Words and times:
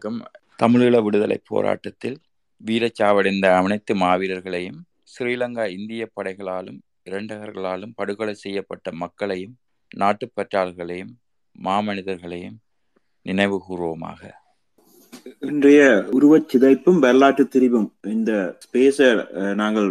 வணக்கம். 0.00 0.18
தமிழீழ 0.58 0.96
விடுதலை 1.04 1.36
போராட்டத்தில் 1.44 2.16
வீரச்சாவடைந்த 2.60 3.46
அனைத்து 3.56 3.92
மாவீரர்களையும் 3.96 4.76
ஸ்ரீலங்கா 5.12 5.64
இந்திய 5.72 6.02
படைகளாலும் 6.16 6.76
இரண்டகர்களாலும் 7.06 7.94
படுகொலை 7.96 8.34
செய்யப்பட்ட 8.38 8.92
மக்களையும் 9.00 9.54
நாட்டுப்பற்றாளர்களையும் 9.92 11.10
மாமனிதர்களையும் 11.56 12.56
நினைவுகூர்வோமாக 13.26 14.22
இன்றைய 15.46 15.80
உருவச் 16.16 16.48
சிதைப்பும் 16.52 17.02
வரலாற்று 17.04 17.46
திரிவும் 17.48 17.88
இந்த 18.12 18.30
ஸ்பேஸை 18.64 19.10
நாங்கள் 19.56 19.90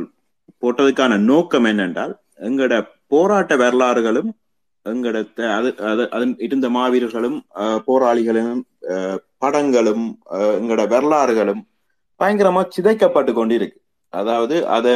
போட்டதுக்கான 0.63 1.19
நோக்கம் 1.27 1.69
என்னென்றால் 1.71 2.15
எங்களோட 2.43 2.77
போராட்ட 3.07 3.55
வரலாறுகளும் 3.57 4.31
எங்களோட 4.85 5.17
அது 5.53 5.69
அது- 5.87 6.09
அதன் 6.13 6.33
இருந்த 6.39 6.69
மாவீரர்களும் 6.71 7.37
அஹ், 7.57 7.81
போராளிகளும் 7.85 8.63
படங்களும் 9.57 10.05
அஹ், 10.35 10.55
எங்களோட 10.57 10.83
வரலாறுகளும் 10.89 11.61
பயங்கரமா 12.19 12.61
சிதைக்கப்பட்டு 12.75 13.31
கொண்டிருக்கு. 13.33 13.77
அதாவது 14.13 14.55
அதை 14.75 14.93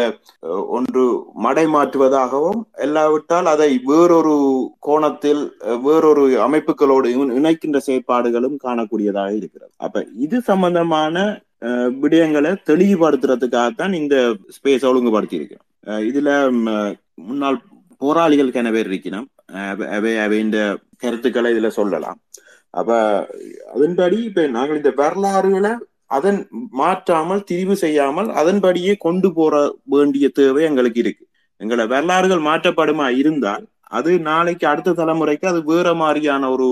ஒன்று 0.69 1.01
மடை 1.45 1.63
மாற்றுவதாகவும் 1.67 2.61
இல்லாவிட்டால் 2.83 3.47
அதை 3.47 3.67
வேறொரு 3.87 4.35
கோணத்தில் 4.79 5.41
வேறொரு 5.83 6.23
அமைப்புகளோடு 6.45 7.07
இணைக்கின்ற 7.39 7.79
செயற்பாடுகளும் 7.87 8.55
காணக்கூடியதாக 8.63 9.31
இருக்கிறது. 9.39 9.71
அப்ப 9.79 9.95
இது 10.25 10.39
சம்பந்தமான 10.49 11.15
அஹ், 11.61 11.91
விடயங்களை 12.01 12.51
தெளிவுபடுத்துறதுக்காகத்தான் 12.69 13.93
இந்த 13.97 14.15
ஸ்பேஸ் 14.55 14.87
ஒழுங்குபடுத்தி 14.89 15.39
இருக்கிறோம் 15.39 15.67
இதுல 16.09 16.29
முன்னாள் 17.25 17.59
போராளிகள் 18.01 18.55
என 18.55 18.71
பேர் 18.71 18.89
இருக்கணும் 18.89 19.27
அஹ், 19.53 19.85
அவை 19.97 20.13
அவை 20.19 20.39
இந்த 20.39 20.59
கருத்துக்களை 21.03 21.49
இதுல 21.53 21.69
சொல்லலாம். 21.75 22.17
அப்ப 22.73 22.91
அதன்படி 23.73 24.17
இப்ப 24.29 24.45
நாங்கள் 24.57 24.79
இந்த 24.81 24.91
வரலாறுகளை 25.01 25.71
அதன் 26.17 26.39
மாற்றாமல் 26.81 27.45
திரிவு 27.49 27.75
செய்யாமல் 27.83 28.29
அதன்படியே 28.39 28.93
கொண்டு 29.05 29.29
போற 29.33 29.55
வேண்டிய 29.93 30.25
தேவை 30.39 30.63
எங்களுக்கு 30.63 30.99
இருக்கு. 30.99 31.23
எங்களை 31.61 31.83
வரலாறுகள் 31.87 32.47
மாற்றப்படுமா 32.49 33.07
இருந்தால் 33.21 33.63
அது 33.99 34.11
நாளைக்கு 34.29 34.65
அடுத்த 34.67 34.95
தலைமுறைக்கு 34.99 35.45
அது 35.51 35.59
வேற 35.63 35.87
மாதிரியான 35.93 36.49
ஒரு 36.55 36.67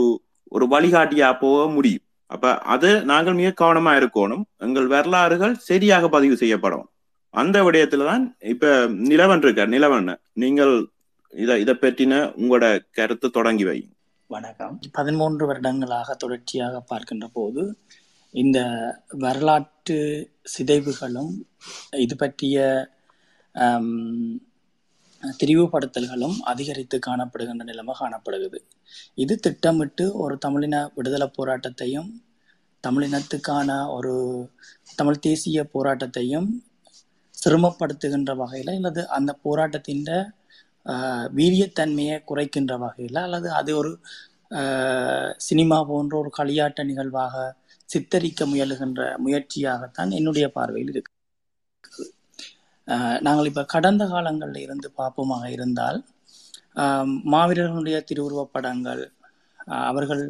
ஒரு 0.52 0.66
வழிகாட்டியா 0.74 1.30
போக 1.40 1.60
முடியும். 1.68 2.06
அப்ப 2.30 2.54
அது 2.74 2.90
நாங்கள் 3.12 3.38
மிக 3.40 3.50
கவனமா 3.62 3.92
இருக்கணும். 4.00 4.44
எங்கள் 4.66 4.88
வரலாறுகள் 4.88 5.54
சரியாக 5.70 6.10
பதிவு 6.10 6.36
செய்யப்படும். 6.38 6.86
அந்த 7.34 7.58
விடயத்துலதான் 7.66 8.24
இப்ப 8.54 8.66
நிலவன் 9.12 9.44
இருக்கார். 9.46 9.74
நிலவன் 9.76 10.10
நீங்கள் 10.44 10.74
இத 11.34 11.58
இத 11.64 11.72
பற்றின 11.82 12.14
உங்களோட 12.42 12.66
கருத்தை 12.98 13.28
தொடங்கி 13.30 13.66
வைங்க 13.70 13.92
வணக்கம். 14.30 14.74
பதிமூன்று 14.98 15.44
வருடங்களாக 15.50 16.16
தொடர்ச்சியாக 16.24 16.80
பார்க்கின்ற 16.90 17.28
போது 17.38 17.62
இந்த 18.34 18.60
வரலாற்று 19.24 19.98
சிதைவுகளும் 20.54 21.32
இது 22.04 22.16
பற்றிய 22.16 22.58
திரிவுபடுத்தல்களும் 25.42 26.38
அதிகரித்து 26.52 27.00
காணப்படுகின்ற 27.08 27.66
நிலைமை 27.72 27.96
காணப்படுகிறது. 28.02 28.60
இது 29.24 29.36
திட்டமிட்டு 29.48 30.06
ஒரு 30.24 30.38
தமிழின 30.46 30.86
விடுதலை 30.98 31.30
போராட்டத்தையும் 31.40 32.12
தமிழினத்துக்கான 32.84 33.80
ஒரு 33.96 34.14
தமிழ் 34.96 35.24
தேசிய 35.28 35.70
போராட்டத்தையும் 35.76 36.50
சிரமப்படுத்துகின்ற 37.38 38.34
வகையில் 38.44 38.76
அல்லது 38.78 39.02
அந்த 39.18 39.34
போராட்டத்தின் 39.48 40.06
வீரியத்தன்மையை 41.38 42.18
குறைக்கின்ற 42.26 42.74
வகையில் 42.78 43.20
அல்லது 43.26 43.48
அது 43.60 43.72
ஒரு 43.78 43.92
சினிமா 45.48 45.78
போன்ற 45.90 46.14
ஒரு 46.18 46.30
களியாட்ட 46.40 46.84
நிகழ்வாக 46.84 47.36
சித்தரிக்க 47.90 48.46
முயலுகின்ற 48.46 49.02
முயற்சியாகத்தான் 49.26 50.12
என்னுடைய 50.20 50.46
பார்வையில் 50.58 50.92
இருக்கு. 50.94 51.14
நாங்கள் 53.26 53.50
இப்போ 53.52 53.64
கடந்த 53.74 54.04
காலங்களில் 54.08 54.64
இருந்து 54.66 54.88
பார்ப்போமாக 55.00 55.46
இருந்தால் 55.56 56.00
மாவீரர்களுடைய 57.34 57.98
திருவுருவப் 58.10 58.54
படங்கள் 58.56 59.04
அவர்கள் 59.90 60.24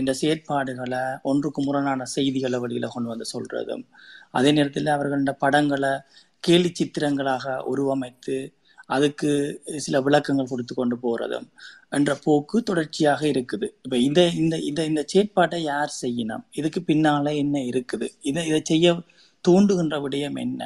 இந்த 0.00 0.12
செயற்பாடுகளை 0.20 1.02
ஒன்றுக்கு 1.22 1.60
முரணான 1.62 2.06
செய்திகளை 2.14 2.58
வழியில் 2.58 2.92
கொண்டு 2.94 3.08
வந்து 3.12 3.26
சொல்றதும் 3.34 3.84
அதே 4.30 4.50
நேரத்தில் 4.52 4.94
அவர்கள் 4.96 5.22
இந்த 5.22 5.34
படங்களை 5.44 5.92
கேலி 6.44 6.70
சித்திரங்களாக 6.72 7.54
உருவமைத்து 7.72 8.36
அதுக்கு 8.88 9.30
சில 9.78 9.96
விளக்கங்கள் 10.00 10.50
கொடுத்து 10.50 10.74
கொண்டு 10.74 10.96
போறதும் 10.96 11.46
என்ற 11.90 12.10
போக்கு 12.24 12.62
தொடர்ச்சியாக 12.62 13.22
இருக்குது. 13.26 13.66
இப்ப 13.84 13.96
இந்த 13.96 14.20
இந்த 14.42 14.56
இந்த 14.58 14.80
இந்த 14.84 15.02
செயற்பாட்டை 15.12 15.60
யார் 15.62 15.92
செய்யணும்? 16.02 16.44
இதுக்கு 16.52 16.80
பின்னால 16.90 17.34
என்ன 17.34 17.56
இருக்குது? 17.70 18.08
இதை 18.22 18.46
இதை 18.46 18.60
செய்ய 18.72 18.94
தூண்டுகின்ற 19.44 19.96
விடயம் 20.04 20.38
என்ன? 20.44 20.60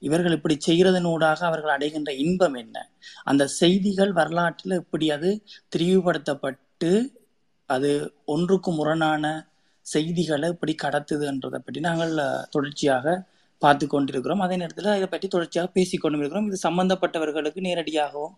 இவர்கள் 0.00 0.32
இப்படி 0.32 0.56
செய்கிறதனூடாக 0.66 1.40
அவர்கள் 1.50 1.74
அடைகின்ற 1.76 2.12
இன்பம் 2.24 2.54
என்ன? 2.54 2.76
அந்த 3.24 3.44
செய்திகள் 3.60 4.12
வரலாற்றில் 4.12 4.80
இப்படி 4.82 5.08
அது 5.10 5.30
திரிவுபடுத்தப்பட்டு 5.76 6.92
அது 7.70 7.90
ஒன்றுக்கு 8.24 8.70
முரணான 8.70 9.24
செய்திகளை 9.86 10.48
இப்படி 10.48 10.74
கடத்துதுன்றதை 10.82 11.58
பற்றி 11.58 11.80
நாங்கள் 11.80 12.12
தொடர்ச்சியாக 12.50 13.06
பார்த்து 13.64 13.84
கொண்டிருக்கிறோம். 13.94 14.42
அதே 14.46 14.56
நேரத்தில் 14.62 14.96
இதை 14.98 15.08
பற்றி 15.14 15.28
தொடர்ச்சியாக 15.34 15.68
பேசி 15.76 15.94
இருக்கிறோம் 15.96 16.48
இது 16.50 16.58
சம்பந்தப்பட்டவர்களுக்கு 16.68 17.60
நேரடியாகவும் 17.68 18.34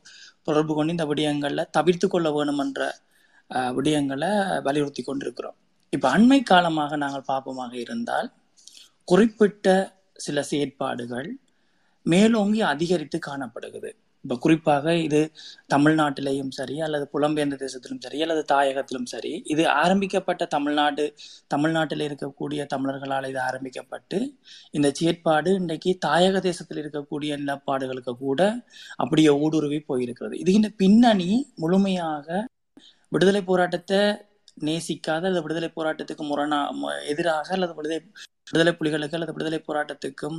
தொடர்பு 0.49 0.73
கொண்டு 0.78 0.94
இந்த 0.96 1.06
விடயங்களை 1.12 1.64
தவிர்த்து 1.78 2.08
கொள்ள 2.14 2.31
வேணும் 2.37 2.62
என்ற 2.64 2.81
விடயங்களை 3.78 4.31
வலியுறுத்தி 4.67 5.02
கொண்டிருக்கிறோம். 5.08 5.56
இப்போ 5.93 6.06
அண்மை 6.17 6.38
காலமாக 6.52 6.96
நாங்கள் 7.02 7.28
பார்ப்போமாக 7.32 7.75
இருந்தால் 7.84 8.28
குறிப்பிட்ட 9.11 9.67
சில 10.25 10.43
செயற்பாடுகள் 10.50 11.29
மேலோங்கி 12.12 12.61
அதிகரித்து 12.72 13.19
காணப்படுகிறது. 13.29 13.90
இப்ப 14.26 14.37
குறிப்பாக 14.38 14.94
இது 14.99 15.19
தமிழ்நாட்டிலையும் 15.75 16.50
சரி 16.50 16.76
அல்லது 16.81 17.05
புலம்பெயர்ந்த 17.12 17.56
தேசத்திலும் 17.64 18.00
சரி 18.05 18.19
அல்லது 18.23 18.43
தாயகத்திலும் 18.52 19.08
சரி 19.12 19.32
இது 19.46 19.64
ஆரம்பிக்கப்பட்ட 19.82 20.46
தமிழ்நாடு 20.55 21.05
தமிழ்நாட்டில் 21.49 22.05
இருக்கக்கூடிய 22.08 22.62
தமிழர்களால் 22.75 23.28
இது 23.28 23.40
ஆரம்பிக்கப்பட்டு 23.40 24.19
இந்த 24.70 24.88
செயற்பாடு 24.93 25.52
இன்றைக்கு 25.61 25.93
தாயக 26.06 26.40
தேசத்தில் 26.40 26.81
இருக்கக்கூடிய 26.82 27.32
நிலப்பாடுகளுக்கு 27.43 28.14
கூட 28.19 28.40
அப்படியே 28.96 29.32
ஊடுருவி 29.44 29.81
போயிருக்கிறது. 29.88 30.34
இது 30.43 30.52
இந்த 30.52 30.70
பின்னணி 30.82 31.31
முழுமையாக 31.56 32.29
விடுதலை 33.12 33.43
போராட்டத்தை 33.44 34.00
நேசிக்காத 34.67 35.25
அல்லது 35.29 35.44
விடுதலை 35.46 35.70
போராட்டத்துக்கு 35.76 36.25
முரணா 36.29 36.61
எதிராக 37.12 37.49
அல்லது 37.56 37.75
விடுதலை 37.75 38.00
விடுதலை 38.46 38.72
புலிகளுக்கு 38.78 39.16
அல்லது 39.19 39.34
விடுதலை 39.37 39.60
போராட்டத்துக்கும் 39.69 40.38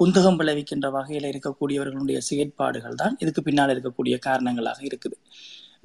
குந்தகம் 0.00 0.38
விளைவிக்கின்ற 0.40 0.88
வகையில் 0.96 1.30
இருக்கக்கூடியவர்களுடைய 1.32 2.20
செயற்பாடுகள் 2.28 3.00
தான் 3.02 3.16
இதுக்கு 3.22 3.42
பின்னால் 3.48 3.72
இருக்கக்கூடிய 3.74 4.16
காரணங்களாக 4.28 4.80
இருக்குது. 4.90 5.18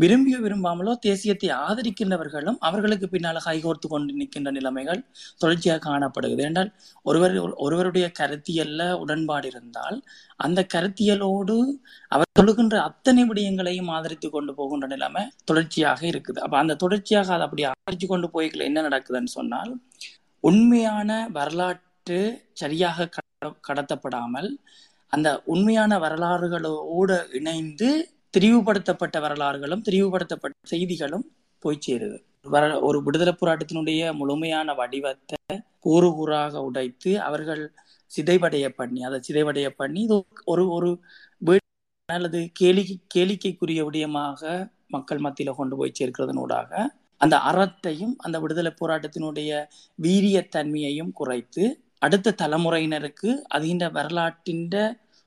விரும்பியோ 0.04 0.38
விரும்பாமலோ 0.46 0.94
தேசியத்தை 1.06 1.50
ஆதரிக்கின்றவர்களும் 1.66 2.58
அவர்களுக்கு 2.68 3.08
பின்னால் 3.14 3.40
கைகோர்த்து 3.46 3.88
கொண்டு 3.94 4.18
நிற்கின்ற 4.20 4.50
நிலைமைகள் 4.58 5.02
தொடர்ச்சியாக 5.42 5.82
காணப்படுகிறது. 5.86 6.44
என்றால் 6.50 6.72
ஒருவர் 7.10 7.36
ஒருவருடைய 7.66 8.08
கருத்தியல்ல 8.20 8.90
உடன்பாடு 9.04 9.48
இருந்தால் 9.54 9.98
அந்த 10.46 10.62
கருத்தியலோடு 10.76 11.56
அவர் 12.12 12.32
சொல்லுகின்ற 12.40 12.76
அத்தனை 12.90 13.24
விடயங்களையும் 13.30 13.92
ஆதரித்து 13.98 14.30
கொண்டு 14.36 14.54
போகின்ற 14.60 14.90
நிலைமை 14.96 15.24
தொடர்ச்சியாக 15.52 16.02
இருக்குது. 16.12 16.42
அப்ப 16.46 16.58
அந்த 16.64 16.78
தொடர்ச்சியாக 16.84 17.34
அதை 17.38 17.46
அப்படி 17.48 17.66
ஆதரித்து 17.72 18.10
கொண்டு 18.14 18.30
போய்க்கல 18.36 18.68
என்ன 18.72 18.84
நடக்குதுன்னு 18.90 19.34
சொன்னால் 19.40 19.74
உண்மையான 20.46 21.10
வரலாற்று 21.32 22.20
சரியாக 22.54 23.08
கட- 23.08 23.24
கடத்தப்படாமல் 23.68 24.50
அந்த 25.14 25.42
உண்மையான 25.46 25.98
வரலாறுகளோடு 26.00 27.18
இணைந்து 27.32 27.90
திரிவுபடுத்தப்பட்ட 28.34 29.18
வரலாறுகளும் 29.20 29.84
திரிவுபடுத்தப்பட்ட 29.86 30.56
செய்திகளும் 30.64 31.26
போய் 31.64 31.84
சேருது. 31.88 32.18
வர 32.46 32.80
ஒரு 32.80 33.04
விடுதலை 33.04 33.34
போராட்டத்தினுடைய 33.36 34.14
முழுமையான 34.14 34.74
வடிவத்தை 34.74 35.38
கூறு 35.80 36.10
கூறாக 36.10 36.62
உடைத்து 36.64 37.12
அவர்கள் 37.22 37.64
சிதைவடைய 38.12 38.66
பண்ணி 38.70 39.04
அதை 39.04 39.20
சிதைவடைய 39.28 39.68
பண்ணி 39.76 40.02
இது 40.02 40.18
ஒரு 40.46 40.64
ஒரு 40.70 40.90
அல்லது 42.10 42.40
கேலி 42.54 42.82
கேளிக்கைக்குரிய 43.16 43.82
விடயமாக 43.86 44.42
மக்கள் 44.88 45.20
மத்தியில 45.20 45.56
கொண்டு 45.56 45.76
போய் 45.76 45.98
சேர்க்கிறதனூடாக 46.00 46.72
அந்த 47.26 47.38
அறத்தையும் 47.38 48.16
அந்த 48.18 48.40
விடுதலை 48.40 48.74
போராட்டத்தினுடைய 48.82 49.68
வீரியத்தன்மையையும் 50.04 51.12
குறைத்து 51.12 51.84
அடுத்த 52.00 52.32
தலைமுறையினருக்கு 52.32 53.44
அதிக 53.48 53.90
வரலாற்றின் 53.90 54.68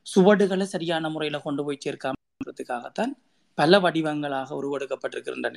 சுவடுகளை 0.06 0.64
சரியான 0.64 1.08
முறையில் 1.08 1.42
கொண்டு 1.42 1.64
போய் 1.64 1.78
சேர்க்காமன்றதுக்காகத்தான் 1.86 3.12
பல 3.54 3.78
வடிவங்களாக 3.80 4.62
உருவெடுக்கப்பட்டிருக்கின்ற 4.62 5.56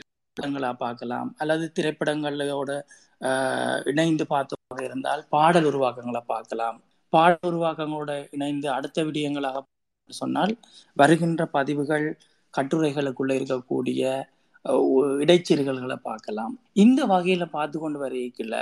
பார்க்கலாம். 0.74 1.36
அல்லது 1.38 1.72
திரைப்படங்களோட 1.80 2.82
ஆஹ், 3.22 3.82
இணைந்து 3.86 4.24
பார்த்தோமாக 4.24 4.84
இருந்தால் 4.84 5.28
பாடல் 5.30 5.64
உருவாக்கங்களை 5.64 6.22
பார்க்கலாம். 6.28 6.84
பாடல் 7.10 7.52
உருவாக்கங்களோட 7.52 8.28
இணைந்து 8.32 8.70
அடுத்த 8.72 9.04
விடயங்களாக 9.04 9.62
சொன்னால் 10.10 10.58
வருகின்ற 10.94 11.46
பதிவுகள் 11.46 12.18
கட்டுரைகளுக்குள்ள 12.58 13.34
இருக்கக்கூடிய 13.34 14.26
இடைச்செருகல்களை 15.20 15.98
பார்க்கலாம். 16.04 16.54
இந்த 16.74 17.06
வகையில 17.06 17.46
பார்த்து 17.50 17.78
கொண்டு 17.80 18.00
வரையில 18.04 18.56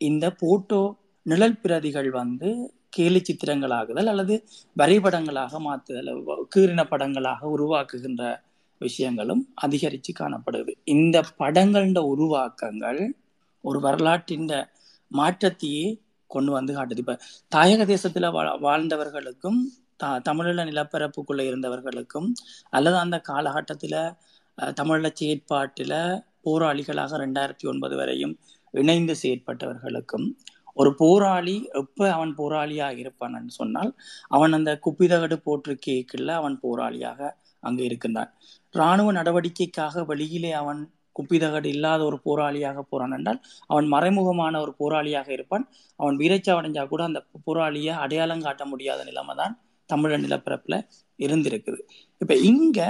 இந்த 0.00 0.26
போட்டோ 0.32 0.80
நிழல் 1.26 1.60
பிரதிகள் 1.60 2.10
வந்து 2.10 2.48
கேலி 2.88 3.20
சித்திரங்களாகுதல் 3.20 4.10
அல்லது 4.12 4.34
வரைபடங்களாக 4.76 5.58
மாற்றுதல் 5.58 6.10
கீரின 6.10 6.46
கீறின 6.54 6.82
படங்களாக 6.90 7.40
உருவாக்குகின்ற 7.56 8.22
விஷயங்களும் 8.80 9.42
அதிகரித்து 9.54 10.12
காணப்படுது. 10.12 10.72
இந்த 10.84 11.16
படங்கள 11.40 11.98
உருவாக்கங்கள் 12.12 13.00
ஒரு 13.64 13.78
வரலாற்றின் 13.80 14.48
மாற்றத்தையே 15.10 15.86
கொண்டு 16.30 16.50
வந்து 16.52 16.72
காட்டுது. 16.74 17.02
இப்ப 17.04 17.18
தாயக 17.56 17.84
தேசத்தில் 17.86 18.30
வா 18.30 18.42
வாழ்ந்தவர்களுக்கும் 18.62 19.58
த 19.96 20.08
தமிழீழ 20.24 20.64
நிலப்பரப்புக்குள்ளே 20.64 21.44
இருந்தவர்களுக்கும் 21.50 22.28
அல்லது 22.70 22.96
அந்த 22.96 23.16
காலகட்டத்துல 23.28 23.94
அஹ், 24.58 24.74
செயற்பாட்டில் 25.18 25.96
போராளிகளாக 26.44 27.18
ரெண்டாயிரத்தி 27.18 27.66
ஒன்பது 27.66 27.96
வரையும் 27.96 28.34
இணைந்து 28.74 29.14
செயற்பட்டவர்களுக்கும் 29.22 30.26
ஒரு 30.76 30.90
போராளி 30.94 31.54
எப்ப 31.80 32.08
அவன் 32.12 32.32
போராளியாக 32.38 32.96
இருப்பான்னு 32.96 33.52
சொன்னால் 33.56 33.90
அவன் 34.28 34.52
அந்த 34.52 34.70
குப்பிதகடு 34.84 35.36
போற்று 35.44 35.74
கேக்கில் 35.86 36.30
அவன் 36.36 36.56
போராளியாக 36.62 37.20
அங்கு 37.62 37.82
இருக்கின்றான். 37.84 38.30
இராணுவ 38.74 39.12
நடவடிக்கைக்காக 39.12 40.04
வெளியிலே 40.04 40.52
அவன் 40.54 40.80
குப்பிதகடு 41.16 41.66
இல்லாத 41.66 42.00
ஒரு 42.04 42.18
போராளியாக 42.24 42.82
போறான் 42.90 43.14
என்றால் 43.16 43.40
அவன் 43.66 43.86
மறைமுகமான 43.92 44.54
ஒரு 44.64 44.72
போராளியாக 44.80 45.28
இருப்பான். 45.28 45.64
அவன் 46.00 46.16
வீரச்சாவடைஞ்சா 46.20 46.84
கூட 46.88 47.02
அந்த 47.04 47.20
போராளியை 47.46 47.94
அடையாளம் 48.04 48.44
காட்ட 48.46 48.64
முடியாத 48.64 49.04
நிலைமை 49.04 49.34
தான் 49.36 49.54
தமிழ 49.90 50.12
நிலப்பரப்புல 50.24 50.76
இருந்திருக்குது. 51.18 51.80
இப்ப 52.20 52.34
இங்க 52.50 52.80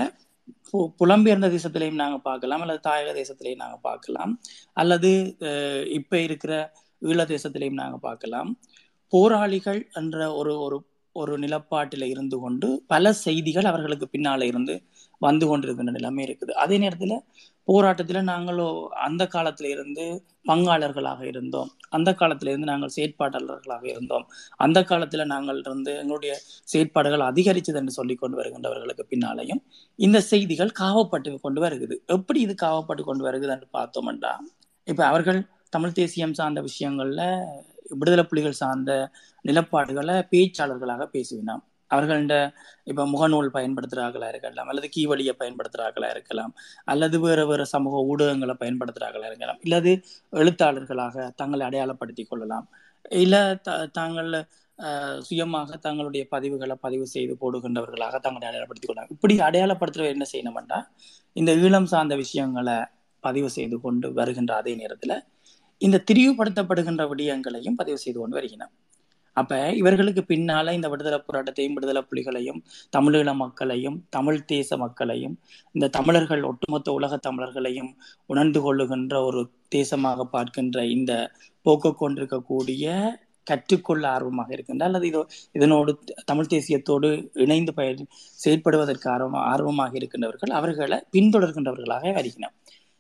புலம்பெயர்ந்த 1.00 1.48
தேசத்திலையும் 1.54 2.00
நாங்க 2.00 2.18
பார்க்கலாம் 2.22 2.62
அல்லது 2.62 2.80
தாயக 2.84 3.10
தேசத்திலையும் 3.14 3.62
நாங்க 3.62 3.78
பார்க்கலாம் 3.82 4.32
அல்லது 4.76 5.10
அஹ், 5.48 5.84
இப்ப 5.98 6.20
இருக்கிற 6.20 6.52
ஈழ 7.02 7.20
தேசத்திலையும் 7.32 7.80
நாங்க 7.80 7.98
பார்க்கலாம். 8.00 8.50
போராளிகள் 9.12 9.80
என்ற 9.94 10.18
ஒரு 10.34 10.54
ஒரு 10.66 10.78
ஒரு 11.16 11.34
நிலப்பாட்டில 11.38 12.06
இருந்து 12.08 12.36
கொண்டு 12.38 12.68
பல 12.86 13.12
செய்திகள் 13.20 13.64
அவர்களுக்கு 13.64 14.06
பின்னால 14.12 14.42
இருந்து 14.44 14.74
வந்து 15.20 15.46
கொண்டிருக்கின்ற 15.46 15.92
நிலைமை 15.96 16.22
இருக்குது. 16.26 16.52
அதே 16.62 16.76
நேரத்துல 16.78 17.14
போராட்டத்தில் 17.68 18.20
நாங்களோ 18.22 18.86
அந்த 18.88 19.24
காலத்துல 19.24 19.64
இருந்து 19.64 20.04
பங்காளர்களாக 20.46 21.22
இருந்தோம். 21.22 21.70
அந்த 21.88 22.10
காலத்துல 22.12 22.48
இருந்து 22.48 22.66
நாங்கள் 22.66 22.94
செயற்பாட்டாளர்களாக 22.96 23.84
இருந்தோம். 23.84 24.26
அந்த 24.56 24.82
காலத்துல 24.82 25.24
நாங்கள் 25.24 25.58
இருந்து 25.58 25.96
எங்களுடைய 25.96 26.34
செயற்பாடுகள் 26.64 27.20
அதிகரிச்சது 27.20 27.74
என்று 27.74 27.92
சொல்லி 27.92 28.14
கொண்டு 28.14 28.36
வருகின்றவர்களுக்கு 28.36 29.04
பின்னாலையும் 29.10 29.62
இந்த 29.98 30.20
செய்திகள் 30.20 30.72
காவப்பட்டு 30.80 31.40
கொண்டு 31.40 31.60
வருகிறது 31.60 32.02
எப்படி 32.06 32.40
இது 32.40 32.54
காவப்பட்டு 32.62 33.04
கொண்டு 33.04 33.24
வருகுதுன்னு 33.28 33.68
பார்த்தோம்டா 33.72 34.32
இப்ப 34.86 35.06
அவர்கள் 35.06 35.40
தமிழ் 35.70 35.92
தேசியம் 35.92 36.34
சார்ந்த 36.34 36.60
விஷயங்கள்ல 36.62 37.22
விடுதலை 37.90 38.24
புலிகள் 38.24 38.52
சார்ந்த 38.52 38.92
நிலப்பாடுகளை 39.44 40.16
பேச்சாளர்களாக 40.32 41.08
பேசுவினோம் 41.12 41.62
அவர்கள்ட 41.90 42.34
இப்ப 42.84 43.06
முகநூல் 43.14 43.50
பயன்படுத்துறார்களா 43.56 44.28
இருக்கலாம் 44.28 44.68
அல்லது 44.72 44.88
கீவழியை 44.96 45.34
பயன்படுத்துறார்களா 45.42 46.08
இருக்கலாம் 46.10 46.52
அல்லது 46.84 47.20
வேற 47.20 47.46
வேற 47.46 47.64
சமூக 47.74 48.02
ஊடகங்களை 48.12 48.54
பயன்படுத்துறார்களா 48.62 49.28
இருக்கலாம் 49.30 49.60
இல்லது 49.62 49.92
எழுத்தாளர்களாக 50.32 51.28
தங்களை 51.36 51.66
அடையாளப்படுத்திக் 51.66 52.30
கொள்ளலாம். 52.30 52.66
இல்ல 53.22 53.36
த 53.62 53.86
தாங்கள் 53.98 54.30
சுயமாக 55.20 55.76
தங்களுடைய 55.76 56.24
பதிவுகளை 56.30 56.74
பதிவு 56.86 57.06
செய்து 57.06 57.34
போடுகின்றவர்களாக 57.40 58.16
தங்களை 58.26 58.46
அடையாளப்படுத்திக் 58.48 58.90
கொள்ளலாம். 58.90 59.12
இப்படி 59.14 59.34
அடையாளப்படுத்துறவர் 59.48 60.14
என்ன 60.16 60.26
செய்யணும்னா 60.32 60.78
இந்த 61.36 61.52
ஈழம் 61.64 61.90
சார்ந்த 61.94 62.16
விஷயங்களை 62.16 62.76
பதிவு 63.24 63.48
செய்து 63.50 63.76
கொண்டு 63.80 64.06
வருகின்ற 64.12 64.52
அதே 64.56 64.72
நேரத்துல 64.76 65.14
இந்த 65.80 66.02
திரிவுபடுத்தப்படுகின்ற 66.10 67.02
விடயங்களையும் 67.08 67.78
பதிவு 67.80 67.98
செய்து 67.98 68.18
கொண்டு 68.20 68.36
வருகிறோம் 68.36 68.72
அப்ப 69.38 69.52
இவர்களுக்கு 69.72 70.22
பின்னால 70.24 70.72
இந்த 70.74 70.88
விடுதலை 70.88 71.18
போராட்டத்தையும் 71.20 71.76
விடுதலை 71.76 72.02
புலிகளையும் 72.02 72.60
தமிழீழ 72.92 73.32
மக்களையும் 73.36 73.96
தமிழ் 74.10 74.40
தேச 74.46 74.76
மக்களையும் 74.76 75.34
இந்த 75.74 75.90
தமிழர்கள் 75.90 76.42
ஒட்டுமொத்த 76.42 76.92
உலக 76.92 77.18
தமிழர்களையும் 77.26 77.90
உணர்ந்து 78.26 78.62
கொள்ளுகின்ற 78.62 79.16
ஒரு 79.22 79.42
தேசமாக 79.74 80.26
பார்க்கின்ற 80.28 80.84
இந்த 80.88 81.12
போக்கு 81.66 81.92
கொண்டிருக்கக்கூடிய 81.94 82.86
கற்றுக்கொள்ள 83.46 84.04
ஆர்வமாக 84.08 84.50
இருக்கின்ற 84.52 84.82
அல்லது 84.84 85.06
இதோ 85.06 85.20
இதனோடு 85.52 85.92
தமிழ் 86.24 86.50
தேசியத்தோடு 86.50 87.08
இணைந்து 87.36 87.72
பய 87.72 87.94
செயற்படுவதற்கு 88.38 89.08
ஆர்வம் 89.08 89.38
ஆர்வமாக 89.44 89.94
இருக்கின்றவர்கள் 89.96 90.52
அவர்களை 90.52 90.98
பின்தொடர்கின்றவர்களாக 91.10 92.12
வருகின்றனர் 92.12 92.56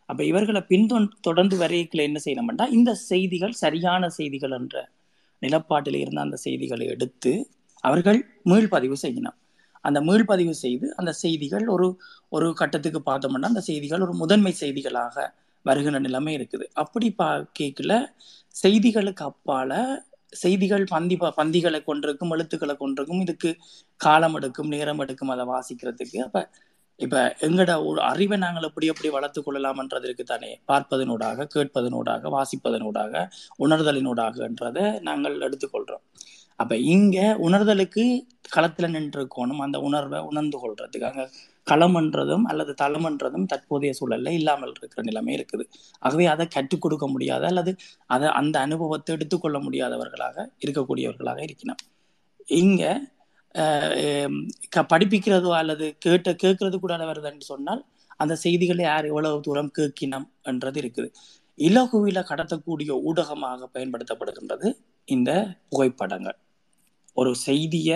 அப்ப 0.08 0.22
இவர்களை 0.24 0.60
பின்தொன் 0.68 1.08
தொடர்ந்து 1.20 1.56
வரையில 1.58 2.02
என்ன 2.02 2.18
செய்யணும்னா 2.24 2.66
இந்த 2.70 2.90
செய்திகள் 3.08 3.58
சரியான 3.58 4.08
செய்திகள் 4.10 4.54
என்ற 4.54 4.76
நிலப்பாட்டில் 5.40 5.94
இருந்த 5.94 6.20
அந்த 6.20 6.36
செய்திகளை 6.36 6.86
எடுத்து 6.86 7.50
அவர்கள் 7.80 8.40
மீள்பதிவு 8.44 8.94
செய்யணும் 9.02 9.36
அந்த 9.80 10.00
மீள்பதிவு 10.00 10.50
செய்து 10.50 10.96
அந்த 10.96 11.12
செய்திகள் 11.12 11.66
ஒரு 11.66 12.00
ஒரு 12.28 12.54
கட்டத்துக்கு 12.54 13.02
பார்த்தோம்னா 13.06 13.40
அந்த 13.40 13.60
செய்திகள் 13.60 14.00
ஒரு 14.00 14.14
முதன்மை 14.14 14.54
செய்திகளாக 14.60 15.30
வருகின்ற 15.62 15.98
நிலைமை 15.98 16.36
இருக்குது. 16.36 16.64
அப்படி 16.72 17.10
பா 17.10 17.46
கேட்கல. 17.58 18.06
செய்திகளுக்கு 18.62 19.30
அப்பால 19.30 19.98
செய்திகள் 20.30 20.84
பந்தி 20.88 21.16
ப- 21.16 21.32
பந்திகளை 21.36 21.84
கொண்டிருக்கும் 21.84 22.30
எழுத்துக்களை 22.30 22.76
கொண்டிருக்கும் 22.76 23.20
இதுக்கு 23.20 23.56
காலம் 23.96 24.34
எடுக்கும் 24.34 24.68
நேரம் 24.68 24.98
எடுக்கும் 24.98 25.28
அதை 25.28 25.46
வாசிக்கிறதுக்கு. 25.46 26.16
அப்ப 26.16 26.50
இப்ப 26.98 27.16
எங்கட 27.46 27.72
ஒரு 27.88 28.00
அறிவை 28.02 28.36
நாங்கள் 28.36 28.66
எப்படி 28.68 28.86
எப்படி 28.92 29.08
வளர்த்து 29.16 29.40
கொள்ளலாம்ன்றதற்கு 29.42 30.24
தானே 30.24 30.50
பார்ப்பதனூடாக 30.70 31.46
கேட்பதனூடாக 31.54 32.30
வாசிப்பதனூடாக 32.36 33.22
உணர்தலினூடாக 33.64 34.36
என்றதை 34.48 34.84
நாங்கள் 35.08 35.36
எடுத்துக்கொள்றோம். 35.40 36.02
அப்ப 36.58 36.76
இங்க 36.94 37.16
உணர்தலுக்கு 37.46 38.04
களத்துல 38.54 38.86
நின்றுக்கணும் 38.94 39.62
அந்த 39.66 39.78
உணர்வை 39.88 40.18
உணர்ந்து 40.20 40.58
கொள்றதுக்கு 40.62 41.08
அங்க 41.10 41.24
களம்ன்றதும் 41.66 42.44
அல்லது 42.50 42.72
தளம்ன்றதும் 42.82 43.46
தற்போதைய 43.46 43.92
சூழல்ல 43.98 44.32
இல்லாமல் 44.38 44.72
இருக்கிற 44.78 45.02
நிலைமை 45.02 45.32
இருக்குது. 45.38 45.64
ஆகவே 45.98 46.26
அதை 46.26 46.46
கற்றுக் 46.56 46.82
கொடுக்க 46.82 47.06
முடியாத 47.06 47.46
அல்லது 47.46 47.72
அதை 48.06 48.28
அந்த 48.40 48.56
அனுபவத்தை 48.66 49.14
எடுத்துக்கொள்ள 49.16 49.58
முடியாதவர்களாக 49.66 50.36
இருக்கக்கூடியவர்களாக 50.64 51.40
இருக்கணும் 51.48 51.80
இங்க 52.62 52.82
படிப்பிக்கிறதோ 54.92 55.50
அல்லது 55.60 55.86
கேட்ட 56.04 56.30
கேட்கறது 56.42 56.76
கூட 56.78 56.96
வருதுன்னு 57.10 57.50
சொன்னால் 57.52 57.82
அந்த 58.22 58.34
செய்திகளை 58.44 58.84
யார் 58.86 59.08
எவ்வளவு 59.10 59.38
தூரம் 59.46 59.72
கேட்கினம் 59.78 60.26
என்றது 60.50 60.78
இருக்குது. 60.82 61.08
இலகுவில 61.58 62.18
கடத்தக்கூடிய 62.30 62.90
ஊடகமாக 63.08 63.68
பயன்படுத்தப்படுகின்றது 63.74 64.68
இந்த 65.08 65.30
புகைப்படங்கள். 65.70 66.38
ஒரு 67.16 67.30
செய்திய 67.46 67.90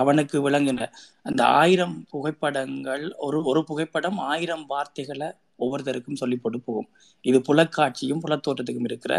அவனுக்கு 0.00 0.36
விளங்கின 0.46 0.86
அந்த 1.28 1.42
ஆயிரம் 1.60 1.96
புகைப்படங்கள் 2.12 3.04
ஒரு 3.26 3.38
ஒரு 3.50 3.60
புகைப்படம் 3.70 4.18
ஆயிரம் 4.32 4.64
வார்த்தைகளை 4.72 5.28
ஒவ்வொருத்தருக்கும் 5.62 6.20
சொல்லி 6.20 6.36
போட்டு 6.36 6.58
போகும். 6.60 6.88
இது 7.24 7.38
புலக்காட்சியும் 7.48 8.22
புலத்தோட்டத்துக்கும் 8.24 8.88
இருக்கிற 8.90 9.14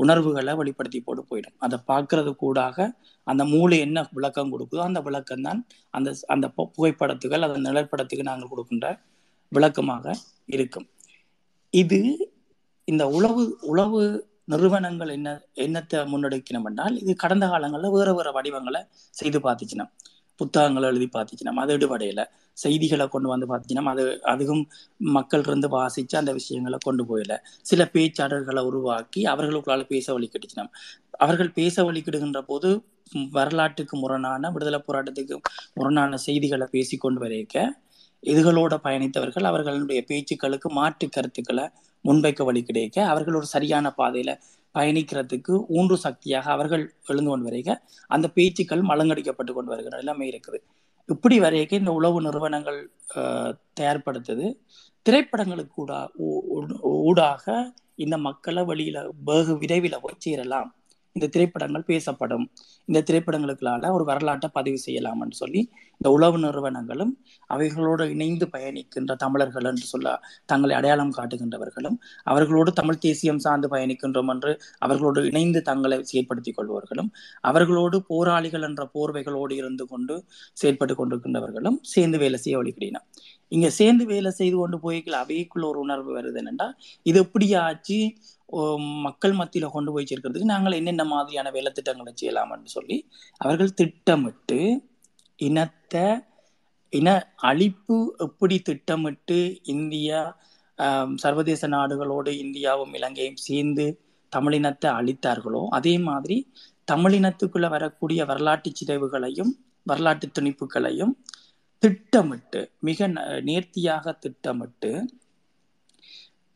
உணர்வுகளை 0.00 0.52
வெளிப்படுத்தி 0.60 1.00
போட்டு 1.06 1.22
போயிடும். 1.30 1.56
அதை 1.64 1.76
பார்க்கறது 1.90 2.30
கூடாக 2.42 2.76
அந்த 3.26 3.42
மூளை 3.52 3.76
என்ன 3.86 3.98
விளக்கம் 4.16 4.52
கொடுக்குதோ 4.54 4.82
அந்த 4.88 5.00
விளக்கம் 5.08 5.44
தான் 5.48 5.60
அந்த 5.96 6.10
அந்த 6.34 6.46
புகைப்படத்துகள் 6.56 7.46
அந்த 7.48 7.58
நிழற்படத்துக்கு 7.66 8.30
நாங்கள் 8.30 8.52
கொடுக்கின்ற 8.52 8.88
விளக்கமாக 9.52 10.14
இருக்கும். 10.56 10.88
இது 11.74 12.00
இந்த 12.88 13.04
உளவு 13.16 13.42
உளவு 13.72 14.00
நிறுவனங்கள் 14.52 15.10
என்ன 15.16 15.28
என்னத்தை 15.64 15.98
முன்னெடுக்கணும் 16.12 16.66
என்றால் 16.68 16.94
இது 17.02 17.12
கடந்த 17.24 17.44
காலங்களில் 17.52 17.94
வேறு 17.96 18.12
வேறு 18.18 18.30
வடிவங்களை 18.36 18.80
செய்து 19.20 19.38
பார்த்துச்சினோம். 19.46 19.92
புத்தகங்களை 20.40 20.88
எழுதி 20.88 21.08
பார்த்துச்சினோம் 21.12 21.60
அது 21.62 21.76
எடுபடையில 21.78 22.20
செய்திகளை 22.58 23.06
கொண்டு 23.08 23.28
வந்து 23.28 23.46
பார்த்தீங்கன்னா 23.46 23.92
அது 23.92 24.04
அதுவும் 24.24 24.62
மக்கள் 25.10 25.44
இருந்து 25.46 25.68
வாசிச்சு 25.68 26.16
அந்த 26.16 26.32
விஷயங்களை 26.32 26.78
கொண்டு 26.84 27.04
போயில. 27.04 27.32
சில 27.62 27.82
பேச்சாளர்களை 27.92 28.62
உருவாக்கி 28.62 29.22
அவர்களுக்குள்ளால 29.24 29.84
பேச 29.86 30.06
வழி 30.12 30.28
அவர்கள் 31.20 31.52
பேச 31.52 31.84
வழிக்கிடுகின்ற 31.84 32.40
போது 32.42 32.68
வரலாற்றுக்கு 33.32 33.94
முரணான 33.96 34.50
விடுதலை 34.50 34.80
போராட்டத்துக்கு 34.80 35.36
முரணான 35.74 36.18
செய்திகளை 36.26 36.66
பேசி 36.70 36.96
கொண்டு 36.96 37.20
வரைக்க 37.20 37.56
இதுகளோட 38.22 38.74
பயணித்தவர்கள் 38.84 39.46
அவர்களுடைய 39.50 40.00
பேச்சுக்களுக்கு 40.08 40.68
மாற்று 40.70 41.06
கருத்துக்களை 41.08 41.64
முன்வைக்க 42.04 42.42
வழி 42.44 42.60
கிடைக்க 42.62 42.98
அவர்கள் 43.06 43.34
ஒரு 43.34 43.46
சரியான 43.46 43.92
பாதையில 43.98 44.30
பயணிக்கிறதுக்கு 44.78 45.54
ஊன்று 45.78 45.96
சக்தியாக 46.06 46.50
அவர்கள் 46.50 46.84
எழுந்து 47.06 47.30
கொண்டு 47.30 47.48
வரைக்க 47.48 47.70
அந்த 48.06 48.26
பேச்சுக்கள் 48.36 48.82
மலங்கடிக்கப்பட்டு 48.82 49.52
கொண்டு 49.52 49.72
வருகிற 49.72 49.96
நிலைமை 49.96 50.28
இருக்குது. 50.30 50.60
இப்படி 51.08 51.38
வரைக்கும் 51.40 51.78
இந்த 51.78 51.92
உளவு 51.92 52.18
நிறுவனங்கள் 52.22 52.80
தயார்படுத்துது. 53.80 54.46
திரைப்படங்களுக்கு 55.06 55.74
கூட 55.80 55.92
ஊடாக 57.08 57.72
இந்த 58.04 58.16
மக்களை 58.26 58.62
வெளியில 58.62 58.98
வெகு 59.28 59.54
விரைவில் 59.58 60.02
போய் 60.02 60.22
சேரலாம். 60.26 60.70
இந்த 61.16 61.26
திரைப்படங்கள் 61.26 61.84
பேசப்படும். 61.84 62.44
இந்த 62.88 63.00
திரைப்படங்களுக்களால 63.08 63.90
ஒரு 63.92 64.04
வரலாற்றை 64.04 64.48
பதிவு 64.58 64.78
செய்யலாம்னு 64.86 65.36
சொல்லி 65.40 65.60
இந்த 66.00 66.08
உளவு 66.10 66.38
நிறுவனங்களும் 66.38 67.12
அவைகளோடு 67.50 68.04
இணைந்து 68.14 68.46
பயணிக்கின்ற 68.52 69.14
தமிழர்கள் 69.14 69.66
என்று 69.70 69.86
சொல்ல 69.86 70.08
தங்களை 70.44 70.74
அடையாளம் 70.76 71.12
காட்டுகின்றவர்களும் 71.18 71.96
அவர்களோடு 72.26 72.72
தமிழ் 72.72 73.00
தேசியம் 73.00 73.38
சார்ந்து 73.38 73.68
பயணிக்கின்றோம் 73.68 74.30
என்று 74.30 74.52
அவர்களோடு 74.78 75.22
இணைந்து 75.26 75.62
தங்களை 75.62 75.98
செயற்படுத்திக் 76.04 76.58
கொள்பவர்களும் 76.58 77.10
அவர்களோடு 77.44 77.98
போராளிகள் 78.08 78.66
என்ற 78.68 78.84
போர்வைகளோடு 78.94 79.54
இருந்து 79.54 79.86
கொண்டு 79.86 80.16
செயற்பட்டு 80.56 80.96
கொண்டிருக்கின்றவர்களும் 80.96 81.78
சேர்ந்து 81.94 82.18
வேலை 82.18 82.40
செய்ய 82.40 82.56
வழிகிடினா 82.60 83.02
இங்க 83.52 83.68
சேர்ந்து 83.70 84.04
வேலை 84.06 84.30
செய்து 84.30 84.56
கொண்டு 84.56 84.76
போய்க்கல 84.82 85.16
அவைக்குள்ள 85.22 85.64
ஒரு 85.66 85.78
உணர்வு 85.78 86.10
வருது 86.16 86.38
என்னன்னா 86.40 86.66
இது 87.06 87.18
எப்படி 87.18 87.46
ஆச்சு 87.62 87.96
மக்கள் 89.02 89.32
மத்தியில் 89.32 89.70
கொண்டு 89.70 89.92
போய் 89.92 90.04
சேர்க்கிறதுக்கு 90.04 90.52
நாங்கள் 90.52 90.72
என்னென்ன 90.72 91.04
மாதிரியான 91.04 91.50
வேலை 91.50 91.72
திட்டங்களை 91.72 92.12
செய்யலாம்னு 92.14 92.70
சொல்லி 92.70 92.96
அவர்கள் 93.40 93.74
திட்டமிட்டு 93.74 94.58
இனத்தை 95.38 96.06
இன 96.92 97.08
அழிப்பு 97.42 97.96
எப்படி 98.18 98.58
திட்டமிட்டு 98.60 99.38
இந்தியா 99.66 100.20
சர்வதேச 101.18 101.66
நாடுகளோடு 101.68 102.30
இந்தியாவும் 102.42 102.94
இலங்கையும் 102.94 103.40
சேர்ந்து 103.40 103.84
தமிழினத்தை 104.32 104.90
அழித்தார்களோ 104.90 105.68
அதே 105.70 105.98
மாதிரி 106.00 106.36
தமிழினத்துக்குள்ள 106.88 107.68
வரக்கூடிய 107.68 108.24
வரலாற்று 108.24 108.72
சிதைவுகளையும் 108.74 109.52
வரலாற்று 109.86 110.28
துணிப்புகளையும் 110.38 111.12
திட்டமிட்டு 111.82 112.60
மிக 112.80 113.06
ந- 113.08 113.40
நேர்த்தியாக 113.40 114.12
திட்டமிட்டு 114.20 114.90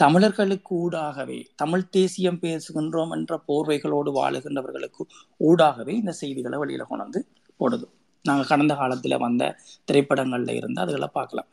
தமிழர்களுக்கு 0.05 0.73
ஊடாகவே 0.85 1.39
தமிழ் 1.63 1.85
தேசியம் 1.97 2.41
பேசுகின்றோம் 2.45 3.13
என்ற 3.17 3.35
போர்வைகளோடு 3.49 4.11
வாழுகின்றவர்களுக்கு 4.19 5.03
ஊடாகவே 5.51 5.93
இந்த 6.01 6.13
செய்திகளை 6.21 6.57
வெளியில 6.63 6.85
கொண்டு 6.89 7.05
வந்து 7.07 7.21
போடுது. 7.61 7.87
நாங்கள் 8.25 8.51
கடந்த 8.51 8.75
காலத்தில் 8.81 9.23
வந்த 9.25 9.43
திரைப்படங்கள்ல 9.89 10.53
இருந்து 10.61 10.81
அதுகளை 10.85 11.09
பார்க்கலாம். 11.19 11.49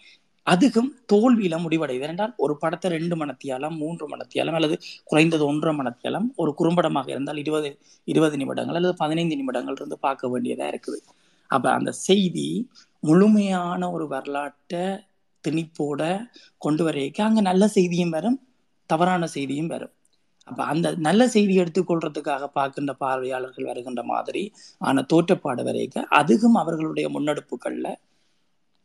அதுக்கும் 0.47 0.89
தோல்வியில 1.11 1.55
முடிவடையுது. 1.63 2.05
என்றால் 2.11 2.33
ஒரு 2.43 2.53
படத்தை 2.61 2.87
ரெண்டு 2.95 3.15
மணத்தியாலம் 3.21 3.75
மூன்று 3.81 4.05
மணத்தியாலம் 4.13 4.57
அல்லது 4.59 4.75
குறைந்தது 5.09 5.43
ஒன்றரை 5.49 5.73
மணத்தியாலம் 5.79 6.27
ஒரு 6.41 6.51
குறும்படமாக 6.59 7.09
இருந்தால் 7.13 7.41
இருபது 7.43 7.69
இருபது 8.07 8.37
நிமிடங்கள் 8.41 8.79
அல்லது 8.79 8.95
பதினைந்து 9.03 9.37
நிமிடங்கள் 9.41 9.77
இருந்து 9.79 9.97
பார்க்க 10.07 10.31
வேண்டியதா 10.33 10.67
இருக்குது. 10.73 10.99
அப்ப 11.49 11.65
அந்த 11.77 11.91
செய்தி 12.07 12.47
முழுமையான 13.03 13.91
ஒரு 13.95 14.07
வரலாற்றை 14.15 14.83
திணிப்போட 15.47 16.01
கொண்டு 16.57 16.83
வரைக்க 16.83 17.19
அங்க 17.23 17.41
நல்ல 17.41 17.67
செய்தியும் 17.67 18.09
வரும் 18.09 18.37
தவறான 18.89 19.27
செய்தியும் 19.27 19.67
வரும். 19.67 19.93
அப்ப 20.47 20.63
அந்த 20.63 20.87
நல்ல 20.97 21.21
செய்தி 21.27 21.53
எடுத்துக்கொள்றதுக்காக 21.61 22.47
பார்க்கின்ற 22.53 22.93
பார்வையாளர்கள் 22.93 23.69
வருகின்ற 23.71 24.01
மாதிரி 24.03 24.43
ஆன 24.77 25.01
தோற்றப்பாடு 25.01 25.63
வரைக்க 25.63 26.05
அதுவும் 26.19 26.55
அவர்களுடைய 26.55 27.07
முன்னெடுப்புகள்ல 27.09 27.89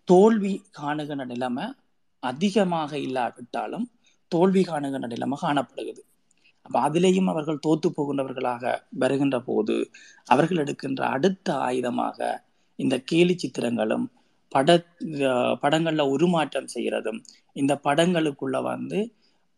தோல்வி 0.08 0.54
காணுகின்ற 0.78 1.24
நிலைமை 1.24 1.64
அதிகமாக 2.22 2.98
இல்லாவிட்டாலும் 2.98 3.86
தோல்வி 4.32 4.62
காணுகின்ற 4.62 5.06
நிலைமை 5.06 5.36
காணப்படுகிறது. 5.40 6.02
அப்ப 6.62 6.76
அதிலேயும் 6.88 7.30
அவர்கள் 7.32 7.64
தோத்து 7.66 7.88
போகின்றவர்களாக 7.96 8.64
வருகின்ற 8.98 9.36
போது 9.40 9.74
அவர்கள் 10.24 10.56
எடுக்கின்ற 10.56 11.02
அடுத்த 11.06 11.48
ஆயுதமாக 11.68 12.18
இந்த 12.78 12.94
கேலி 13.00 13.34
சித்திரங்களும் 13.42 14.06
பட 14.56 14.70
படங்களில் 14.74 15.60
படங்கள்ல 15.62 16.02
உருமாற்றம் 16.14 16.72
செய்கிறதும் 16.74 17.20
இந்த 17.56 17.72
படங்களுக்குள்ள 17.86 18.58
வந்து 18.72 18.98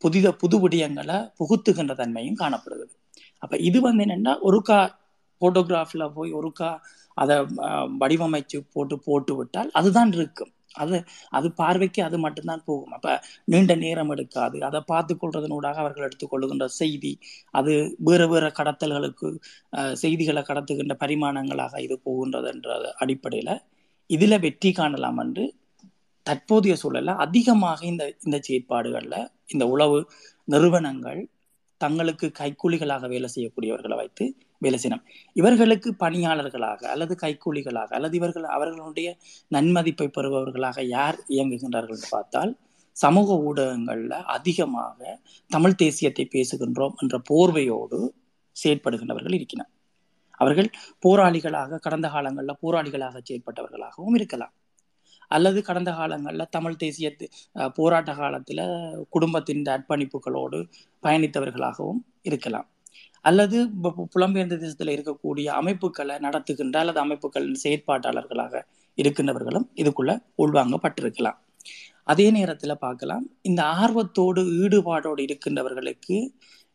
புதித 0.02 0.26
புது 0.42 0.56
விடயங்களை 0.64 1.16
புகுத்துகின்ற 1.40 1.92
தன்மையும் 2.00 2.40
காணப்படுகிறது. 2.42 2.94
அப்ப 3.42 3.54
இது 3.68 3.78
வந்து 3.86 4.04
என்னன்னா 4.06 4.34
ஒருக்கா 4.48 4.78
போட்டோகிராஃப்ல 5.42 6.04
போய் 6.18 6.30
ஒருக்கா 6.40 6.70
அதை 7.16 7.36
வடிவமைச்சு 8.02 8.58
போட்டு 8.74 8.96
போட்டு 9.06 9.32
விட்டால் 9.38 9.70
அதுதான் 9.78 10.12
இருக்கும். 10.18 10.52
அது 10.82 10.96
அது 11.38 11.48
பார்வைக்கு 11.60 12.00
அது 12.06 12.16
மட்டும்தான் 12.24 12.64
போகும். 12.68 12.92
அப்ப 12.96 13.08
நீண்ட 13.52 13.72
நேரம் 13.84 14.10
எடுக்காது. 14.14 14.56
அதை 14.68 14.80
பார்த்து 14.92 15.14
கொள்றதனூடாக 15.14 15.80
அவர்கள் 15.84 16.06
எடுத்துக்கொள்ளுகின்ற 16.08 16.66
செய்தி 16.80 17.12
அது 17.58 17.72
வேறு 18.08 18.26
வேறு 18.32 18.50
கடத்தல்களுக்கு 18.58 19.30
செய்திகளை 20.04 20.42
கடத்துகின்ற 20.50 20.96
பரிமாணங்களாக 21.04 21.82
இது 21.86 21.96
போகின்றது 22.08 22.48
என்ற 22.54 22.70
அடிப்படையில 23.04 23.50
இதில் 24.10 24.42
வெற்றி 24.44 24.70
காணலாம் 24.72 25.18
என்று 25.18 25.44
தற்போதைய 26.26 26.74
சூழலில் 26.76 27.20
அதிகமாக 27.24 27.80
இந்த 27.92 28.04
இந்த 28.26 28.36
செயற்பாடுகளில் 28.46 29.28
இந்த 29.46 29.64
உளவு 29.68 29.98
நிறுவனங்கள் 30.44 31.20
தங்களுக்கு 31.80 32.26
கைக்கூலிகளாக 32.38 33.08
வேலை 33.08 33.28
செய்யக்கூடியவர்களை 33.34 33.96
வைத்து 33.96 34.24
வேலை 34.62 34.78
செய்யணும். 34.82 35.04
இவர்களுக்கு 35.32 35.88
பணியாளர்களாக 36.00 36.80
அல்லது 36.94 37.14
கைக்கூலிகளாக 37.22 37.90
அல்லது 37.98 38.16
இவர்கள் 38.16 38.46
அவர்களுடைய 38.56 39.08
நன்மதிப்பை 39.54 40.08
பெறுபவர்களாக 40.16 40.84
யார் 40.96 41.18
இயங்குகின்றார்கள் 41.28 41.96
என்று 41.96 42.10
பார்த்தால் 42.10 42.52
சமூக 42.96 43.36
ஊடகங்களில் 43.48 44.16
அதிகமாக 44.36 45.18
தமிழ் 45.50 45.78
தேசியத்தை 45.82 46.24
பேசுகின்றோம் 46.34 46.96
என்ற 47.02 47.16
போர்வையோடு 47.30 48.00
செயற்படுகின்றவர்கள் 48.56 49.36
இருக்கிறார். 49.38 49.72
அவர்கள் 50.40 50.70
போராளிகளாக 51.06 51.80
கடந்த 51.86 52.08
காலங்களில் 52.14 52.60
போராளிகளாக 52.64 53.20
செயற்பட்டவர்களாகவும் 53.28 54.16
இருக்கலாம். 54.20 54.54
அல்லது 55.36 55.58
கடந்த 55.68 55.90
காலங்களில் 55.98 56.52
தமிழ் 56.56 56.80
தேசிய 56.82 57.08
போராட்ட 57.78 58.12
காலத்துல 58.20 58.60
குடும்பத்தின் 59.14 59.62
அர்ப்பணிப்புகளோடு 59.74 60.58
பயணித்தவர்களாகவும் 61.02 62.00
இருக்கலாம். 62.28 62.68
அல்லது 63.28 63.58
புலம்பெயர்ந்த 64.14 64.56
தேசத்தில் 64.62 64.94
இருக்கக்கூடிய 64.96 65.46
அமைப்புகளை 65.60 66.16
நடத்துகின்ற 66.26 66.76
அல்லது 66.82 67.00
அமைப்புகளின் 67.04 67.60
செயற்பாட்டாளர்களாக 67.64 68.62
இருக்கின்றவர்களும் 69.02 69.66
இதுக்குள்ள 69.82 70.12
உள்வாங்கப்பட்டிருக்கலாம். 70.42 71.38
அதே 72.12 72.26
நேரத்துல 72.36 72.74
பார்க்கலாம். 72.86 73.24
இந்த 73.48 73.60
ஆர்வத்தோடு 73.82 74.42
ஈடுபாடோடு 74.62 75.20
இருக்கின்றவர்களுக்கு 75.26 76.16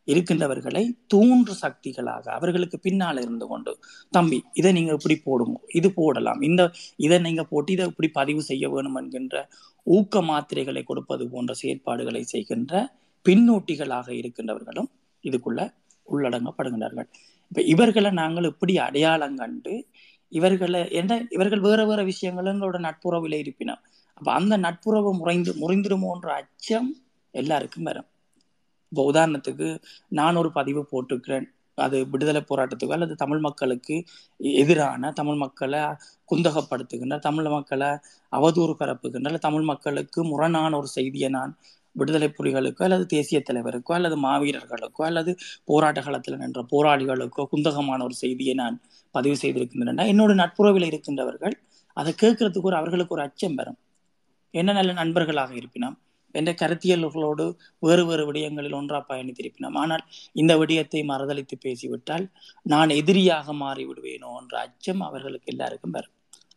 இருக்கின்றவர்களை 0.08 0.82
தூன்று 1.14 1.54
சக்திகளாக 1.62 2.24
அவர்களுக்கு 2.38 2.78
பின்னால 2.82 3.20
இருந்து 3.20 3.46
கொண்டு 3.46 3.72
தம்பி 4.10 4.38
இதை 4.52 4.72
நீங்க 4.72 4.92
இப்படி 4.92 5.16
போடுங்க 5.24 5.56
இது 5.72 5.88
போடலாம். 5.92 6.40
இந்த 6.42 6.62
இதை 6.96 7.18
நீங்க 7.18 7.44
போட்டு 7.44 7.72
இதை 7.72 7.86
இப்படி 7.86 8.08
பதிவு 8.08 8.42
செய்ய 8.42 8.68
வேணும் 8.68 8.94
என்கின்ற 8.94 9.36
ஊக்க 9.86 10.22
மாத்திரைகளை 10.22 10.82
கொடுப்பது 10.84 11.26
போன்ற 11.28 11.54
செயற்பாடுகளை 11.62 12.22
செய்கின்ற 12.32 12.72
பின்னூட்டிகளாக 13.26 14.08
இருக்கின்றவர்களும் 14.20 14.90
இதுக்குள்ள 15.24 15.60
உள்ளடங்கப்படுகின்றார்கள். 16.06 17.08
இப்ப 17.50 17.62
இவர்களை 17.74 18.10
நாங்கள் 18.10 18.44
இப்படி 18.44 18.74
அடையாளம் 18.78 19.36
கண்டு 19.36 19.74
இவர்களை 20.32 20.80
என்ன 20.90 21.12
இவர்கள் 21.30 21.60
வேற 21.60 21.80
வேற 21.86 22.00
விஷயங்கள் 22.02 22.50
எங்களோட 22.52 22.78
நட்புறவில் 22.88 23.36
இருப்பினோம். 23.42 23.82
அப்ப 24.18 24.28
அந்த 24.32 24.54
நட்புறவு 24.56 25.10
முறைந்து 25.14 25.52
முறைந்துடுமோன்ற 25.62 26.28
அச்சம் 26.40 26.90
எல்லாருக்கும் 27.34 27.82
வரும். 27.82 28.08
இப்போ 28.94 29.04
உதாரணத்துக்கு 29.10 29.68
நான் 30.12 30.36
ஒரு 30.36 30.50
பதிவு 30.56 30.82
போட்டிருக்கிறேன். 30.90 31.46
அது 31.78 31.96
விடுதலை 32.10 32.40
போராட்டத்துக்கோ 32.50 32.94
அல்லது 32.96 33.14
தமிழ் 33.22 33.40
மக்களுக்கு 33.46 33.94
எதிரான 34.60 35.10
தமிழ் 35.12 35.38
மக்களை 35.40 35.80
குந்தகப்படுத்துகின்ற 36.28 37.16
தமிழ் 37.24 37.48
மக்களை 37.54 37.88
அவதூறு 38.32 38.74
பரப்புகின்ற 38.80 39.38
தமிழ் 39.46 39.66
மக்களுக்கு 39.70 40.20
முரணான 40.30 40.70
ஒரு 40.80 40.90
செய்தியை 40.96 41.30
நான் 41.38 41.54
விடுதலை 41.96 42.28
புலிகளுக்கோ 42.38 42.84
அல்லது 42.86 43.04
தேசிய 43.14 43.40
தலைவருக்கோ 43.48 43.92
அல்லது 43.98 44.16
மாவீரர்களுக்கோ 44.26 45.02
அல்லது 45.08 45.32
போராட்ட 45.64 46.00
களத்தில் 46.02 46.40
நின்ற 46.40 46.62
போராளிகளுக்கோ 46.72 47.44
குந்தகமான 47.52 48.00
ஒரு 48.04 48.16
செய்தியை 48.22 48.54
நான் 48.62 48.76
பதிவு 49.14 49.36
செய்திருக்கின்றன. 49.42 50.06
என்னோட 50.12 50.32
நட்புறவில் 50.42 50.88
இருக்கின்றவர்கள் 50.90 51.56
அதை 51.96 52.12
கேட்கறதுக்கு 52.22 52.70
ஒரு 52.72 52.78
அவர்களுக்கு 52.80 53.16
ஒரு 53.16 53.24
அச்சம் 53.28 53.58
பெறும் 53.58 53.78
என்ன 54.54 54.72
நல்ல 54.72 54.92
நண்பர்களாக 54.92 55.52
இருப்பினோம் 55.60 55.96
என்ற 56.38 56.50
கருத்தியல்களோடு 56.62 57.44
வேறு 57.86 58.04
வேறு 58.08 58.24
விடயங்களில் 58.28 58.76
ஒன்றா 58.80 58.98
பயணித்திருப்பினோம். 59.10 59.76
ஆனால் 59.82 60.04
இந்த 60.42 60.52
விடயத்தை 60.62 61.02
மறுதளித்து 61.10 61.58
பேசிவிட்டால் 61.66 62.26
நான் 62.72 62.90
எதிரியாக 63.00 63.52
மாறி 63.62 63.84
விடுவேனோ 63.90 64.32
என்ற 64.40 64.54
அச்சம் 64.66 65.02
அவர்களுக்கு 65.08 65.52
எல்லாருக்கும் 65.54 65.94
வரும். 65.96 66.14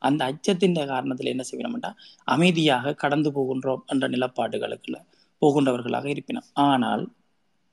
அந்த 0.07 0.21
அச்சத்தின் 0.31 0.75
காரணத்தில் 0.93 1.31
என்ன 1.33 1.43
செய்யணும்னா 1.49 1.91
அமைதியாக 2.35 2.95
கடந்து 3.03 3.29
போகின்றோம் 3.37 3.85
என்ற 3.93 4.07
நிலப்பாடுகளுக்குள்ள 4.15 4.99
போகின்றவர்களாக 5.41 6.07
இருப்பினோம். 6.13 6.49
ஆனால் 6.67 7.05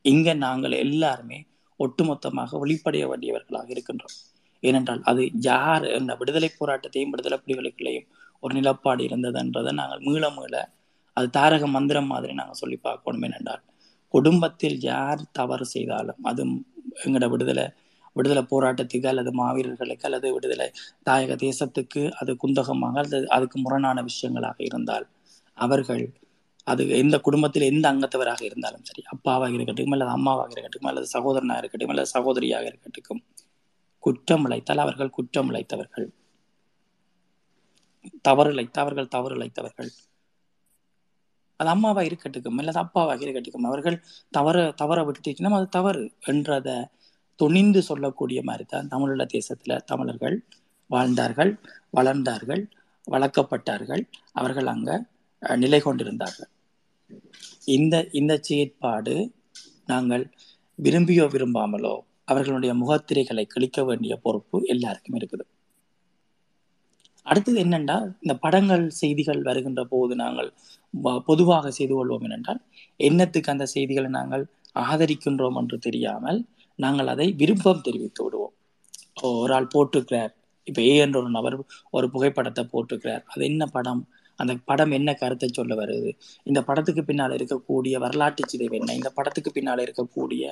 இங்க 0.04 0.28
நாங்கள் 0.44 0.74
எல்லாருமே 0.84 1.38
ஒட்டுமொத்தமாக 1.80 2.58
வெளிப்படைய 2.62 3.04
வேண்டியவர்களாக 3.10 3.68
இருக்கின்றோம். 3.74 4.14
ஏனென்றால் 4.62 5.00
அது 5.10 5.22
யார் 5.46 5.84
என்ற 5.96 6.12
விடுதலை 6.20 6.48
போராட்டத்தையும் 6.60 7.12
விடுதலை 7.12 7.36
புலிகளுக்குள்ளேயும் 7.44 8.06
ஒரு 8.42 8.52
நிலப்பாடு 8.58 9.02
இருந்ததுன்றதை 9.08 9.72
நாங்கள் 9.80 10.02
மீள 10.06 10.24
மீள 10.36 10.54
அது 11.16 11.26
தாரக 11.30 11.66
மந்திரம் 11.66 12.06
மாதிரி 12.06 12.32
நாங்கள் 12.32 12.60
சொல்லி 12.62 12.76
பார்க்கணும் 12.80 13.22
என்னென்றால் 13.22 13.62
குடும்பத்தில் 14.14 14.76
யார் 14.82 15.22
தவறு 15.32 15.66
செய்தாலும் 15.66 16.20
அது 16.22 16.42
எங்களோட 17.04 17.28
விடுதலை 17.30 17.66
விடுதலை 18.16 18.42
போராட்டத்துக்கு 18.50 19.08
அல்லது 19.08 19.30
மாவீரர்களுக்கு 19.32 20.06
அல்லது 20.08 20.28
விடுதலை 20.34 20.68
தாயக 21.04 21.36
தேசத்துக்கு 21.46 22.02
அது 22.20 22.32
குந்தகமாக 22.36 22.98
அல்லது 23.02 23.26
அதுக்கு 23.28 23.58
முரணான 23.58 24.02
விஷயங்களாக 24.02 24.58
இருந்தால் 24.60 25.06
அவர்கள் 25.58 26.04
அது 26.66 26.82
எந்த 27.02 27.16
குடும்பத்தில் 27.20 27.70
எந்த 27.72 27.86
அங்கத்தவராக 27.92 28.42
இருந்தாலும் 28.44 28.84
சரி 28.84 29.02
அப்பாவாக 29.14 29.52
இருக்கட்டும் 29.52 29.94
அல்லது 29.96 30.10
அம்மாவாக 30.10 30.52
இருக்கட்டும் 30.52 30.88
அல்லது 30.90 31.08
சகோதரனாக 31.16 31.58
இருக்கட்டும் 31.58 31.92
அல்லது 31.94 32.10
சகோதரியாக 32.16 32.66
இருக்கட்டும் 32.72 33.22
குற்றம் 34.02 34.44
இழைத்தால் 34.46 34.82
அவர்கள் 34.84 35.16
குற்றம் 35.18 35.50
இழைத்தவர்கள். 35.50 36.08
தவறு 38.24 38.50
இழைத்த 38.52 38.76
அவர்கள் 38.80 39.08
தவறு 39.08 39.34
இழைத்தவர்கள். 39.36 39.90
அது 41.60 41.68
அம்மாவா 41.74 42.02
இருக்கட்டுக்கும் 42.08 42.58
அல்லது 42.60 42.80
அப்பாவாக 42.84 43.22
இருக்கட்டுக்கும் 43.24 43.68
அவர்கள் 43.70 43.96
தவற 44.32 44.56
தவற 44.80 44.98
விட்டுச்சுன்னா 45.08 45.58
அது 45.58 45.68
தவறு 45.78 46.02
என்றத 46.32 46.68
துணிந்து 47.40 47.80
சொல்லக்கூடிய 47.90 48.40
மாதிரி 48.48 48.64
தான் 48.64 48.90
தமிழீழ 48.92 49.22
தேசத்துல 49.36 49.76
தமிழர்கள் 49.90 50.36
வாழ்ந்தார்கள் 50.90 51.52
வளர்ந்தார்கள் 51.98 52.62
வளர்க்கப்பட்டார்கள் 53.08 54.02
அவர்கள் 54.32 54.68
அங்க 54.74 54.90
நிலை 55.42 55.80
கொண்டிருந்தார்கள். 55.82 56.50
இந்த 57.76 57.94
இந்த 58.20 58.32
செயற்பாடு 58.48 59.14
நாங்கள் 59.92 60.24
விரும்பியோ 60.78 61.24
விரும்பாமலோ 61.34 61.94
அவர்களுடைய 62.32 62.72
முகத்திரைகளை 62.82 63.44
கிழிக்க 63.46 63.80
வேண்டிய 63.88 64.14
பொறுப்பு 64.24 64.56
எல்லாருக்கும் 64.74 65.16
இருக்குது. 65.18 65.44
அடுத்தது 67.26 67.58
என்னென்றால் 67.64 68.06
இந்த 68.22 68.34
படங்கள் 68.44 68.84
செய்திகள் 69.00 69.42
வருகின்ற 69.48 69.82
போது 69.92 70.14
நாங்கள் 70.16 70.50
பொதுவாக 71.24 71.70
செய்து 71.70 71.94
கொள்வோம் 71.94 72.22
என்னென்றால் 72.22 72.60
என்னத்துக்கு 72.96 73.52
அந்த 73.52 73.66
செய்திகளை 73.66 74.10
நாங்கள் 74.10 74.44
ஆதரிக்கின்றோம் 74.74 75.58
என்று 75.58 75.78
தெரியாமல் 75.78 76.46
நாங்கள் 76.76 77.06
அதை 77.06 77.32
விருப்பம் 77.32 77.80
தெரிவித்து 77.80 78.24
விடுவோம். 78.24 78.52
ஓ, 79.22 79.40
ஒரு 79.40 79.54
ஆள் 79.54 79.72
போட்டிருக்கிறார் 79.74 80.32
இப்போ 80.64 80.82
ஏ 80.82 80.96
என்ற 80.96 81.18
ஒரு 81.18 81.30
நபர் 81.30 81.64
ஒரு 81.90 82.10
புகைப்படத்தை 82.10 82.68
போட்டிருக்கிறார் 82.72 83.22
அது 83.26 83.44
என்ன 83.44 83.66
படம்? 83.66 84.08
அந்த 84.36 84.56
படம் 84.64 84.90
என்ன 84.90 85.14
கருத்தை 85.14 85.48
சொல்ல 85.52 85.74
வருது? 85.74 86.10
இந்த 86.44 86.62
படத்துக்கு 86.62 87.04
பின்னால் 87.04 87.30
இருக்கக்கூடிய 87.30 87.98
வரலாற்று 87.98 88.44
சிதைவு 88.46 88.76
என்ன? 88.76 88.94
இந்த 88.94 89.10
படத்துக்கு 89.10 89.52
பின்னால் 89.52 89.78
இருக்கக்கூடிய 89.78 90.44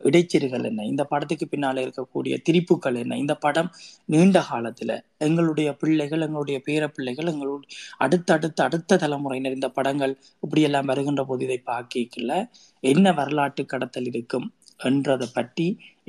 இடைச்செருகள் 0.00 0.66
என்ன? 0.68 0.80
இந்த 0.84 1.02
படத்துக்கு 1.04 1.46
பின்னால் 1.48 1.82
இருக்கக்கூடிய 1.84 2.34
திரிப்புகள் 2.46 2.98
என்ன? 3.00 3.16
இந்த 3.18 3.34
படம் 3.38 3.70
நீண்ட 4.08 4.38
காலத்துல 4.48 4.92
எங்களுடைய 5.20 5.68
பிள்ளைகள் 5.80 6.24
எங்களுடைய 6.26 6.58
பேர 6.66 6.86
பிள்ளைகள் 6.88 7.30
எங்களுடைய 7.32 7.68
அடுத்தடுத்த 7.98 8.62
அடுத்த 8.64 8.98
தலைமுறையினர் 9.04 9.56
இந்த 9.58 9.70
படங்கள் 9.70 10.14
இப்படி 10.42 10.62
எல்லாம் 10.62 10.88
வருகின்ற 10.90 11.24
போது 11.24 11.44
இதை 11.44 11.58
பார்க்கல 11.66 12.36
என்ன 12.82 13.12
வரலாற்று 13.12 13.64
கடத்தல் 13.66 14.06
இருக்கும் 14.06 14.46
என்றதை 14.80 15.28
பற்றி 15.30 15.66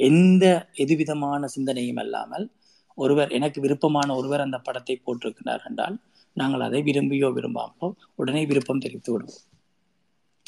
எந்த 0.07 0.45
எதுவிதமான 0.83 1.47
சிந்தனையும் 1.47 2.01
இல்லாமல் 2.03 2.45
ஒருவர் 2.97 3.31
எனக்கு 3.31 3.59
விருப்பமான 3.61 4.15
ஒருவர் 4.15 4.45
அந்த 4.45 4.57
படத்தை 4.59 4.95
போட்டிருக்கிறார் 4.99 5.63
என்றால் 5.69 5.95
நாங்கள் 6.37 6.65
அதை 6.65 6.81
விரும்பியோ 6.87 7.29
விரும்பாமலோ 7.37 7.87
உடனே 8.15 8.41
விருப்பம் 8.45 8.83
தெரிவித்து 8.83 9.11
விடுவோம் 9.13 9.39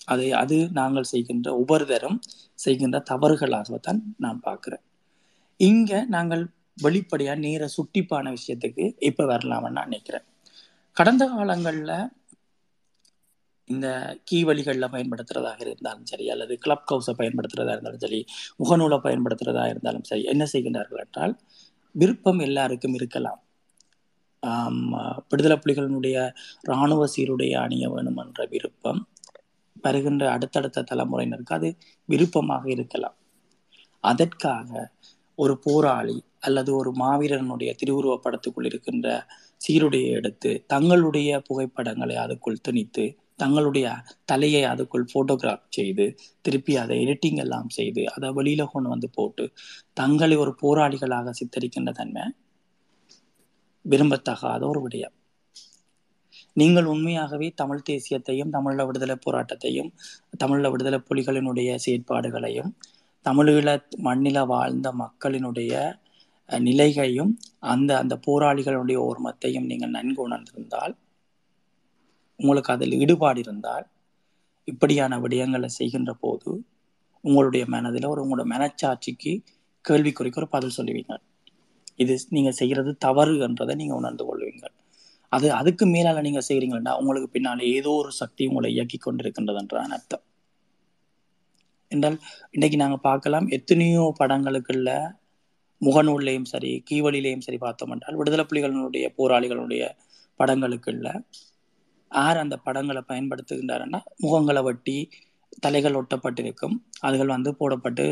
அதை 0.08 0.28
அது 0.42 0.58
நாங்கள் 0.80 1.12
செய்கின்ற 1.12 1.50
ஒவ்வொருத்தரும் 1.60 2.18
செய்கின்ற 2.60 2.98
தவறுகளாகத்தான் 3.12 4.00
நான் 4.18 4.40
பார்க்கிறேன். 4.48 4.84
இங்க 5.60 5.92
நாங்கள் 6.16 6.44
வெளிப்படையாக 6.78 7.40
நேர 7.46 7.64
சுட்டிப்பான 7.76 8.32
விஷயத்துக்கு 8.38 8.86
இப்போ 9.10 9.24
வரலாம்னு 9.34 9.76
நான் 9.78 9.90
நினைக்கிறேன். 9.90 10.26
கடந்த 10.98 11.24
காலங்கள்ல 11.34 11.92
இந்த 13.70 13.88
கீ 14.30 14.38
வழிகள்ல 14.48 14.86
பயன்படுத்துறதாக 14.94 15.60
இருந்தாலும் 15.66 16.08
சரி 16.12 16.26
அல்லது 16.34 16.54
கிளப் 16.64 16.88
ஹவுஸை 16.92 17.14
பயன்படுத்துறதா 17.20 17.74
இருந்தாலும் 17.76 18.04
சரி 18.06 18.20
முகநூலை 18.62 18.98
பயன்படுத்துறதா 19.06 19.66
இருந்தாலும் 19.74 20.08
சரி 20.10 20.24
என்ன 20.34 20.44
செய்கின்றார்கள் 20.54 21.04
என்றால் 21.06 21.34
விருப்பம் 21.96 22.42
எல்லாருக்கும் 22.48 22.98
இருக்கலாம். 23.00 23.40
விடுதலை 25.32 25.58
புலிகளினுடைய 25.58 26.18
இராணுவ 26.68 27.02
சீருடைய 27.16 27.54
அணிய 27.66 27.86
வேணும் 27.94 28.20
என்ற 28.24 28.46
விருப்பம் 28.54 29.02
வருகின்ற 29.82 30.32
அடுத்தடுத்த 30.32 30.86
தலைமுறையினருக்கு 30.92 31.56
அது 31.60 31.70
விருப்பமாக 32.06 32.70
இருக்கலாம். 32.70 33.18
அதற்காக 34.00 34.92
ஒரு 35.36 35.58
போராளி 35.58 36.24
அல்லது 36.40 36.76
ஒரு 36.76 36.92
மாவீரனுடைய 37.00 37.72
திருவுருவப்படத்துக்குள் 37.82 38.66
இருக்கின்ற 38.66 39.08
சீருடையை 39.58 40.12
எடுத்து 40.12 40.64
தங்களுடைய 40.68 41.42
புகைப்படங்களை 41.48 42.16
அதுக்குள் 42.16 42.62
திணித்து 42.62 43.06
தங்களுடைய 43.36 43.88
தலையை 44.26 44.64
அதுக்குள் 44.64 45.06
போட்டோகிராஃப் 45.14 45.70
செய்து 45.70 46.06
திருப்பி 46.42 46.74
அதை 46.78 46.96
எடிட்டிங் 47.06 47.38
எல்லாம் 47.38 47.70
செய்து 47.70 48.04
அதை 48.14 48.30
வெளியில 48.30 48.66
கொண்டு 48.72 48.90
வந்து 48.90 49.10
போட்டு 49.10 49.46
தங்களை 49.94 50.38
ஒரு 50.38 50.56
போராளிகளாக 50.62 51.34
சித்தரிக்கின்ற 51.40 51.92
தன்மை 51.92 52.24
விரும்பத்தகாத 53.86 54.62
ஒரு 54.68 54.82
விடயம். 54.88 55.16
நீங்கள் 56.58 56.86
உண்மையாகவே 56.86 57.48
தமிழ் 57.56 57.86
தேசியத்தையும் 57.90 58.54
தமிழ 58.54 58.86
விடுதலை 58.86 59.16
போராட்டத்தையும் 59.18 59.92
தமிழ 60.38 60.70
விடுதலை 60.70 61.00
புலிகளினுடைய 61.10 61.70
செயற்பாடுகளையும் 61.86 62.72
தமிழீழ 63.26 63.70
மண்ணில 64.04 64.40
வாழ்ந்த 64.46 64.88
மக்களினுடைய 64.94 65.74
நிலைகளையும் 66.50 66.68
நிலைகையும் 66.68 67.32
அந்த 67.62 67.92
அந்த 67.98 68.16
போராளிகளுடைய 68.28 68.98
ஓர்மத்தையும் 69.00 69.68
நீங்கள் 69.68 69.90
நன்கு 69.90 70.20
உணர்ந்திருந்தால் 70.28 70.94
உங்களுக்கு 72.40 72.72
அதில் 72.72 72.98
ஈடுபாடு 73.00 73.40
இருந்தால் 73.40 73.86
இப்படியான 74.68 75.20
விடயங்களை 75.20 75.70
செய்கின்ற 75.72 76.12
போது 76.14 76.52
உங்களுடைய 77.24 77.64
மனதில் 77.68 78.06
ஒரு 78.06 78.24
உங்களோட 78.24 78.46
மனச்சாட்சிக்கு 78.48 79.34
கேள்விக்குறிக்கு 79.86 80.42
ஒரு 80.42 80.50
பதில் 80.50 80.78
சொல்லுவீங்க 80.78 81.16
இது 81.96 82.14
நீங்கள் 82.30 82.54
செய்கிறது 82.54 82.92
தவறு 82.98 83.36
என்றதை 83.40 83.76
நீங்கள் 83.76 83.98
உணர்ந்து 83.98 84.26
கொள்வீங்க 84.26 84.66
அது 85.32 85.48
அதுக்கு 85.54 85.86
மேலால 85.86 86.22
நீங்க 86.22 86.42
செய்கிறீங்கன்னா 86.50 86.94
உங்களுக்கு 86.98 87.30
பின்னால் 87.30 87.62
ஏதோ 87.76 87.92
ஒரு 87.92 88.12
சக்தி 88.12 88.48
உங்களை 88.48 88.70
இயக்கி 88.74 88.98
கொண்டிருக்கின்றதுன்றான் 88.98 89.96
அர்த்தம். 89.98 90.24
என்றால் 91.92 92.18
இன்னைக்கு 92.52 92.78
நாங்க 92.78 92.98
பார்க்கலாம் 92.98 93.48
எத்தனையோ 93.50 94.04
படங்களுக்குள்ள 94.20 94.90
முகநூல்லையும் 95.82 96.46
சரி 96.46 96.72
கீவழிலையும் 96.90 97.40
சரி 97.40 97.58
பார்த்தோம் 97.58 97.92
என்றால் 97.92 98.16
விடுதலை 98.16 98.46
புலிகளினுடைய 98.50 99.06
போராளிகளுடைய 99.18 99.84
படங்களுக்குள்ள 100.40 101.08
யார் 102.12 102.38
அந்த 102.38 102.56
படங்களை 102.58 103.02
பயன்படுத்துகின்றாருன்னா 103.08 104.00
முகங்களை 104.24 104.64
வட்டி 104.64 104.96
தலைகள் 105.60 105.96
ஒட்டப்பட்டிருக்கும் 105.96 106.76
அதுகள் 107.02 107.26
வந்து 107.26 107.52
போடப்பட்டு 107.60 108.06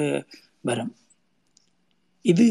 வரும். 0.62 0.91
இது 2.25 2.45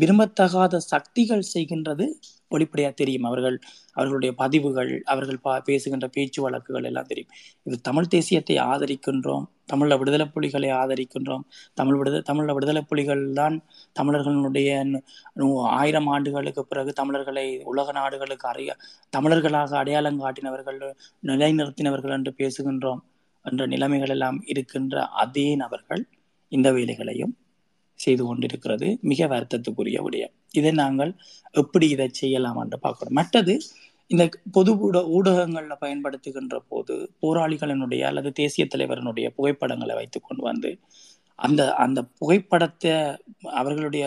விரும்பத்தகாத 0.00 0.76
சக்திகள் 0.92 1.44
செய்கின்றது 1.54 2.06
வெளிப்படையா 2.52 2.94
தெரியும். 2.94 3.22
அவர்கள் 3.22 3.58
அவர்களுடைய 3.92 4.34
பதிவுகள் 4.34 5.02
அவர்கள் 5.02 5.38
பா 5.38 5.60
பேசுகின்ற 5.60 6.08
பேச்சு 6.08 6.42
வழக்குகள் 6.42 6.84
எல்லாம் 6.84 7.04
தெரியும். 7.04 7.30
இது 7.62 7.80
தமிழ் 7.80 8.06
தேசியத்தை 8.14 8.58
ஆதரிக்கின்றோம். 8.58 9.44
தமிழ 9.72 9.98
விடுதலை 9.98 10.26
புலிகளை 10.26 10.70
ஆதரிக்கின்றோம். 10.70 11.40
தமிழ் 11.74 11.96
விடுதலை 11.96 12.24
தமிழ 12.32 12.52
விடுதலை 12.52 12.82
புலிகள் 12.82 13.32
தான் 13.32 13.64
தமிழர்களுடைய 13.92 14.84
நு- 15.36 15.62
ஆயிரம் 15.62 16.06
ஆண்டுகளுக்கு 16.06 16.66
பிறகு 16.66 16.92
தமிழர்களை 16.92 17.62
உலக 17.62 17.92
நாடுகளுக்கு 17.92 18.48
அறிய 18.48 18.76
தமிழர்களாக 19.16 19.76
அடையாளம் 19.76 20.24
காட்டினவர்கள் 20.24 20.94
நிலைநிறுத்தினவர்கள் 21.22 22.10
என்று 22.10 22.34
பேசுகின்றோம். 22.38 22.98
என்ற 23.44 23.66
நிலைமைகள் 23.66 24.08
எல்லாம் 24.08 24.42
இருக்கின்ற 24.44 25.06
அதே 25.06 25.54
நபர்கள் 25.54 26.08
இந்த 26.48 26.72
வேலைகளையும் 26.72 27.36
செய்து 28.04 28.22
கொண்டிருக்கிறது 28.26 28.88
மிக 29.10 29.26
வருத்தத்துக்குரிய 29.32 29.98
விடயம். 30.06 30.34
இதை 30.58 30.72
நாங்கள் 30.82 31.12
எப்படி 31.62 31.86
இதை 31.94 32.08
செய்யலாம் 32.22 32.60
என்று 32.64 32.78
பார்க்கிறோம். 32.86 33.16
மற்றது 33.20 33.54
இந்த 34.10 34.24
பொது 34.56 34.70
ஊட 34.86 34.98
ஊடகங்களில் 35.16 35.82
பயன்படுத்துகின்ற 35.84 36.56
போது 36.72 36.94
போராளிகளினுடைய 37.22 38.02
அல்லது 38.10 38.30
தேசிய 38.40 38.64
தலைவரினுடைய 38.72 39.26
புகைப்படங்களை 39.36 39.94
வைத்து 40.00 40.18
கொண்டு 40.20 40.42
வந்து 40.50 40.70
அந்த 41.38 41.62
அந்த 41.84 42.00
புகைப்படத்தை 42.20 42.92
அவர்களுடைய 43.60 44.04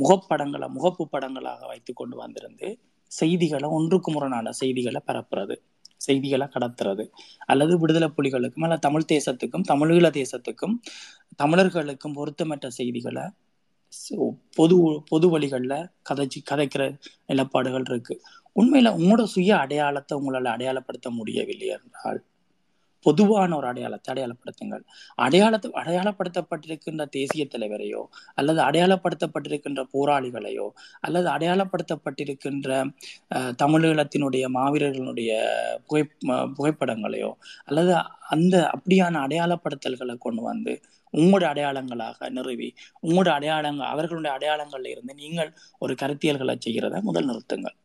முகப்படங்களை 0.00 0.68
முகப்பு 0.76 1.04
படங்களாக 1.14 1.60
வைத்து 1.72 1.92
கொண்டு 1.92 2.16
வந்திருந்து 2.22 2.68
செய்திகளை 3.12 3.68
ஒன்றுக்கு 3.76 4.10
முரணான 4.14 4.52
செய்திகளை 4.60 5.00
பரப்புறது. 5.10 5.56
செய்திகளை 6.06 6.46
கடத்துறது. 6.54 7.04
அல்லது 7.50 7.74
விடுதலை 7.78 8.08
புலிகளுக்கும் 8.16 8.66
அல்ல 8.66 8.76
தமிழ் 8.86 9.10
தேசத்துக்கும் 9.12 9.68
தமிழீழ 9.72 10.06
தேசத்துக்கும் 10.18 10.76
தமிழர்களுக்கும் 11.42 12.16
பொருத்தமற்ற 12.16 12.68
செய்திகளை 12.78 13.24
பொது 14.56 14.76
பொது 15.08 15.26
வழிகளில் 15.28 15.76
கதைச்சி 16.10 16.38
கதைக்கிற 16.50 16.82
நிலப்பாடுகள் 17.28 17.86
இருக்கு. 17.88 18.14
உண்மையில 18.56 18.90
உங்களோட 18.98 19.24
சுய 19.34 19.50
அடையாளத்தை 19.56 20.18
உங்களால 20.18 20.48
அடையாளப்படுத்த 20.54 21.08
முடியவில்லை 21.10 21.68
என்றால் 21.76 22.20
பொதுவான 23.06 23.56
ஒரு 23.56 23.66
அடையாளத்தை 23.68 24.10
அடையாளப்படுத்துங்கள். 24.12 24.84
அடையாளத்தை 25.18 25.70
அடையாளப்படுத்தப்பட்டிருக்கின்ற 25.82 27.06
தேசிய 27.16 27.44
தலைவரையோ 27.52 28.02
அல்லது 28.34 28.60
அடையாளப்படுத்தப்பட்டிருக்கின்ற 28.62 29.84
போராளிகளையோ 29.94 30.68
அல்லது 31.02 31.28
அடையாளப்படுத்தப்பட்டிருக்கின்ற 31.36 32.70
அஹ், 33.36 33.52
தமிழீழத்தினுடைய 33.62 34.46
மாவீரர்களுடைய 34.56 35.32
புகை 35.86 36.04
புகைப்படங்களையோ 36.56 37.30
அல்லது 37.68 37.94
அந்த 38.30 38.56
அப்படியான 38.74 39.20
அடையாளப்படுத்தல்களை 39.26 40.16
கொண்டு 40.18 40.42
வந்து 40.44 40.74
உங்களோட 41.14 41.44
அடையாளங்களாக 41.50 42.28
நிறுவி 42.30 42.68
உங்களோட 43.04 43.30
அடையாளங்கள் 43.36 43.92
அவர்களுடைய 43.94 44.32
அடையாளங்கள்ல 44.36 44.92
இருந்து 44.94 45.14
நீங்கள் 45.16 45.50
ஒரு 45.82 45.94
கருத்தியல்களை 46.02 46.56
செய்கிறத 46.66 47.02
முதல் 47.02 47.28
நிறுத்துங்கள். 47.30 47.76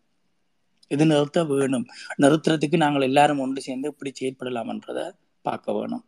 இது 0.87 1.05
நிறுத்த 1.05 1.43
வேணும். 1.43 1.85
நிறுத்துறதுக்கு 2.17 2.77
நாங்கள் 2.77 3.01
எல்லாரும் 3.01 3.39
ஒன்று 3.39 3.61
சேர்ந்து 3.61 3.87
இப்படி 3.87 4.11
செயற்படலாம்ன்றத 4.21 5.11
பார்க்க 5.41 5.73
வேணும். 5.73 6.05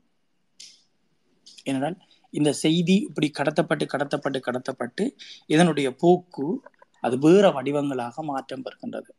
ஏனென்றால் 1.64 1.98
இந்த 2.32 2.54
செய்தி 2.54 2.94
இப்படி 2.94 3.32
கடத்தப்பட்டு 3.40 3.86
கடத்தப்பட்டு 3.86 4.40
கடத்தப்பட்டு 4.40 5.10
இதனுடைய 5.46 5.96
போக்கு 5.96 6.62
அது 7.02 7.18
வேற 7.18 7.50
வடிவங்களாக 7.50 8.24
மாற்றம் 8.24 8.62
பெறுகின்றது. 8.62 9.10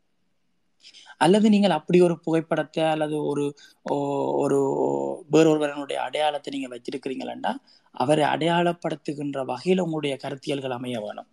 அல்லது 1.17 1.49
நீங்கள் 1.49 1.69
அப்படி 1.69 2.01
ஒரு 2.01 2.19
புகைப்படத்தை 2.19 2.83
அல்லது 2.83 3.25
ஒரு 3.25 3.55
ஓ- 3.81 4.35
ஒரு 4.35 5.25
வேறொருவரனுடைய 5.31 5.93
அடையாளத்தை 5.93 6.59
நீங்க 6.59 6.75
வச்சிருக்கிறீங்களா 6.75 7.55
அவரை 7.91 8.23
அடையாளப்படுத்துகின்ற 8.23 9.45
வகையில் 9.45 9.79
உங்களுடைய 9.79 10.17
கருத்தியல்கள் 10.23 10.69
அமைய 10.69 10.99
வேணும். 10.99 11.30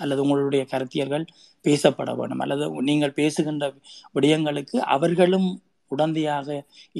அல்லது 0.00 0.22
உங்களுடைய 0.22 0.62
கருத்தியர்கள் 0.70 1.24
பேசப்பட 1.64 2.10
வேணும் 2.16 2.38
அல்லது 2.38 2.66
நீங்கள் 2.82 3.12
பேசுகின்ற 3.12 3.66
விடயங்களுக்கு 4.14 4.76
அவர்களும் 4.96 5.48
உடந்தையாக 5.90 6.48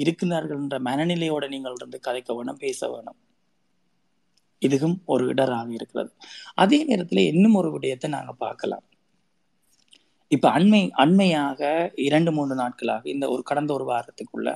இருக்கிறார்கள் 0.03 0.59
என்ற 0.59 0.77
மனநிலையோட 0.79 1.45
நீங்கள் 1.47 1.77
இருந்து 1.77 1.99
கதைக்க 2.07 2.35
வேணும் 2.35 2.57
பேச 2.57 2.89
வேணும் 2.89 3.17
இதுவும் 4.61 4.97
ஒரு 5.05 5.25
இடராக 5.33 5.69
இருக்கிறது. 5.69 6.11
அதே 6.55 6.79
நேரத்துல 6.87 7.23
இன்னும் 7.33 7.55
ஒரு 7.55 7.69
விடயத்தை 7.71 8.09
நாங்க 8.09 8.33
பார்க்கலாம். 8.45 8.85
இப்ப 10.31 10.49
அண்மை 10.49 10.81
அண்மையாக 11.03 11.61
இரண்டு 12.07 12.31
மூன்று 12.31 12.55
நாட்களாக 12.55 13.09
இந்த 13.09 13.25
ஒரு 13.29 13.43
கடந்த 13.43 13.71
ஒரு 13.73 13.85
வாரத்துக்குள்ள 13.91 14.49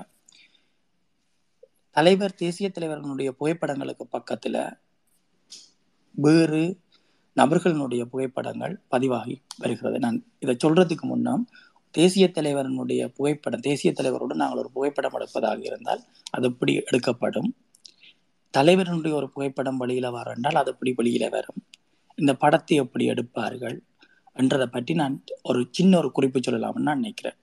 தலைவர் 1.95 2.35
தேசிய 2.35 2.67
தலைவர்களுடைய 2.69 3.29
புகைப்படங்களுக்கு 3.39 4.05
பக்கத்துல 4.17 4.57
வேறு 6.15 6.63
நபர்களினுடைய 7.35 8.05
புகைப்படங்கள் 8.05 8.81
பதிவாகி 8.87 9.41
வருகிறது. 9.57 9.99
நான் 9.99 10.25
இதை 10.39 10.57
சொல்றதுக்கு 10.63 11.01
முன்னம் 11.01 11.47
தேசிய 11.91 12.31
தலைவரனுடைய 12.33 13.07
புகைப்படம் 13.07 13.59
தேசிய 13.59 13.93
தலைவரோடு 13.97 14.33
நாங்கள் 14.33 14.57
ஒரு 14.57 14.71
புகைப்படம் 14.71 15.11
எடுப்பதாக 15.13 15.65
இருந்தால் 15.65 16.03
அது 16.29 16.47
எப்படி 16.47 16.73
எடுக்கப்படும்? 16.73 17.55
தலைவரனுடைய 18.57 19.11
ஒரு 19.11 19.29
புகைப்படம் 19.29 19.77
வழியில் 19.77 20.09
வர 20.09 20.31
என்றால் 20.31 20.53
அது 20.53 20.71
எப்படி 20.71 20.93
வழியில 20.93 21.29
வரும்? 21.29 21.55
இந்த 22.15 22.35
படத்தை 22.35 22.77
எப்படி 22.77 23.09
எடுப்பார்கள்? 23.09 23.79
என்றதை 24.33 24.67
பற்றி 24.67 24.93
நான் 24.93 25.23
ஒரு 25.43 25.67
சின்ன 25.71 25.97
ஒரு 25.97 26.11
குறிப்பு 26.11 26.39
சொல்லலாம்னு 26.39 26.79
நான் 26.79 26.95
நினைக்கிறேன். 26.95 27.37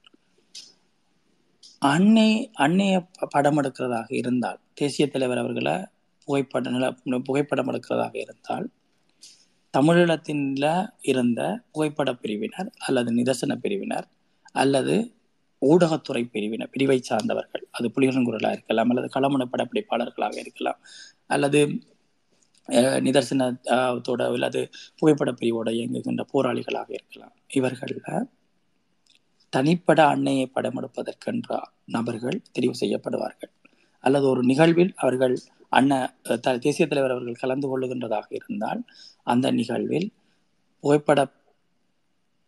அன்னை 1.78 2.50
அன்னைய 2.58 3.06
படம் 3.30 3.62
எடுக்கிறதாக 3.62 4.14
இருந்தால் 4.14 4.60
தேசிய 4.74 5.08
தலைவர் 5.08 5.38
அவர்களை 5.38 5.84
புகைப்படம் 6.24 6.72
நில- 6.72 7.18
புகைப்படம் 7.24 7.68
எடுக்கிறதாக 7.68 8.16
இருந்தால் 8.16 8.70
தமிழீழத்தின்ல 9.74 10.66
இருந்த 11.10 11.40
புகைப்பட 11.72 12.10
பிரிவினர் 12.22 12.68
அல்லது 12.86 13.10
நிதர்சன 13.12 13.52
பிரிவினர் 13.64 14.06
அல்லது 14.54 14.94
ஊடகத்துறை 15.62 16.22
பிரிவினர் 16.34 16.70
பிரிவை 16.70 16.98
சார்ந்தவர்கள். 17.00 17.64
அது 17.70 17.86
புலிகரங்குரலாக 17.96 18.56
இருக்கலாம் 18.56 18.90
அல்லது 18.92 19.08
களமண 19.16 19.42
படப்பிடிப்பாளர்களாக 19.52 20.36
இருக்கலாம். 20.44 20.80
அல்லது 21.26 21.60
நிதர்சனத்தோட 23.06 24.22
அல்லது 24.36 24.60
புகைப்பட 24.98 25.30
பிரிவோட 25.32 25.68
இயங்குகின்ற 25.78 26.22
போராளிகளாக 26.32 26.88
இருக்கலாம். 26.98 27.34
இவர்களில் 27.58 28.02
தனிப்பட 29.52 30.00
அன்னையை 30.14 30.46
படமெடுப்பதற்கென்ற 30.56 31.50
நபர்கள் 31.96 32.38
தெரிவு 32.54 32.74
செய்யப்படுவார்கள். 32.82 33.52
அல்லது 34.04 34.26
ஒரு 34.28 34.42
நிகழ்வில் 34.42 34.92
அவர்கள் 34.96 35.34
அண்ண 35.72 35.92
த- 36.40 36.58
தேசிய 36.58 36.86
தலைவர் 36.86 37.10
அவர்கள் 37.10 37.34
கலந்து 37.34 37.68
கொள்ளுகின்றதாக 37.68 38.26
இருந்தால் 38.30 38.80
அந்த 39.22 39.50
நிகழ்வில் 39.50 40.08
புகைப்பட 40.84 41.20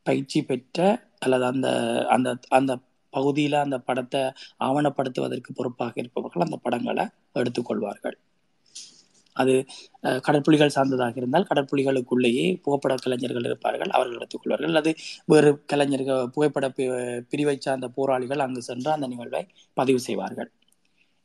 பயிற்சி 0.06 0.42
பெற்ற 0.42 0.78
அல்லது 1.18 1.44
அந்த 1.46 1.68
அந்த 2.08 2.38
அந்த 2.48 2.72
பகுதியில் 3.12 3.54
அந்த 3.54 3.78
படத்தை 3.78 4.20
ஆவணப்படுத்துவதற்கு 4.60 5.52
பொறுப்பாக 5.54 5.92
இருப்பவர்கள் 5.96 6.42
அந்த 6.42 6.56
படங்களை 6.56 7.04
எடுத்துக்கொள்வார்கள் 7.34 8.16
அது 9.36 9.54
கடற்புலிகள் 10.18 10.66
சார்ந்ததாக 10.66 11.16
இருந்தால் 11.16 11.46
கடற்புலிகளுக்குள்ளேயே 11.50 12.56
புகைப்பட 12.62 12.94
கலைஞர்கள் 12.94 13.44
இருப்பார்கள் 13.44 13.88
அவர்கள் 13.88 14.18
எடுத்துக்கொள்வார்கள் 14.18 14.64
அல்லது 14.64 14.90
வேறு 15.26 15.64
கலைஞர்கள் 15.66 16.30
புகைப்பட 16.30 16.68
பி- 16.68 16.88
பிரிவை 17.28 17.56
சார்ந்த 17.58 17.88
போராளிகள் 17.88 18.38
அங்கு 18.38 18.62
சென்று 18.62 18.90
அந்த 18.90 19.06
நிகழ்வை 19.06 19.42
பதிவு 19.74 20.00
செய்வார்கள். 20.00 20.50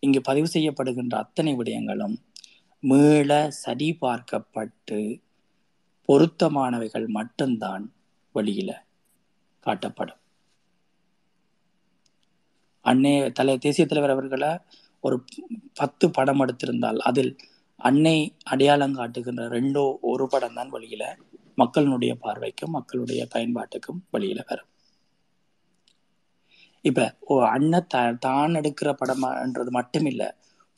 இங்கு 0.05 0.21
பதிவு 0.29 0.47
செய்யப்படுகின்ற 0.53 1.15
அத்தனை 1.23 1.53
விடயங்களும் 1.59 2.15
மீள 2.83 3.31
சரி 3.63 3.87
பார்க்கப்பட்டு 4.01 4.99
பொருத்தமானவைகள் 6.09 7.07
மட்டும்தான் 7.17 7.85
வெளியில 8.35 8.71
காட்டப்படும். 9.63 10.21
அன்னை 12.85 13.13
தலை 13.37 13.53
தேசிய 13.65 13.85
தலைவர் 13.85 14.13
அவர்களை 14.15 14.51
ஒரு 15.03 15.17
பத்து 15.79 16.05
படம் 16.17 16.41
எடுத்திருந்தால் 16.43 16.99
அதில் 17.09 17.31
அன்னை 17.79 18.17
அடையாளம் 18.53 18.97
காட்டுகின்ற 18.99 19.43
ரெண்டோ 19.55 19.83
ஒரு 20.11 20.25
படம் 20.33 20.57
தான் 20.59 20.73
வழியில 20.75 21.03
மக்களினுடைய 21.61 22.13
பார்வைக்கும் 22.25 22.75
மக்களுடைய 22.77 23.21
பயன்பாட்டுக்கும் 23.33 23.99
வழியில 24.13 24.39
வரும். 24.49 24.69
இப்ப 26.85 27.01
ஓ 27.25 27.35
அண்ணன் 27.49 27.87
த 27.87 27.97
தான் 28.25 28.57
எடுக்கிற 28.59 28.89
படம்ன்றது 28.99 29.71
மட்டுமில்ல 29.77 30.23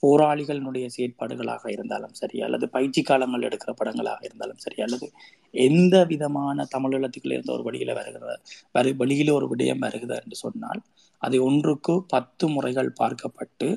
போராளிகளினுடைய 0.03 0.85
செயற்பாடுகளாக 0.95 1.63
இருந்தாலும் 1.75 2.15
சரி 2.19 2.37
அல்லது 2.45 2.65
பயிற்சி 2.75 3.01
காலங்கள் 3.03 3.45
எடுக்கிற 3.47 3.71
படங்களாக 3.79 4.21
இருந்தாலும் 4.27 4.61
சரி 4.65 4.79
அல்லது 4.85 5.07
எந்த 5.53 5.95
விதமான 6.11 6.65
தமிழகத்துக்குள்ள 6.73 7.37
இருந்த 7.37 7.51
ஒரு 7.55 7.65
வழியில 7.67 7.93
வருகிற 7.97 8.35
வரு 8.75 8.91
வழியில 8.99 9.35
ஒரு 9.37 9.47
விடயம் 9.51 9.83
வருகிறது 9.85 10.17
என்று 10.21 10.37
சொன்னால் 10.43 10.81
அதை 11.21 11.39
ஒன்றுக்கு 11.47 11.93
பத்து 12.13 12.45
முறைகள் 12.53 12.91
பார்க்கப்பட்டு 12.99 13.69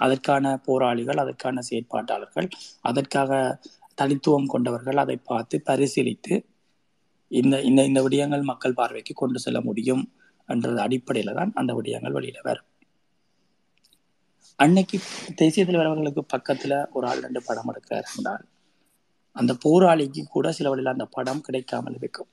அதற்கான 0.00 0.46
போராளிகள் 0.66 1.22
அதற்கான 1.22 1.62
செயற்பாட்டாளர்கள் 1.68 2.48
அதற்காக 2.84 3.30
தனித்துவம் 3.98 4.50
கொண்டவர்கள் 4.52 5.02
அதை 5.04 5.16
பார்த்து 5.24 5.56
பரிசீலித்து 5.68 6.34
இந்த 7.30 7.54
இந்த 7.68 7.80
இந்த 7.88 8.00
விடயங்கள் 8.04 8.48
மக்கள் 8.50 8.78
பார்வைக்கு 8.78 9.14
கொண்டு 9.14 9.38
செல்ல 9.44 9.60
முடியும். 9.68 10.02
என்றது 10.46 10.80
அடிப்படையில் 10.80 11.34
தான் 11.34 11.52
அந்த 11.54 11.74
விடயங்கள் 11.74 12.12
வெளியில 12.12 12.36
வரும். 12.42 12.64
அன்னைக்கு 14.56 15.00
தேசிய 15.34 15.66
தலைவர்களுக்கு 15.66 16.26
பக்கத்துல 16.36 16.86
ஒரு 16.92 17.06
ஆள் 17.06 17.20
ரெண்டு 17.20 17.42
படம் 17.42 17.68
எடுக்க 17.68 18.04
இருந்தால் 18.12 18.44
அந்த 19.32 19.56
போராளிக்கு 19.64 20.24
கூட 20.24 20.52
சில 20.52 20.68
வழியில் 20.68 20.92
அந்த 20.92 21.04
படம் 21.04 21.40
கிடைக்காமல் 21.40 21.94
இருக்கும். 21.94 22.28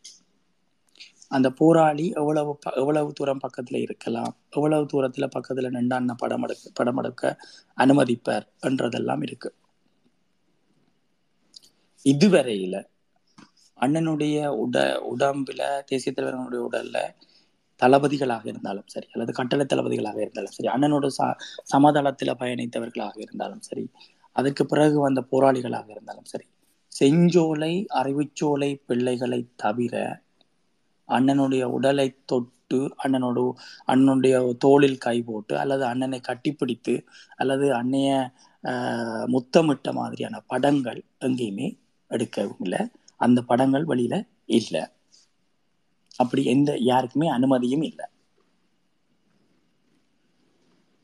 அந்த 1.27 1.49
போராளி 1.49 2.11
எவ்வளவு 2.15 2.57
ப- 2.57 2.71
எவ்வளவு 2.71 3.13
தூரம் 3.13 3.39
பக்கத்துல 3.39 3.75
இருக்கலாம் 3.75 4.37
எவ்வளவு 4.49 4.85
தூரத்துல 4.85 5.29
பக்கத்துல 5.39 5.69
நின்று 5.69 6.15
படம் 6.17 6.43
எடுக்க 6.43 6.69
படம் 6.73 6.97
எடுக்க 6.97 7.37
அனுமதிப்பார் 7.77 8.47
என்றதெல்லாம் 8.61 9.21
இருக்கு. 9.21 9.55
இதுவரையில 12.03 12.85
அண்ணனுடைய 13.79 14.47
உட 14.47 15.01
உடம்புல 15.17 15.83
தேசிய 15.83 16.15
தலைவர்களுடைய 16.15 16.67
உடல்ல 16.71 17.15
தளபதிகளாக 17.83 18.45
இருந்தாலும் 18.45 18.87
சரி 18.87 19.07
அல்லது 19.13 19.31
கட்டளை 19.39 19.65
தளபதிகளாக 19.65 20.19
இருந்தாலும் 20.21 20.55
சரி 20.55 20.69
அண்ணனோட 20.73 21.07
ச 21.15 21.29
சமதளத்துல 21.73 22.33
பயணித்தவர்களாக 22.41 23.15
இருந்தாலும் 23.19 23.63
சரி 23.63 23.85
அதுக்கு 24.35 24.63
பிறகு 24.65 24.97
வந்த 24.99 25.21
போராளிகளாக 25.31 25.87
இருந்தாலும் 25.89 26.29
சரி 26.31 26.47
செஞ்சோலை 26.91 27.71
அறிவுச்சோலை 27.99 28.71
பிள்ளைகளை 28.87 29.41
தவிர 29.63 29.95
அண்ணனுடைய 31.09 31.63
உடலை 31.77 32.07
தொட்டு 32.25 32.49
அண்ணனோட 33.03 33.39
அண்ணனுடைய 33.87 34.35
தோளில் 34.63 35.01
கை 35.01 35.17
போட்டு 35.23 35.53
அல்லது 35.59 35.83
அண்ணனை 35.91 36.19
கட்டிப்பிடித்து 36.23 36.95
அல்லது 37.37 37.67
அன்னைய 37.79 38.11
ஆஹ், 38.63 39.25
முத்தமிட்ட 39.27 39.87
மாதிரியான 39.93 40.35
படங்கள் 40.51 40.99
எங்கேயுமே 41.21 41.67
எடுக்கவில்லை. 42.11 42.81
அந்த 43.19 43.39
படங்கள் 43.49 43.85
வெளியில 43.85 44.15
இல்லை. 44.57 44.83
அப்படி 46.19 46.43
எந்த 46.45 46.71
யாருக்குமே 46.83 47.27
அனுமதியும் 47.29 47.83
இல்லை. 47.83 48.07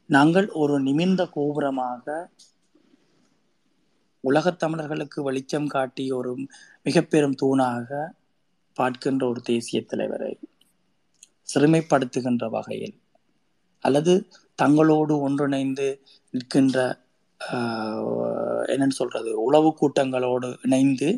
நாங்கள் 0.09 0.47
ஒரு 0.55 0.75
நிமிர்ந்த 0.85 1.23
கோபுரமாக 1.33 2.05
உலகத் 4.23 4.59
தமிழர்களுக்கு 4.59 5.19
வெளிச்சம் 5.23 5.67
காட்டி 5.67 6.05
ஒரு 6.11 6.31
மிக 6.85 7.01
பெரும் 7.03 7.37
தூணாக 7.41 7.89
பார்க்கின்ற 8.77 9.23
ஒரு 9.27 9.41
தேசிய 9.45 9.81
தலைவரை 9.83 10.31
சிறுமைப்படுத்துகின்ற 11.49 12.45
வகையில் 12.49 12.95
அல்லது 13.83 14.13
தங்களோடு 14.59 15.13
ஒன்றிணைந்து 15.21 15.87
நிற்கின்ற 16.33 16.77
ஆஹ், 17.41 18.05
என்னன்னு 18.67 18.97
சொல்றது 18.97 19.31
உளவு 19.43 19.69
கூட்டங்களோடு 19.77 20.59
இணைந்து 20.61 21.09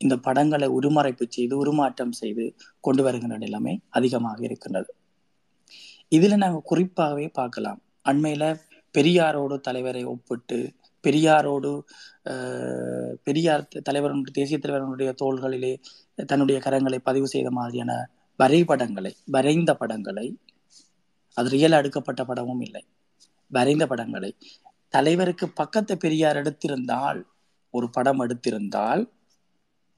இந்த 0.00 0.14
படங்களை 0.18 0.68
உருமறைப்பு 0.76 1.24
செய்து 1.28 1.54
உருமாற்றம் 1.58 2.12
செய்து 2.12 2.44
கொண்டு 2.80 3.02
வருகின்ற 3.02 3.36
நிலைமை 3.36 3.74
அதிகமாக 3.90 4.38
இருக்கின்றது. 4.42 4.90
இதுல 6.12 6.36
நாங்க 6.36 6.60
குறிப்பாகவே 6.70 7.26
பார்க்கலாம். 7.32 7.80
அண்மையில 8.06 8.44
பெரியாரோடு 8.94 9.56
தலைவரை 9.60 10.04
ஒப்பிட்டு 10.06 10.58
பெரியாரோடு 11.04 11.70
ஆஹ், 12.26 13.12
பெரியார் 13.22 13.62
தலைவருடைய 13.88 14.32
தேசிய 14.32 14.58
தலைவருடைய 14.58 15.10
தோள்களிலே 15.22 15.70
தன்னுடைய 16.24 16.58
கரங்களை 16.64 16.98
பதிவு 17.02 17.28
செய்த 17.28 17.50
மாதிரியான 17.50 17.92
வரைபடங்களை 18.38 19.12
வரைந்த 19.26 19.70
படங்களை 19.74 20.26
அது 21.36 21.48
ரியல் 21.50 21.72
அடுக்கப்பட்ட 21.72 22.22
படமும் 22.24 22.60
இல்லை. 22.60 22.82
வரைந்த 23.50 23.84
படங்களை. 23.86 24.30
தலைவருக்கு 24.94 25.46
பக்கத்தை 25.52 25.96
பெரியார் 25.96 26.36
எடுத்திருந்தால் 26.36 27.20
ஒரு 27.74 27.90
படம் 27.90 28.20
எடுத்திருந்தால் 28.20 29.02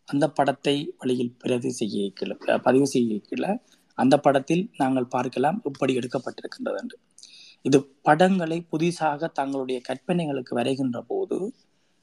அந்த 0.05 0.31
படத்தை 0.31 0.95
வழியில் 0.99 1.35
பிரதி 1.38 1.71
செய்ய 1.71 2.11
பதிவு 2.62 2.87
செய்ய 2.87 3.61
அந்த 3.95 4.19
படத்தில் 4.19 4.71
நாங்கள் 4.77 5.07
பார்க்கலாம் 5.07 5.61
இப்படி 5.65 5.97
எடுக்கப்பட்டிருக்கின்றது 5.97 6.81
என்று. 6.81 6.99
இது 7.62 7.85
படங்களை 7.85 8.61
புதிதாக 8.61 9.27
தங்களுடைய 9.27 9.81
கற்பனைகளுக்கு 9.88 10.55
வரைகின்ற 10.55 11.01
போது 11.01 11.55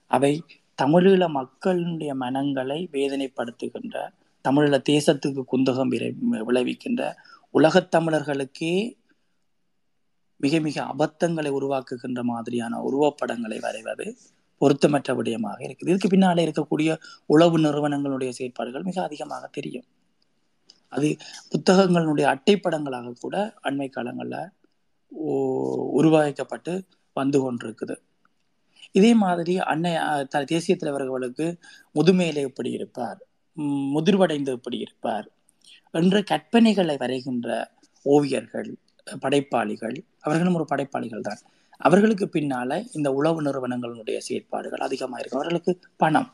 அவை 0.05 0.43
தமிழீழ 0.81 1.29
மக்களுடைய 1.29 2.15
மனங்களை 2.15 2.89
வேதனைப்படுத்துகின்ற 2.91 4.09
தமிழீழ 4.49 4.81
தேசத்துக்கு 4.89 5.43
குந்தகம் 5.51 5.91
விரை- 5.91 6.15
விளைவிக்கின்ற 6.31 7.13
உலகத் 7.49 7.95
தமிழர்களுக்கே 7.95 8.97
மிக 10.37 10.59
மிக 10.59 10.83
அபத்தங்களை 10.83 11.49
உருவாக்குகின்ற 11.49 12.21
மாதிரியான 12.21 12.81
உருவப்படங்களை 12.81 13.59
வரைவது 13.59 14.17
பொருத்தமற்ற 14.61 15.13
விடயமாக 15.13 15.59
இருக்குது. 15.59 15.87
இதுக்கு 15.87 16.09
பின்னாலே 16.09 16.51
இருக்கக்கூடிய 16.51 16.97
உளவு 17.25 17.59
நிறுவனங்களுடைய 17.59 18.29
செயற்பாடுகள் 18.29 18.83
மிக 18.83 19.03
அதிகமாக 19.03 19.47
தெரியும். 19.47 19.83
அது 20.87 21.17
புத்தகங்களுடைய 21.49 22.35
அட்டைப்படங்களாக 22.35 23.13
கூட 23.19 23.53
அண்மை 23.63 23.89
காலங்களில் 23.89 24.49
உருவாக்கப்பட்டு 25.91 26.83
வந்து 27.13 27.53
கொண்டிருக்குது. 27.53 27.95
இதே 28.91 29.13
மாதிரி 29.13 29.59
அன்னை 29.59 29.91
அஹ், 29.91 30.27
த- 30.27 30.43
தேசிய 30.43 30.77
தலைவர்களுக்கு 30.81 31.57
முதுமையிலே 31.95 32.41
எப்படி 32.41 32.71
இருப்பார்? 32.71 33.27
உம், 33.55 33.95
முதிர்வடைந்து 33.95 34.45
எப்படி 34.45 34.77
இருப்பார்? 34.77 35.31
என்ற 35.91 36.19
கற்பனைகளை 36.19 36.97
வரைகின்ற 36.97 37.65
ஓவியர்கள் 38.05 38.75
படைப்பாளிகள் 39.21 39.95
அவர்களும் 40.19 40.53
ஒரு 40.53 40.65
படைப்பாளிகள் 40.65 41.21
தான் 41.21 41.37
அவர்களுக்கு 41.81 42.25
பின்னால 42.27 42.79
இந்த 42.97 43.09
உளவு 43.13 43.39
நிறுவனங்களுடைய 43.41 44.17
செயற்பாடுகள் 44.27 44.85
அதிகமாக 44.87 45.21
இருக்கும் 45.21 45.41
அவர்களுக்கு 45.41 45.73
பணம் 45.97 46.29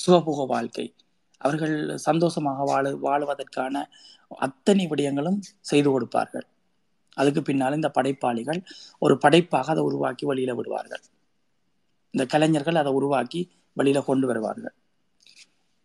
சுகபோக 0.00 0.46
வாழ்க்கை 0.46 0.86
அவர்கள் 1.40 1.74
சந்தோஷமாக 1.98 2.64
வாழ 2.64 2.90
வாழுவதற்கான 3.04 3.76
அத்தனை 4.46 4.84
விடயங்களும் 4.86 5.38
செய்து 5.60 5.88
கொடுப்பார்கள். 5.90 6.46
அதுக்கு 7.16 7.40
பின்னால் 7.42 7.76
இந்த 7.78 7.88
படைப்பாளிகள் 7.94 8.60
ஒரு 8.98 9.14
படைப்பாக 9.18 9.72
அதை 9.72 9.82
உருவாக்கி 9.82 10.24
வெளியில 10.26 10.52
விடுவார்கள். 10.54 11.02
இந்த 12.14 12.24
கலைஞர்கள் 12.26 12.80
அதை 12.82 12.92
உருவாக்கி 12.92 13.40
வெளியில 13.76 14.00
கொண்டு 14.04 14.26
வருவார்கள். 14.26 14.74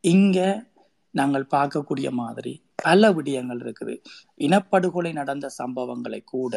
இங்க 0.03 0.37
நாங்கள் 1.13 1.45
பார்க்கக்கூடிய 1.55 2.09
மாதிரி 2.11 2.53
பல 2.75 3.11
விடயங்கள் 3.11 3.61
இருக்குது. 3.65 3.93
இனப்படுகொலை 4.37 5.11
நடந்த 5.13 5.47
சம்பவங்களை 5.59 6.21
கூட 6.23 6.53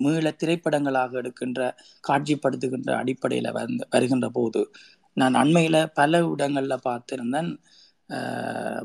மீள 0.00 0.34
திரைப்படங்களாக 0.38 1.12
எடுக்கின்ற 1.12 1.74
காட்சிப்படுத்துகின்ற 2.08 2.94
அடிப்படையில் 2.94 3.52
வந்து 3.52 3.86
வருகின்ற 3.90 4.28
போது 4.28 4.70
நான் 5.12 5.34
அண்மையில் 5.34 5.92
பல 5.94 6.26
இடங்களில் 6.26 6.80
பார்த்திருந்தேன். 6.84 7.56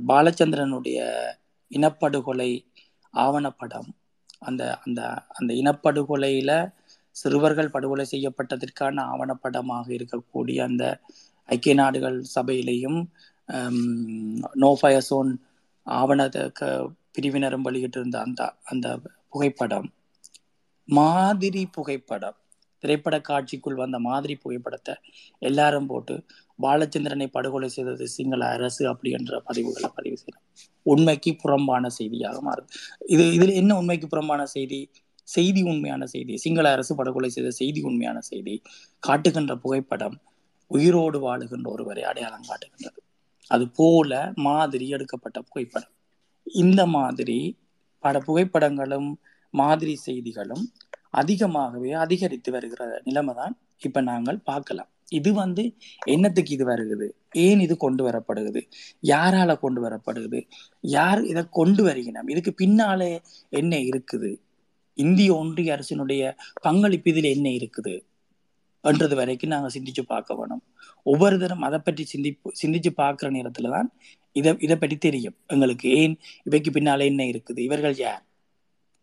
பாலச்சந்திரனுடைய 0.08 1.21
இனப்படுகொலை 1.69 2.65
ஆவணப்படம். 3.13 3.89
அந்த 4.39 4.80
அந்த 4.86 5.01
அந்த 5.28 5.54
இனப்படுகொலையில் 5.54 6.71
சிறுவர்கள் 7.12 7.69
படுகொலை 7.69 8.06
செய்யப்பட்டதற்கான 8.12 9.01
ஆவணப்படமாக 9.01 9.88
இருக்கக்கூடிய 9.88 10.62
அந்த 10.62 10.99
ஐக்கிய 11.45 11.73
நாடுகள் 11.73 12.25
சபையிலையும் 12.36 13.06
நோஃபயசோன் 14.60 15.36
ஆவண 15.84 16.30
க- 16.30 16.89
பிரிவினரும் 17.12 17.65
வெளியிட்டிருந்த 17.65 18.15
அந்த 18.15 18.54
அந்த 18.63 18.99
புகைப்படம். 19.30 19.89
மாதிரி 20.87 21.65
புகைப்படம். 21.77 22.37
திரைப்பட 22.83 23.21
காட்சிக்குள் 23.29 23.73
வந்த 23.73 23.99
மாதிரி 23.99 24.33
புகைப்படத்தை 24.35 24.93
எல்லாரும் 25.39 25.87
போட்டு 25.87 26.15
பாலச்சந்திரனை 26.59 27.27
படுகொலை 27.27 27.69
செய்தது 27.69 28.07
சிங்கள 28.07 28.41
அரசு 28.47 28.87
அப்படி 28.87 29.11
என்ற 29.11 29.41
பதிவுகளை 29.47 29.89
பதிவு 29.95 30.17
செய்யணும் 30.21 30.45
உண்மைக்கு 30.85 31.35
புறம்பான 31.35 31.89
செய்தியாக 31.89 32.37
மாறுது. 32.41 32.69
இது 33.05 33.33
இதில் 33.33 33.53
என்ன 33.53 33.77
உண்மைக்கு 33.77 34.07
புறம்பான 34.07 34.45
செய்தி? 34.45 34.79
செய்தி 35.27 35.61
உண்மையான 35.63 36.05
செய்தி. 36.05 36.37
சிங்கள 36.37 36.71
அரசு 36.71 36.95
படுகொலை 36.95 37.29
செய்த 37.29 37.51
செய்தி 37.51 37.81
உண்மையான 37.81 38.21
செய்தி. 38.21 38.55
காட்டுகின்ற 38.99 39.55
புகைப்படம் 39.55 40.17
உயிரோடு 40.71 41.19
வாழுகின்ற 41.19 41.67
ஒருவரை 41.67 42.03
அடையாளம் 42.03 42.47
காட்டுகின்றது. 42.47 42.99
அது 43.51 43.65
போல 43.69 44.31
மாதிரி 44.35 44.89
எடுக்கப்பட்ட 44.89 45.41
புகைப்படம். 45.41 45.93
இந்த 46.45 46.85
மாதிரி 46.85 47.39
பட 48.03 48.19
புகைப்படங்களும் 48.19 49.09
மாதிரி 49.49 49.95
செய்திகளும் 49.95 50.65
அதிகமாகவே 51.12 51.91
அதிகரித்து 51.91 52.51
வருகிற 52.51 53.01
நிலைமை 53.03 53.34
தான் 53.34 53.58
இப்ப 53.77 54.01
நாங்கள் 54.01 54.39
பார்க்கலாம். 54.43 54.89
இது 55.10 55.34
வந்து 55.34 55.63
என்னத்துக்கு 56.05 56.51
இது 56.51 56.65
வருகுது 56.65 57.08
ஏன் 57.31 57.60
இது 57.60 57.77
கொண்டு 57.77 58.03
வரப்படுகிறது? 58.03 58.62
யாரால 59.03 59.60
கொண்டு 59.60 59.81
வரப்படுகிறது? 59.86 60.47
யார் 60.81 61.21
இதை 61.23 61.43
கொண்டு 61.49 61.84
வருகிறோம் 61.84 62.27
இதுக்கு 62.27 62.53
பின்னாலே 62.53 63.21
என்ன 63.49 63.75
இருக்குது? 63.77 64.31
இந்திய 64.93 65.36
ஒன்றிய 65.36 65.75
அரசினுடைய 65.75 66.34
பங்களிப்பு 66.62 67.10
இதில் 67.10 67.34
என்ன 67.36 67.49
இருக்குது? 67.49 67.95
என்றது 68.84 69.15
வரைக்கும் 69.15 69.49
நாங்க 69.49 69.69
சிந்திச்சு 69.75 70.01
பார்க்க 70.01 70.36
வேணும். 70.36 70.63
ஒவ்வொரு 71.03 71.39
தரம் 71.39 71.62
அதை 71.62 71.79
பற்றி 71.79 72.03
சிந்திப்பு 72.03 72.51
சிந்திச்சு 72.62 72.91
பார்க்குற 72.97 73.29
நேரத்துல 73.38 73.69
தான் 73.69 73.91
இதை 74.31 74.55
இதை 74.60 74.77
பற்றி 74.77 74.97
தெரியும். 74.97 75.36
எங்களுக்கு 75.47 75.89
ஏன் 75.89 76.17
இவைக்கு 76.43 76.71
பின்னாலே 76.71 77.05
என்ன 77.05 77.23
இருக்குது? 77.23 77.58
இவர்கள் 77.58 77.95
யார்? 77.95 78.24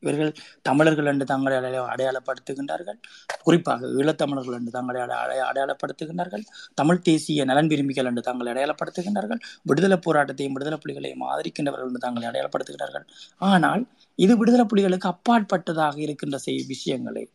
இவர்கள் 0.02 0.32
தமிழர்கள் 0.62 1.06
என்று 1.06 1.24
தங்களை 1.24 1.58
அடைய- 1.58 1.82
அடையாளப்படுத்துகின்றார்கள். 1.82 2.94
குறிப்பாக 3.42 3.86
ஈழத்தமிழர்கள் 3.86 4.52
என்று 4.52 4.70
தங்களை 4.70 5.00
அடைய- 5.00 5.52
அடையாளப்படுத்துகின்றார்கள். 5.52 6.42
தமிழ் 6.74 7.00
தேசிய 7.00 7.44
நலன் 7.44 7.66
விரும்பிகள் 7.66 8.04
என்று 8.04 8.22
தங்களை 8.22 8.52
அடையாளப்படுத்துகின்றார்கள். 8.52 9.38
விடுதலை 9.62 9.98
போராட்டத்தையும் 9.98 10.52
விடுதலை 10.52 10.78
புலிகளையும் 10.78 11.24
ஆதரிக்கின்றவர்கள் 11.24 11.86
என்று 11.86 11.98
தங்களை 11.98 12.28
அடையாளப்படுத்துகிறார்கள் 12.28 13.04
ஆனால் 13.36 13.86
இது 14.14 14.38
விடுதலை 14.38 14.66
புலிகளுக்கு 14.74 15.14
அப்பாற்பட்டதாக 15.14 16.00
இருக்கின்ற 16.00 16.38
செய் 16.38 16.64
விஷயங்களை. 16.66 17.30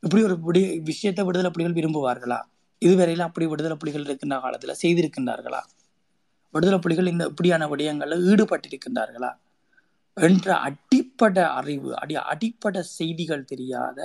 இப்படி 0.00 0.22
ஒரு 0.22 0.40
விடி 0.40 0.80
விஷயத்தை 0.84 1.24
விடுதலை 1.24 1.52
புலிகள் 1.52 1.82
விரும்புவார்களா? 1.82 2.42
இதுவரையில 2.84 3.20
அப்படி 3.20 3.46
விடுதலை 3.46 3.76
புலிகள் 3.76 4.04
இருக்கின்ற 4.04 4.36
காலத்துல 4.36 4.74
செய்திருக்கின்றார்களா? 4.82 5.60
விடுதலை 6.50 6.80
புலிகள் 6.80 7.06
இந்த 7.06 7.24
இப்படியான 7.24 7.66
விடயங்களில் 7.66 8.22
ஈடுபட்டிருக்கின்றார்களா? 8.24 9.34
என்ற 10.16 10.46
அடிப்படை 10.66 11.44
அறிவு 11.58 11.90
அடி 12.00 12.14
அடிப்படை 12.32 12.80
செய்திகள் 12.98 13.48
தெரியாத 13.52 13.98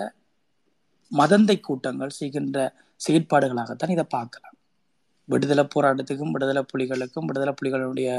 மதந்தை 1.12 1.56
கூட்டங்கள் 1.60 2.18
செய்கின்ற 2.20 2.58
செயற்பாடுகளாகத்தான் 3.02 3.94
இதை 3.96 4.06
பார்க்கலாம். 4.16 4.56
விடுதலை 5.30 5.64
போராட்டத்துக்கும் 5.74 6.34
விடுதலை 6.36 6.62
புலிகளுக்கும் 6.72 7.28
விடுதலை 7.30 7.54
புலிகளுடைய 7.60 8.10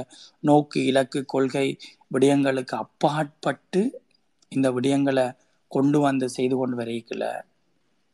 நோக்கு 0.48 0.78
இலக்கு 0.90 1.20
கொள்கை 1.26 1.66
விடயங்களுக்கு 2.14 2.74
அப்பாற்பட்டு 2.84 3.82
இந்த 4.52 4.68
விடயங்களை 4.76 5.26
கொண்டு 5.70 5.98
வந்து 6.06 6.26
செய்து 6.36 6.54
கொண்டு 6.56 6.76
வரைக்கல 6.80 7.24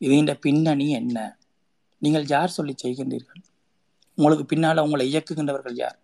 இதுகின்ற 0.00 0.32
பின்னணி 0.44 0.86
என்ன? 1.00 1.18
நீங்கள் 2.02 2.26
யார் 2.34 2.56
சொல்லி 2.56 2.74
செய்கின்றீர்கள்? 2.82 3.42
உங்களுக்கு 4.18 4.44
பின்னால் 4.52 4.84
உங்களை 4.84 5.04
இயக்குகின்றவர்கள் 5.12 5.76
யார்? 5.84 5.98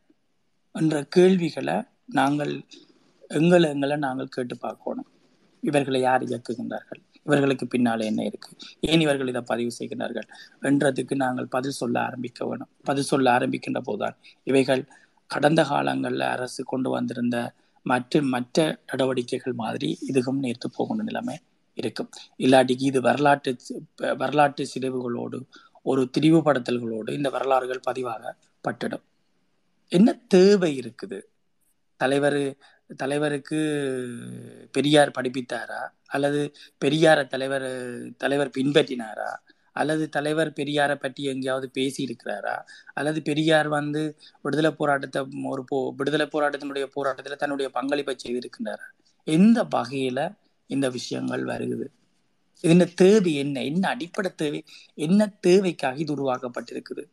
என்ற 0.74 0.96
கேள்விகளை 1.16 1.76
நாங்கள் 2.18 2.52
எங்களை 3.30 3.66
எங்களை 3.70 3.96
நாங்கள் 3.96 4.34
கேட்டு 4.36 4.54
பார்க்கணும். 4.58 5.08
இவர்களை 5.62 6.00
யார் 6.00 6.22
இயக்குகின்றார்கள்? 6.24 7.00
இவர்களுக்கு 7.26 7.66
பின்னால 7.66 8.04
என்ன 8.04 8.24
இருக்கு? 8.24 8.50
ஏன் 8.80 9.00
இவர்கள் 9.00 9.28
இதை 9.28 9.42
பதிவு 9.42 9.70
செய்கிறார்கள் 9.70 10.26
என்றதுக்கு 10.62 11.14
நாங்கள் 11.14 11.48
பதில் 11.48 11.78
சொல்ல 11.80 11.96
ஆரம்பிக்க 12.00 12.46
வேணும். 12.46 12.70
பதில் 12.84 13.10
சொல்ல 13.12 13.26
ஆரம்பிக்கின்ற 13.38 13.80
போதுதான் 13.80 14.16
இவைகள் 14.42 14.82
கடந்த 15.30 15.60
காலங்களில் 15.64 16.26
அரசு 16.34 16.64
கொண்டு 16.64 16.90
வந்திருந்த 16.90 17.36
மற்ற 17.86 18.22
மற்ற 18.34 18.80
நடவடிக்கைகள் 18.86 19.54
மாதிரி 19.54 19.90
இதுவும் 20.00 20.38
நேர்த்து 20.38 20.68
போகின்ற 20.70 21.04
நிலைமை 21.04 21.36
இருக்கும். 21.78 22.10
இல்லாட்டிக்கு 22.38 22.84
இது 22.92 23.00
வரலாற்று 23.00 23.52
வரலாற்று 24.22 24.64
சிதைவுகளோடு 24.74 25.38
ஒரு 25.82 26.02
திரிவுபடுத்தல்களோடு 26.18 27.10
இந்த 27.18 27.28
வரலாறுகள் 27.30 27.86
பதிவாக 27.88 28.32
பட்டுடும் 28.64 29.04
என்ன 29.92 30.08
தேவை 30.28 30.72
இருக்குது? 30.80 31.18
தலைவர் 32.00 32.42
தலைவருக்கு 32.96 33.58
பெரியார் 34.72 35.16
படிப்பித்தாரா? 35.18 35.80
அல்லது 36.06 36.40
பெரியார 36.84 37.26
தலைவர் 37.26 37.68
தலைவர் 38.16 38.50
பின்பற்றினாரா? 38.58 39.30
அல்லது 39.72 40.08
தலைவர் 40.08 40.50
பெரியாரை 40.50 40.94
பற்றி 40.94 41.22
எங்கேயாவது 41.24 41.70
பேசி 41.70 42.00
இருக்கிறாரா 42.04 42.56
அல்லது 42.94 43.22
பெரியார் 43.22 43.68
வந்து 43.68 44.16
விடுதலை 44.42 44.70
போராட்டத்தை 44.70 45.26
ஒரு 45.44 45.64
போ 45.64 45.94
விடுதலை 45.96 46.26
போராட்டத்தினுடைய 46.26 46.84
போராட்டத்தில் 46.84 47.36
தன்னுடைய 47.36 47.70
பங்களிப்பை 47.70 48.16
செய்திருக்கின்றாரா? 48.24 48.86
எந்த 49.24 49.64
வகையில 49.64 50.20
இந்த 50.66 50.88
விஷயங்கள் 50.88 51.44
வருகுது? 51.44 51.86
இதன் 52.60 52.94
தேவை 52.94 53.34
என்ன? 53.34 53.62
என்ன 53.62 53.88
அடிப்படை 53.88 54.30
தேவை? 54.34 54.64
என்ன 54.94 55.28
தேவைக்காக 55.40 55.98
இது 55.98 56.14
உருவாக்கப்பட்டிருக்குது? 56.16 57.04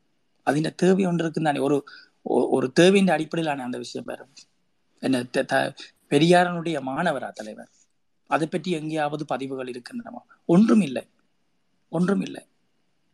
அதின் 0.45 0.75
தேவை 0.75 1.05
ஒன்று 1.05 1.23
இருக்குன்னு 1.23 1.63
ஒரு 1.63 1.77
ஒரு 2.25 2.71
தேவையின் 2.71 3.07
அடிப்படையிலான 3.07 3.63
அந்த 3.63 3.77
விஷயம் 3.77 4.07
வேறு. 4.07 4.25
என்ன 4.99 5.23
த- 5.23 5.73
பெரியாரனுடைய 6.09 6.81
மாணவரா 6.81 7.31
தலைவர்? 7.31 7.69
அதை 8.27 8.47
பற்றி 8.47 8.71
எங்கேயாவது 8.71 9.25
பதிவுகள் 9.25 9.67
இருக்கின்றனவா? 9.67 10.21
ஒன்றும் 10.45 10.81
இல்லை 10.81 11.07
ஒன்றும் 11.89 12.21
இல்லை 12.21 12.45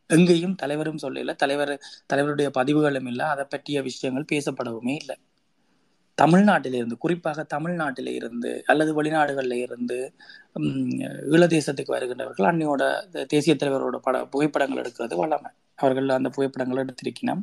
எங்கேயும் 0.07 0.55
தலைவரும் 0.55 0.97
சொல்லல. 1.01 1.35
தலைவர் 1.35 1.81
தலைவருடைய 2.13 2.49
பதிவுகளும் 2.49 3.05
இல்லை. 3.05 3.25
அதை 3.25 3.45
பற்றிய 3.49 3.81
விஷயங்கள் 3.81 4.37
பேசப்படவுமே 4.37 4.95
இல்லை. 4.95 5.17
தமிழ்நாட்டில 6.21 6.73
இருந்து 6.73 6.97
குறிப்பாக 6.97 7.45
தமிழ்நாட்டில 7.53 8.07
இருந்து 8.07 8.63
அல்லது 8.65 9.03
வெளிநாடுகளில் 9.03 9.53
இருந்து 9.53 10.13
ஈழ 10.59 11.43
தேசத்துக்கு 11.47 11.93
வருகின்றவர்கள் 11.93 12.45
அன்னையோட 12.45 13.25
தேசிய 13.25 13.55
தலைவரோட 13.55 13.95
பட 13.97 14.25
புகைப்படங்கள் 14.25 14.83
எடுக்கிறது 14.83 15.13
வளமை 15.13 15.51
அவர்கள் 15.75 16.09
அந்த 16.09 16.29
புகைப்படங்களை 16.29 16.85
எடுத்திருக்கணும் 16.85 17.41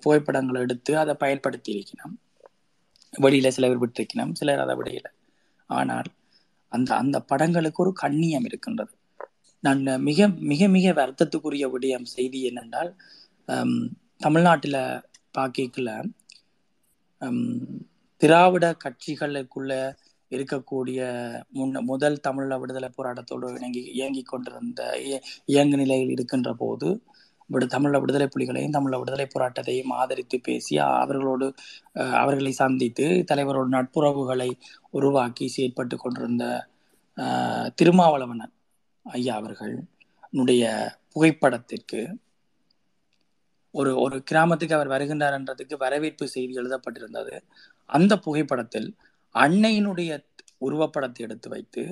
புகைப்படங்களை 0.00 0.60
எடுத்து 0.60 0.98
அதை 0.98 1.14
பயன்படுத்தி 1.14 1.84
இருக்கணும் 1.84 2.27
வெளியில 3.14 3.48
சிலர் 3.48 3.80
விட்டிருக்கணும் 3.80 4.32
சிலர் 4.32 4.58
அதை 4.58 4.76
விடையில 4.76 5.08
ஆனால் 5.70 6.08
அந்த 6.72 6.94
அந்த 6.94 7.20
படங்களுக்கு 7.20 7.82
ஒரு 7.82 7.92
கண்ணியம் 7.92 8.44
இருக்கின்றது. 8.44 8.92
நான் 9.64 10.00
மிக 10.00 10.18
மிக 10.48 10.68
மிக 10.68 10.92
வருத்தத்துக்குரிய 10.92 11.64
விடயம் 11.70 12.04
செய்தி 12.08 12.50
என்னென்றால் 12.50 12.90
ஹம், 13.48 13.78
தமிழ்நாட்டுல 14.16 14.76
பாக்கிக்கல. 15.38 15.90
திராவிட 18.20 18.76
கட்சிகளுக்குள்ள 18.84 19.72
இருக்கக்கூடிய 20.30 21.00
முன்ன 21.54 21.80
முதல் 21.80 22.20
தமிழ 22.28 22.58
விடுதலை 22.58 22.90
போராட்டத்தோடு 22.96 23.54
இணங்கி 23.54 23.82
இயங்கிக் 23.92 24.26
கொண்டிருந்த 24.26 24.82
இய- 24.98 25.22
இயங்கு 25.44 25.76
நிலையில் 25.76 26.10
இருக்கின்ற 26.10 26.54
போது 26.54 26.88
விடு 27.50 27.66
தமிழ 27.66 27.98
விடுதலை 28.00 28.26
புலிகளையும் 28.28 28.74
தமிழ 28.76 28.94
விடுதலை 28.98 29.26
போராட்டத்தையும் 29.28 29.92
ஆதரித்து 29.94 30.36
பேசி 30.40 30.74
அவர்களோடு 30.96 31.46
அவர்களை 32.14 32.52
சந்தித்து 32.52 33.06
தலைவரோட 33.30 33.68
நட்புறவுகளை 33.76 34.50
உருவாக்கி 34.90 35.46
செயற்பட்டு 35.56 35.96
கொண்டிருந்த 35.96 36.44
திருமாவளவனன் 37.78 38.54
ஐயா 39.06 39.34
அவர்களுடைய 39.36 40.64
புகைப்படத்திற்கு 41.12 42.00
ஒரு 43.74 43.90
ஒரு 43.96 44.16
கிராமத்துக்கு 44.22 44.76
அவர் 44.76 44.92
வருகின்றார் 44.94 45.36
என்றதுக்கு 45.38 45.76
வரவேற்பு 45.78 46.26
செய்தி 46.28 46.54
எழுதப்பட்டிருந்தது. 46.60 47.34
அந்த 47.90 48.12
புகைப்படத்தில் 48.18 48.88
அன்னையினுடைய 49.34 50.10
உருவப்படத்தை 50.60 51.22
எடுத்து 51.26 51.48
வைத்து 51.48 51.82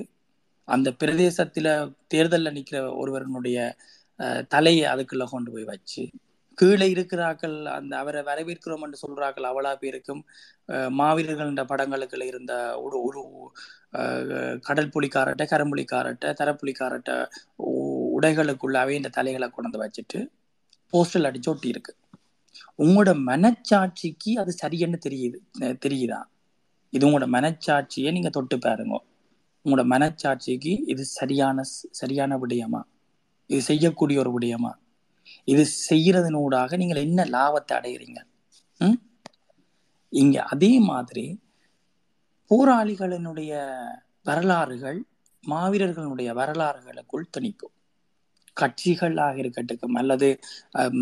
அந்த 0.67 0.89
பிரதேசத்தில் 0.93 1.69
தேர்தலில் 2.07 2.55
நிற்கிற 2.55 2.79
ஒருவரனுடைய 2.93 3.57
தலையை 4.47 4.85
அதுக்குள்ள 4.93 5.29
கொண்டு 5.29 5.51
போய் 5.51 5.63
வச்சு 5.63 6.03
கீழே 6.57 6.89
இருக்கிறாக்கள் 6.89 7.65
அந்த 7.69 7.97
அவரை 7.97 8.21
வரவேற்கிறோம் 8.21 8.83
என்று 8.83 8.97
சொல்றாக்கள் 9.01 9.49
அவ்வளா 9.49 9.75
பேருக்கும் 9.75 10.21
மாவீரர்கள் 10.89 11.47
என்ற 11.47 11.63
படங்களுக்குள்ள 11.63 12.23
இருந்த 12.23 12.53
ஒரு 12.79 12.97
ஒரு 13.01 13.21
கடல் 14.61 14.89
புலிக்காரட்ட 14.89 15.43
கரம்புலிக்காரட்ட 15.45 16.33
தரப்புலிக்காரட்ட 16.39 17.11
உ- 17.67 18.19
உடைகளுக்குள்ள 18.19 18.89
இந்த 18.91 19.09
தலைகளை 19.09 19.49
கொண்டு 19.49 19.77
வச்சுட்டு 19.79 20.19
போஸ்டல் 20.93 21.27
அடிச்சு 21.29 21.49
ஒட்டி 21.49 21.67
இருக்கு. 21.67 21.93
உங்களோட 22.79 23.11
மனச்சாட்சிக்கு 23.25 24.31
அது 24.37 24.53
சரியன்னு 24.63 24.97
தெரியுது 25.05 25.37
தெரியுதா? 25.85 26.19
இது 26.93 27.07
உங்களோட 27.07 27.27
மனச்சாட்சியை 27.31 28.11
நீங்க 28.11 28.29
தொட்டு 28.29 28.59
பாருங்க. 28.59 28.95
உங்களோட 29.65 29.85
மனச்சாட்சிக்கு 29.93 30.73
இது 30.87 31.05
சரியான 31.05 31.63
சரியான 31.91 32.37
விடயமா? 32.37 32.81
இது 33.49 33.61
செய்யக்கூடிய 33.61 34.17
ஒரு 34.19 34.31
விடயமா? 34.35 34.71
இது 35.47 35.63
செய்யறதனூடாக 35.89 36.77
நீங்கள் 36.77 37.03
என்ன 37.03 37.25
லாபத்தை 37.33 37.73
அடைகிறீங்க 37.79 38.19
ம்? 38.81 38.97
இங்க 40.13 40.37
அதே 40.53 40.73
மாதிரி 40.89 41.25
போராளிகளினுடைய 42.51 43.53
வரலாறுகள் 44.25 44.99
மாவீரர்களுடைய 45.43 46.29
வரலாறுகளுக்குள் 46.33 47.31
திணிக்கும். 47.35 47.73
கட்சிகளாக 48.57 49.35
இருக்கட்டும் 49.37 49.95
அல்லது 49.95 50.27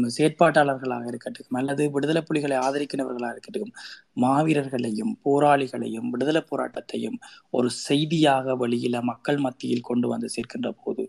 செயற்பாட்டாளர்களாக 0.07 1.05
இருக்கட்டும் 1.07 1.57
அல்லது 1.59 1.83
விடுதலை 1.93 2.21
புலிகளை 2.21 2.57
ஆதரிக்கிறவர்களாக 2.57 3.33
இருக்கட்டும் 3.35 3.71
மாவீரர்களையும் 4.23 5.13
போராளிகளையும் 5.25 6.09
விடுதலை 6.13 6.41
போராட்டத்தையும் 6.49 7.17
ஒரு 7.53 7.69
செய்தியாக 7.85 8.55
வெளியில 8.63 9.01
மக்கள் 9.03 9.39
மத்தியில் 9.45 9.87
கொண்டு 9.89 10.07
வந்து 10.07 10.29
சேர்க்கின்ற 10.35 10.71
போது 10.83 11.05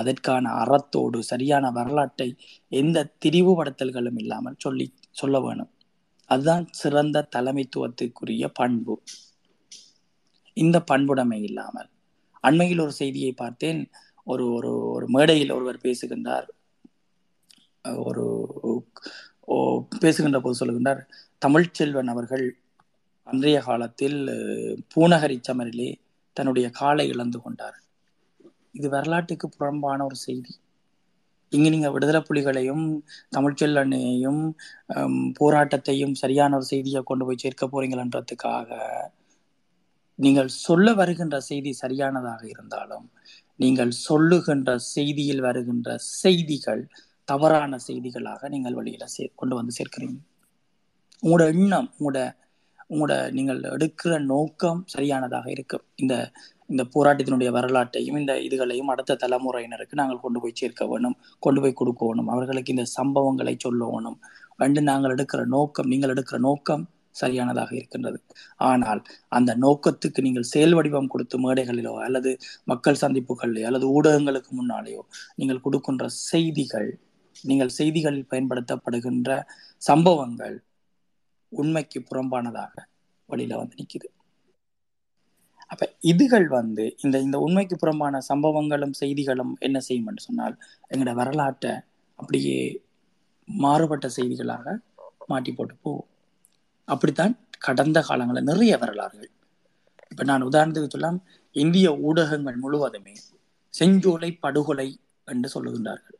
அதற்கான 0.00 0.52
அறத்தோடு 0.62 1.18
சரியான 1.22 1.70
வரலாற்றை 1.70 2.28
எந்த 2.72 3.06
திரிவுபடுத்தல்களும் 3.24 4.18
இல்லாமல் 4.18 4.56
சொல்லி 4.58 4.86
சொல்ல 5.10 5.40
வேணும். 5.40 5.70
அதுதான் 6.30 6.64
சிறந்த 6.72 7.26
தலைமைத்துவத்துக்குரிய 7.36 8.46
பண்பு. 8.54 8.94
இந்த 10.56 10.76
பண்புடைமை 10.92 11.40
இல்லாமல். 11.42 11.88
அண்மையில் 12.44 12.78
ஒரு 12.78 12.92
செய்தியை 12.92 13.32
பார்த்தேன். 13.32 13.80
ஒரு 14.26 14.44
ஒரு 14.52 14.70
ஒரு 14.88 15.06
மேடையில் 15.08 15.52
ஒருவர் 15.52 15.84
பேசுகின்றார். 15.84 16.48
ஒரு 18.04 18.24
ஓ 19.46 19.56
பேசுகின்ற 20.00 20.38
போது 20.40 20.58
சொல்லுகின்றார் 20.60 21.00
தமிழ்ச்செல்வன் 21.46 22.10
அவர்கள் 22.12 22.46
அன்றைய 23.26 23.58
காலத்தில் 23.60 24.18
பூநகரி 24.94 25.36
சமரிலே 25.48 25.90
தன்னுடைய 26.36 26.66
காலை 26.70 27.04
இழந்து 27.08 27.38
கொண்டார் 27.42 27.78
இது 28.74 28.88
வரலாற்றுக்கு 28.94 29.46
புறம்பான 29.50 30.04
ஒரு 30.08 30.18
செய்தி. 30.26 30.52
இங்க 31.52 31.68
நீங்க 31.70 31.88
விடுதலை 31.94 32.20
புலிகளையும் 32.28 32.84
தமிழ்ச்செல்வனையும் 33.36 34.42
போராட்டத்தையும் 35.40 36.14
சரியான 36.22 36.56
ஒரு 36.58 36.66
செய்தியை 36.72 37.00
கொண்டு 37.02 37.24
போய் 37.26 37.42
சேர்க்க 37.44 37.66
போறீங்களன்றதுக்காக 37.66 38.70
நீங்கள் 40.18 40.50
சொல்ல 40.64 40.88
வருகின்ற 41.00 41.36
செய்தி 41.50 41.70
சரியானதாக 41.82 42.42
இருந்தாலும் 42.52 43.06
நீங்கள் 43.60 43.92
சொல்லுகின்ற 44.06 44.70
செய்தியில் 44.94 45.42
வருகின்ற 45.46 45.88
செய்திகள் 46.20 46.82
தவறான 47.28 47.78
செய்திகளாக 47.88 48.48
நீங்கள் 48.54 48.78
வெளியில 48.78 49.04
சே 49.14 49.24
கொண்டு 49.40 49.54
வந்து 49.58 49.72
சேர்க்கிறீங்க. 49.78 50.18
உங்களோட 51.22 51.44
எண்ணம் 51.54 51.88
உங்களோட 51.98 52.20
உங்களோட 52.90 53.14
நீங்கள் 53.36 53.60
எடுக்கிற 53.74 54.14
நோக்கம் 54.32 54.80
சரியானதாக 54.94 55.46
இருக்கும் 55.54 55.84
இந்த 56.02 56.14
இந்த 56.68 56.86
போராட்டத்தினுடைய 56.94 57.50
வரலாற்றையும் 57.50 58.16
இந்த 58.16 58.40
இதுகளையும் 58.40 58.88
அடுத்த 58.88 59.14
தலைமுறையினருக்கு 59.14 59.94
நாங்கள் 59.94 60.20
கொண்டு 60.20 60.40
போய் 60.40 60.52
சேர்க்க 60.54 60.86
வேணும் 60.86 61.16
கொண்டு 61.38 61.60
போய் 61.60 61.78
கொடுக்கணும் 61.80 62.28
அவர்களுக்கு 62.28 62.70
இந்த 62.70 62.86
சம்பவங்களை 62.98 63.56
சொல்லணும் 63.66 64.18
வந்து 64.56 64.82
நாங்கள் 64.82 65.10
எடுக்கிற 65.10 65.44
நோக்கம் 65.44 65.86
நீங்கள் 65.86 66.10
எடுக்கிற 66.10 66.38
நோக்கம் 66.38 66.88
சரியானதாக 67.10 67.76
இருக்கின்றது. 67.76 68.18
ஆனால் 68.56 69.02
அந்த 69.28 69.54
நோக்கத்துக்கு 69.54 70.22
நீங்கள் 70.22 70.42
செயல் 70.42 70.74
வடிவம் 70.74 71.06
கொடுத்து 71.06 71.38
மேடைகளிலோ 71.38 71.92
அல்லது 71.96 72.38
மக்கள் 72.64 72.94
சந்திப்புகளிலோ 72.94 73.66
அல்லது 73.66 74.00
ஊடகங்களுக்கு 74.00 74.52
முன்னாலேயோ 74.52 75.02
நீங்கள் 75.36 75.60
கொடுக்கின்ற 75.60 76.08
செய்திகள் 76.08 76.98
நீங்கள் 77.44 77.68
செய்திகளில் 77.68 78.30
பயன்படுத்தப்படுகின்ற 78.30 79.42
சம்பவங்கள் 79.78 80.62
உண்மைக்கு 81.52 82.00
புறம்பானதாக 82.00 82.74
வழியில 83.28 83.56
வந்து 83.56 83.76
நிற்குது 83.76 84.13
அப்ப 85.66 85.92
இதுகள் 86.02 86.46
வந்து 86.46 86.84
இந்த 87.00 87.20
இந்த 87.20 87.38
உண்மைக்கு 87.38 87.76
புறம்பான 87.76 88.20
சம்பவங்களும் 88.28 88.96
செய்திகளும் 89.00 89.54
என்ன 89.58 89.80
செய்யும் 89.80 90.06
என்று 90.06 90.22
சொன்னால் 90.22 90.56
எங்களோட 90.90 91.14
வரலாற்றை 91.14 91.72
அப்படியே 92.18 92.58
மாறுபட்ட 93.48 94.06
செய்திகளாக 94.16 94.76
மாட்டி 95.26 95.52
போட்டு 95.52 95.74
போவோம். 95.82 96.08
அப்படித்தான் 96.88 97.34
கடந்த 97.58 97.98
காலங்களில் 98.02 98.44
நிறைய 98.44 98.76
வரலாறுகள். 98.78 99.30
இப்ப 100.10 100.24
நான் 100.24 100.42
உதாரணத்துக்கு 100.42 100.90
சொல்லலாம் 100.90 101.20
இந்திய 101.56 101.96
ஊடகங்கள் 101.98 102.56
முழுவதுமே 102.56 103.14
செஞ்சோலை 103.74 104.38
படுகொலை 104.40 104.88
என்று 105.24 105.48
சொல்லுகின்றார்கள். 105.54 106.18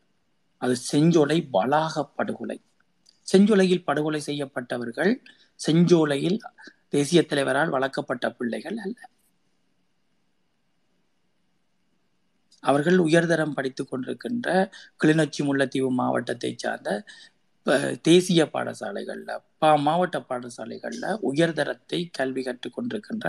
அது 0.63 0.75
செஞ்சோலை 0.93 1.39
வளாக 1.51 2.05
படுகொலை. 2.05 2.59
செஞ்சோலையில் 3.29 3.85
படுகொலை 3.85 4.21
செய்யப்பட்டவர்கள் 4.21 5.13
செஞ்சோலையில் 5.61 6.39
தேசிய 6.89 7.21
தலைவரால் 7.23 7.69
வளர்க்கப்பட்ட 7.69 8.31
பிள்ளைகள் 8.31 8.77
அல்ல. 8.77 8.99
அவர்கள் 12.71 12.99
உயர்தரம் 13.07 13.57
படித்துக் 13.59 13.91
கொண்டிருக்கின்ற 13.91 14.49
கிளிநொச்சி 15.03 15.43
முல்லைத்தீவு 15.49 15.91
மாவட்டத்தை 16.01 16.53
சார்ந்த 16.65 16.91
தேசிய 18.07 18.41
பாடசாலைகளில் 18.55 19.43
பா 19.63 19.69
மாவட்ட 19.85 20.17
பாடசாலைகளில் 20.31 21.07
உயர்தரத்தை 21.31 22.01
கல்வி 22.19 22.43
கற்றுக்கொண்டிருக்கின்ற 22.43 23.27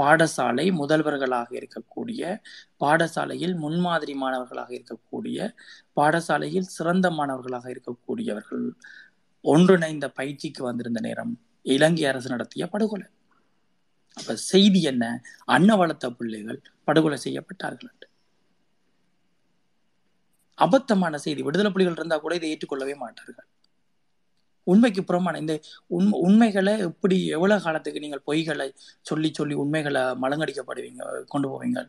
பாடசாலை 0.00 0.64
முதல்வர்களாக 0.80 1.50
இருக்கக்கூடிய 1.60 2.22
பாடசாலையில் 2.84 3.54
முன்மாதிரி 3.64 4.14
மாணவர்களாக 4.22 4.70
இருக்கக்கூடிய 4.78 5.38
பாடசாலையில் 6.00 6.72
சிறந்த 6.76 7.08
மாணவர்களாக 7.10 7.68
இருக்கக்கூடியவர்கள் 7.74 8.66
ஒன்றிணைந்த 9.44 10.06
பயிற்சிக்கு 10.18 10.62
வந்திருந்த 10.68 11.00
நேரம் 11.00 11.32
இலங்கை 11.66 12.04
அரசு 12.10 12.28
நடத்திய 12.28 12.64
படுகொலை. 12.66 13.08
அப்ப 14.16 14.34
செய்தி 14.52 14.80
என்ன? 14.82 15.04
அன்னவளத்த 15.56 16.06
பிள்ளைகள் 16.18 16.60
படுகொலை 16.84 17.18
செய்யப்பட்டார்கள். 17.26 17.94
அபத்தமான 20.58 21.16
செய்தி. 21.26 21.42
விடுதலை 21.42 21.72
புலிகள் 21.72 21.98
இருந்தா 22.00 22.18
கூட 22.18 22.34
இதை 22.40 22.50
ஏற்றுக்கொள்ளவே 22.52 22.96
மாட்டார்கள். 23.04 23.48
உண்மைக்கு 24.66 25.02
புறமான 25.04 25.38
இந்த 25.38 25.54
உண்மை 25.96 26.16
உண்மைகளை 26.26 26.74
எப்படி 26.88 27.16
எவ்வளவு 27.36 27.64
காலத்துக்கு 27.66 28.02
நீங்கள் 28.04 28.26
பொய்களை 28.26 28.66
சொல்லி 29.02 29.30
சொல்லி 29.38 29.54
உண்மைகளை 29.64 30.02
மலங்கடிக்கப்படுவீங்க 30.24 31.02
கொண்டு 31.28 31.48
போவீங்க 31.52 31.80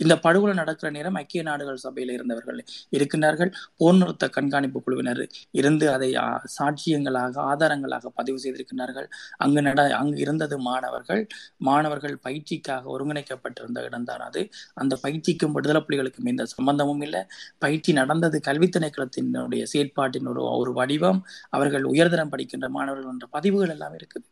இந்த 0.00 0.14
படுகொலை 0.18 0.54
நடக்கிற 0.54 0.88
நேரம் 0.90 1.14
ஐக்கிய 1.14 1.42
நாடுகள் 1.42 1.76
சபையில் 1.76 2.12
இருந்தவர்கள் 2.16 2.60
இருக்கின்றார்கள். 2.96 3.50
போர் 3.76 3.96
நிறுத்த 3.96 4.28
கண்காணிப்பு 4.28 4.80
குழுவினர் 4.82 5.22
இருந்து 5.50 5.86
அதை 5.92 6.10
சாட்சியங்களாக 6.56 7.34
ஆதாரங்களாக 7.52 8.12
பதிவு 8.14 8.38
செய்திருக்கின்றார்கள். 8.44 9.08
அங்கு 9.36 9.62
நட 9.62 9.80
அங்கு 10.00 10.18
இருந்தது 10.18 10.58
மாணவர்கள். 10.58 11.22
மாணவர்கள் 11.68 12.16
பயிற்சிக்காக 12.28 12.84
ஒருங்கிணைக்கப்பட்டிருந்த 12.94 13.84
இடம்தான் 13.88 14.24
அது. 14.28 14.42
அந்த 14.74 14.94
பயிற்சிக்கும் 15.04 15.52
விடுதலை 15.52 15.82
புலிகளுக்கும் 15.88 16.30
எந்த 16.34 16.44
சம்பந்தமும் 16.56 17.00
இல்லை. 17.00 17.22
பயிற்சி 17.58 17.92
நடந்தது 17.92 18.40
கல்வி 18.40 18.68
திணைக்களத்தினுடைய 18.68 19.64
செயற்பாட்டின் 19.74 20.28
ஒரு 20.34 20.42
ஒரு 20.60 20.72
வடிவம். 20.72 21.20
அவர்கள் 21.50 21.84
உயர்தரம் 21.84 22.32
படிக்கின்ற 22.34 22.68
மாணவர்கள் 22.78 23.12
என்ற 23.12 23.28
பதிவுகள் 23.36 23.74
எல்லாம் 23.76 23.96
இருக்குது. 24.00 24.26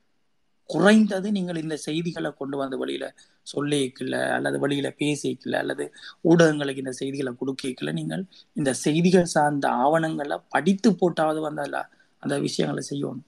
குறைந்தது 0.71 1.29
நீங்கள் 1.37 1.63
இந்த 1.65 1.77
செய்திகளை 1.87 2.31
கொண்டு 2.41 2.57
வந்து 2.63 2.77
வழியில 2.83 3.07
சொல்லிக்கல 3.47 4.17
அல்லது 4.37 4.57
வழியில 4.65 4.89
பேசிக்கல 5.03 5.59
அல்லது 5.63 5.85
ஊடகங்களுக்கு 6.31 6.85
இந்த 6.85 6.95
செய்திகளை 7.01 7.33
கொடுக்கல 7.41 7.93
நீங்கள் 8.01 8.23
இந்த 8.61 8.71
செய்திகள் 8.85 9.33
சார்ந்த 9.35 9.67
ஆவணங்களை 9.85 10.39
படித்து 10.55 10.91
போட்டாவது 11.03 11.41
வந்தால 11.49 11.75
அந்த 12.23 12.35
விஷயங்களை 12.47 12.83
செய்யணும். 12.91 13.27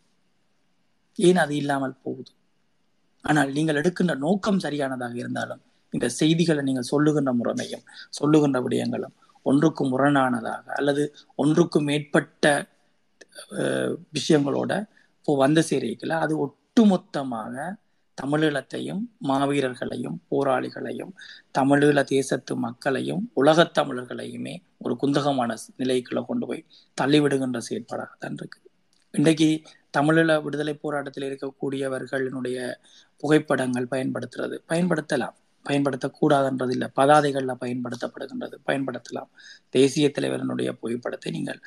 ஏன் 1.18 1.41
அது 1.45 1.55
இல்லாமல் 1.62 1.95
போகுது? 2.05 2.32
ஆனால் 3.24 3.51
நீங்கள் 3.59 3.78
எடுக்கின்ற 3.80 4.14
நோக்கம் 4.26 4.61
சரியானதாக 4.66 5.14
இருந்தாலும் 5.22 5.62
இந்த 5.95 6.07
செய்திகளை 6.20 6.62
நீங்கள் 6.68 6.91
சொல்லுகின்ற 6.93 7.30
முறைமையும் 7.41 7.84
சொல்லுகின்ற 8.18 8.59
விடயங்களும் 8.66 9.14
ஒன்றுக்கு 9.47 9.82
முரணானதாக 9.93 10.64
அல்லது 10.78 11.03
ஒன்றுக்கு 11.43 11.78
மேற்பட்ட 11.89 12.47
விஷயங்களோட 14.16 14.72
இப்போ 15.18 15.34
வந்து 15.45 15.62
சேரிக்கல 15.70 16.16
அது 16.24 16.34
ஒட்டுமொத்தமாக 16.81 17.74
தமிழீழத்தையும் 18.22 19.01
மாவீரர்களையும் 19.29 20.16
போராளிகளையும் 20.31 21.12
தமிழீழ 21.59 22.05
தேசத்து 22.05 22.57
மக்களையும் 22.57 23.31
உலகத் 23.35 23.79
தமிழர்களையுமே 23.79 24.62
ஒரு 24.79 24.97
குந்தகமான 25.03 25.55
நிலைக்குள்ள 25.79 26.24
கொண்டு 26.24 26.47
போய் 26.47 26.64
தள்ளிவிடுகின்ற 27.01 27.61
செயற்பாடாகத்தான் 27.70 28.33
இருக்கு. 28.33 28.61
இன்றைக்கு 29.11 29.62
தமிழீழ 29.99 30.43
விடுதலை 30.43 30.74
போராட்டத்தில் 30.74 31.27
இருக்கக்கூடியவர்களினுடைய 31.29 32.74
புகைப்படங்கள் 33.16 33.89
பயன்படுத்துறது 33.91 34.59
பயன்படுத்தலாம். 34.68 35.37
பயன்படுத்தக்கூடாதுன்றது 35.64 36.70
இல்லை 36.70 36.89
பதாதைகளில் 36.97 37.61
பயன்படுத்தப்படுகின்றது 37.61 38.59
பயன்படுத்தலாம். 38.66 39.31
தேசிய 39.68 40.12
தலைவரனுடைய 40.20 40.72
புகைப்படத்தை 40.72 41.33
நீங்கள் 41.33 41.61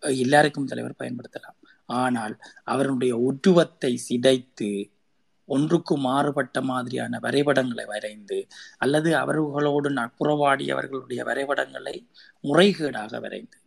எல்லாருக்கும் 0.00 0.66
தலைவர் 0.66 0.94
பயன்படுத்தலாம். 0.98 1.58
ஆனால் 1.88 2.34
அவருடைய 2.64 3.12
உருவத்தை 3.28 3.92
சிதைத்து 4.08 4.70
ஒன்றுக்கு 5.48 5.94
மாறுபட்ட 5.98 6.58
மாதிரியான 6.62 7.18
வரைபடங்களை 7.18 7.84
வரைந்து 7.84 8.38
அல்லது 8.78 9.10
அவர்களோடு 9.16 9.88
நட்புறவாடியவர்களுடைய 9.90 11.20
வரைபடங்களை 11.30 11.96
முறைகேடாக 12.44 13.20
வரைந்து. 13.20 13.58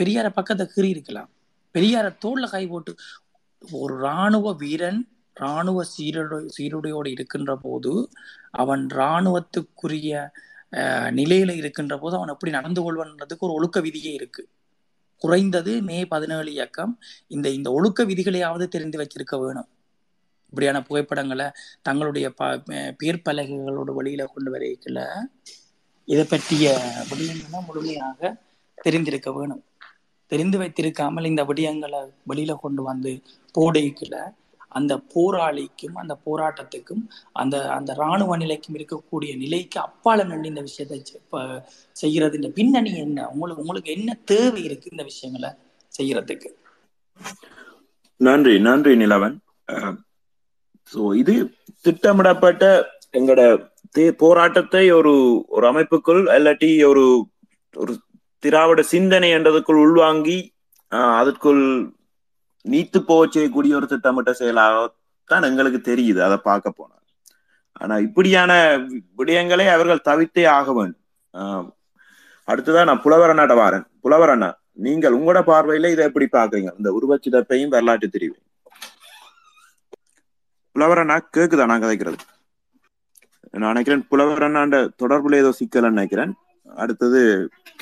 பெரியார 0.00 0.26
பக்கத்தை 0.30 0.64
கீறி 0.66 0.88
இருக்கலாம். 0.94 1.30
பெரியார 1.74 2.06
தோல்ல 2.24 2.46
கை 2.50 2.64
போட்டு 2.66 2.92
ஒரு 3.62 3.94
இராணுவ 3.98 4.52
வீரன் 4.62 5.00
இராணுவ 5.36 5.80
சீருடை 5.94 6.38
சீருடையோடு 6.56 7.08
இருக்கின்ற 7.14 7.52
போது 7.56 7.92
அவன் 8.62 8.84
இராணுவத்துக்குரிய 8.96 10.12
நிலையில 11.18 11.50
இருக்கின்ற 11.62 11.94
போது 11.98 12.14
அவன் 12.16 12.32
எப்படி 12.34 12.52
நடந்து 12.52 12.80
கொள்வன்றதுக்கு 12.84 13.46
ஒரு 13.48 13.56
ஒழுக்க 13.58 13.80
விதியே 13.80 14.12
இருக்கு. 14.12 14.42
குறைந்தது 15.18 15.82
மே 15.82 16.06
பதினேழு 16.06 16.50
இயக்கம். 16.52 16.92
இந்த 17.26 17.48
இந்த 17.48 17.72
ஒழுக்க 17.72 18.04
விதிகளையாவது 18.04 18.66
தெரிந்து 18.68 18.98
வச்சிருக்க 18.98 19.34
வேணும். 19.40 19.68
இப்படியான 20.48 20.82
புகைப்படங்களை 20.82 21.46
தங்களுடைய 21.82 22.30
ப 22.30 22.44
பேர்பலகைகளோட 23.02 23.90
வழியில 23.94 24.24
கொண்டு 24.26 24.50
வரைக்கல 24.54 25.00
இதை 26.08 26.24
பற்றிய 26.24 26.66
விடயங்களை 27.10 27.60
முழுமையாக 27.66 28.36
தெரிந்திருக்க 28.82 29.32
வேணும். 29.32 29.64
தெரிந்து 30.32 30.58
வைத்திருக்காமல் 30.58 31.26
இந்த 31.26 31.44
விடயங்களை 31.44 32.00
வெளியில 32.28 32.54
கொண்டு 32.60 32.82
வந்து 32.82 33.12
போடைக்கல 33.58 34.16
அந்த 34.78 34.92
போராளிக்கும் 35.14 35.96
அந்த 36.02 36.14
போராட்டத்துக்கும் 36.26 37.02
அந்த 37.42 37.56
அந்த 37.76 37.90
இராணுவ 38.00 38.36
நிலைக்கும் 38.42 38.76
இருக்கக்கூடிய 38.78 39.32
நிலைக்கு 39.42 39.78
அப்பால 39.86 40.26
நின்று 40.30 40.52
இந்த 40.52 40.62
விஷயத்தை 40.68 40.98
செய்யறது 41.96 42.38
இந்த 42.40 42.50
பின்னணி 42.58 42.92
என்ன? 43.04 43.28
உங்களுக்கு 43.32 43.64
உங்களுக்கு 43.64 43.90
என்ன 43.98 44.18
தேவை 44.32 44.62
இருக்கு 44.68 44.92
இந்த 44.94 45.04
விஷயங்களை 45.10 45.50
செய்யறதுக்கு? 45.92 46.50
நன்றி 48.20 48.54
நன்றி 48.68 48.92
நிலவன். 49.02 49.36
ஸோ 50.92 51.00
இது 51.22 51.34
திட்டமிடப்பட்ட 51.84 52.64
எங்களோட 53.18 53.42
போராட்டத்தை 54.20 54.84
ஒரு 54.98 55.12
ஒரு 55.56 55.64
அமைப்புக்குள் 55.70 56.22
இல்லாட்டி 56.36 56.70
ஒரு 56.90 57.04
ஒரு 57.76 57.92
திராவிட 58.42 58.80
சிந்தனை 58.92 59.28
என்றதுக்குள் 59.36 59.82
உள்வாங்கி 59.84 60.38
அதற்குள் 61.18 61.62
நீத்து 62.72 62.98
போச்சே 63.08 63.34
செய்யக்கூடிய 63.36 63.80
திட்டமிட்ட 63.92 64.30
செயலாகத்தான் 64.40 65.48
எங்களுக்கு 65.48 65.80
தெரியுது 65.90 66.20
அதை 66.26 66.38
பார்க்க 66.50 66.78
போனா 66.78 66.94
ஆனா 67.82 67.94
இப்படியான 68.06 68.52
விடயங்களை 69.18 69.66
அவர்கள் 69.72 70.06
தவிர்த்தே 70.08 70.44
ஆக 70.58 70.68
வேண்டும். 70.76 71.02
அடுத்ததான் 72.48 72.88
நான் 72.90 73.02
புலவர் 73.04 73.32
அண்ணாட்ட 73.32 73.54
வாரேன். 73.60 73.84
புலவர் 74.04 74.32
அண்ணா 74.34 74.48
நீங்கள் 74.86 75.16
உங்களோட 75.18 75.40
பார்வையில 75.50 75.90
இதை 75.94 76.04
எப்படி 76.08 76.26
பாக்குறீங்க 76.36 76.70
இந்த 76.78 76.88
உருவச்சிதப்பையும் 76.98 77.74
வரலாற்று 77.74 78.08
தெரிவு. 78.14 78.36
புலவர் 80.76 81.00
அண்ணா 81.02 81.16
கேக்குதா? 81.36 81.68
நான் 81.70 81.84
கதைக்கிறது. 81.84 82.18
நான் 83.60 83.70
நினைக்கிறேன் 83.72 84.06
புலவர் 84.10 84.46
அண்ணாண்ட 84.46 84.78
தொடர்புல 85.02 85.40
ஏதோ 85.42 85.52
சிக்கல் 85.60 85.94
நினைக்கிறேன். 85.94 86.32
அடுத்தது 86.82 87.20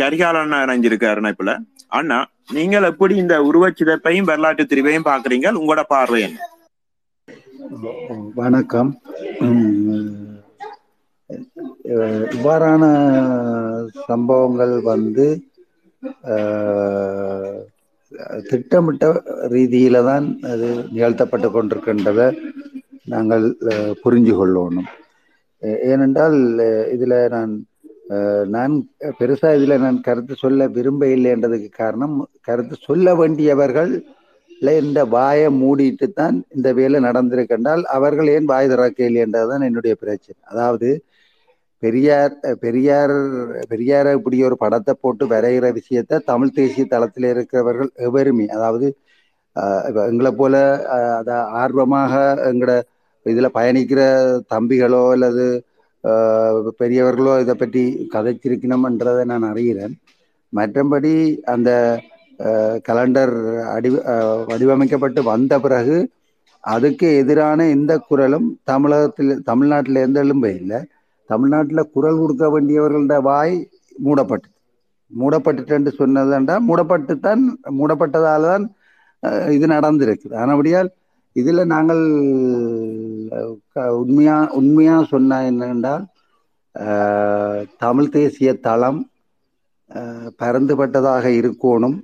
கரிகால 0.00 0.42
அண்ணா 0.44 0.58
இணைஞ்சிருக்காரு 0.64 1.32
இப்பல 1.34 1.54
அண்ணா 1.94 2.18
நீங்கள் 2.54 2.88
எப்படி 2.90 3.14
இந்த 3.20 3.34
உருவச்சிதைப்பையும் 3.48 4.28
வரலாற்று 4.30 4.64
திரிவையும் 4.66 5.08
பாக்குறீங்க 5.08 5.48
உங்களோட 5.60 5.82
பார்வை 5.88 6.20
என்ன? 6.26 6.38
வணக்கம். 8.38 8.90
இவ்வாறான 12.34 12.84
சம்பவங்கள் 14.08 14.74
வந்து 14.90 15.26
திட்டமிட்ட 18.44 19.04
ரீதியில 19.54 20.02
தான் 20.08 20.26
அது 20.50 20.66
நிகழ்த்தப்பட்டு 20.92 21.48
கொண்டிருக்கின்றதை 21.50 22.26
நாங்கள் 23.12 23.44
புரிஞ்சு 24.02 24.34
கொள்ளணும் 24.36 24.90
ஏனென்றால் 25.88 26.36
இதில் 26.94 27.16
நான் 27.34 27.52
நான் 28.54 28.72
பெருசா 29.18 29.48
இதுல 29.56 29.76
நான் 29.78 29.98
கருத்து 30.00 30.34
சொல்ல 30.42 30.66
விரும்ப 30.76 31.04
இல்லைன்றதுக்கு 31.14 31.70
காரணம் 31.74 32.16
கருத்து 32.48 32.76
சொல்ல 32.88 33.14
வேண்டியவர்கள் 33.20 33.92
இந்த 34.82 35.00
வாயை 35.14 35.48
மூடிட்டு 35.60 36.06
தான் 36.12 36.36
இந்த 36.56 36.68
வேலை 36.78 36.98
நடந்திருக்கின்றால் 37.06 37.82
அவர்கள் 37.96 38.28
ஏன் 38.34 38.50
வாய் 38.52 38.70
திறக்கவில்லை 38.72 39.20
என்றதுதான் 39.24 39.66
என்னுடைய 39.68 39.94
பிரச்சனை. 40.02 40.38
அதாவது 40.52 40.88
பெரியார் 41.82 42.34
பெரியார் 42.62 43.14
பெரியார 43.72 44.12
இப்படி 44.18 44.36
ஒரு 44.48 44.56
படத்தை 44.62 44.92
போட்டு 44.96 45.24
வரைகிற 45.32 45.66
விஷயத்த 45.80 46.22
தமிழ் 46.30 46.54
தேசிய 46.58 46.84
தளத்தில் 46.94 47.28
இருக்கிறவர்கள் 47.32 47.90
எவருமே. 48.08 48.46
அதாவது 48.56 48.86
எங்களை 50.10 50.32
போல 50.40 50.54
அதை 51.18 51.34
ஆர்வமாக 51.62 52.12
எங்களோட 52.50 52.74
இதில் 53.26 53.54
பயணிக்கிற 53.58 54.00
தம்பிகளோ 54.52 55.02
அல்லது 55.14 55.44
பெரியவர்களோ 56.80 57.34
இதை 57.42 57.54
பற்றி 57.60 57.82
கதைச்சிருக்கணும்ன்றதை 58.14 59.22
நான் 59.32 59.46
அறிகிறேன். 59.50 59.94
மற்றபடி 60.52 61.12
அந்த 61.52 61.70
கலண்டர் 62.88 63.34
அடி 63.74 63.90
வடிவமைக்கப்பட்டு 64.50 65.20
வந்த 65.32 65.54
பிறகு 65.64 65.96
அதுக்கு 66.64 67.08
எதிரான 67.20 67.66
எந்த 67.76 67.92
குரலும் 68.08 68.48
தமிழகத்தில் 68.70 69.32
தமிழ்நாட்டில் 69.50 70.04
எந்த 70.06 70.18
எழும்பே 70.24 70.50
இல்லை. 70.60 70.80
தமிழ்நாட்டில் 71.30 71.90
குரல் 71.94 72.20
கொடுக்க 72.22 72.46
வேண்டியவர்களோட 72.54 73.16
வாய் 73.28 73.56
மூடப்பட்டு 74.06 74.48
மூடப்பட்டுட்டு 75.20 75.90
சொன்னதுண்டா 76.00 76.54
மூடப்பட்டு 76.68 77.14
தான் 77.26 77.42
மூடப்பட்டதால 77.78 78.48
தான் 78.52 78.64
இது 79.56 79.66
நடந்திருக்குது. 79.74 80.34
ஆனபடியால் 80.44 80.90
இதில் 81.36 81.62
நாங்கள் 81.66 82.02
உண்மையா 83.96 84.36
உண்மையா 84.52 85.02
சொன்ன 85.04 85.40
என்னென்றால் 85.44 86.04
தமிழ் 87.76 88.08
தேசிய 88.10 88.54
தளம் 88.60 89.00
அஹ், 89.90 90.30
பரந்துபட்டதாக 90.38 91.24
இருக்கணும் 91.40 91.96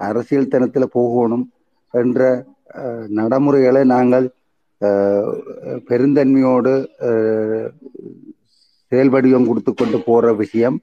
அரசியல் 0.00 0.48
தனத்தில் 0.48 0.92
போகணும் 0.92 1.44
என்ற 1.94 2.20
நடைமுறைகளை 3.10 3.84
நாங்கள் 3.86 4.26
பெருந்தன்மையோடு 5.86 6.72
அஹ், 7.06 7.68
கொடுத்து 9.44 9.74
கொண்டு 9.74 10.02
போற 10.02 10.32
விஷயம். 10.34 10.76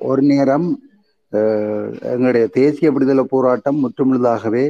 ஒரு 0.00 0.22
நேரம் 0.22 0.66
எங்களுடைய 2.10 2.46
தேசிய 2.52 2.90
விடுதலை 2.90 3.24
போராட்டம் 3.24 3.82
முற்றுமுழுதாகவே 3.82 4.64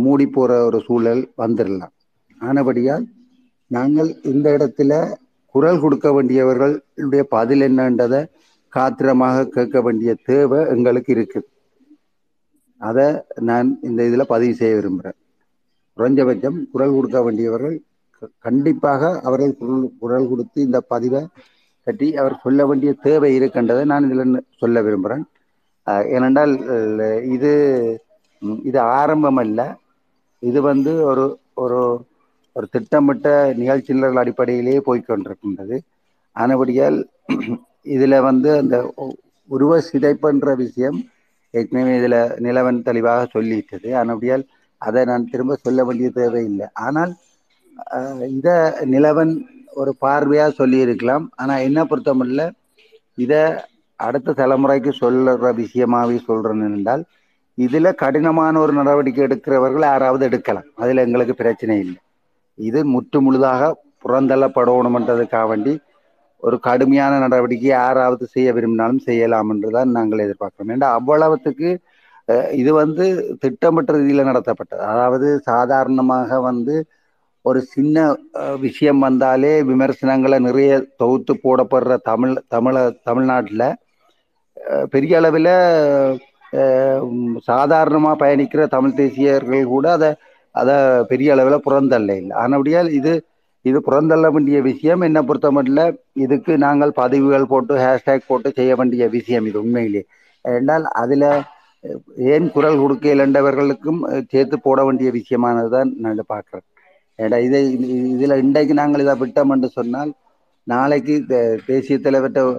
மூடி 0.00 0.26
போற 0.26 0.64
ஒரு 0.64 0.80
சூழல் 0.80 1.30
வந்துடலாம் 1.38 1.94
ஆனபடியால் 2.40 3.04
நாங்கள் 3.66 4.22
இந்த 4.22 4.50
இடத்துல 4.50 5.14
குரல் 5.46 5.80
கொடுக்க 5.80 6.22
வேண்டியவர்களுடைய 6.22 7.20
பதில் 7.20 7.60
என்னன்றதை 7.60 8.26
காத்திரமாக 8.68 9.46
கேட்க 9.46 9.80
வேண்டிய 9.80 10.16
தேவை 10.24 10.66
எங்களுக்கு 10.66 11.14
இருக்குது. 11.14 11.48
அதை 12.78 13.22
நான் 13.34 13.78
இந்த 13.82 14.06
இதில் 14.06 14.26
பதிவு 14.26 14.54
செய்ய 14.54 14.74
விரும்புகிறேன். 14.74 15.18
குறைஞ்சபட்சம் 15.96 16.70
குரல் 16.72 16.94
கொடுக்க 16.94 17.22
வேண்டியவர்கள் 17.22 17.82
க- 18.20 18.28
கண்டிப்பாக 18.38 19.20
அவர்கள் 19.20 19.56
குரல் 19.56 19.92
குரல் 19.98 20.28
கொடுத்து 20.28 20.62
இந்த 20.62 20.80
பதிவை 20.80 21.26
பற்றி 21.82 22.16
அவர் 22.16 22.40
சொல்ல 22.42 22.66
வேண்டிய 22.66 22.92
தேவை 22.92 23.40
இருக்கின்றதை 23.40 23.84
நான் 23.84 24.10
இதில் 24.10 24.46
சொல்ல 24.56 24.82
விரும்புகிறேன். 24.82 25.24
ஏனென்றால் 26.04 26.58
இது 27.24 27.52
இது 28.62 28.80
ஆரம்பம் 28.80 29.36
அல்ல. 29.36 29.76
இது 30.42 30.58
வந்து 30.70 30.92
ஒரு 31.10 31.24
ஒரு 31.62 31.80
ஒரு 32.56 32.66
திட்டமிட்ட 32.74 33.28
நிகழ்ச்சிகள் 33.60 34.20
அடிப்படையிலேயே 34.22 34.80
போய்க்கொண்டிருக்கின்றது. 34.88 35.76
ஆனபடியால் 36.36 36.98
இதில் 37.94 38.24
வந்து 38.28 38.50
அந்த 38.62 38.76
உருவ 39.48 39.78
சிதைப்புன்ற 39.88 40.50
விஷயம் 40.64 40.98
ஏற்கனவே 41.54 41.92
இதில் 42.00 42.20
நிலவன் 42.46 42.84
தெளிவாக 42.88 43.22
சொல்லிட்டது. 43.34 43.88
ஆனபடியால் 44.00 44.44
அதை 44.82 45.00
நான் 45.10 45.30
திரும்ப 45.32 45.56
சொல்ல 45.64 45.80
வேண்டிய 45.84 46.08
தேவையில்லை 46.18 46.66
ஆனால் 46.86 47.12
இதை 48.36 48.56
நிலவன் 48.94 49.32
ஒரு 49.80 49.92
பார்வையாக 50.04 50.50
சொல்லியிருக்கலாம். 50.60 51.24
ஆனால் 51.40 51.64
என்ன 51.68 51.80
பொறுத்தமல்ல 51.90 52.42
இதை 53.18 53.42
அடுத்த 54.00 54.34
தலைமுறைக்கு 54.40 54.92
சொல்லுற 55.02 55.48
விஷயமாவே 55.62 56.18
சொல்கிறேன் 56.28 56.64
என்றால் 56.68 57.02
இதுல 57.58 57.88
கடினமான 58.02 58.54
ஒரு 58.64 58.72
நடவடிக்கை 58.78 59.22
எடுக்கிறவர்கள் 59.26 59.86
யாராவது 59.92 60.22
எடுக்கலாம். 60.28 60.68
அதுல 60.82 61.04
எங்களுக்கு 61.06 61.34
பிரச்சனை 61.42 61.76
இல்லை. 61.84 61.98
இது 62.58 62.80
முற்று 62.94 63.18
முழுதாக 63.26 63.70
புறந்தள்ளப்படணும்ன்றதுக்காக 64.04 65.46
வேண்டி 65.52 65.74
ஒரு 66.42 66.56
கடுமையான 66.66 67.14
நடவடிக்கை 67.24 67.68
யாராவது 67.70 68.24
செய்ய 68.34 68.48
விரும்பினாலும் 68.56 69.02
செய்யலாம் 69.08 69.50
என்றுதான் 69.54 69.90
நாங்கள் 69.96 70.24
எதிர்பார்க்கிறோம். 70.26 70.72
ஏன்னா 70.74 70.88
அவ்வளவுத்துக்கு 70.98 71.70
இது 72.60 72.70
வந்து 72.82 73.04
திட்டமிட்ட 73.42 73.92
ரீதியில 73.96 74.24
நடத்தப்பட்டது. 74.28 74.82
அதாவது 74.92 75.28
சாதாரணமாக 75.50 76.40
வந்து 76.48 76.74
ஒரு 77.44 77.60
சின்ன 77.74 77.96
விஷயம் 78.64 79.00
வந்தாலே 79.06 79.52
விமர்சனங்களை 79.70 80.38
நிறைய 80.46 80.72
தொகுத்து 81.02 81.34
போடப்படுற 81.44 81.94
தமிழ் 82.10 82.34
தமிழ 82.54 82.74
தமிழ்நாட்டில் 83.08 83.68
பெரிய 84.94 85.14
அளவில் 85.20 85.52
சாதாரணமாக 87.40 88.16
பயணிக்கிற 88.20 88.66
தமிழ் 88.66 88.96
தேசியர்கள் 88.96 89.64
கூட 89.64 89.92
அதை 89.92 90.14
அதை 90.52 90.74
பெரிய 91.08 91.32
அளவில் 91.32 91.64
புறந்தள்ள 91.66 92.16
இல்லை. 92.16 92.30
ஆனபடியால் 92.30 92.90
இது 92.90 93.24
இது 93.62 93.78
புறந்தள்ள 93.80 94.30
வேண்டிய 94.32 94.60
விஷயம். 94.60 95.00
என்னை 95.00 95.22
பொறுத்த 95.22 95.50
மட்டும் 95.50 95.98
இதுக்கு 96.12 96.58
நாங்கள் 96.58 96.92
பதிவுகள் 96.92 97.46
போட்டு 97.46 97.76
ஹேஷ்டேக் 97.76 98.26
போட்டு 98.26 98.52
செய்ய 98.52 98.76
வேண்டிய 98.76 99.08
விஷயம் 99.08 99.46
இது 99.46 99.60
உண்மையிலே. 99.62 100.04
என்றால் 100.42 100.84
அதில் 100.84 101.26
ஏன் 102.16 102.50
குரல் 102.50 102.78
கொடுக்க 102.78 103.14
இழந்தவர்களுக்கும் 103.14 104.00
சேர்த்து 104.28 104.60
போட 104.60 104.84
வேண்டிய 104.84 105.10
விஷயமானது 105.10 105.68
தான் 105.68 105.92
நான் 105.96 106.24
பார்க்குறேன். 106.28 106.66
ஏடா 107.16 107.38
இதை 107.38 107.60
இதில் 108.10 108.42
இன்றைக்கு 108.42 108.74
நாங்கள் 108.74 109.00
இதை 109.00 109.14
விட்டோம் 109.20 109.50
என்று 109.50 109.68
சொன்னால் 109.68 110.12
நாளைக்கு 110.62 111.24
தே- 111.28 111.58
தேசிய 111.66 111.98
தலைவர்கிட்ட 111.98 112.58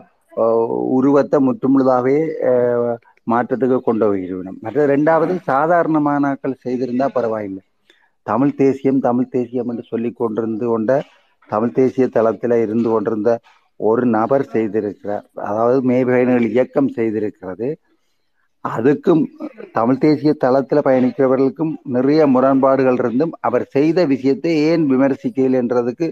உருவத்தை 0.90 1.40
முற்றுமுழுதாகவே 1.40 2.18
மாற்றத்துக்கு 3.32 3.78
கொண்டு 3.88 4.06
போய்விடும் 4.10 4.60
மற்ற 4.66 4.86
ரெண்டாவது 4.94 5.34
சாதாரணமானாக்கள் 5.52 6.62
செய்திருந்தா 6.66 7.08
பரவாயில்லை. 7.18 7.64
தமிழ் 8.28 8.58
தேசியம் 8.62 9.00
தமிழ் 9.08 9.34
தேசியம் 9.36 9.70
என்று 9.72 9.84
சொல்லி 9.92 10.10
கொண்டிருந்து 10.22 10.66
கொண்ட 10.72 10.92
தமிழ் 11.50 11.78
தேசிய 11.80 12.06
தளத்தில் 12.18 12.56
இருந்து 12.66 12.90
கொண்டிருந்த 12.90 13.32
ஒரு 13.80 14.04
நபர் 14.18 14.46
செய்திருக்கிறார். 14.56 15.26
அதாவது 15.48 15.78
மேபயணிகள் 15.90 16.52
இயக்கம் 16.52 16.92
செய்திருக்கிறது. 16.98 17.70
அதுக்கும் 18.66 19.24
தமிழ் 19.78 20.02
தேசிய 20.04 20.32
தளத்தில் 20.44 20.86
பயணிக்கிறவர்களுக்கும் 20.88 21.72
நிறைய 21.96 22.22
முரண்பாடுகள் 22.34 23.00
இருந்தும் 23.02 23.34
அவர் 23.48 23.66
செய்த 23.76 24.06
விஷயத்தை 24.14 24.52
ஏன் 24.72 24.84
விமர்சிக்கல 24.92 25.60
என்றதுக்கு 25.62 26.08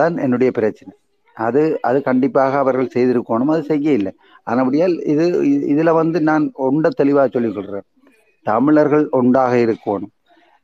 தான் 0.00 0.14
என்னுடைய 0.24 0.50
பிரச்சனை. 0.58 0.92
அது 1.36 1.62
அது 1.88 1.98
கண்டிப்பாக 2.02 2.58
அவர்கள் 2.58 2.94
செய்திருக்கணும். 2.94 3.50
அது 3.54 3.62
செய்ய 3.70 3.98
இல்லை 3.98 4.12
ஆனபடியால் 4.46 4.94
இது 5.12 5.24
இதுல 5.72 5.92
வந்து 6.00 6.18
நான் 6.30 6.44
ஒன்றை 6.66 6.90
தெளிவாக 7.00 7.28
சொல்லிக்கொள்கிறேன். 7.34 7.86
தமிழர்கள் 8.46 9.04
ஒன்றாக 9.18 9.54
இருக்கணும். 9.66 10.12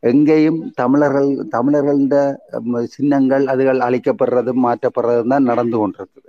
எங்கேயும் 0.02 0.60
தமிழர்கள் 0.80 1.28
தமிழர்கள 1.56 2.20
சின்னங்கள் 2.94 3.44
அதுகள் 3.52 3.80
அழிக்கப்படுறதும் 3.86 4.62
மாற்றப்படுறதும் 4.66 5.32
தான் 5.34 5.48
நடந்து 5.50 5.76
கொண்டிருக்குது. 5.80 6.28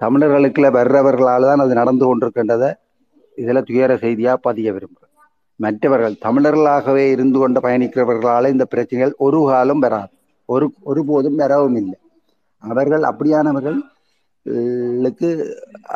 தமிழர்களுக்குள்ள 0.00 0.70
வர்றவர்களால் 0.78 1.48
தான் 1.50 1.62
அது 1.64 1.74
நடந்து 1.80 2.04
கொண்டிருக்கின்றதை 2.06 2.70
இதில் 3.38 3.66
துயர 3.68 3.90
செய்தியாக 4.04 4.38
பதிய 4.46 4.68
விரும்புகிறேன். 4.76 5.12
மற்றவர்கள் 5.60 6.16
தமிழர்களாகவே 6.24 7.04
இருந்து 7.14 7.38
கொண்டு 7.38 7.60
பயணிக்கிறவர்களால் 7.60 8.52
இந்த 8.54 8.64
பிரச்சனைகள் 8.64 9.14
ஒரு 9.26 9.38
காலம் 9.50 9.82
வராது. 9.84 10.12
ஒரு 10.48 10.66
ஒருபோதும் 10.90 11.38
வரவும் 11.42 11.78
இல்லை. 11.82 11.98
அவர்கள் 12.66 13.04
அப்படியானவர்கள் 13.10 13.78
ளுக்கு 15.04 15.28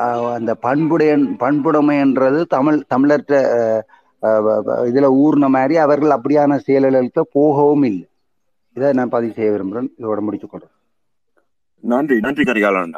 ஆஹ், 0.01 0.33
அந்த 0.33 0.53
பண்புடைய 0.59 1.11
பண்புடைமைன்றது 1.43 2.41
தமிழ் 2.49 2.79
தமிழற்ற 2.95 3.35
ஆஹ், 3.57 3.83
ஆஹ், 4.23 4.59
இதுல 4.89 5.09
ஊர்ன 5.23 5.49
மாதிரி 5.49 5.77
அவர்கள் 5.79 6.17
அப்படியான 6.17 6.59
செயல்களுக்கு 6.59 7.23
போகவும் 7.33 7.85
இல்லை. 7.85 8.07
இதை 8.77 8.93
நான் 8.93 9.09
பதிவு 9.09 9.33
செய்ய 9.33 9.51
விரும்புகிறேன். 9.51 9.91
இதோட 9.99 10.21
முடித்துக் 10.21 10.53
கொள்றேன் 10.53 10.75
நன்றி 11.85 12.17
நன்றி 12.21 12.45
கரிகாலன். 12.45 12.97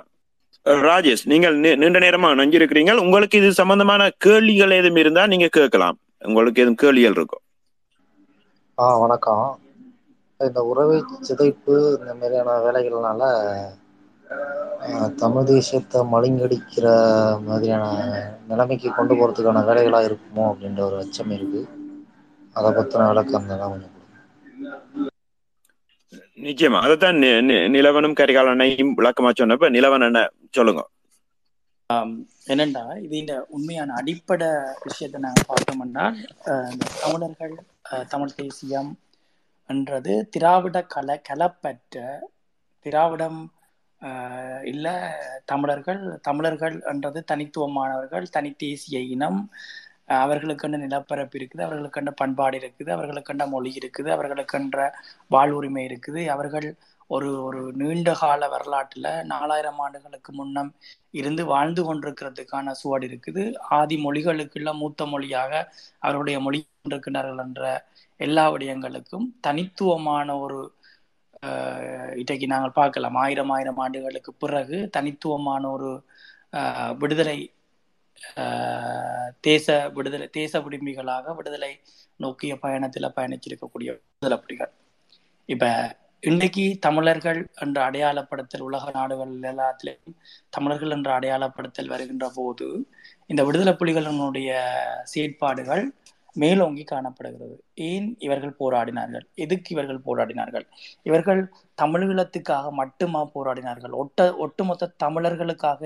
ராஜேஷ் 0.86 1.24
நீங்கள் 1.26 1.54
நீண்ட 1.78 1.98
நேரமா 1.98 2.28
நஞ்சிருக்கிறீங்க 2.40 2.92
உங்களுக்கு 3.04 3.38
இது 3.38 3.50
சம்பந்தமான 3.52 4.02
கேள்விகள் 4.18 4.78
எதுவும் 4.78 5.00
இருந்தா 5.00 5.22
நீங்க 5.26 5.48
கேட்கலாம். 5.50 5.96
உங்களுக்கு 6.22 6.62
எதுவும் 6.62 6.80
கேள்விகள் 6.82 7.16
இருக்கும் 7.18 7.42
ஆ 8.78 8.86
வணக்கம். 8.98 9.44
இந்த 10.42 10.60
உறவை 10.68 10.96
சிதைப்பு 11.22 11.74
இந்த 11.96 12.12
மாதிரியான 12.14 12.56
வேலைகள்னால 12.64 13.22
ஆஹ், 14.86 15.10
தமிழ் 15.18 15.48
தேசியத்தை 15.48 15.98
மழுங்கடிக்கிற 16.12 16.86
மாதிரியான 17.44 17.84
நிலைமைக்கு 18.48 18.88
கொண்டு 18.92 19.14
போறதுக்கான 19.14 19.62
வேலைகளா 19.68 20.00
இருக்குமோ 20.06 20.44
அப்படின்ற 20.50 20.80
ஒரு 20.86 20.96
அச்சம் 20.98 21.32
இருக்கு. 21.32 21.60
அதை 22.56 22.70
பத்தின 22.72 23.08
விளக்கம் 23.10 23.46
தான் 23.50 23.62
கொஞ்சம். 23.64 23.88
நிச்சயமா. 26.38 26.78
அதைத்தான் 26.84 27.20
நிலவனும் 27.74 28.18
கரிகாலனையும் 28.18 28.96
விளக்கமா 28.98 29.30
சொன்னப்ப 29.34 29.70
நிலவன் 29.76 30.06
என்ன 30.06 30.22
சொல்லுங்க? 30.54 30.82
என்னண்டா 32.46 32.82
இது 33.00 33.14
இந்த 33.18 33.34
உண்மையான 33.50 33.94
அடிப்படை 33.98 34.48
விஷயத்தை 34.84 35.18
நாங்கள் 35.20 35.48
பார்த்தோம்னா 35.48 36.04
தமிழர்கள் 37.02 37.54
தமிழ் 38.08 38.36
தேசியம் 38.38 38.90
என்றது 39.72 40.12
திராவிட 40.34 40.78
கல 40.94 41.18
கலப்பற்ற 41.28 41.96
திராவிடம் 42.86 43.40
இல்லை 44.70 44.94
தமிழர்கள் 45.50 46.00
தமிழர்கள் 46.28 46.76
என்றது 46.92 47.20
தனித்துவமானவர்கள் 47.30 48.24
தனி 48.36 48.50
தேசிய 48.64 49.00
இனம் 49.14 49.40
அவர்களுக்கென்ற 50.22 50.78
நிலப்பரப்பு 50.84 51.36
இருக்குது 51.38 51.62
அவர்களுக்கென்ற 51.66 52.12
பண்பாடு 52.20 52.56
இருக்குது 52.60 52.90
அவர்களுக்கென்ற 52.96 53.44
மொழி 53.52 53.70
இருக்குது 53.80 54.10
அவர்களுக்கென்ற 54.16 54.78
வாழ்வுரிமை 55.34 55.84
இருக்குது. 55.88 56.22
அவர்கள் 56.34 56.66
ஒரு 57.14 57.30
ஒரு 57.46 57.60
நீண்ட 57.80 58.10
கால 58.20 58.42
வரலாற்றில் 58.54 59.10
நாலாயிரம் 59.32 59.80
ஆண்டுகளுக்கு 59.84 60.30
முன்னம் 60.38 60.70
இருந்து 61.20 61.42
வாழ்ந்து 61.52 61.82
கொண்டிருக்கிறதுக்கான 61.86 62.74
சுவடு 62.82 63.06
இருக்குது. 63.10 63.42
ஆதி 63.78 63.96
மொழிகளுக்குள்ள 64.06 64.70
மூத்த 64.82 65.06
மொழியாக 65.14 65.52
அவருடைய 66.06 66.38
மொழி 66.46 66.60
கொண்டிருக்கிறார்கள் 66.62 67.42
என்ற 67.46 67.62
எல்லா 68.26 68.44
விடயங்களுக்கும் 68.54 69.26
தனித்துவமான 69.46 70.28
ஒரு 70.44 70.60
இன்றைக்கு 72.20 72.46
நாங்கள் 72.52 72.78
பார்க்கலாம். 72.80 73.16
ஆயிரம் 73.22 73.50
ஆயிரம் 73.54 73.80
ஆண்டுகளுக்கு 73.84 74.32
பிறகு 74.42 74.76
தனித்துவமான 74.96 75.62
ஒரு 75.76 75.90
விடுதலை 77.02 77.38
தேச 79.46 79.66
விடுதலை 79.96 80.26
தேச 80.40 80.60
விடுமிகளாக 80.64 81.34
விடுதலை 81.38 81.72
நோக்கிய 82.24 82.52
பயணத்தில் 82.64 83.14
பயணிச்சிருக்கக்கூடிய 83.16 83.90
விடுதலை 83.96 84.38
புலிகள். 84.44 84.72
இப்போ 85.48 85.70
இன்றைக்கு 86.30 86.64
தமிழர்கள் 86.86 87.40
என்ற 87.64 87.78
அடையாளப்படுத்தல் 87.88 88.66
உலக 88.68 88.90
நாடுகள் 88.98 89.32
எல்லாத்திலையும் 89.50 90.14
தமிழர்கள் 90.56 90.94
என்ற 90.96 91.08
அடையாளப்படுத்தல் 91.18 91.90
வருகின்ற 91.94 92.26
போது 92.36 92.68
இந்த 93.30 93.42
விடுதலை 93.48 93.72
புலிகளினுடைய 93.80 94.50
செயற்பாடுகள் 95.12 95.84
மேலோங்கி 96.36 96.84
காணப்படுகிறது. 96.84 97.56
ஏன் 97.74 98.16
இவர்கள் 98.18 98.54
போராடினார்கள்? 98.60 99.24
எதுக்கு 99.34 99.70
இவர்கள் 99.74 100.04
போராடினார்கள்? 100.06 100.66
இவர்கள் 101.02 101.42
தமிழீழத்துக்காக 101.78 102.70
மட்டுமா 102.72 103.30
போராடினார்கள்? 103.34 103.90
ஒட்ட 103.92 104.34
ஒட்டுமொத்த 104.36 104.92
தமிழர்களுக்காக 105.04 105.82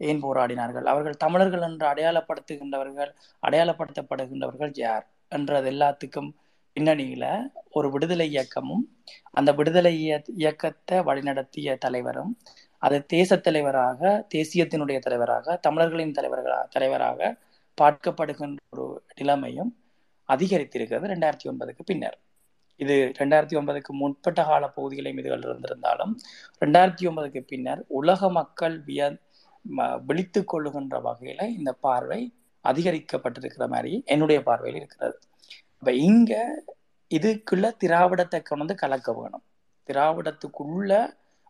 ஏன் 0.00 0.22
போராடினார்கள்? 0.22 0.84
அவர்கள் 0.84 1.16
தமிழர்கள் 1.16 1.60
என்று 1.60 1.86
அடையாளப்படுத்துகின்றவர்கள் 1.86 3.12
அடையாளப்படுத்தப்படுகின்றவர்கள் 3.42 4.72
யார்? 4.76 5.04
என்றது 5.28 5.70
எல்லாத்துக்கும் 5.70 6.30
பின்னணியில 6.76 7.24
ஒரு 7.70 7.90
விடுதலை 7.90 8.26
இயக்கமும் 8.30 8.84
அந்த 9.30 9.50
விடுதலை 9.52 9.92
இயக்கத்தை 10.36 10.98
வழிநடத்திய 10.98 11.76
தலைவரும் 11.78 12.32
அது 12.82 13.06
தேச 13.06 13.36
தலைவராக 13.36 14.00
தேசியத்தினுடைய 14.34 14.98
தலைவராக 14.98 15.56
தமிழர்களின் 15.56 16.10
தலைவர்களாக 16.10 16.66
தலைவராக 16.70 17.36
பார்க்கப்படுகின்ற 17.78 18.58
ஒரு 18.70 18.86
நிலைமையும் 19.14 19.70
அதிகரித்திருக்கிறது 20.34 21.12
ரெண்டாயிரத்தி 21.14 21.46
ஒன்பதுக்கு 21.52 21.82
பின்னர். 21.90 22.18
இது 22.80 22.94
ரெண்டாயிரத்தி 23.18 23.56
ஒன்பதுக்கு 23.60 23.92
முற்பட்ட 24.00 24.40
கால 24.44 24.64
பகுதிகளையும் 24.76 25.20
இதுகள் 25.22 25.44
இருந்திருந்தாலும் 25.48 26.12
ரெண்டாயிரத்தி 26.62 27.04
ஒன்பதுக்கு 27.10 27.40
பின்னர் 27.52 27.80
உலக 28.00 28.30
மக்கள் 28.38 28.76
விய 28.88 29.10
விழித்து 30.08 30.40
கொள்ளுகின்ற 30.52 30.96
வகையில 31.08 31.42
இந்த 31.58 31.70
பார்வை 31.86 32.20
அதிகரிக்கப்பட்டிருக்கிற 32.64 33.64
மாதிரி 33.74 33.92
என்னுடைய 34.04 34.38
பார்வையில் 34.48 34.78
இருக்கிறது. 34.80 35.16
இப்ப 35.78 35.92
இங்க 36.08 36.32
இதுக்குள்ள 37.10 37.66
திராவிடத்தை 37.84 38.38
கொண்டு 38.42 38.62
வந்து 38.62 38.76
கலக்க 38.82 39.08
வேணும். 39.12 39.44
திராவிடத்துக்குள்ள 39.88 40.92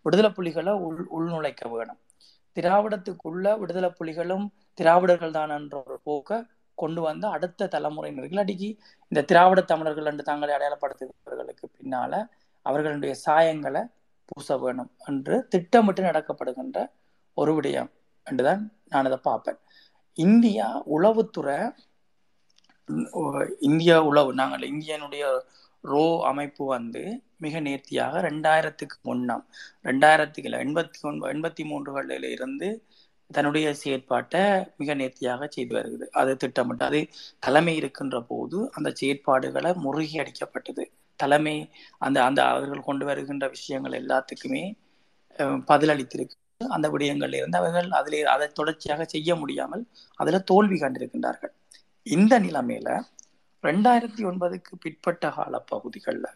விடுதலை 0.07 0.31
புலிகளை 0.39 0.73
உள் 0.87 1.03
உள்நுழைக்க 1.17 1.65
வேணும். 1.75 2.01
திராவிடத்துக்குள்ள 2.57 3.47
விடுதலை 3.61 3.91
புலிகளும் 4.01 4.47
திராவிடர்கள் 4.81 5.37
தான் 5.39 5.55
என்ற 5.59 5.77
ஒரு 5.87 5.97
போக்க 6.09 6.31
கொண்டு 6.83 7.01
வந்து 7.01 7.27
அடுத்த 7.29 7.69
தலைமுறையினர்கள் 7.75 8.43
அடிக்கி 8.45 8.71
இந்த 9.13 9.21
திராவிட 9.31 9.61
தமிழர்கள் 9.65 10.11
என்று 10.11 10.29
தாங்களை 10.29 10.53
அடையாளப்படுத்துகிறவர்களுக்கு 10.57 11.67
பின்னால 11.77 12.13
அவர்களுடைய 12.67 13.15
சாயங்களை 13.27 13.83
பூச 14.29 14.57
வேணும் 14.59 14.91
என்று 15.07 15.35
திட்டமிட்டு 15.49 16.03
நடக்கப்படுகின்ற 16.03 16.79
ஒரு 17.37 17.53
விடயம் 17.57 17.91
என்றுதான் 18.27 18.63
நான் 18.89 19.09
அதை 19.09 19.19
பார்ப்பேன். 19.23 19.59
இந்தியா 20.19 20.67
உளவுத்துறை 20.95 21.57
இந்தியா 22.89 23.43
இந்திய 23.69 23.93
உளவு 24.05 24.31
நாங்கள் 24.35 24.65
இந்தியனுடைய 24.71 25.25
ரோ 25.85 26.05
அமைப்பு 26.31 26.65
வந்து 26.69 27.03
மிக 27.37 27.61
நேர்த்தியாக 27.61 28.21
ரெண்டாயிரத்துக்கு 28.27 28.97
முன்னம் 29.03 29.45
ரெண்டாயிரத்துக்கு 29.85 30.49
இல்லை 30.51 30.61
எண்பத்தி 30.65 31.01
ஒன்பது 31.03 31.31
எண்பத்தி 31.35 31.63
மூன்றுகளில் 31.71 32.29
இருந்து 32.35 32.69
தன்னுடைய 33.35 33.67
செயற்பாட்டை 33.81 34.43
மிக 34.79 34.95
நேர்த்தியாக 34.95 35.49
செய்து 35.49 35.73
வருகிறது. 35.75 36.07
அது 36.13 36.33
திட்டமிட்டு 36.37 36.85
அது 36.85 37.01
தலைமை 37.43 37.75
இருக்கின்ற 37.77 38.19
போது 38.29 38.59
அந்த 38.73 38.89
செயற்பாடுகளை 39.01 39.71
முறுகியடிக்கப்பட்டது 39.85 40.85
தலைமை 41.21 41.57
அந்த 42.01 42.19
அந்த 42.25 42.41
அவர்கள் 42.51 42.87
கொண்டு 42.87 43.05
வருகின்ற 43.09 43.45
விஷயங்கள் 43.55 43.99
எல்லாத்துக்குமே 44.01 44.65
அஹ், 45.39 45.61
பதிலளித்திருக்கு 45.69 46.37
அந்த 46.71 46.87
விடயங்கள்ல 46.93 47.39
இருந்து 47.39 47.59
அவர்கள் 47.61 47.89
அதிலே 47.99 48.21
அதை 48.33 48.47
தொடர்ச்சியாக 48.53 49.05
செய்ய 49.07 49.35
முடியாமல் 49.37 49.83
அதுல 50.21 50.39
தோல்வி 50.51 50.77
கண்டிருக்கின்றார்கள். 50.79 51.53
இந்த 52.07 52.35
நிலைமையில 52.41 52.91
ரெண்டாயிரத்தி 53.65 54.23
ஒன்பதுக்கு 54.29 54.73
பிற்பட்ட 54.83 55.25
கால 55.33 55.55
பகுதிகள்ல 55.71 56.27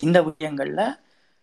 இந்த 0.00 0.18
விடயங்கள்ல 0.26 0.80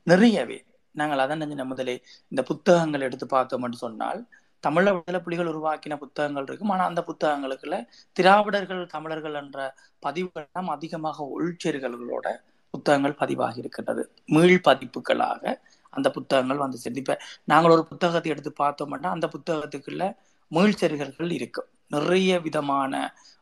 நிறையவே 0.08 0.60
நாங்கள் 1.00 1.22
அதான் 1.24 1.44
நினைஞ்ச 1.44 1.64
முதலே 1.66 1.96
இந்த 2.32 2.42
புத்தகங்கள் 2.50 3.06
எடுத்து 3.08 3.28
பார்த்தோம்னு 3.36 3.80
சொன்னால் 3.86 4.22
தமிழ 4.64 4.86
விடுதலை 4.94 5.20
புலிகள் 5.26 5.50
உருவாக்கின 5.52 5.98
புத்தகங்கள் 6.04 6.48
இருக்கும். 6.48 6.72
ஆனா 6.74 6.84
அந்த 6.86 7.02
புத்தகங்களுக்குள்ள 7.10 7.78
திராவிடர்கள் 8.18 8.82
தமிழர்கள் 8.88 9.36
என்ற 9.42 9.58
பதிவுகள்லாம் 10.06 10.70
அதிகமாக 10.76 11.28
உள்செருகல்களோட 11.36 12.28
புத்தகங்கள் 12.74 13.20
பதிவாகி 13.22 13.60
இருக்கின்றது. 13.64 14.04
மீள் 14.26 14.58
பதிப்புகளாக 14.70 15.44
அந்த 15.90 16.08
புத்தகங்கள் 16.12 16.58
வந்து 16.58 16.78
சேர்ந்து. 16.78 17.02
இப்ப 17.04 17.16
நாங்கள் 17.52 17.74
ஒரு 17.76 17.84
புத்தகத்தை 17.92 18.32
எடுத்து 18.32 18.52
பார்த்தோம்னா 18.64 19.12
அந்த 19.16 19.28
புத்தகத்துக்குள்ள 19.36 20.04
மீள்செருகல்கள் 20.52 21.32
இருக்கும். 21.32 21.70
நிறைய 21.88 22.32
விதமான 22.40 22.94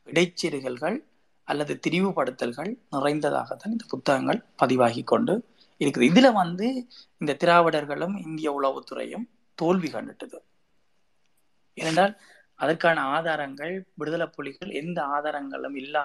இடைச்செருகல்கள் 0.05 0.97
அல்லது 1.47 1.73
திரிவுபடுத்தல்கள் 1.87 2.71
நிறைந்ததாகத்தான் 2.91 3.73
இந்த 3.75 3.85
புத்தகங்கள் 3.87 4.39
பதிவாகி 4.55 5.01
கொண்டு 5.03 5.33
இருக்குது. 5.83 6.09
இதுல 6.11 6.27
வந்து 6.33 6.67
இந்த 7.17 7.37
திராவிடர்களும் 7.43 8.15
இந்திய 8.25 8.49
உளவுத்துறையும் 8.59 9.25
தோல்வி 9.57 9.89
கண்டுட்டது. 9.91 10.39
ஏனென்றால் 11.77 12.13
அதற்கான 12.59 13.01
ஆதாரங்கள் 13.15 13.73
விடுதலை 13.93 14.27
புலிகள் 14.27 14.71
எந்த 14.81 14.99
ஆதாரங்களும் 15.15 15.75
இல்லா 15.75 16.03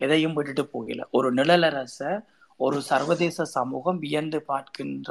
எதையும் 0.00 0.34
விட்டுட்டு 0.34 0.64
போகல. 0.66 1.08
ஒரு 1.10 1.28
நிழலரச 1.34 1.98
ஒரு 2.60 2.82
சர்வதேச 2.82 3.44
சமூகம் 3.44 3.98
வியந்து 3.98 4.38
பார்க்கின்ற 4.42 5.10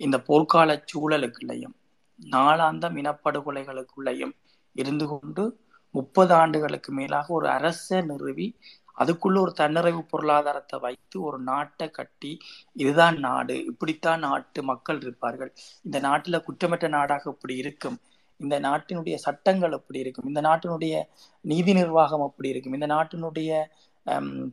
இந்த 0.00 0.16
போர்க்கால 0.26 0.70
சூழலுக்குள்ளேயும் 0.90 1.76
நாளாந்தம் 2.20 2.96
இனப்படுகொலைகளுக்குள்ளேயும் 3.00 4.34
இருந்து 4.76 5.06
கொண்டு 5.06 5.44
முப்பது 5.94 6.32
ஆண்டுகளுக்கு 6.34 6.90
மேலாக 6.92 7.26
ஒரு 7.34 7.48
அரச 7.48 8.00
நிறுவி 8.00 8.46
அதுக்குள்ள 8.98 9.38
ஒரு 9.40 9.52
தன்னிறைவு 9.56 10.00
பொருளாதாரத்தை 10.00 10.80
வைத்து 10.80 11.22
ஒரு 11.22 11.38
நாட்டை 11.38 11.90
கட்டி 11.90 12.38
இதுதான் 12.72 13.18
நாடு 13.18 13.64
இப்படித்தான் 13.64 14.18
நாட்டு 14.18 14.62
மக்கள் 14.62 15.00
இருப்பார்கள். 15.00 15.52
இந்த 15.82 16.00
நாட்டுல 16.00 16.42
குற்றமற்ற 16.42 16.88
நாடாக 16.88 17.30
இப்படி 17.30 17.56
இருக்கும். 17.56 17.98
இந்த 18.36 18.60
நாட்டினுடைய 18.60 19.14
சட்டங்கள் 19.14 19.72
அப்படி 19.72 19.98
இருக்கும். 19.98 20.26
இந்த 20.26 20.40
நாட்டினுடைய 20.40 21.02
நீதி 21.40 21.72
நிர்வாகம் 21.72 22.20
அப்படி 22.20 22.48
இருக்கும். 22.48 22.72
இந்த 22.72 22.86
நாட்டினுடைய 22.86 23.64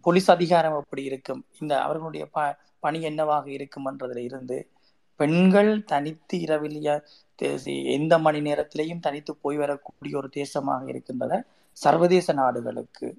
போலீஸ் 0.01 0.31
அதிகாரம் 0.31 0.73
அப்படி 0.73 1.03
இருக்கும். 1.03 1.45
இந்த 1.59 1.81
அவர்களுடைய 1.81 2.25
ப 2.25 2.57
பணி 2.79 3.01
என்னவாக 3.01 3.49
இருக்கும்ன்றதுல 3.49 4.17
இருந்து 4.17 4.69
பெண்கள் 5.15 5.83
தனித்து 5.83 6.37
இரவிலிய 6.37 7.01
தேசி- 7.41 7.91
எந்த 7.91 8.19
மணி 8.19 8.41
நேரத்திலையும் 8.41 8.99
தனித்து 8.99 9.35
போய் 9.35 9.57
வரக்கூடிய 9.57 10.17
ஒரு 10.17 10.29
தேசமாக 10.35 10.85
இருக்கின்றத 10.85 11.43
சர்வதேச 11.71 12.33
நாடுகளுக்கு. 12.33 13.17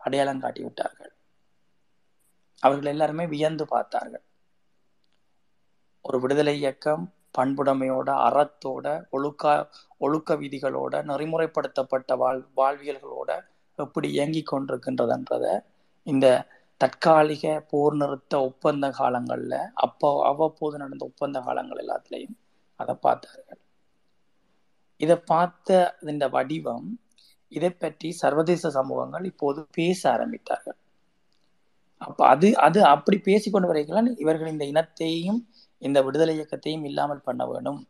அடையாளம் 0.00 0.40
காட்டி 0.40 0.62
விட்டார்கள். 0.62 1.12
அவர்கள் 2.62 2.92
எல்லாருமே 2.92 3.24
வியந்து 3.26 3.64
பார்த்தார்கள். 3.66 4.24
ஒரு 6.04 6.18
விடுதலை 6.20 6.54
இயக்கம் 6.58 7.04
பண்புடைமையோட 7.38 8.10
அறத்தோட 8.26 8.86
ஒழுக்க 9.10 9.44
ஒழுக்க 9.96 10.36
விதிகளோட 10.36 10.94
நெறிமுறைப்படுத்தப்பட்ட 11.02 12.16
வாழ் 12.16 12.40
வாழ்வியல்களோட 12.56 13.30
எப்படி 13.78 14.08
இயங்கிக் 14.10 14.50
கொண்டிருக்கின்றதுன்றத 14.50 15.46
இந்த 16.06 16.26
தற்காலிக 16.80 17.44
போர் 17.70 17.94
நிறுத்த 17.94 18.34
ஒப்பந்த 18.40 18.86
காலங்கள்ல 18.98 19.54
அப்போ 19.84 20.10
அவ்வப்போது 20.24 20.76
நடந்த 20.78 21.04
ஒப்பந்த 21.04 21.38
காலங்கள் 21.40 21.82
எல்லாத்துலேயும் 21.84 22.36
அதை 22.80 22.94
பார்த்தார்கள். 23.06 23.60
இதை 25.00 25.16
பார்த்த 25.32 25.96
இந்த 26.12 26.24
வடிவம் 26.28 26.88
இதை 27.52 27.70
பற்றி 27.70 28.08
சர்வதேச 28.22 28.70
சமூகங்கள் 28.78 29.24
இப்போது 29.30 29.60
பேச 29.78 30.00
ஆரம்பித்தார்கள். 30.14 30.78
அப்ப 32.00 32.20
அது 32.32 32.48
அது 32.66 32.80
அப்படி 32.94 33.16
பேசிக்கொண்டு 33.28 33.70
வரைக்கலாம் 33.70 34.08
இவர்கள் 34.24 34.52
இந்த 34.54 34.64
இனத்தையும் 34.72 35.40
இந்த 35.82 35.98
விடுதலை 36.06 36.34
இயக்கத்தையும் 36.38 36.86
இல்லாமல் 36.90 37.26
பண்ண 37.28 37.42
வேணும் 37.46 37.80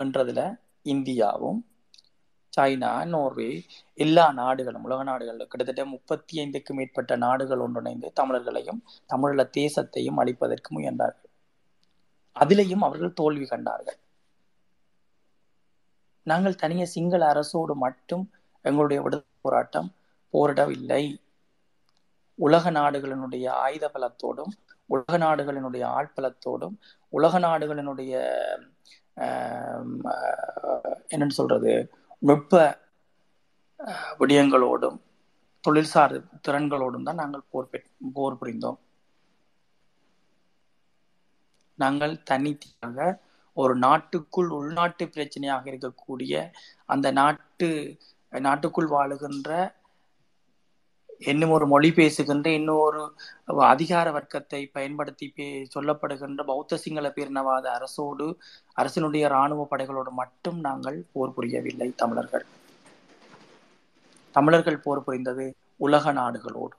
என்றதுல 0.00 0.40
இந்தியாவும் 0.86 1.58
சைனா 2.52 2.90
நோர்வே 3.12 3.48
எல்லா 4.04 4.24
நாடுகளும் 4.40 4.84
உலக 4.86 5.00
நாடுகள் 5.08 5.40
கிட்டத்தட்ட 5.50 5.82
முப்பத்தி 5.94 6.34
ஐந்துக்கு 6.42 6.72
மேற்பட்ட 6.78 7.16
நாடுகள் 7.24 7.62
ஒன்றிணைந்து 7.64 8.08
தமிழர்களையும் 8.20 8.80
தமிழீழ 9.12 9.42
தேசத்தையும் 9.58 10.20
அழிப்பதற்கு 10.22 10.70
முயன்றார்கள். 10.76 11.30
அதிலையும் 12.36 12.84
அவர்கள் 12.86 13.18
தோல்வி 13.20 13.46
கண்டார்கள். 13.46 13.98
நாங்கள் 16.30 16.60
தனிய 16.62 16.84
சிங்கள 16.94 17.22
அரசோடு 17.32 17.74
மட்டும் 17.84 18.24
எங்களுடைய 18.64 18.98
விடுதலை 19.04 19.36
போராட்டம் 19.46 19.88
போரிடவில்லை. 20.34 21.02
உலக 22.38 22.70
நாடுகளினுடைய 22.78 23.46
ஆயுத 23.64 23.84
பலத்தோடும் 23.94 24.52
உலக 24.94 25.18
நாடுகளினுடைய 25.24 25.84
ஆட்பலத்தோடும் 25.98 26.74
உலக 27.12 27.38
நாடுகளினுடைய 27.46 28.12
என்னன்னு 31.12 31.38
சொல்றது 31.40 31.72
நுட்ப 32.28 32.62
விடயங்களோடும் 34.20 34.98
தொழில்சார் 35.64 36.14
திறன்களோடும் 36.46 37.06
தான் 37.08 37.20
நாங்கள் 37.22 37.48
போர் 37.52 37.70
போர் 38.16 38.38
புரிந்தோம். 38.40 38.78
நாங்கள் 41.78 42.14
தனித்தியாக 42.30 42.98
ஒரு 43.58 43.74
நாட்டுக்குள் 43.76 44.50
உள்நாட்டு 44.58 45.04
பிரச்சனையாக 45.06 45.64
இருக்கக்கூடிய 45.72 46.32
அந்த 46.86 47.08
நாட்டு 47.12 47.68
நாட்டுக்குள் 48.32 48.88
வாழுகின்ற 48.90 49.50
இன்னும் 51.28 51.50
ஒரு 51.50 51.66
மொழி 51.66 51.90
பேசுகின்ற 51.92 52.48
இன்னும் 52.50 52.80
ஒரு 52.80 53.00
அதிகார 53.66 54.06
வர்க்கத்தை 54.10 54.60
பயன்படுத்தி 54.76 55.26
பே 55.28 55.46
சொல்லப்படுகின்ற 55.74 56.42
பௌத்த 56.44 56.78
சிங்கள 56.84 57.08
பேரினவாத 57.08 57.66
அரசோடு 57.76 58.26
அரசினுடைய 58.76 59.24
இராணுவ 59.32 59.66
படைகளோடு 59.70 60.12
மட்டும் 60.20 60.58
நாங்கள் 60.60 60.98
போர் 61.12 61.34
புரியவில்லை 61.34 61.88
தமிழர்கள். 61.94 62.46
தமிழர்கள் 64.34 64.82
போர் 64.84 65.04
புரிந்தது 65.04 65.46
உலக 65.80 66.12
நாடுகளோடு. 66.12 66.76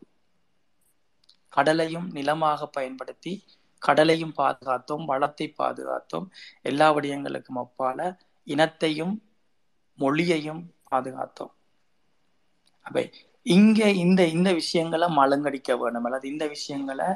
கடலையும் 1.53 2.07
நிலமாக 2.11 2.67
பயன்படுத்தி 2.77 3.33
கடலையும் 3.79 4.33
பாதுகாத்தோம் 4.37 5.05
வளத்தை 5.05 5.47
பாதுகாத்தோம். 5.57 6.27
எல்லா 6.61 6.87
விடயங்களுக்கும் 6.95 7.61
அப்பால 7.63 8.17
இனத்தையும் 8.43 9.15
மொழியையும் 9.99 10.61
பாதுகாத்தோம். 10.91 11.53
அப்ப 12.81 13.09
இங்க 13.43 13.89
இந்த 14.03 14.21
இந்த 14.25 14.49
விஷயங்களை 14.53 15.07
மலங்கடிக்க 15.17 15.77
வேணும். 15.77 16.03
அல்லது 16.03 16.25
இந்த 16.29 16.47
விஷயங்களை 16.47 17.07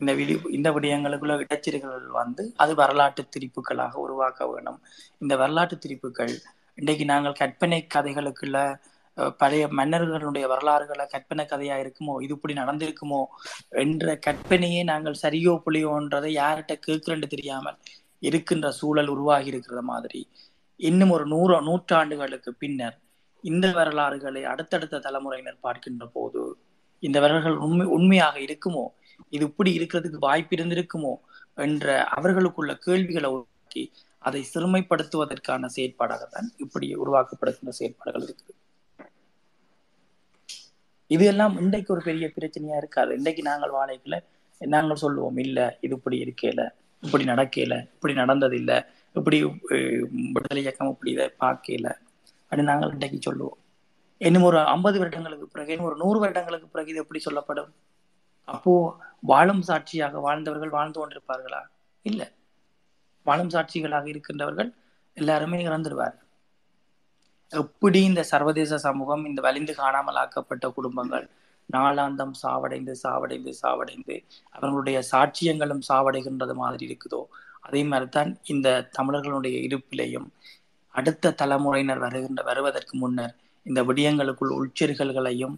இந்த 0.00 0.12
விழி 0.14 0.34
இந்த 0.50 0.70
விடயங்களுக்குள்ள 0.70 1.34
இடைச்சல்கள் 1.44 2.06
வந்து 2.06 2.52
அது 2.56 2.74
வரலாற்று 2.74 3.22
திரிப்புகளாக 3.36 3.92
உருவாக்க 3.94 4.48
வேணும். 4.52 4.80
இந்த 5.18 5.36
வரலாற்று 5.36 5.76
திரிப்புகள் 5.86 6.34
இன்றைக்கு 6.74 7.04
நாங்கள் 7.04 7.32
கற்பனை 7.32 7.86
கதைகளுக்குள்ள 7.94 8.58
பழைய 9.40 9.64
மன்னர்களுடைய 9.78 10.46
வரலாறுகளை 10.52 11.04
கற்பனை 11.14 11.44
கதையா 11.52 11.76
இருக்குமோ 11.84 12.14
இது 12.24 12.34
இப்படி 12.36 12.54
நடந்திருக்குமோ 12.62 13.20
என்ற 13.82 14.14
கற்பனையே 14.26 14.82
நாங்கள் 14.92 15.22
சரியோ 15.22 15.54
புளியோன்றதை 15.66 16.30
யார்கிட்ட 16.40 16.74
கேட்கிறேன்னு 16.86 17.28
தெரியாமல் 17.34 17.78
இருக்கின்ற 18.22 18.66
சூழல் 18.80 19.12
உருவாகி 19.14 19.50
இருக்கிற 19.52 19.80
மாதிரி. 19.92 20.20
இன்னும் 20.80 21.12
ஒரு 21.16 21.24
நூறு 21.26 21.56
நூற்றாண்டுகளுக்கு 21.68 22.50
பின்னர் 22.62 22.96
இந்த 23.44 23.66
வரலாறுகளை 23.78 24.42
அடுத்தடுத்த 24.52 25.00
தலைமுறையினர் 25.06 25.64
பார்க்கின்ற 25.66 26.04
போது 26.16 26.42
இந்த 27.02 27.18
வரலாறுகள் 27.24 27.62
உண்மை 27.66 27.86
உண்மையாக 27.96 28.36
இருக்குமோ 28.46 28.84
இது 29.32 29.44
இப்படி 29.50 29.70
இருக்கிறதுக்கு 29.78 30.18
வாய்ப்பு 30.28 30.54
இருந்திருக்குமோ 30.56 31.12
என்ற 31.66 31.86
அவர்களுக்குள்ள 32.16 32.72
கேள்விகளை 32.86 33.30
உருவாக்கி 33.36 33.84
அதை 34.22 34.40
சிறுமைப்படுத்துவதற்கான 34.52 35.68
செயற்பாடாகத்தான் 35.76 36.48
இப்படி 36.64 36.86
உருவாக்கப்படுகின்ற 37.02 37.74
செயற்பாடுகள் 37.80 38.26
இருக்குது. 38.28 38.54
இது 41.10 41.24
எல்லாம் 41.26 41.54
இன்றைக்கு 41.60 41.92
ஒரு 41.94 42.02
பெரிய 42.02 42.26
பிரச்சனையா 42.36 42.76
இருக்காது. 42.76 43.10
இன்றைக்கு 43.14 43.42
நாங்கள் 43.42 43.70
வாழைக்கல 43.70 44.16
நாங்கள் 44.60 45.02
சொல்லுவோம் 45.04 45.38
இல்ல 45.38 45.58
இது 45.80 45.94
இப்படி 45.94 46.16
இருக்கல 46.24 46.62
இப்படி 47.02 47.24
நடக்கல 47.24 47.74
இப்படி 47.94 48.14
நடந்தது 48.14 48.56
இல்ல 48.56 48.72
இப்படி 49.16 49.38
விடுதலை 50.34 50.62
இயக்கம் 50.62 50.90
இப்படி 50.94 51.10
இதை 51.10 51.26
பார்க்கல 51.44 51.88
அப்படின்னு 52.50 52.70
நாங்கள் 52.72 52.92
இன்றைக்கு 52.92 53.18
சொல்லுவோம். 53.20 53.58
இன்னும் 54.20 54.42
ஒரு 54.42 54.58
ஐம்பது 54.66 54.98
வருடங்களுக்கு 54.98 55.46
பிறகு 55.48 55.72
இன்னும் 55.72 55.88
ஒரு 55.90 55.96
நூறு 55.96 56.18
வருடங்களுக்கு 56.20 56.68
பிறகு 56.68 56.90
இது 56.92 57.02
எப்படி 57.04 57.18
சொல்லப்படும்? 57.18 57.70
அப்போ 58.48 58.72
வாழும் 59.22 59.62
சாட்சியாக 59.62 60.20
வாழ்ந்தவர்கள் 60.20 60.74
வாழ்ந்து 60.76 60.98
கொண்டிருப்பார்களா? 61.00 61.60
இல்ல. 62.04 62.22
வாழும் 63.26 63.50
சாட்சிகளாக 63.50 64.06
இருக்கின்றவர்கள் 64.06 64.70
எல்லாருமே 65.16 65.58
இறந்துடுவார்கள் 65.68 66.25
எப்படி 67.52 68.02
இந்த 68.02 68.22
சர்வதேச 68.22 68.78
சமூகம் 68.78 69.24
இந்த 69.24 69.40
வலிந்து 69.40 69.74
காணாமல் 69.74 70.14
ஆக்கப்பட்ட 70.14 70.68
குடும்பங்கள் 70.68 71.26
நாளாந்தம் 71.72 72.34
சாவடைந்து 72.42 72.92
சாவடைந்து 73.02 73.52
சாவடைந்து 73.62 74.16
அவர்களுடைய 74.50 75.02
சாட்சியங்களும் 75.12 75.82
சாவடைகின்றது 75.88 76.54
மாதிரி 76.54 76.84
இருக்குதோ 76.86 77.20
அதே 77.60 77.82
மாதிரிதான் 77.84 78.30
இந்த 78.44 78.88
தமிழர்களுடைய 78.92 79.56
இருப்பிலையும் 79.68 80.28
அடுத்த 80.94 81.30
தலைமுறையினர் 81.30 81.98
வருகின்ற 81.98 82.42
வருவதற்கு 82.42 82.98
முன்னர் 82.98 83.34
இந்த 83.66 83.82
விடயங்களுக்குள் 83.82 84.56
உள்செருகல்களையும் 84.58 85.56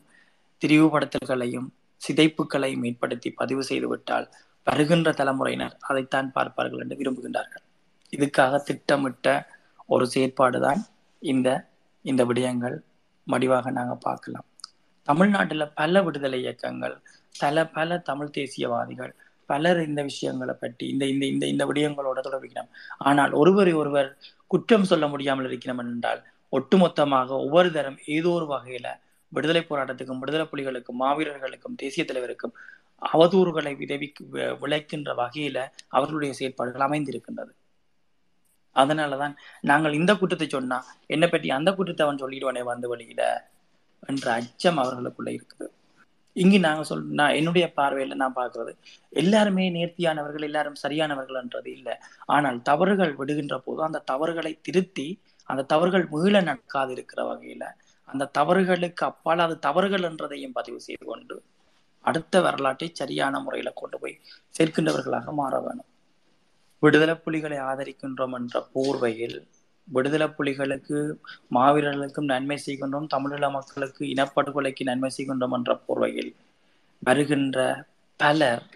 திரிவுபடுத்தல்களையும் 0.62 1.68
சிதைப்புகளையும் 2.03 2.84
ஏற்படுத்தி 2.84 3.30
பதிவு 3.30 3.62
செய்துவிட்டால் 3.64 4.26
வருகின்ற 4.66 5.12
தலைமுறையினர் 5.12 5.76
அதைத்தான் 5.80 6.32
பார்ப்பார்கள் 6.32 6.80
என்று 6.80 6.97
விரும்புகின்றார்கள். 6.97 7.64
இதுக்காக 8.12 8.62
திட்டமிட்ட 8.62 9.26
ஒரு 9.86 10.05
செயற்பாடுதான் 10.14 10.80
இந்த 11.22 11.49
இந்த 12.11 12.22
விடயங்கள் 12.30 12.76
மடிவாக 13.26 13.70
நாங்கள் 13.78 14.04
பார்க்கலாம். 14.09 14.46
தமிழ்நாட்டில் 15.09 15.72
பல 15.80 16.02
விடுதலை 16.06 16.38
இயக்கங்கள் 16.44 16.94
பல 17.40 17.56
பல 17.76 17.98
தமிழ் 18.09 18.34
தேசியவாதிகள் 18.38 19.12
பலர் 19.50 19.80
இந்த 19.88 20.00
விஷயங்களை 20.02 20.54
பற்றி 20.54 20.84
இந்த 20.94 21.04
இந்த 21.12 21.24
இந்த 21.32 21.44
இந்த 21.52 21.64
விடயங்களோட 21.68 22.18
தொடர்பிக்கிறோம் 22.26 22.70
ஆனால் 23.09 23.32
ஒருவரை 23.32 23.72
ஒருவர் 23.72 24.09
குற்றம் 24.50 24.88
சொல்ல 24.90 25.04
முடியாமல் 25.09 25.48
இருக்கிறோம் 25.50 25.80
என்றால் 25.84 26.20
ஒட்டுமொத்தமாக 26.52 27.30
ஒவ்வொரு 27.44 27.70
தரம் 27.72 27.98
ஏதோ 28.16 28.30
ஒரு 28.30 28.46
வகையில 28.54 28.88
விடுதலை 29.32 29.62
போராட்டத்துக்கும் 29.70 30.20
விடுதலை 30.22 30.44
புலிகளுக்கும் 30.52 31.00
மாவீரர்களுக்கும் 31.04 31.78
தேசிய 31.82 32.04
தலைவருக்கும் 32.04 32.54
அவதூறுகளை 33.02 33.72
விதவி 33.82 34.09
விளைக்கின்ற 34.62 35.11
வகையில 35.22 35.59
அவர்களுடைய 35.88 36.32
செயற்பாடுகள் 36.32 36.86
அமைந்திருக்கின்றது. 36.88 37.52
அதனாலதான் 38.77 39.35
நாங்கள் 39.71 39.99
இந்த 40.01 40.12
குற்றத்தை 40.21 40.49
சொன்னா 40.49 40.79
என்னை 41.14 41.29
பற்றி 41.29 41.49
அந்த 41.57 41.71
குற்றத்தை 41.79 42.05
அவன் 42.07 42.23
சொல்லிடுவானே 42.23 42.62
வந்து 42.73 42.89
வழியில 42.93 43.23
என்ற 44.11 44.27
அச்சம் 44.39 44.81
அவர்களுக்குள்ள 44.83 45.31
இருக்குது. 45.37 45.66
இங்கு 46.37 46.59
நாங்க 46.66 46.83
சொல் 46.89 47.07
நான் 47.19 47.37
என்னுடைய 47.39 47.66
பார்வையில 47.79 48.16
நான் 48.23 48.37
பாக்குறது 48.39 48.73
எல்லாருமே 49.21 49.64
நேர்த்தியானவர்கள் 49.77 50.47
எல்லாரும் 50.49 50.79
சரியானவர்கள்ன்றது 50.83 51.71
இல்லை. 51.79 51.95
ஆனால் 52.35 52.59
தவறுகள் 52.69 53.12
விடுகின்ற 53.21 53.57
போது 53.66 53.81
அந்த 53.89 54.03
தவறுகளை 54.12 54.53
திருத்தி 54.69 55.09
அந்த 55.51 55.66
தவறுகள் 55.73 56.07
மீள 56.14 56.35
நடக்காது 56.49 56.93
இருக்கிற 56.97 57.21
வகையில 57.31 57.64
அந்த 58.09 58.31
தவறுகளுக்கு 58.39 59.05
அப்பால் 59.11 59.45
அது 59.47 59.55
தவறுகள் 59.66 60.07
என்றதையும் 60.09 60.57
பதிவு 60.59 60.79
செய்து 60.87 61.05
கொண்டு 61.11 61.37
அடுத்த 62.05 62.41
வரலாற்றை 62.47 62.89
சரியான 63.01 63.41
முறையில 63.45 63.71
கொண்டு 63.81 63.97
போய் 64.03 64.21
சேர்க்கின்றவர்களாக 64.59 65.33
மாற 65.41 65.55
வேணும். 65.64 65.89
விடுதலை 66.83 67.14
புலிகளை 67.24 67.59
ஆதரிக்கின்றோம் 67.68 68.35
என்ற 68.39 68.57
போர்வையில் 68.74 69.39
விடுதலை 69.89 70.26
புலிகளுக்கு 70.39 70.99
மாவீரர்களுக்கும் 71.57 72.31
நன்மை 72.33 72.59
செய்கின்றோம் 72.66 73.11
தமிழீழ 73.14 73.47
மக்களுக்கு 73.57 74.03
இனப்படுகொலைக்கு 74.14 74.83
நன்மை 74.91 75.11
செய்கின்றோம் 75.16 75.57
என்ற 75.59 75.74
போர்வையில் 75.87 76.33
வருகின்ற 77.09 77.59
பலர் 78.20 78.66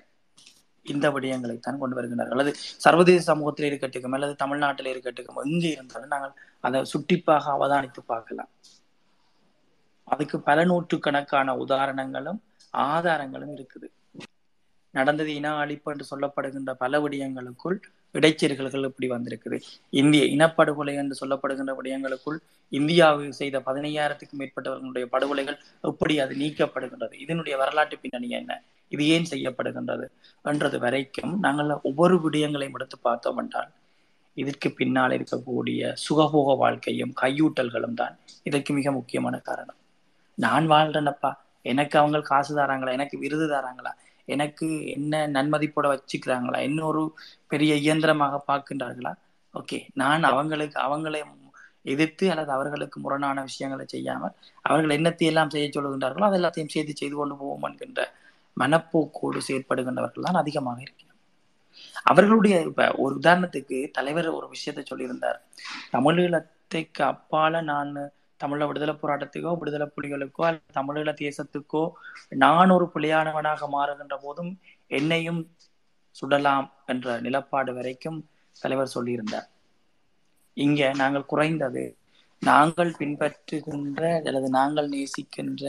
இந்த 0.86 1.06
விடயங்களை 1.14 1.54
தான் 1.58 1.80
கொண்டு 1.80 1.96
வருகின்றார்கள். 1.96 2.36
அல்லது 2.36 2.52
சர்வதேச 2.84 3.20
சமூகத்தில் 3.30 3.68
இருக்கட்டுக்கும் 3.70 4.14
அல்லது 4.16 4.34
தமிழ்நாட்டில் 4.42 4.90
இருக்கட்டுக்கும் 4.92 5.40
எங்கே 5.46 5.70
இருந்தாலும் 5.76 6.12
நாங்கள் 6.14 6.34
அதை 6.66 6.78
சுட்டிப்பாக 6.92 7.44
அவதானித்து 7.56 8.00
பார்க்கலாம். 8.12 8.50
அதுக்கு 10.08 10.36
பல 10.48 10.64
நூற்றுக்கணக்கான 10.70 11.54
உதாரணங்களும் 11.64 12.40
ஆதாரங்களும் 12.74 13.52
இருக்குது. 13.56 13.88
நடந்தது 14.92 15.34
இன 15.34 15.50
அழிப்பு 15.64 15.90
என்று 15.92 16.06
சொல்லப்படுகின்ற 16.10 16.72
பல 16.72 17.00
விடயங்களுக்குள் 17.00 17.76
இடைச்சீர்கள்கள் 18.14 18.84
இப்படி 18.84 19.08
வந்திருக்குது. 19.10 19.58
இந்திய 19.90 20.24
இனப்படுகொலை 20.24 20.94
என்று 20.94 21.16
சொல்லப்படுகின்ற 21.20 21.72
விடயங்களுக்குள் 21.82 22.38
இந்தியாவில் 22.68 23.30
செய்த 23.30 23.62
பதினையாயிரத்துக்கும் 23.66 24.38
மேற்பட்டவர்களுடைய 24.38 25.06
படுகொலைகள் 25.12 25.58
எப்படி 25.80 26.18
அது 26.18 26.34
நீக்கப்படுகின்றது? 26.34 27.14
இதனுடைய 27.14 27.58
வரலாற்று 27.58 27.98
பின்னணி 27.98 28.28
என்ன? 28.28 28.62
இது 28.88 29.06
ஏன் 29.06 29.28
செய்யப்படுகின்றது? 29.30 30.06
என்றது 30.44 30.78
வரைக்கும் 30.78 31.38
நாங்கள் 31.38 31.78
ஒவ்வொரு 31.82 32.16
விடயங்களையும் 32.16 32.74
எடுத்து 32.74 32.98
பார்த்தோம் 32.98 33.36
என்றால் 33.36 33.70
இதற்கு 34.34 34.70
பின்னால் 34.70 35.10
இருக்கக்கூடிய 35.10 35.94
சுகபோக 36.04 36.56
வாழ்க்கையும் 36.56 37.14
கையூட்டல்களும் 37.20 37.94
தான் 37.94 38.18
இதற்கு 38.42 38.72
மிக 38.74 38.92
முக்கியமான 38.92 39.38
காரணம். 39.38 39.78
நான் 40.38 40.70
வாழ்றேனப்பா. 40.70 41.32
எனக்கு 41.62 41.98
அவங்க 41.98 42.20
காசு 42.20 42.56
தராங்களா? 42.56 42.92
எனக்கு 42.92 43.18
விருது 43.18 43.46
தராங்களா? 43.48 43.92
எனக்கு 44.28 44.66
என்ன 44.96 45.22
நன்மதிப்போட 45.36 45.86
வச்சுக்கிறாங்களா? 45.94 46.58
இன்னொரு 46.68 47.02
பெரிய 47.52 47.72
இயந்திரமாக 47.84 48.42
பார்க்கின்றார்களா? 48.50 49.12
ஓகே 49.54 49.78
நான் 49.94 50.28
அவங்களுக்கு 50.30 50.78
அவங்களை 50.80 51.20
எதிர்த்து 51.84 52.24
அல்லது 52.32 52.50
அவர்களுக்கு 52.52 52.96
முரணான 53.00 53.42
விஷயங்களை 53.42 53.84
செய்யாமல் 53.86 54.34
அவர்கள் 54.64 54.96
என்னத்தை 54.98 55.26
எல்லாம் 55.30 55.52
செய்ய 55.54 55.68
சொல்லுகின்றார்களோ 55.68 56.26
அது 56.28 56.38
எல்லாத்தையும் 56.38 56.72
சேர்த்து 56.74 56.94
செய்து 57.00 57.16
கொண்டு 57.16 57.34
போவோம் 57.36 57.64
என்கின்ற 57.68 58.02
மனப்போக்கோடு 58.56 59.40
செயற்படுகின்றவர்கள் 59.48 60.26
தான் 60.28 60.40
அதிகமாக 60.42 60.80
இருக்கிறார் 60.84 61.18
அவர்களுடைய 62.10 62.56
இப்ப 62.68 62.86
ஒரு 63.04 63.14
உதாரணத்துக்கு 63.20 63.78
தலைவர் 63.90 64.28
ஒரு 64.38 64.46
விஷயத்த 64.54 64.82
சொல்லியிருந்தார். 64.90 65.38
தமிழீழத்துக்கு 65.92 67.02
அப்பால 67.12 67.62
நான் 67.72 67.92
தமிழ 68.42 68.66
விடுதலை 68.68 68.94
போராட்டத்துக்கோ 69.02 69.52
விடுதலை 69.60 69.86
புலிகளுக்கோ 69.94 70.42
அல்லது 70.48 70.76
தமிழீழ 70.78 71.10
தேசத்துக்கோ 71.22 71.82
நான் 72.42 72.74
ஒரு 72.76 72.86
புலியானவனாக 72.94 73.68
மாறுகின்ற 73.76 74.16
போதும் 74.22 74.52
என்னையும் 74.98 75.40
சுடலாம் 76.16 76.68
என்ற 76.86 77.14
நிலப்பாடு 77.26 77.72
வரைக்கும் 77.74 78.18
தலைவர் 78.56 78.94
சொல்லியிருந்தார். 78.94 79.48
இங்க 80.56 80.90
நாங்கள் 80.92 81.30
குறைந்தது 81.32 81.84
நாங்கள் 82.42 82.90
பின்பற்றுகின்ற 82.98 84.00
அல்லது 84.28 84.48
நாங்கள் 84.50 84.88
நேசிக்கின்ற 84.88 85.64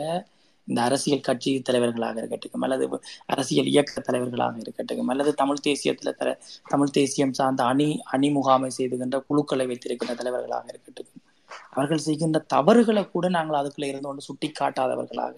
இந்த 0.67 0.79
அரசியல் 0.81 1.25
கட்சி 1.27 1.51
தலைவர்களாக 1.61 2.17
இருக்கட்டும் 2.17 2.63
அல்லது 2.65 2.85
அரசியல் 3.25 3.69
இயக்க 3.73 4.01
தலைவர்களாக 4.01 4.57
இருக்கட்டும் 4.59 5.09
அல்லது 5.13 5.31
தமிழ் 5.41 5.63
தேசியத்துல 5.67 6.13
தர 6.21 6.29
தமிழ் 6.63 6.95
தேசியம் 6.99 7.35
சார்ந்த 7.39 7.63
அணி 7.63 7.89
அணி 8.15 8.29
முகாமை 8.29 8.69
செய்துகின்ற 8.77 9.19
குழுக்களை 9.29 9.65
வைத்திருக்கின்ற 9.71 10.15
தலைவர்களாக 10.21 10.65
இருக்கட்டும். 10.73 11.11
அவர்கள் 11.69 11.97
செய்கின்ற 11.97 12.39
தவறுகளை 12.39 13.09
கூட 13.09 13.29
நாங்கள் 13.29 13.59
அதுக்குள்ள 13.59 13.85
இருந்து 13.85 14.07
கொண்டு 14.07 14.21
சுட்டி 14.21 14.51
காட்டாதவர்களாக. 14.59 15.37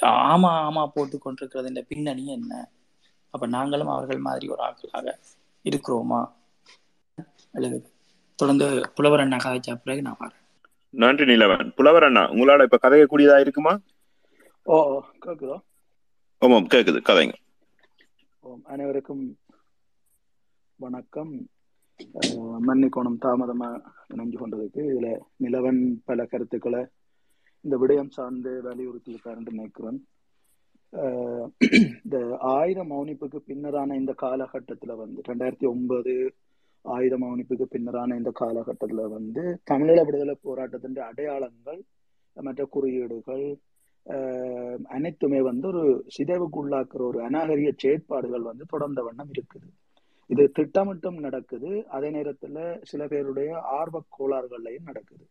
ஆமா 0.00 0.50
ஆமா 0.68 0.86
போட்டு 0.86 1.18
கொண்டிருக்கிறது 1.18 1.68
இந்த 1.68 1.82
பின்னணி 1.82 2.26
என்ன? 2.26 2.52
அப்ப 3.30 3.46
நாங்களும் 3.46 3.88
அவர்கள் 3.88 4.18
மாதிரி 4.18 4.48
ஒரு 4.48 4.62
ஆட்களாக 4.62 5.18
இருக்கிறோமா? 5.64 6.20
எழுதுது 7.54 7.88
தொடர்ந்து 8.38 8.90
புலவர் 8.94 9.20
அண்ணா 9.20 9.36
கதைச்சா 9.36 9.74
பிறகு 9.74 10.02
நான் 10.02 10.20
வரேன். 10.20 10.38
நன்றி 10.94 11.24
நிலவன். 11.24 11.70
புலவர் 11.70 12.04
அண்ணா 12.04 12.22
உங்களால 12.30 12.62
இப்ப 12.62 12.78
கதையக்கூடியதா 12.82 13.40
இருக்குமா? 13.40 13.72
ஓ 14.66 14.76
ஓ, 14.92 15.02
கேக்குதோ? 15.24 15.56
ஆமாம் 16.42 16.66
கேக்குது. 16.66 17.00
கதைங்க. 17.08 17.34
அனைவருக்கும் 18.64 19.24
வணக்கம். 20.80 21.32
மன்னிக்கோணம் 22.68 23.18
தாமதமா 23.24 23.68
இணைஞ்சு 24.14 24.36
கொண்டதுக்கு 24.38 24.80
இதுல 24.90 25.08
நிலவன் 25.44 25.80
பல 26.04 26.24
கருத்துக்களை 26.24 26.82
இந்த 27.64 27.76
விடயம் 27.78 28.14
சார்ந்து 28.16 28.52
வலியுறுத்தியிருக்காருன்னு 28.64 29.54
நினைக்கிறேன். 29.56 29.98
இந்த 32.04 32.16
ஆயுத 32.54 32.80
மௌனிப்புக்கு 32.84 33.38
பின்னரான 33.50 33.96
இந்த 33.96 34.14
காலகட்டத்துல 34.22 34.96
வந்து 34.96 35.20
ரெண்டாயிரத்தி 35.28 35.66
ஒன்பது 35.66 36.14
ஆயுத 36.84 37.16
மௌனிப்புக்கு 37.18 37.66
பின்னரான 37.74 38.16
இந்த 38.16 38.32
காலகட்டத்துல 38.40 39.04
வந்து 39.16 39.42
தமிழீழ 39.70 40.00
விடுதலை 40.04 40.34
போராட்டத்தின் 40.42 40.98
அடையாளங்கள் 41.10 41.80
மற்ற 42.36 42.64
குறியீடுகள் 42.64 43.46
அனைத்துமே 44.96 45.40
வந்து 45.40 45.66
ஒரு 45.68 45.84
சிதைவுக்குள்ளாக்குற 46.16 47.02
ஒரு 47.10 47.18
அநாகரிய 47.28 47.70
செயற்பாடுகள் 47.76 48.48
வந்து 48.50 48.64
தொடர்ந்த 48.68 49.02
வண்ணம் 49.02 49.32
இருக்குது. 49.32 49.68
இது 50.30 50.42
திட்டமிட்டும் 50.58 51.18
நடக்குது. 51.26 51.70
அதே 51.96 52.08
நேரத்துல 52.16 52.58
சில 52.90 53.06
பேருடைய 53.12 53.50
ஆர்வ 53.78 54.02
கோளாறுகள்லையும் 54.16 54.88
நடக்குது. 54.90 55.24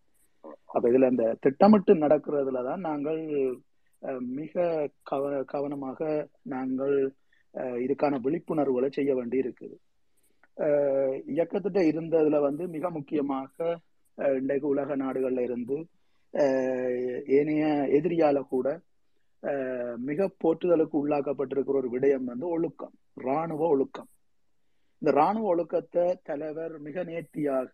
அப்ப 0.74 0.84
இதுல 0.92 1.10
இந்த 1.14 1.26
திட்டமிட்டு 1.46 1.94
நடக்கிறதுல 2.04 2.64
தான் 2.70 2.84
நாங்கள் 2.89 3.22
மிக 4.39 4.64
கவ 5.10 5.24
கவனமாக 5.54 6.00
நாங்கள் 6.54 6.96
இதுக்கான 7.86 8.20
விழிப்புணர்வுகளை 8.26 8.89
செய்ய 8.98 9.12
வேண்டி 9.20 9.38
இருக்குது 9.44 9.76
இயக்கத்திட்ட 11.34 11.80
இருந்ததுல 11.92 12.39
வந்து 12.48 12.64
மிக 12.76 12.89
முக்கியமாக 12.98 13.58
இன்றைக்கு 14.39 14.68
உலக 14.68 14.96
நாடுகள்ல 15.04 15.44
இருந்து 15.48 15.78
ஏனைய 17.38 17.66
எதிரியால 17.98 18.39
கூட 18.54 18.68
மிக 20.10 20.28
போற்றுதலுக்கு 20.44 20.96
உள்ளாக்கப்பட்டிருக்கிற 21.04 21.78
ஒரு 21.82 21.89
விடயம் 21.94 22.30
வந்து 22.32 22.48
ஒழுக்கம் 22.56 22.96
இராணுவ 23.24 23.62
ஒழுக்கம். 23.76 24.10
இந்த 25.02 25.12
ராணுவ 25.20 25.47
ஒழுக்கத்தை 25.52 26.04
தலைவர் 26.30 26.74
மிக 26.88 27.04
நேர்த்தியாக 27.04 27.72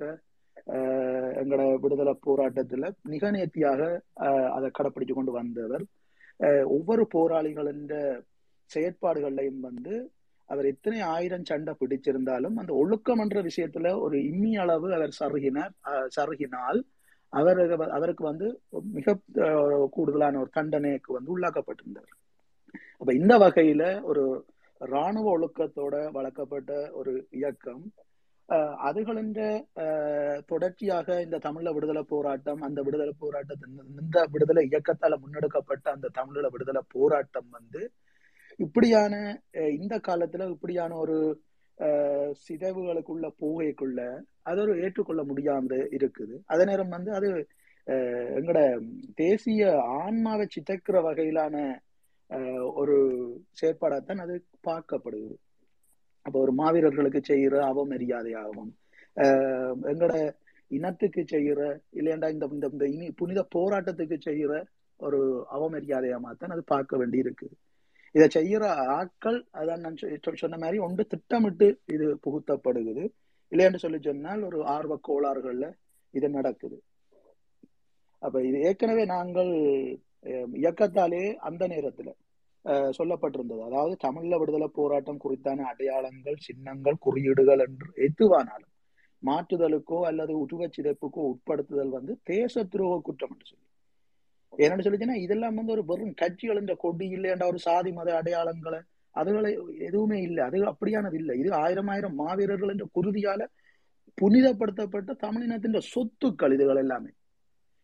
எங்களோட 1.42 1.64
விடுதலை 1.84 2.14
போராட்டத்துல 2.28 2.86
மிக 3.14 3.32
நேர்த்தியாக 3.36 3.82
அதை 4.56 4.68
கடைப்பிடிச்சு 4.78 5.14
கொண்டு 5.18 5.34
வந்தவர். 5.40 5.84
ஒவ்வொரு 6.76 7.04
போராளிகளின் 7.16 7.84
செயற்பாடுகள்லையும் 8.70 9.62
வந்து 9.68 9.96
அவர் 10.50 10.70
எத்தனை 10.72 11.00
ஆயிரம் 11.16 11.48
சண்டை 11.50 11.74
பிடிச்சிருந்தாலும் 11.80 12.58
அந்த 12.62 12.72
ஒழுக்கம் 12.82 13.22
என்ற 13.24 13.38
விஷயத்துல 13.50 13.88
ஒரு 14.06 14.18
இம்மி 14.32 14.52
அளவு 14.64 14.88
அவர் 14.98 15.18
சருகினார் 15.20 15.74
சருகினால் 16.18 16.80
அவர் 17.34 17.60
அவருக்கு 17.98 18.24
வந்து 18.32 18.48
மிக 18.98 19.18
கூடுதலான 19.96 20.40
ஒரு 20.44 20.52
தண்டனைக்கு 20.58 21.12
வந்து 21.18 21.34
உள்ளாக்கப்பட்டிருந்தார். 21.36 22.12
அப்ப 23.00 23.12
இந்த 23.22 23.34
வகையில 23.44 23.84
ஒரு 24.12 24.24
இராணுவ 24.82 25.28
ஒழுக்கத்தோட 25.32 25.96
வளர்க்கப்பட்ட 26.12 26.72
ஒரு 26.94 27.12
இயக்கம். 27.32 27.84
அஹ், 28.50 28.76
அதுகளின் 28.88 29.32
அஹ், 29.84 30.40
தொடர்ச்சியாக 30.48 31.18
இந்த 31.22 31.38
தமிழ 31.40 31.74
விடுதலை 31.74 32.04
போராட்டம் 32.08 32.62
அந்த 32.62 32.80
விடுதலை 32.82 33.14
போராட்டத்தின் 33.20 33.74
இந்த 33.96 34.20
விடுதலை 34.34 34.64
இயக்கத்தால 34.70 35.18
முன்னெடுக்கப்பட்ட 35.24 35.86
அந்த 35.92 36.12
தமிழீழ 36.16 36.48
விடுதலை 36.54 36.84
போராட்டம் 36.94 37.50
வந்து 37.52 37.82
இப்படியான 38.60 39.14
அஹ், 39.58 39.74
இந்த 39.78 39.96
காலத்துல 40.08 40.50
இப்படியான 40.52 40.96
ஒரு 40.98 41.18
சிதைவுகளுக்குள்ள 42.42 43.28
போகைக்குள்ள 43.42 44.00
அது 44.44 44.60
ஒரு 44.64 44.74
ஏற்றுக்கொள்ள 44.84 45.22
முடியாம 45.24 45.68
இருக்குது. 45.96 46.36
அதே 46.48 46.64
நேரம் 46.66 46.96
வந்து 46.96 47.12
அது 47.14 47.30
அஹ், 47.88 48.32
எங்கட 48.40 48.60
தேசிய 49.20 49.62
ஆன்மாவை 50.00 50.46
சிதைக்கிற 50.56 50.98
வகையிலான 51.04 51.56
ஒரு 52.74 52.96
செயற்பாடாகத்தான் 53.62 54.24
அது 54.24 54.36
பார்க்கப்படுது 54.68 55.36
அப்போ 56.26 56.38
ஒரு 56.40 56.54
மாவீரர்களுக்கு 56.54 57.22
செய்கிற 57.24 57.56
அவமரியாதையாகவும் 57.68 58.72
எங்களோட 59.92 60.16
இனத்துக்கு 60.72 61.22
செய்கிற 61.26 61.60
இல்லையாண்டா 61.94 62.30
இந்த 62.32 62.46
இந்த 62.52 62.68
இந்த 62.68 62.86
இனி 62.88 63.08
புனித 63.12 63.42
போராட்டத்துக்கு 63.56 64.18
செய்கிற 64.22 64.52
ஒரு 65.00 65.20
அவமரியாதையாக 65.52 66.34
தான் 66.36 66.52
அது 66.52 66.64
பார்க்க 66.66 66.98
வேண்டி 66.98 67.18
இருக்குது 67.20 67.56
இதை 68.16 68.28
செய்யற 68.36 68.66
ஆட்கள் 68.98 69.38
அதான் 69.54 69.82
நான் 69.82 69.98
சொ- 70.02 70.38
சொன்ன 70.38 70.58
மாதிரி 70.58 70.78
ஒன்று 70.80 71.04
திட்டமிட்டு 71.08 71.68
இது 71.86 72.06
புகுத்தப்படுகிறது. 72.26 73.04
இல்லையாண்டு 73.52 73.78
சொல்லி 73.78 74.00
சொன்னால் 74.02 74.42
ஒரு 74.44 74.60
ஆர்வ 74.68 74.94
கோளாறுகள்ல 75.08 75.68
இது 76.14 76.28
நடக்குது. 76.30 76.78
அப்ப 78.22 78.44
இது 78.44 78.58
ஏற்கனவே 78.62 79.06
நாங்கள் 79.06 79.52
இயக்கத்தாலே 80.62 81.24
அந்த 81.48 81.64
நேரத்துல 81.68 82.10
சொல்லப்பட்டிருந்தது. 82.98 83.62
அதாவது 83.68 83.94
தமிழ்ல 84.06 84.38
விடுதலை 84.40 84.68
போராட்டம் 84.78 85.22
குறித்தான 85.26 85.66
அடையாளங்கள் 85.72 86.38
சின்னங்கள் 86.48 87.04
குறியீடுகள் 87.06 87.62
என்று 87.66 87.90
எதுவானாலும் 88.08 88.74
மாற்றுதலுக்கோ 89.24 90.00
அல்லது 90.10 90.34
உருவச் 90.44 90.76
சிதைப்புக்கோ 90.76 91.22
உட்படுத்துதல் 91.32 91.96
வந்து 91.98 92.14
தேச 92.24 92.64
துரோக 92.74 92.98
குற்றம் 93.08 93.32
என்று 93.34 93.48
சொல்லி. 93.52 93.66
என்னன்னு 94.54 94.86
சொல்லிச்சுன்னா 94.86 95.18
இதெல்லாம் 95.24 95.58
வந்து 95.60 95.74
ஒரு 95.76 95.84
வெறும் 95.92 96.14
கட்சிகள் 96.22 96.62
இந்த 96.64 96.74
கொடி 96.84 97.08
இல்லைன்ற 97.18 97.46
ஒரு 97.52 97.60
சாதி 97.68 97.92
மத 97.92 98.10
அடையாளங்களை 98.20 98.80
அதுகளை 99.16 99.52
எதுவுமே 99.88 100.18
இல்லை. 100.28 100.42
அது 100.48 100.58
அப்படியானது 100.72 101.16
இல்லை. 101.22 101.36
இது 101.42 101.50
ஆயிரம் 101.64 101.90
ஆயிரம் 101.94 102.20
மாவீரர்கள் 102.22 102.74
என்ற 102.76 102.86
குருதியால 102.98 103.42
புனிதப்படுத்தப்பட்ட 104.18 105.12
தமிழினத்தின் 105.26 105.88
சொத்துக்கள் 105.94 106.56
இதுகள் 106.58 106.82
எல்லாமே. 106.84 107.12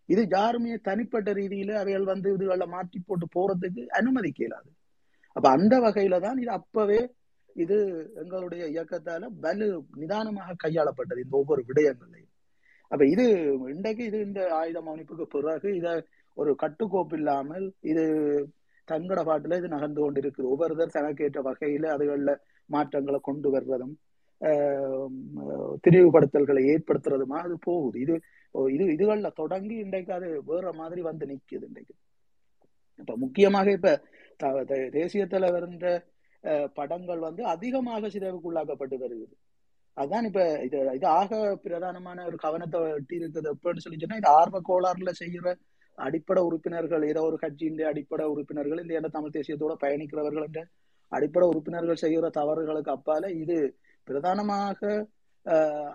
இது 0.09 0.21
யாருமே 0.35 0.77
தனிப்பட்ட 0.87 1.29
ரீதியில 1.39 1.73
அவைகள் 1.81 2.09
வந்து 2.11 2.29
இதுகளை 2.35 2.65
மாற்றி 2.75 2.99
போட்டு 3.01 3.27
போறதுக்கு 3.35 3.83
அனுமதிக்க 3.99 4.41
இயலாது 4.43 4.71
அப்ப 5.35 5.45
அந்த 5.57 5.75
வகையில 5.85 6.19
தான் 6.25 6.39
இது 6.43 6.51
அப்பவே 6.59 7.01
இது 7.55 7.77
எங்களுடைய 8.21 8.63
இயக்கத்தால 8.73 9.29
வலு 9.43 9.67
நிதானமாக 10.01 10.57
கையாளப்பட்டது 10.63 11.23
இந்த 11.25 11.35
ஒவ்வொரு 11.41 11.61
விடயங்களையும் 11.69 12.31
அப்ப 12.91 13.03
இது 13.13 13.25
இன்றைக்கு 13.73 14.03
இது 14.09 14.19
இந்த 14.27 14.41
ஆயுத 14.59 14.79
மௌனிப்புக்கு 14.87 15.25
பிறகு 15.35 15.69
இத 15.79 15.87
ஒரு 16.37 16.51
கட்டுக்கோப்பு 16.63 17.15
இல்லாமல் 17.19 17.65
இது 17.91 18.03
தங்கட 18.87 19.19
பாட்டுல 19.27 19.57
இது 19.59 19.67
நகர்ந்து 19.73 20.01
கொண்டிருக்குது. 20.01 20.47
ஒவ்வொருத்தர் 20.53 20.95
தனக்கேற்ற 20.95 21.41
வகையில 21.47 21.85
அதுகள்ல 21.95 22.31
மாற்றங்களை 22.69 23.19
கொண்டு 23.27 23.49
வர்றதும் 23.55 23.93
ஆஹ் 24.41 25.11
திரிவுபடுத்தல்களை 25.83 26.61
ஏற்படுத்துறதுமா 26.73 27.37
அது 27.45 27.55
போகுது. 27.67 27.97
இது 28.05 28.15
இது 28.69 28.85
இதுகள்ல 28.95 29.29
தொடங்கி 29.41 29.75
இன்றைக்கு 29.85 30.13
அது 30.13 30.29
வேற 30.45 30.73
மாதிரி 30.73 31.01
வந்து 31.09 31.25
நிக்குது 31.27 31.67
இன்றைக்கு. 31.71 31.95
இப்ப 32.99 33.17
முக்கியமாக 33.17 33.71
இப்ப 33.71 33.91
த- 34.39 34.65
த- 34.71 34.89
அஹ், 36.43 36.69
படங்கள் 36.79 37.21
வந்து 37.27 37.43
அதிகமாக 37.55 38.09
சிதைவுக்குள்ளாக்கப்பட்டு 38.09 38.97
வருகிறது. 38.97 39.35
அதான் 39.97 40.25
இப்ப 40.29 40.41
இது 40.67 40.79
இது 40.95 41.07
ஆக 41.19 41.31
பிரதானமான 41.65 42.25
ஒரு 42.25 42.37
கவனத்தை 42.37 42.79
எட்டி 42.99 43.15
இருக்குது 43.19 43.49
எப்படின்னு 43.53 43.83
சொல்லி 43.85 43.99
சொன்னா 44.03 44.17
இது 44.17 44.29
ஆர்வ 44.39 44.61
கோளாறுல 44.69 45.11
செய்யற 45.21 45.49
அடிப்படை 45.97 46.43
உறுப்பினர்கள் 46.43 47.03
ஏதோ 47.11 47.21
ஒரு 47.21 47.37
கட்சியின் 47.37 47.83
அடிப்படை 47.91 48.25
உறுப்பினர்கள் 48.33 48.81
இந்த 48.83 48.93
என்ன 48.93 49.09
தமிழ் 49.09 49.35
தேசியத்தோட 49.37 49.73
பயணிக்கிறவர்கள் 49.83 50.47
என்ற 50.47 50.61
அடிப்படை 51.11 51.47
உறுப்பினர்கள் 51.51 52.01
செய்கிற 52.03 52.29
தவறுகளுக்கு 52.39 52.91
அப்பால 52.97 53.29
இது 53.43 53.57
பிரதானமாக 54.07 54.81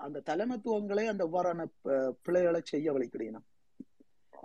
அந்த 0.04 0.22
தலைமத்துவங்களே 0.26 1.04
அந்த 1.08 1.22
இவ்வாறான 1.24 1.62
ப- 1.84 1.94
பிழைகளை 2.24 2.60
செய்ய 2.66 2.88
வழிக்கிடணும் 2.92 3.46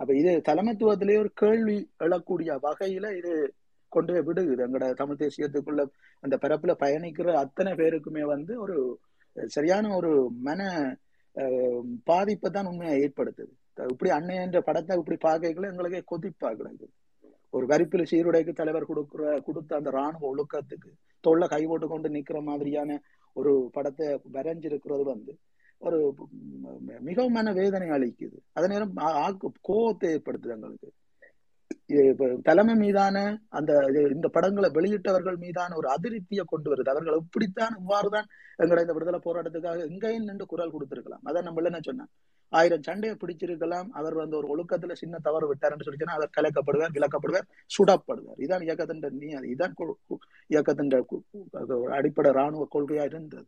அப்ப 0.00 0.10
இது 0.20 0.32
தலைமத்துவத்திலேயே 0.46 1.18
ஒரு 1.18 1.30
கேள்வி 1.40 1.76
எழக்கூடிய 2.04 2.52
வகையில 2.64 3.08
இது 3.18 3.32
கொண்டு 3.92 4.12
போய் 4.12 4.26
விடுகுது 4.28 4.64
எங்கட 4.64 4.86
தமிழ் 4.94 5.20
தேசியத்துக்குள்ள 5.20 5.82
அந்த 6.22 6.36
பரப்புல 6.42 6.72
பயணிக்கிற 6.80 7.34
அத்தனை 7.42 7.72
பேருக்குமே 7.80 8.24
வந்து 8.30 8.54
ஒரு 8.60 8.76
சரியான 9.36 9.94
ஒரு 9.96 10.10
மன 10.42 10.60
அஹ், 11.36 11.80
பாதிப்பை 12.06 12.48
தான் 12.50 12.68
உண்மையை 12.70 12.96
ஏற்படுத்துது. 13.00 13.52
இப்படி 13.78 14.10
அன்னை 14.10 14.34
என்ற 14.42 14.58
படத்தை 14.62 14.96
இப்படி 14.98 15.16
பார்க்கல 15.22 15.70
எங்களுக்கே 15.70 16.02
கொதிப்பாக்குறது 16.10 16.86
ஒரு 17.52 17.66
வரிப்பில் 17.70 18.08
சீருடைக்கு 18.10 18.52
தலைவர் 18.54 18.88
கொடுக்குற 18.88 19.24
கொடுத்த 19.42 19.76
அந்த 19.76 19.90
ராணுவ 19.90 20.24
ஒழுக்கத்துக்கு 20.30 20.90
தொல்லை 21.24 21.46
கை 21.48 21.62
போட்டு 21.64 21.86
கொண்டு 21.88 22.08
நிக்கிற 22.10 22.38
மாதிரியான 22.42 22.98
ஒரு 23.34 23.68
படத்தை 23.72 24.06
வரைஞ்சிருக்கிறது 24.32 25.02
வந்து 25.02 25.38
ஒரு 25.78 26.14
மிகவும் 27.00 27.32
மன 27.32 27.52
வேதனை 27.52 27.88
அளிக்குது. 27.88 28.38
அதே 28.52 28.66
நேரம் 28.66 28.96
ஆக்கு 28.96 29.48
கோவத்தை 29.68 30.06
ஏற்படுத்துது 30.16 30.54
எங்களுக்கு. 30.56 30.90
தலைமை 32.42 32.74
மீதான 32.74 33.42
அந்த 33.48 33.86
இந்த 34.14 34.28
படங்களை 34.28 34.70
வெளியிட்டவர்கள் 34.70 35.36
மீதான 35.36 35.76
ஒரு 35.76 35.88
அதிருப்தியை 35.88 36.44
கொண்டு 36.46 36.74
வருது. 36.74 36.88
அவர்கள் 36.88 37.16
இப்படித்தான் 37.16 37.78
இவ்வாறுதான் 37.86 38.24
எங்களை 38.56 38.82
இந்த 38.82 38.92
விடுதலை 38.92 39.20
போராட்டத்துக்காக 39.24 39.90
எங்கேயும் 39.90 40.24
நின்று 40.24 40.46
குரல் 40.46 40.72
கொடுத்திருக்கலாம். 40.72 41.18
அதான் 41.24 41.42
நம்ம 41.42 41.62
என்ன 41.62 41.78
சொன்னேன். 41.82 42.06
ஆயிரம் 42.48 42.82
சண்டையை 42.82 43.18
பிடிச்சிருக்கலாம். 43.18 43.88
அவர் 43.90 44.14
வந்து 44.14 44.36
ஒரு 44.36 44.56
ஒழுக்கத்துல 44.56 44.92
சின்ன 44.92 45.18
தவறு 45.22 45.54
விட்டாருன்னு 45.54 45.82
சொல்லி 45.82 46.04
அவர் 46.04 46.30
கலைக்கப்படுவார் 46.40 46.94
விளக்கப்படுவார் 46.94 47.48
சுடப்படுவார். 47.64 48.40
இதான் 48.40 48.62
இயக்கத்தின் 48.62 49.16
நீ 49.18 49.34
இதான் 49.34 49.72
இயக்கத்தின் 50.46 51.06
அடிப்படை 51.90 52.30
ராணுவ 52.32 52.68
கொள்கையா 52.74 53.04
இருந்தது. 53.04 53.46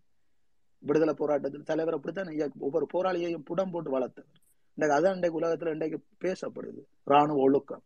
விடுதலை 0.78 1.14
போராட்டத்தில் 1.14 1.62
தலைவர் 1.62 1.94
அப்படித்தான் 1.94 2.34
இயக்க- 2.34 2.58
ஒவ்வொரு 2.58 2.86
போராளியையும் 2.94 3.44
புடம் 3.44 3.70
போட்டு 3.70 3.90
வளர்த்தவர். 3.90 4.34
இன்றைக்கு 4.74 5.08
அதான் 5.08 5.14
இன்றைக்கு 5.14 5.40
உலகத்துல 5.40 5.70
இன்றைக்கு 5.70 6.00
பேசப்படுது. 6.24 6.84
ராணுவ 7.04 7.40
ஒழுக்கம். 7.40 7.82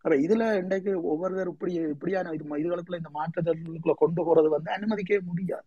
அப்ப 0.00 0.16
இதுல 0.16 0.56
இன்றைக்கு 0.56 1.02
ஒவ்வொருத்தர் 1.02 1.46
இப்படி 1.46 1.74
இப்படியான 1.74 2.30
இது 2.30 2.56
இதுகளுக்குள்ள 2.56 2.96
இந்த 2.96 3.10
மாற்றத்திற்குள்ள 3.14 3.92
கொண்டு 3.94 4.22
போறது 4.22 4.48
வந்து 4.48 4.72
அனுமதிக்கவே 4.72 5.20
முடியாது. 5.20 5.66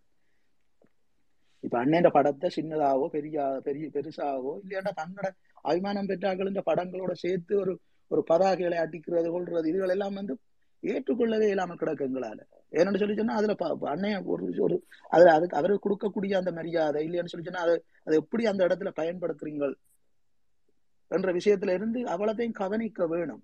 இப்ப 1.59 1.79
அண்ணன் 1.79 2.09
படத்தை 2.11 2.51
சின்னதாவோ 2.55 3.07
பெரிய 3.07 3.59
பெரிய 3.63 3.87
பெருசாவோ 3.87 4.59
இல்லையாண்டா 4.67 4.91
தன்னோட 4.95 5.29
அபிமானம் 5.53 6.07
பெற்றார்கள் 6.07 6.47
இந்த 6.47 6.63
படங்களோட 6.65 7.11
சேர்த்து 7.11 7.59
ஒரு 7.59 7.79
ஒரு 8.07 8.23
பதாகைகளை 8.31 8.73
அடிக்கிறது 8.73 9.41
கொள்றது 9.41 9.65
இதுகள் 9.65 9.89
எல்லாம் 9.89 10.13
வந்து 10.13 10.37
ஏற்றுக்கொள்ளவே 10.83 11.49
இல்லாமல் 11.49 11.77
கிடக்கு 11.77 12.07
எங்களால. 12.07 12.39
ஏன்னு 12.71 12.97
சொல்லி 12.97 13.15
சொன்னா 13.15 13.35
அதுல 13.35 13.53
ப- 13.53 13.77
அண்ணன் 13.81 14.23
ஒரு 14.23 14.53
ஒரு 14.57 14.85
அதுல 15.09 15.33
அதுக்கு 15.33 15.57
அவருக்கு 15.57 15.89
கொடுக்கக்கூடிய 15.89 16.35
அந்த 16.35 16.51
மரியாதை 16.51 17.09
இல்லையான்னு 17.09 17.25
சொல்லி 17.25 17.49
சொன்னா 17.49 17.61
அது 17.61 17.85
அதை 18.03 18.19
எப்படி 18.19 18.45
அந்த 18.45 18.67
இடத்துல 18.67 18.91
பயன்படுத்துறீங்கள்? 18.95 19.73
என்ற 21.07 21.33
விஷயத்துல 21.33 21.73
இருந்து 21.73 22.03
அவ்வளத்தையும் 22.03 22.51
கவனிக்க 22.51 23.07
வேணும். 23.07 23.43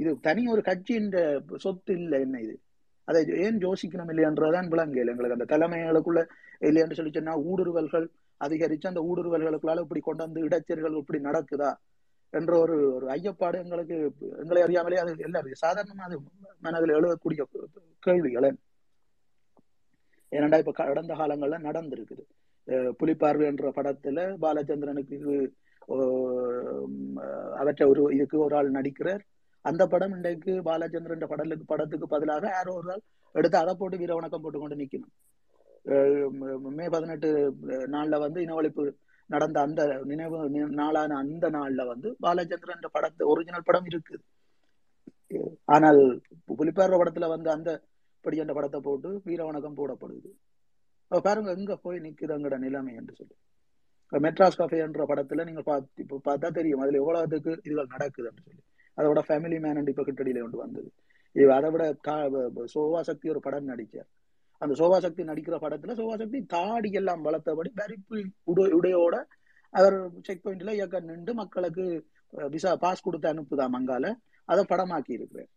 இது 0.00 0.10
தனி 0.26 0.42
ஒரு 0.46 0.62
கட்சின்ற 0.64 1.16
சொத்து 1.56 1.92
இல்லை 1.94 2.18
என்ன 2.20 2.40
இது? 2.40 2.54
அதை 3.04 3.20
ஏன் 3.44 3.58
யோசிக்கணும் 3.58 4.10
இல்லையன்றதான் 4.12 4.68
விளங்கல 4.72 5.12
எங்களுக்கு 5.12 5.38
அந்த 5.38 5.48
தலைமைகளுக்குள்ள 5.52 6.20
இல்லையென்று 6.58 6.98
சொல்லி 6.98 7.12
சொன்னா 7.12 7.34
ஊடுருவல்கள் 7.50 8.06
அதிகரிச்சு 8.40 8.90
அந்த 8.90 9.00
ஊடுருவல்களுக்குள்ளால 9.08 9.80
இப்படி 9.80 10.00
கொண்டு 10.00 10.22
வந்து 10.24 10.44
இடைச்சல்கள் 10.48 10.96
இப்படி 10.96 11.20
நடக்குதா? 11.22 11.70
என்ற 12.32 12.52
ஒரு 12.58 12.74
ஒரு 12.94 13.06
ஐயப்பாடு 13.08 13.56
எங்களுக்கு 13.62 13.96
எங்களை 14.38 14.60
அறியாமலே 14.62 14.96
அது 14.96 15.14
எல்லாரும் 15.18 15.62
சாதாரணமா 15.66 16.04
அது 16.08 16.16
மனதில் 16.60 16.94
எழுதக்கூடிய 16.94 17.42
கேள்விகள். 17.98 18.48
ஏனண்டா 20.30 20.58
இப்ப 20.58 20.72
கடந்த 20.72 21.14
காலங்கள்ல 21.14 21.56
நடந்திருக்குது. 21.68 22.24
புலிப்பார்வை 23.00 23.44
என்ற 23.44 23.72
படத்துல 23.76 24.18
பாலச்சந்திரனுக்கு 24.44 25.18
அவற்றை 27.60 27.88
ஒரு 27.88 28.02
இதுக்கு 28.14 28.38
ஒரு 28.38 28.56
ஆள் 28.56 28.70
நடிக்கிறார். 28.70 29.22
அந்த 29.64 29.82
படம் 29.92 30.14
இன்றைக்கு 30.16 30.52
பாலச்சந்திரன் 30.68 31.30
படலுக்கு 31.32 31.64
படத்துக்கு 31.72 32.06
பதிலாக 32.14 32.52
யாரோ 32.56 32.72
ஒரு 32.80 32.90
ஆள் 32.94 33.02
எடுத்து 33.34 33.56
அதை 33.62 33.72
போட்டு 33.80 34.00
வீர 34.02 34.12
வணக்கம் 34.18 34.44
போட்டு 34.44 34.60
கொண்டு 34.60 34.80
நிக்கணும் 34.82 35.12
மே 36.78 36.86
பதினெட்டு 36.94 37.28
நாள்ல 37.94 38.18
வந்து 38.24 38.40
இனவழிப்பு 38.46 38.84
நடந்த 39.30 39.58
அந்த 39.66 39.82
நினைவு 40.10 40.38
நாளான 40.80 41.16
அந்த 41.22 41.48
நாள்ல 41.56 41.84
வந்து 41.92 42.08
பாலச்சந்திரன் 42.24 42.94
படத்து 42.96 43.30
ஒரிஜினல் 43.32 43.68
படம் 43.68 43.88
இருக்குது 43.92 44.24
ஆனால் 45.74 46.00
புலிப்பார்வை 46.60 46.96
படத்துல 47.00 47.28
வந்து 47.34 47.48
அந்த 47.56 47.70
படி 48.24 48.38
அந்த 48.44 48.54
படத்தை 48.56 48.78
போட்டு 48.86 49.10
வீர 49.28 49.40
வணக்கம் 49.48 49.78
போடப்படுது. 49.78 50.30
பாருங்க 51.10 51.50
எங்க 51.58 51.74
போய் 51.84 52.02
நிக்குது 52.06 52.34
அங்கட 52.36 52.56
நிலைமை 52.64 52.92
என்று 53.00 53.14
சொல்லி. 53.20 53.36
மெட்ராஸ் 54.12 54.58
கஃபே 54.60 54.78
என்ற 54.86 55.04
படத்துல 55.10 55.44
நீங்க 55.48 55.62
பார்த்து 55.70 56.02
இப்போ 56.04 56.16
பார்த்தா 56.28 56.48
தெரியும் 56.58 56.82
அதுல 56.84 57.00
எவ்வளவுக்கு 57.02 57.52
இதுகள் 57.68 57.92
நடக்குதுன்னு 57.94 58.44
சொல்லி. 58.46 58.62
அதோட 58.96 59.20
ஃபேமிலி 59.28 59.60
மேன் 59.60 59.86
இப்ப 59.86 60.02
கிட்டடியில 60.02 60.40
கொண்டு 60.40 60.56
வந்தது. 60.56 60.92
இவ 61.32 61.54
அதை 61.54 61.70
விட 61.70 61.96
கா- 62.08 62.64
சோவா 62.64 63.02
சக்தி 63.02 63.28
ஒரு 63.28 63.40
படம் 63.40 63.68
நடிச்சார். 63.68 64.08
அந்த 64.58 64.74
சோவா 64.74 65.00
சக்தி 65.00 65.22
நடிக்கிற 65.22 65.56
படத்துல 65.60 65.94
சோவா 65.94 66.16
சக்தி 66.16 66.44
தாடி 66.44 66.90
எல்லாம் 66.90 67.24
வளர்த்தபடி 67.24 67.72
பறிப்பு 67.76 68.24
உடை 68.44 68.72
உடையோட 68.72 69.24
அவர் 69.70 70.10
செக் 70.22 70.46
பாயிண்ட்ல 70.46 70.72
இயக்க 70.72 71.00
நின்று 71.00 71.34
மக்களுக்கு 71.34 72.06
விசா 72.30 72.76
பாஸ் 72.76 73.02
கொடுத்து 73.02 73.32
அனுப்புதா 73.32 73.68
மங்கால. 73.78 74.14
அதை 74.44 74.64
படமாக்கி 74.68 75.12
இருக்கிறார். 75.12 75.48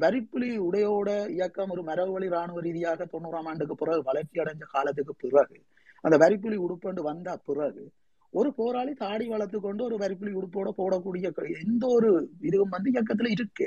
வரிப்புலி 0.00 0.58
உடையோட 0.58 1.28
இயக்கம் 1.28 1.70
ஒரு 1.70 1.82
மரபு 1.82 2.12
வழி 2.12 2.28
ராணுவ 2.28 2.60
ரீதியாக 2.60 3.04
தொண்ணூறாம் 3.04 3.46
ஆண்டுக்கு 3.46 3.74
பிறகு 3.74 4.02
வளர்ச்சி 4.02 4.40
அடைஞ்ச 4.40 4.62
காலத்துக்கு 4.70 5.14
பிறகு 5.14 5.62
அந்த 6.00 6.16
வரிப்புலி 6.16 6.56
உடுப்பண்டு 6.56 7.00
வந்த 7.00 7.36
பிறகு 7.36 7.90
ஒரு 8.32 8.50
போராளி 8.52 8.92
தாடி 8.94 9.26
வளர்த்து 9.26 9.58
கொண்டு 9.60 9.82
ஒரு 9.84 9.96
வரிப்புலி 9.96 10.32
உடுப்போட 10.38 10.68
போடக்கூடிய 10.78 11.26
எந்த 11.62 11.84
ஒரு 11.96 12.10
இதுவும் 12.40 12.74
வந்து 12.74 12.90
இயக்கத்துல 12.92 13.32
இருக்கு. 13.36 13.66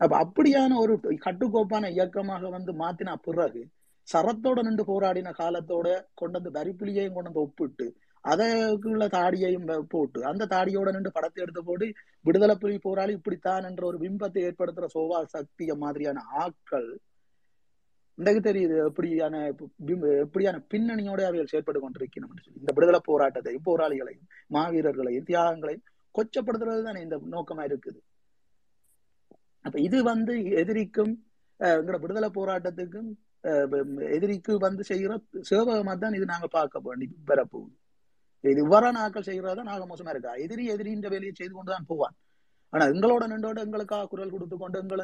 அப்ப 0.00 0.14
அப்படியான 0.24 0.76
ஒரு 0.76 0.94
கட்டுக்கோப்பான 1.26 1.90
இயக்கமாக 1.90 2.48
வந்து 2.48 2.72
மாத்தின 2.82 3.14
பிறகு 3.16 3.62
சரத்தோட 4.08 4.58
நின்று 4.62 4.84
போராடின 4.84 5.32
காலத்தோட 5.38 5.86
கொண்டு 6.14 6.36
வந்து 6.38 6.50
வரிப்புலியையும் 6.58 7.14
கொண்டு 7.14 7.30
வந்து 7.30 7.40
ஒப்பிட்டு 7.40 7.86
அதற்குள்ள 8.24 9.04
தாடியையும் 9.08 9.66
போட்டு 9.88 10.20
அந்த 10.24 10.48
தாடியோட 10.52 10.92
நின்று 10.92 11.10
படத்தை 11.10 11.42
எடுத்து 11.42 11.62
போட்டு 11.64 11.86
விடுதலை 12.24 12.54
புலி 12.56 12.76
போராளி 12.78 13.12
இப்படித்தான் 13.12 13.66
என்ற 13.70 13.82
ஒரு 13.86 13.98
பிம்பத்தை 13.98 14.42
ஏற்படுத்துற 14.48 14.86
சோவா 14.94 15.18
சக்திய 15.34 15.74
மாதிரியான 15.76 16.24
ஆட்கள் 16.42 16.88
இன்றைக்கு 18.18 18.42
தெரியுது 18.42 18.76
எப்படியான 18.88 19.36
எப்படியான 20.24 20.58
பின்னணியோட 20.72 21.20
அவைகள் 21.28 21.52
செயற்பட்டு 21.52 21.80
கொண்டிருக்கணும் 21.82 22.30
என்று 22.32 22.44
சொல்லி. 22.44 22.60
இந்த 22.62 22.72
விடுதலை 22.76 23.00
போராட்டத்தையும் 23.08 23.66
போராளிகளையும் 23.68 24.26
மாவீரர்களையும் 24.50 25.28
தியாகங்களையும் 25.30 25.84
கொச்சப்படுத்துறது 26.14 26.86
தானே 26.88 27.00
இந்த 27.06 27.16
நோக்கமா 27.34 27.64
இருக்குது. 27.70 28.00
அப்ப 29.64 29.76
இது 29.86 29.98
வந்து 30.10 30.32
எதிரிக்கும் 30.62 31.14
அஹ், 31.60 31.78
எங்களோட 31.78 31.98
விடுதலை 32.02 32.30
போராட்டத்துக்கும் 32.36 33.10
அஹ், 33.44 33.68
எதிரிக்கு 34.16 34.52
வந்து 34.64 34.82
செய்கிற 34.90 35.12
சேவகமா 35.50 35.94
தான் 35.98 36.16
இது 36.18 36.26
நாங்க 36.32 36.48
பார்க்க 36.56 36.86
வேண்டி 36.86 37.06
பெறப்போகுது. 37.30 37.74
இது 38.44 38.60
இவ்வாறான 38.64 39.00
ஆக்கள் 39.04 39.28
செய்கிறதா 39.28 39.62
நாங்க 39.70 39.86
மோசமா 39.92 40.12
இருக்கா? 40.14 40.32
எதிரி 40.44 40.64
எதிரின்ற 40.74 41.08
வேலையை 41.14 41.34
செய்து 41.34 41.54
கொண்டுதான் 41.56 41.88
போவான். 41.90 42.16
ஆனா 42.72 42.84
எங்களோட 42.86 43.24
நின்றோட 43.26 43.58
எங்களுக்காக 43.60 44.06
குரல் 44.06 44.30
கொடுத்து 44.30 44.56
கொண்டு 44.56 44.78
எங்கள் 44.78 45.02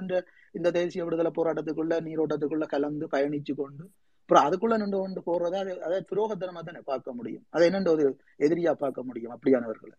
இந்த 0.54 0.70
தேசிய 0.70 1.04
விடுதலை 1.04 1.32
போராட்டத்துக்குள்ள 1.36 1.96
நீரோட்டத்துக்குள்ள 2.06 2.66
கலந்து 2.66 3.06
பயணிச்சு 3.06 3.54
கொண்டு 3.54 3.84
அப்புறம் 4.22 4.46
அதுக்குள்ள 4.46 4.74
நின்று 4.78 4.98
கொண்டு 4.98 5.20
போறத 5.20 5.54
அதை 5.62 5.72
அதை 5.78 5.98
துரோகத்தனமா 6.10 6.60
தானே 6.62 6.80
பார்க்க 6.82 7.12
முடியும். 7.12 7.44
அதை 7.50 7.64
என்னென்று 7.68 7.92
ஒரு 7.92 8.04
எதிரியா 8.40 8.72
பார்க்க 8.74 9.00
முடியும் 9.02 9.32
அப்படியானவர்களை. 9.34 9.96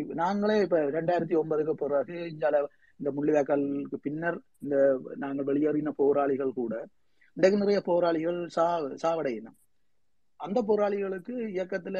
இப்ப 0.00 0.14
நாங்களே 0.14 0.56
இப்ப 0.62 0.78
ரெண்டாயிரத்தி 0.96 1.34
ஒன்பதுக்கு 1.40 1.74
பிறகு 1.74 2.16
இந்தியால 2.32 2.58
இந்த 3.00 3.10
முள்ளிவாய்க்காலுக்கு 3.10 3.98
பின்னர் 4.00 4.38
இந்த 4.62 4.76
நாங்கள் 5.16 5.48
வெளியேறின 5.48 5.92
போராளிகள் 5.96 6.52
கூட 6.52 6.74
இன்றைக்கு 7.36 7.58
நிறைய 7.58 7.80
போராளிகள் 7.80 8.38
சா 8.48 8.66
சாவடையினம் 9.02 9.56
அந்த 10.40 10.58
போராளிகளுக்கு 10.62 11.34
இயக்கத்துல 11.54 11.98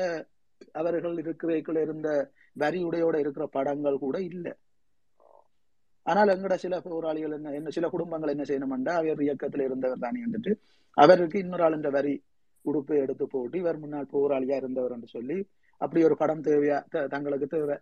அவர்கள் 0.72 1.18
இருக்கிற 1.18 1.52
இருந்த 1.82 2.08
வரியுடையோட 2.60 3.18
இருக்கிற 3.18 3.46
படங்கள் 3.46 3.98
கூட 3.98 4.20
இல்லை. 4.20 4.52
ஆனால் 6.06 6.28
எங்கட 6.28 6.54
சில 6.54 6.80
போராளிகள் 6.80 7.32
என்ன 7.32 7.52
என்ன 7.52 7.70
சில 7.70 7.88
குடும்பங்கள் 7.88 8.28
என்ன 8.28 8.42
செய்யணும்டா 8.42 8.92
அவர் 8.92 9.22
இயக்கத்தில் 9.22 9.60
இருந்தவர் 9.60 9.98
தானே 9.98 10.20
வந்துட்டு 10.20 10.52
அவருக்கு 10.96 11.38
இன்னொரு 11.38 11.62
ஆள் 11.62 11.72
இந்த 11.72 11.90
வரி 11.90 12.22
உடுப்பை 12.64 12.96
எடுத்து 12.96 13.28
போட்டு 13.28 13.58
இவர் 13.58 13.78
முன்னாள் 13.78 14.12
போராளியா 14.12 14.56
இருந்தவர் 14.56 14.92
என்று 14.92 15.08
சொல்லி 15.08 15.46
அப்படி 15.78 16.04
ஒரு 16.04 16.16
படம் 16.16 16.44
தேவையா 16.44 17.06
தங்களுக்கு 17.08 17.46
தேவை 17.46 17.76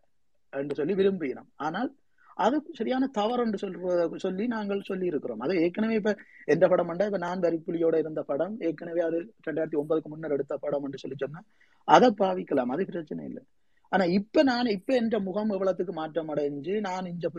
என்று 0.53 0.75
சொல்லி 0.75 0.95
விரும்பினோம் 0.95 1.49
ஆனால் 1.57 1.91
அது 2.35 2.63
சரியான 2.73 3.07
தவறு 3.07 3.45
என்று 3.45 3.59
சொல்ற 3.59 4.17
சொல்லி 4.17 4.47
நாங்கள் 4.47 4.81
சொல்லி 4.81 5.07
இருக்கிறோம் 5.07 5.41
அது 5.41 5.57
ஏற்கனவே 5.57 5.95
இப்ப 5.95 6.17
எந்த 6.45 6.69
படம் 6.69 6.95
இப்ப 6.95 7.19
நான் 7.19 7.41
வரிப்புலியோட 7.41 7.99
இருந்த 7.99 8.23
படம் 8.23 8.61
ஏற்கனவே 8.61 9.01
அது 9.01 9.35
ரெண்டாயிரத்தி 9.47 9.81
ஒன்பதுக்கு 9.83 10.05
முன்னர் 10.05 10.33
எடுத்த 10.33 10.57
படம் 10.57 10.85
என்று 10.85 10.99
சொல்லி 10.99 11.17
சொன்னா 11.17 11.43
அதை 11.85 12.11
பாவிக்கலாம். 12.11 12.67
அது 12.67 12.87
பிரச்சனை 12.87 13.27
இல்லை. 13.27 13.43
ஆனா 13.89 14.05
இப்ப 14.05 14.43
நான் 14.43 14.67
இப்ப 14.67 14.95
என்ற 14.95 15.19
முகம் 15.19 15.51
எவ்வளவுக்கு 15.51 15.93
மாற்றம் 15.93 16.29
அடைஞ்சு 16.29 16.81
நான் 16.81 17.07
இந்த 17.07 17.31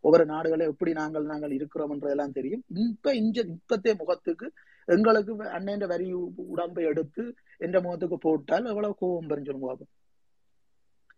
ஒவ்வொரு 0.00 0.24
நாடுகளை 0.26 0.66
எப்படி 0.66 0.92
நாங்கள் 0.92 1.24
நாங்கள் 1.24 1.50
இருக்கிறோம்ன்றதெல்லாம் 1.50 2.30
தெரியும். 2.30 2.64
இப்ப 2.68 3.14
இந்த 3.14 3.42
இப்பத்தே 3.42 3.98
முகத்துக்கு 3.98 4.52
எங்களுக்கு 4.84 5.48
அண்ணன் 5.48 5.86
வரி 5.86 6.12
உடம்பை 6.36 6.84
எடுத்து 6.84 7.34
என்ற 7.58 7.80
முகத்துக்கு 7.80 8.18
போட்டால் 8.18 8.66
எவ்வளவு 8.66 8.94
கோபம் 8.98 9.26
பெரும் 9.26 9.44
சொல்லுங்க 9.44 9.86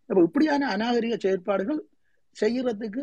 அப்ப 0.09 0.21
இப்படியான 0.23 0.67
அநாகரிக 0.67 1.15
செயற்பாடுகள் 1.17 1.85
செய்யறதுக்கு 2.35 3.01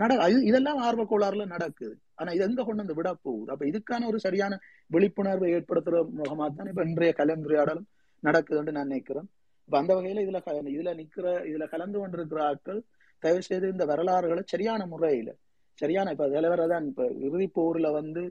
நட 0.00 0.12
இதெல்லாம் 0.48 0.80
ஆர்வ 0.86 1.02
கோளாறுல 1.04 1.44
நடக்குது 1.52 1.94
ஆனா 2.18 2.30
இது 2.32 2.44
எங்க 2.44 2.62
கொண்டு 2.62 2.82
வந்து 2.82 2.98
விட 2.98 3.10
போகுது? 3.24 3.50
அப்ப 3.52 3.64
இதுக்கான 3.70 4.06
ஒரு 4.10 4.18
சரியான 4.20 4.58
விழிப்புணர்வை 4.90 5.48
ஏற்படுத்துற 5.56 5.98
முகமா 6.18 6.46
தான் 6.50 6.70
இப்ப 6.72 6.84
இன்றைய 6.88 7.12
கலந்துரையாடலும் 7.20 7.88
நடக்குதுன்னு 8.22 8.76
நான் 8.76 8.90
நினைக்கிறேன். 8.90 9.28
இப்ப 9.68 9.76
அந்த 9.80 9.92
வகையில 9.94 10.22
இதுல 10.26 10.40
இதுல 10.70 10.92
நிக்கிற 11.00 11.26
இதுல 11.50 11.66
கலந்து 11.74 11.98
கொண்டிருக்கிற 12.00 12.40
ஆட்கள் 12.48 12.80
தயவு 13.22 13.42
செய்து 13.48 13.66
இந்த 13.74 13.84
வரலாறுகளை 13.90 14.42
சரியான 14.52 14.86
முறையில 14.86 15.30
சரியான 15.78 16.10
இப்ப 16.14 16.26
தலைவரை 16.28 16.66
தான் 16.72 16.86
இப்ப 16.90 17.04
இறுதி 17.26 17.46
போர்ல 17.56 17.88
வந்து 18.00 18.22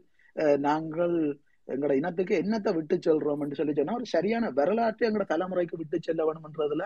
நாங்கள் 0.66 1.16
எங்களோட 1.68 1.94
இனத்துக்கு 2.00 2.34
என்னத்தை 2.44 2.72
விட்டு 2.78 2.96
செல்றோம்னு 3.06 3.58
சொல்லி 3.60 3.74
சொன்னா 3.74 3.98
ஒரு 4.00 4.08
சரியான 4.16 4.46
வரலாற்றை 4.60 5.06
எங்களோட 5.08 5.28
தலைமுறைக்கு 5.32 5.76
விட்டு 5.82 5.98
செல்ல 6.00 6.26
வேணும்ன்றதுல 6.28 6.86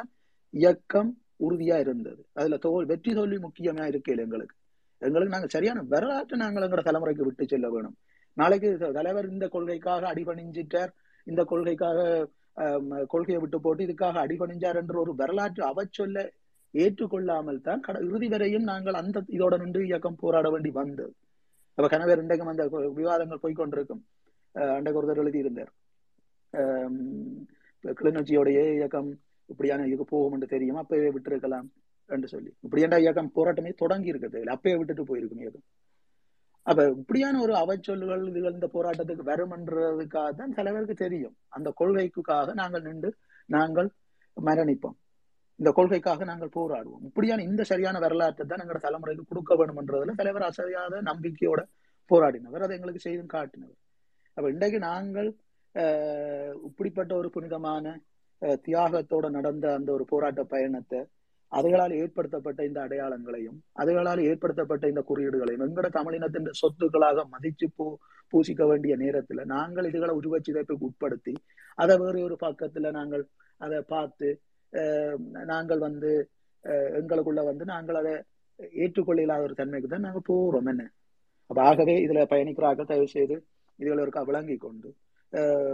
இயக்கம் 0.53 1.11
உறுதியா 1.39 1.79
இருந்தது. 1.79 2.25
அதுல 2.33 2.57
தோல் 2.57 2.85
வெற்றி 2.85 3.13
தோல்வி 3.13 3.37
முக்கியமா 3.37 3.87
இருக்கையில் 3.87 4.23
எங்களுக்கு. 4.23 4.55
எங்களுக்கு 4.97 5.33
நாங்க 5.33 5.47
சரியான 5.47 5.83
வரலாற்றை 5.89 6.39
நாங்கள் 6.39 6.63
எங்களோட 6.63 6.85
தலைமுறைக்கு 6.85 7.21
விட்டு 7.21 7.47
செல்ல 7.47 7.69
வேணும். 7.69 7.95
நாளைக்கு 8.33 8.77
தலைவர் 8.77 9.29
இந்த 9.29 9.47
கொள்கைக்காக 9.47 10.13
அடிபணிஞ்சிட்டார். 10.13 10.91
இந்த 11.23 11.43
கொள்கைக்காக 11.43 12.27
கொள்கையை 13.07 13.41
விட்டு 13.41 13.61
போட்டு 13.61 13.85
இதுக்காக 13.85 14.17
அடிபணிஞ்சார் 14.25 14.75
என்ற 14.75 14.99
ஒரு 14.99 15.15
வரலாற்று 15.15 15.63
அவச்சொல்ல 15.65 16.29
ஏற்றுக்கொள்ளாமல் 16.73 17.61
தான் 17.61 17.79
கட 17.79 17.99
இறுதி 17.99 18.27
வரையும் 18.27 18.63
நாங்கள் 18.63 18.93
அந்த 18.93 19.21
இதோட 19.27 19.59
நின்று 19.59 19.85
இயக்கம் 19.85 20.15
போராட 20.15 20.49
வேண்டி 20.49 20.69
வந்தது. 20.69 21.13
அப்ப 21.73 21.87
கணவர் 21.87 22.19
இன்றைக்கும் 22.19 22.47
அந்த 22.47 22.91
விவாதங்கள் 22.95 23.39
போய்கொண்டிருக்கும் 23.43 24.01
அஹ் 24.55 24.73
அன்றைக்கு 24.73 25.01
ஒருத்தர் 25.01 25.17
எழுதியிருந்தார். 25.17 25.71
கிளிநொச்சியோடைய 27.83 28.73
இயக்கம் 28.73 29.19
இப்படியான 29.51 29.85
இதுக்கு 29.87 30.05
போகும் 30.13 30.35
என்று 30.35 30.47
தெரியும். 30.55 30.79
அப்பவே 30.81 31.09
விட்டிருக்கலாம் 31.15 31.67
என்று 32.09 32.27
சொல்லி. 32.33 32.51
இப்படியான 32.65 32.99
இயக்கம் 33.03 33.33
போராட்டமே 33.37 33.71
தொடங்கி 33.83 34.11
இருக்கிறது 34.13 34.41
அப்பயே 34.55 34.75
விட்டுட்டு 34.79 35.05
போயிருக்கும் 35.09 35.43
இயக்கம். 35.43 35.65
அப்ப 36.69 36.83
இப்படியான 37.01 37.39
ஒரு 37.45 37.53
அவச்சொல்லுகள் 37.61 38.23
இதுகள் 38.29 38.55
இந்த 38.57 38.67
போராட்டத்துக்கு 38.75 39.23
வரும்ன்றதுக்காக 39.31 40.29
தான் 40.39 40.55
தலைவருக்கு 40.59 40.95
தெரியும். 41.05 41.35
அந்த 41.55 41.69
கொள்கைக்காக 41.79 42.53
நாங்கள் 42.61 42.85
நின்று 42.87 43.09
நாங்கள் 43.55 43.89
மரணிப்போம். 44.37 44.97
இந்த 45.59 45.69
கொள்கைக்காக 45.77 46.25
நாங்கள் 46.29 46.55
போராடுவோம். 46.55 47.03
இப்படியான 47.09 47.43
இந்த 47.49 47.63
சரியான 47.71 47.99
வரலாற்றை 48.05 48.45
தான் 48.45 48.61
எங்களோட 48.63 48.81
தலைமுறைக்கு 48.85 49.23
கொடுக்க 49.29 49.55
வேணும்ன்றதுல 49.59 50.15
தலைவர் 50.21 50.47
அசையாத 50.49 51.01
நம்பிக்கையோட 51.11 51.61
போராடினவர். 52.11 52.63
அதை 52.65 52.73
எங்களுக்கு 52.77 53.05
செய்தும் 53.07 53.33
காட்டினவர். 53.35 53.79
அப்ப 54.37 54.47
இன்றைக்கு 54.55 54.79
நாங்கள் 54.89 55.29
இப்படிப்பட்ட 56.69 57.11
ஒரு 57.15 57.29
புனிதமான 57.35 57.85
தியாகத்தோட 58.65 59.25
நடந்த 59.29 59.65
அந்த 59.75 59.89
ஒரு 59.93 60.05
போராட்ட 60.05 60.43
பயணத்தை 60.45 60.99
அதுகளால் 61.51 61.93
ஏற்படுத்தப்பட்ட 61.95 62.61
இந்த 62.65 62.79
அடையாளங்களையும் 62.85 63.57
அதுகளால் 63.75 64.21
ஏற்படுத்தப்பட்ட 64.29 64.85
இந்த 64.87 65.01
குறியீடுகளையும் 65.01 65.63
எங்கட 65.65 65.89
தமிழினத்தின் 65.97 66.49
சொத்துக்களாக 66.61 67.23
மதிச்சு 67.33 67.67
பூ 67.77 67.85
பூசிக்க 68.33 68.63
வேண்டிய 68.67 68.93
நேரத்துல 68.95 69.43
நாங்கள் 69.45 69.89
இதுகளை 69.89 70.13
உருவச்சிதைப்புக்கு 70.19 70.87
உட்படுத்தி 70.89 71.33
அதை 71.77 71.95
வேறு 71.97 72.23
ஒரு 72.23 72.37
பக்கத்துல 72.41 72.91
நாங்கள் 72.91 73.23
அதை 73.61 73.79
பார்த்து 73.87 74.29
நாங்கள் 75.45 75.79
வந்து 75.79 76.11
எங்களுக்குள்ள 76.95 77.41
வந்து 77.43 77.65
நாங்கள் 77.65 77.99
அதை 78.01 78.13
ஏற்றுக்கொள்ள 78.77 79.21
இல்லாத 79.21 79.43
ஒரு 79.43 79.55
தன்மைக்கு 79.55 79.87
தான் 79.87 80.05
நாங்கள் 80.07 80.27
போறோம் 80.29 80.69
என்ன. 80.71 80.83
அப்ப 81.49 81.59
ஆகவே 81.61 81.95
இதுல 82.05 82.21
பயணிக்கிறார்கள் 82.31 82.89
தயவு 82.91 83.07
செய்து 83.07 83.35
இதுகளை 83.79 84.01
ஒரு 84.05 84.25
விளங்கி 84.25 84.57
கொண்டு 84.57 84.89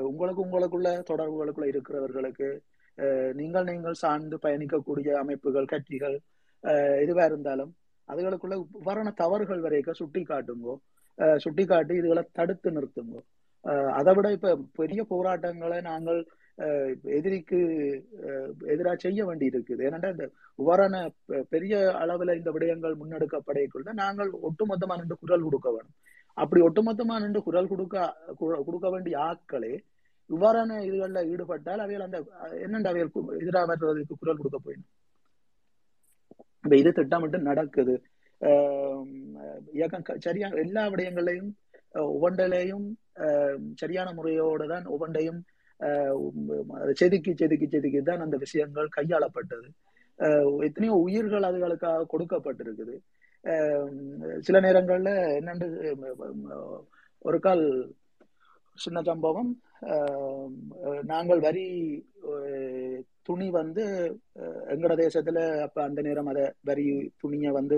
உங்களுக்கு 0.01 0.45
உங்களுக்குள்ள 0.45 1.03
தொடர்புகளுக்குள்ள 1.09 1.65
இருக்கிறவர்களுக்கு 1.65 2.59
அஹ் 2.97 3.33
நீங்கள் 3.33 3.63
நீங்கள் 3.63 3.93
சார்ந்து 3.93 4.37
பயணிக்கக்கூடிய 4.37 5.11
அமைப்புகள் 5.11 5.65
கட்சிகள் 5.65 6.19
அஹ் 6.63 6.97
எதுவா 7.03 7.25
இருந்தாலும் 7.25 7.75
அதுகளுக்குள்ள 8.07 8.67
வரண 8.71 9.11
தவறுகள் 9.15 9.59
வரைக்கும் 9.59 9.93
சுட்டி 9.93 10.21
காட்டுங்கோ 10.21 10.75
சுட்டி 11.37 11.65
காட்டி 11.65 11.95
இதுகளை 11.95 12.27
தடுத்து 12.31 12.71
நிறுத்துங்கோ. 12.71 13.19
அஹ் 13.65 13.89
அதை 13.89 14.13
விட 14.13 14.31
இப்ப 14.31 14.59
பெரிய 14.73 15.03
போராட்டங்களை 15.03 15.81
நாங்கள் 15.81 16.27
அஹ் 16.57 16.95
எதிரிக்கு 17.03 17.59
எதிராக 18.65 18.95
செய்ய 18.95 19.25
வேண்டி 19.25 19.47
இருக்குது 19.47 19.85
ஏனென்றா 19.87 20.11
இந்த 20.11 20.29
உவரண 20.57 21.09
பெரிய 21.49 21.77
அளவுல 21.77 22.35
இந்த 22.35 22.51
விடயங்கள் 22.51 22.95
முன்னெடுக்கப்படையக்குள்ள 22.95 23.93
நாங்கள் 23.93 24.31
ஒட்டுமொத்தமா 24.31 24.97
நின்று 24.97 25.17
குரல் 25.19 25.41
கொடுக்க 25.41 25.69
வேணும். 25.69 25.95
அப்படி 26.37 26.61
ஒட்டுமொத்தமா 26.67 27.15
நின்று 27.23 27.41
குரல் 27.47 27.71
கொடுக்க 27.71 27.97
கொடுக்க 28.67 28.87
வேண்டிய 28.93 29.15
ஆட்களே 29.27 29.73
இவ்வாறான 30.29 30.77
இதுகளில் 30.87 31.29
ஈடுபட்டால் 31.31 31.83
அவைகள் 31.85 32.05
அந்த 32.07 32.19
என்னென்ன 32.65 32.89
அவைகள் 32.91 33.11
எதிராக 33.41 33.65
வர்றதுக்கு 33.71 34.21
குரல் 34.21 34.39
கொடுக்க 34.39 34.59
போயிடும் 34.59 34.89
இப்ப 36.63 36.75
இது 36.81 36.91
திட்டமிட்டு 36.97 37.39
நடக்குது. 37.49 37.93
ஆஹ் 38.41 39.05
இயக்கம் 39.77 40.05
சரியா 40.25 40.47
எல்லா 40.63 40.83
விடயங்களையும் 40.93 41.51
அஹ், 41.95 42.09
ஒவ்வொன்றிலையும் 42.13 42.87
சரியான 43.81 44.09
முறையோடு 44.17 44.65
தான் 44.73 44.85
ஒவ்வொன்றையும் 44.93 45.39
செதுக்கி 46.99 47.31
செதுக்கி 47.41 47.67
செதுக்கி 47.67 48.01
தான் 48.09 48.23
அந்த 48.25 48.35
விஷயங்கள் 48.45 48.89
கையாளப்பட்டது. 48.97 49.67
எத்தனையோ 50.67 50.95
உயிர்கள் 51.05 51.47
அதுகளுக்காக 51.49 52.07
கொடுக்கப்பட்டிருக்குது. 52.13 52.95
சில 54.43 54.57
நேரங்களில் 54.59 55.09
என்னென்று 55.37 55.67
ஒரு 57.25 57.37
கால் 57.39 57.63
சின்ன 58.77 58.99
சம்பவம். 59.01 59.49
ஆஹ், 59.89 60.49
நாங்கள் 61.03 61.39
வரி 61.39 61.65
துணி 63.23 63.47
வந்து 63.53 63.83
எங்கட 64.73 64.93
தேசத்துல 65.01 65.39
அப்ப 65.63 65.77
அந்த 65.83 65.99
நேரம் 66.01 66.29
அதை 66.31 66.45
வரி 66.63 66.85
துணியை 67.17 67.51
வந்து 67.51 67.77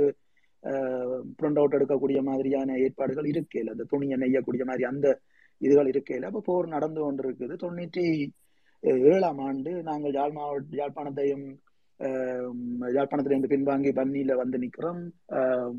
பிரிண்ட் 1.37 1.59
அவுட் 1.59 1.75
எடுக்கக்கூடிய 1.77 2.19
மாதிரியான 2.21 2.75
ஏற்பாடுகள் 2.83 3.27
இருக்கையில் 3.27 3.71
அந்த 3.71 3.85
துணியை 3.89 4.17
நெய்யக்கூடிய 4.17 4.63
மாதிரி 4.63 4.85
அந்த 4.85 5.07
இதுகள் 5.61 5.89
இருக்கையில் 5.89 6.27
அப்போ 6.27 6.41
போர் 6.45 6.67
நடந்து 6.67 7.01
கொண்டிருக்குது. 7.01 7.53
தொண்ணூற்றி 7.63 8.05
ஏழாம் 9.07 9.41
ஆண்டு 9.41 9.71
நாங்கள் 9.83 10.15
யாழ் 10.15 10.33
மாவட்ட 10.33 10.79
யாழ்ப்பாணத்தையும் 10.79 11.45
யாழ்ப்பாணத்துல 12.89 13.33
இருந்து 13.33 13.51
பின்வாங்கி 13.51 13.91
பன்னியில 13.93 14.35
வந்து 14.35 14.57
நிக்கிறோம். 14.57 15.01
ஆஹ், 15.35 15.71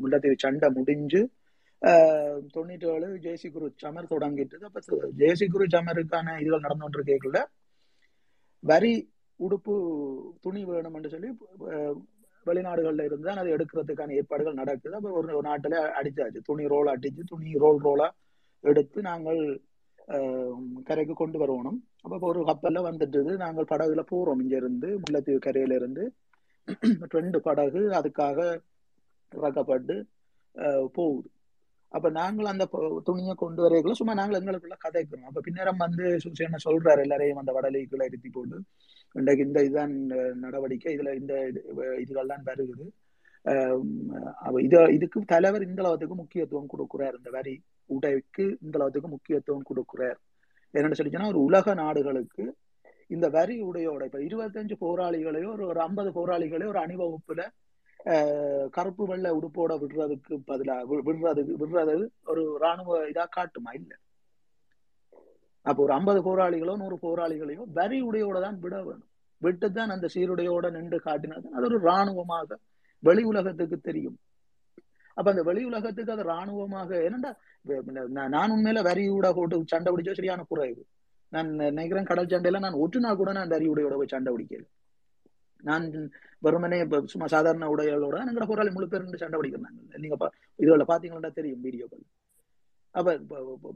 முல்லைத்தீவு 0.00 0.36
சண்டை 0.38 0.68
முடிஞ்சு 0.70 1.22
தொண்ணூற்றி 2.54 2.86
ஏழு 2.90 3.06
ஜெயசி 3.24 3.48
குரு 3.50 3.68
சமர் 3.76 4.10
தொடங்கிட்டு 4.10 4.66
அப்ப 4.68 4.80
ஜெயசி 5.20 5.46
குரு 5.48 5.64
சமருக்கான 5.66 6.34
இதுகள் 6.42 6.64
நடந்து 6.66 7.02
கேட்கல 7.08 7.38
வரி 8.62 8.92
உடுப்பு 9.40 9.74
துணி 10.42 10.60
வேணும் 10.64 10.96
என்று 10.96 11.12
சொல்லி 11.14 11.30
வெளிநாடுகளில் 11.30 11.98
வெளிநாடுகள்ல 12.46 13.04
இருந்து 13.04 13.26
தான் 13.26 13.40
அதை 13.40 13.50
எடுக்கிறதுக்கான 13.54 14.14
ஏற்பாடுகள் 14.18 14.60
நடக்குது. 14.60 14.94
அப்ப 14.94 15.10
ஒரு 15.12 15.26
நாட்டில் 15.26 15.48
நாட்டுல 15.48 15.98
அடிச்சாச்சு. 15.98 16.40
துணி 16.48 16.64
ரோல் 16.72 16.88
அடிச்சு 16.94 17.22
துணி 17.24 17.50
ரோல் 17.64 17.80
ரோலா 17.84 18.08
எடுத்து 18.64 18.98
நாங்கள் 19.02 19.40
கரைக்கு 20.84 21.14
கொண்டு 21.14 21.38
வருவோம் 21.38 21.84
அப்போ 22.00 22.18
ஒரு 22.20 22.40
கப்பல்ல 22.42 22.80
வந்துட்டுது. 22.90 23.36
நாங்கள் 23.36 23.68
படகுல 23.70 24.02
போறோம். 24.10 24.40
இங்க 24.42 24.56
இருந்து 24.56 24.98
முல்லைத்தீவு 24.98 25.38
கரையில 25.38 25.74
இருந்து 25.74 26.12
ரெண்டு 27.08 27.40
படகு 27.40 27.80
அதுக்காக 28.00 28.60
இறக்கப்பட்டு 29.32 30.04
போகுது. 30.92 31.30
அப்ப 31.88 32.10
நாங்கள் 32.10 32.46
அந்த 32.46 32.64
துணியை 33.04 33.34
கொண்டு 33.34 33.60
வரையக்குள்ள 33.64 33.92
சும்மா 33.92 34.14
நாங்கள் 34.14 34.40
எங்களுக்குள்ள 34.40 34.76
கதைக்கிறோம். 34.88 35.28
அப்ப 35.28 35.40
பின்னரம் 35.50 35.76
வந்து 35.76 36.04
சுசேன 36.24 36.56
சொல்றாரு 36.64 37.00
எல்லாரையும் 37.00 37.36
அந்த 37.36 37.52
வடலைக்குள்ள 37.52 38.04
இருத்தி 38.04 38.30
போட்டு 38.30 38.62
இன்றைக்கு 39.12 39.44
இந்த 39.46 39.60
இதுதான் 39.64 39.92
நடவடிக்கை. 40.44 40.96
இதுல 40.96 41.14
இந்த 41.20 41.34
இது- 41.34 42.00
இதுகள் 42.04 42.26
தான் 42.26 42.44
வருகுது. 42.44 42.86
இது 44.60 44.94
இதுக்கு 44.94 45.20
தலைவர் 45.24 45.66
இந்த 45.66 45.82
அளவுக்கு 45.82 46.14
முக்கியத்துவம் 46.14 46.68
கொடுக்குறாரு 46.78 47.16
இந்த 47.16 47.30
வரி. 47.30 47.54
உடைக்கு 47.86 48.58
இந்த 48.62 48.78
அளவுக்கு 48.78 49.08
முக்கியத்துவம் 49.08 49.62
கொடுக்கிறார். 49.74 50.16
என்னென்னு 50.74 50.92
சொல்லி 50.92 51.26
ஒரு 51.28 51.42
உலக 51.42 51.74
நாடுகளுக்கு 51.74 52.56
இந்த 53.08 53.28
வரி 53.28 53.62
உடையோட 53.62 54.04
இப்ப 54.04 54.18
இருபத்தஞ்சு 54.18 54.72
போராளிகளையோ 54.80 55.52
ஒரு 55.52 55.66
ஒரு 55.66 55.80
ஐம்பது 55.80 56.10
போராளிகளையோ 56.10 56.66
ஒரு 56.66 56.80
அணிவகுப்புல 56.80 57.48
கருப்பு 58.70 59.06
வெள்ளை 59.06 59.30
உடுப்போட 59.30 59.78
விடுறதுக்கு 59.78 60.42
பதிலா 60.46 60.76
வி- 60.84 61.02
விடுறது 61.04 61.56
விடுறது 61.58 62.08
ஒரு 62.24 62.56
இராணுவ 62.58 63.08
இதா 63.08 63.26
காட்டுமா? 63.28 63.70
இல்ல. 63.70 63.96
அப்போ 65.62 65.82
ஒரு 65.82 65.92
ஐம்பது 65.92 66.20
போராளிகளோ 66.22 66.76
நூறு 66.76 66.96
போராளிகளையோ 66.96 67.62
வரி 67.72 68.02
உடையோட 68.02 68.40
தான் 68.40 68.58
விட 68.58 68.82
வேணும். 68.82 69.08
விட்டுதான் 69.42 69.90
அந்த 69.90 70.08
சீருடையோட 70.14 70.70
நின்று 70.70 71.00
காட்டினது 71.04 71.46
அது 71.48 71.64
ஒரு 71.64 71.78
ராணுவமாக 71.80 72.58
வெளி 72.98 73.22
உலகத்துக்கு 73.22 73.78
தெரியும். 73.78 74.18
அப்ப 75.16 75.26
அந்த 75.32 75.42
வெளி 75.48 75.62
உலகத்துக்கு 75.70 76.14
அது 76.14 76.24
ராணுவமாக 76.32 76.90
என்னண்டா? 77.06 77.30
நான் 78.16 78.32
நான் 78.36 78.54
உண்மையில 78.56 78.82
வரியோட 78.88 79.28
போட்டு 79.38 79.62
சண்டை 79.72 79.90
பிடிச்சா 79.92 80.14
சரியான 80.18 80.44
குறைவு 80.50 80.82
நான் 81.32 81.50
நினைக்கிறேன் 81.68 82.08
கடல் 82.10 82.30
சண்டையில 82.32 82.62
நான் 82.64 82.80
ஒட்டுனா 82.84 83.10
கூட 83.20 83.30
நான் 83.38 83.52
வரியுடையோட 83.54 83.94
போய் 84.00 84.14
சண்டை 84.14 84.32
பிடிக்கல. 84.34 84.64
நான் 85.64 85.84
வெறுமனே 86.44 86.78
இப்ப 86.84 87.00
சும்மா 87.12 87.26
சாதாரண 87.34 87.68
உடைகளோட 87.74 88.16
எங்கட 88.30 88.46
போராளி 88.50 88.70
முழு 88.76 88.86
பேர் 88.92 89.22
சண்டை 89.22 89.38
பிடிக்கிறாங்க 89.40 90.00
நீங்க 90.02 90.16
இதுல 90.58 90.86
பாத்தீங்கன்னா 90.92 91.32
தெரியும் 91.38 91.64
வீடியோக்கள். 91.66 92.04
அப்ப 92.94 93.14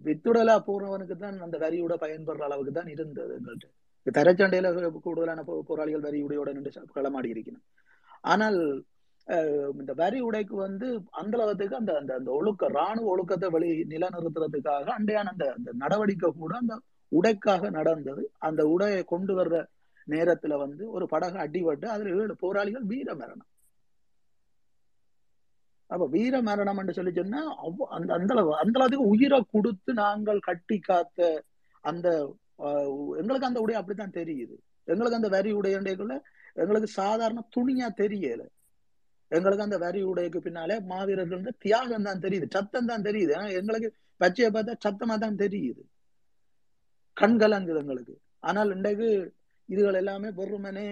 வித்துடலா 0.07 0.57
போறவனுக்கு 0.69 1.17
தான் 1.25 1.37
அந்த 1.47 1.57
வரியோட 1.65 1.95
பயன்படுற 2.05 2.45
அளவுக்கு 2.49 2.73
தான் 2.79 2.91
இருந்தது 2.95 3.35
எங்கள்கிட்ட 3.39 4.15
தரச்சண்டையில 4.19 4.69
கூடுதலான 5.07 5.45
போராளிகள் 5.71 6.07
வரியுடையோட 6.09 6.51
நின்று 6.57 6.73
களமாடி 6.97 7.29
இருக்கணும். 7.35 7.65
ஆனால் 8.33 8.59
இந்த 9.79 9.93
வரி 9.93 10.21
உடைக்கு 10.21 10.57
வந்து 10.57 11.03
அந்த 11.11 11.57
அந்த 11.71 11.77
அந்த 11.77 12.15
அந்த 12.19 12.31
ஒழுக்க 12.31 12.67
ராணுவ 12.67 13.07
ஒழுக்கத்தை 13.07 13.49
வெளி 13.49 13.85
நிலநிறுத்துறதுக்காக 13.89 14.93
அண்டையான 14.99 15.31
அந்த 15.31 15.53
அந்த 15.53 15.73
நடவடிக்கை 15.73 16.33
கூட 16.33 16.57
அந்த 16.57 16.81
உடைக்காக 17.09 17.71
நடந்தது. 17.71 18.31
அந்த 18.39 18.65
உடையை 18.65 19.05
கொண்டு 19.05 19.45
வர்ற 19.45 19.67
நேரத்துல 20.09 20.59
வந்து 20.59 20.91
ஒரு 20.91 21.07
படகு 21.07 21.39
அடிபட்டு 21.39 21.85
அதுல 21.85 22.23
ஏழு 22.23 22.37
போராளிகள் 22.37 22.83
வீர 22.83 23.15
மரணம். 23.15 23.47
அப்ப 25.87 26.07
வீர 26.07 26.43
மரணம் 26.43 26.77
என்று 26.77 26.93
சொல்லி 26.93 27.13
சொன்னா 27.13 27.67
அவ்வ- 27.67 27.87
அந்த 27.89 28.15
அந்த 28.15 28.35
அளவு 28.35 28.57
அந்த 28.57 28.81
அளவுக்கு 28.81 29.09
உயிரை 29.09 29.47
கொடுத்து 29.51 29.93
நாங்கள் 29.93 30.39
கட்டி 30.39 30.79
காத்த 30.79 31.43
அந்த 31.81 32.37
எங்களுக்கு 33.17 33.47
அந்த 33.47 33.61
உடை 33.61 33.75
அப்படித்தான் 33.75 34.25
தெரியுது. 34.25 34.57
எங்களுக்கு 34.85 35.17
அந்த 35.17 35.29
வரி 35.29 35.53
உடையண்டைக்குள்ள 35.53 36.21
எங்களுக்கு 36.53 36.87
சாதாரண 36.87 37.49
துணியா 37.57 37.89
தெரியல. 37.97 38.47
எங்களுக்கு 39.33 39.67
அந்த 39.67 39.79
வரி 39.85 40.01
உடைக்கு 40.11 40.39
பின்னாலே 40.47 40.77
மாவீரர்கள் 40.91 41.41
வந்து 41.41 41.55
தியாகம் 41.65 42.07
தான் 42.09 42.23
தெரியுது 42.25 42.47
சத்தம் 42.57 42.91
தான் 42.91 43.07
தெரியுது. 43.09 43.33
ஆனா 43.39 43.49
எங்களுக்கு 43.61 43.89
பச்சையை 44.21 44.51
பார்த்தா 44.57 44.75
சத்தமா 44.87 45.17
தான் 45.25 45.41
தெரியுது. 45.45 45.83
கண்கள் 47.17 47.43
கலங்குது 47.43 47.81
எங்களுக்கு. 47.83 48.15
ஆனால் 48.49 48.71
இன்றைக்கு 48.77 49.09
இதுகள் 49.69 49.99
எல்லாமே 50.01 50.29
வெறுமனே 50.39 50.89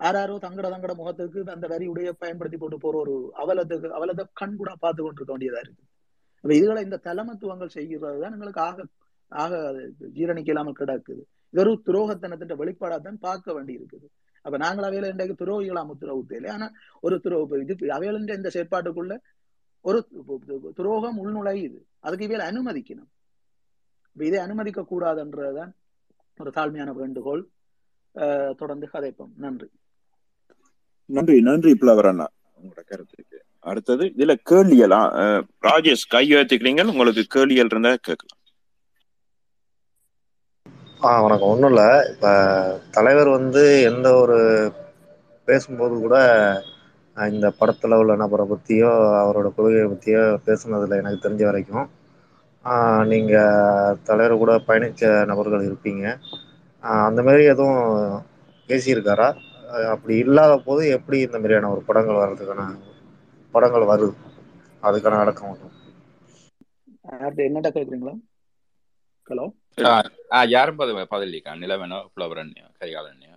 ஆறாரோ 0.00 0.34
தங்கட 0.44 0.66
தங்கட 0.72 0.92
முகத்துக்கு 1.00 1.40
அந்த 1.54 1.66
வரி 1.72 1.86
உடைய 1.92 2.10
பயன்படுத்தி 2.22 2.58
போட்டு 2.62 2.78
போற 2.84 2.96
ஒரு 3.04 3.14
அவலத்துக்கு 3.42 3.88
அவலத்தை 3.98 4.24
கண் 4.40 4.58
கூட 4.60 4.70
பார்த்து 4.84 5.00
கொண்டிருக்க 5.02 5.32
வேண்டியதா 5.34 5.60
இருக்கு. 5.64 5.82
அப்ப 6.44 6.52
இதுகளை 6.58 6.82
இந்த 6.86 6.98
தலைமத்துவங்கள் 7.08 7.74
செய்கிறது 7.76 8.20
தான் 8.24 8.36
எங்களுக்கு 8.36 8.62
ஆக 8.68 8.84
ஆக 9.32 9.52
ஜீரணிக்க 10.18 10.52
இல்லாமல் 10.52 10.78
கிடக்குது. 10.80 11.22
இது 11.54 11.60
ஒரு 11.64 11.72
துரோகத்தனத்தின் 11.88 12.60
வெளிப்பாடா 12.62 12.96
தான் 13.06 13.18
பார்க்க 13.26 13.54
வேண்டி 13.56 13.72
இருக்குது 13.78 14.06
அப்ப 14.46 14.56
நாங்கள் 14.56 14.86
அவையில 14.88 15.08
இன்றைக்கு 15.08 15.36
துரோகிகளா 15.40 15.82
உத்தரவு 15.88 16.20
ஊத்தையில 16.20 16.50
ஆனா 16.50 16.66
ஒரு 17.00 17.16
துரோ 17.24 17.38
இது 17.64 17.92
அவையில 17.96 18.36
இந்த 18.36 18.50
செயற்பாட்டுக்குள்ள 18.54 19.14
ஒரு 19.84 19.98
துரோகம் 20.76 21.18
உள்நுழையுது 21.22 21.78
அதுக்கு 22.00 22.26
இவையில 22.26 22.46
அனுமதிக்கணும். 22.50 23.10
இதை 24.16 24.38
அனுமதிக்க 24.38 24.86
கூடாதுன்றதுதான் 24.90 25.72
ஒரு 26.40 26.50
தாழ்மையான 26.50 26.90
வேண்டுகோள். 26.94 27.42
தொடர்ந்து 28.56 28.86
கதைப்போம். 28.92 29.32
நன்றி. 29.36 29.68
நன்றி 31.10 31.36
நன்றி 31.40 31.72
புலவர் 31.74 32.06
அண்ணா. 32.06 32.26
உங்களோட 32.58 32.82
கருத்துக்கு 32.84 33.38
அடுத்தது 33.66 34.04
இதுல 34.14 34.32
கேள்வியலாம் 34.50 35.08
அஹ், 35.22 35.42
ராஜேஷ் 35.62 36.08
கை 36.08 36.24
உயர்த்திக்கிறீங்க 36.30 36.82
உங்களுக்கு 36.92 37.24
கேள்வியல் 37.28 37.70
இருந்தா 37.70 37.92
கேட்கலாம். 38.00 38.35
ஆ 41.00 41.12
வணக்கம். 41.22 41.52
ஒன்றும் 41.52 41.70
இல்லை. 41.70 41.84
இப்போ 42.12 42.30
தலைவர் 42.92 43.30
வந்து 43.32 43.62
எந்த 43.88 44.08
ஒரு 44.18 44.38
பேசும்போது 45.48 45.94
கூட 45.98 46.16
இந்த 47.16 47.46
படத்தில் 47.58 47.98
உள்ள 47.98 48.14
நபரை 48.22 48.44
பற்றியோ 48.48 48.90
அவரோட 49.20 49.48
கொள்கையை 49.52 49.86
பற்றியோ 49.88 50.22
பேசுனதில் 50.46 50.98
எனக்கு 50.98 51.22
தெரிஞ்ச 51.22 51.42
வரைக்கும். 51.46 51.86
நீங்கள் 53.12 53.54
தலைவர் 54.06 54.34
கூட 54.38 54.52
பயணித்த 54.66 55.02
நபர்கள் 55.30 55.66
இருப்பீங்க. 55.68 56.04
ஆஹ், 56.84 57.04
அந்த 57.08 57.20
மாரி 57.24 57.44
எதுவும் 57.52 57.80
பேசியிருக்காரா? 58.68 59.28
அப்படி 59.92 60.14
இல்லாத 60.24 60.52
போது 60.64 60.82
எப்படி 60.96 61.18
இந்த 61.22 61.38
மாதிரியான 61.38 61.70
ஒரு 61.74 61.82
படங்கள் 61.88 62.20
வர்றதுக்கான 62.20 62.64
படங்கள் 63.54 63.90
வருது? 63.90 64.14
அதுக்கான 64.82 65.20
அடக்கம் 65.22 65.52
வரும் 65.52 65.74
என்னடா 67.46 67.70
கேக்குறீங்களா? 67.70 68.14
ஆ, 70.30 70.38
யாரும் 70.52 70.78
பதில் 70.78 71.00
பதிலிக்கா 71.10 71.52
நிலவனோ 71.60 71.98
புலவரண்யோ 72.12 72.66
கரிகாலன்யோ 72.78 73.32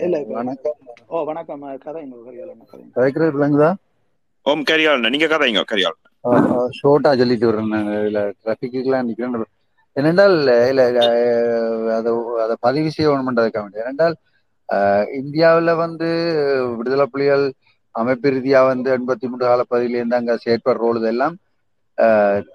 இல்ல 0.00 0.16
வணக்கம் 0.32 0.78
ஓ 1.08 1.22
வணக்கம் 1.28 1.62
கதை 1.84 2.00
எங்க 2.02 2.16
கதைகள் 2.20 2.50
கதை 2.64 2.82
கதைக்கிறது 2.96 3.36
விளங்குதா 3.36 3.70
ஓம் 4.46 4.64
கரியாள் 4.68 5.04
நீங்க 5.06 5.28
கதைங்க 5.32 5.62
கரியாள் 5.70 5.96
ஷோர்ட்டா 6.78 7.10
சொல்லிட்டு 7.18 7.48
வரேன் 7.48 7.72
நான் 7.74 7.88
இதுல 7.98 8.20
டிராபிக்குலாம் 8.38 9.08
நிக்கிறேன் 9.08 9.48
ஏனென்றால் 9.96 10.34
இல்ல 10.70 10.82
அதை 11.96 12.10
அதை 12.44 12.56
பதிவு 12.62 12.90
செய்யணும்ன்றதுக்காக 12.96 13.64
வேண்டி 13.64 13.82
ஏனென்றால் 13.84 14.16
அஹ், 14.68 15.06
இந்தியாவுல 15.20 15.70
வந்து 15.78 16.08
விடுதலை 16.74 17.06
புலிகள் 17.12 17.44
அமைப்பு 17.94 18.28
ரீதியா 18.34 18.60
வந்து 18.68 18.88
எண்பத்தி 18.96 19.26
மூன்று 19.26 19.46
கால 19.46 19.62
பகுதியிலேருந்து 19.66 20.18
அங்க 20.18 20.34
செயற்படுற 20.44 20.90
இதெல்லாம் 21.00 21.34
அஹ், 21.34 21.49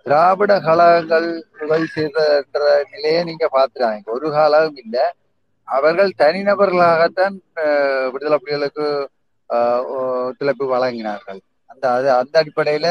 திராவிட 0.05 0.51
கழகங்கள் 0.59 1.27
உதவி 1.63 1.87
செய்தன்ற 1.95 2.61
நிலையை 2.91 3.21
நீங்க 3.23 3.45
பாத்துறாங்க 3.57 4.15
ஒரு 4.15 4.27
காலம் 4.31 4.77
இல்லை. 4.83 5.05
அவர்கள் 5.67 6.11
தனிநபர்களாகத்தான் 6.17 7.35
விடுதலை 8.13 8.37
புலிகளுக்கு 8.37 8.87
ஒத்துழைப்பு 9.95 10.65
வழங்கினார்கள். 10.73 11.39
அந்த 11.71 11.85
அது 11.97 12.07
அந்த 12.21 12.35
அடிப்படையில 12.41 12.87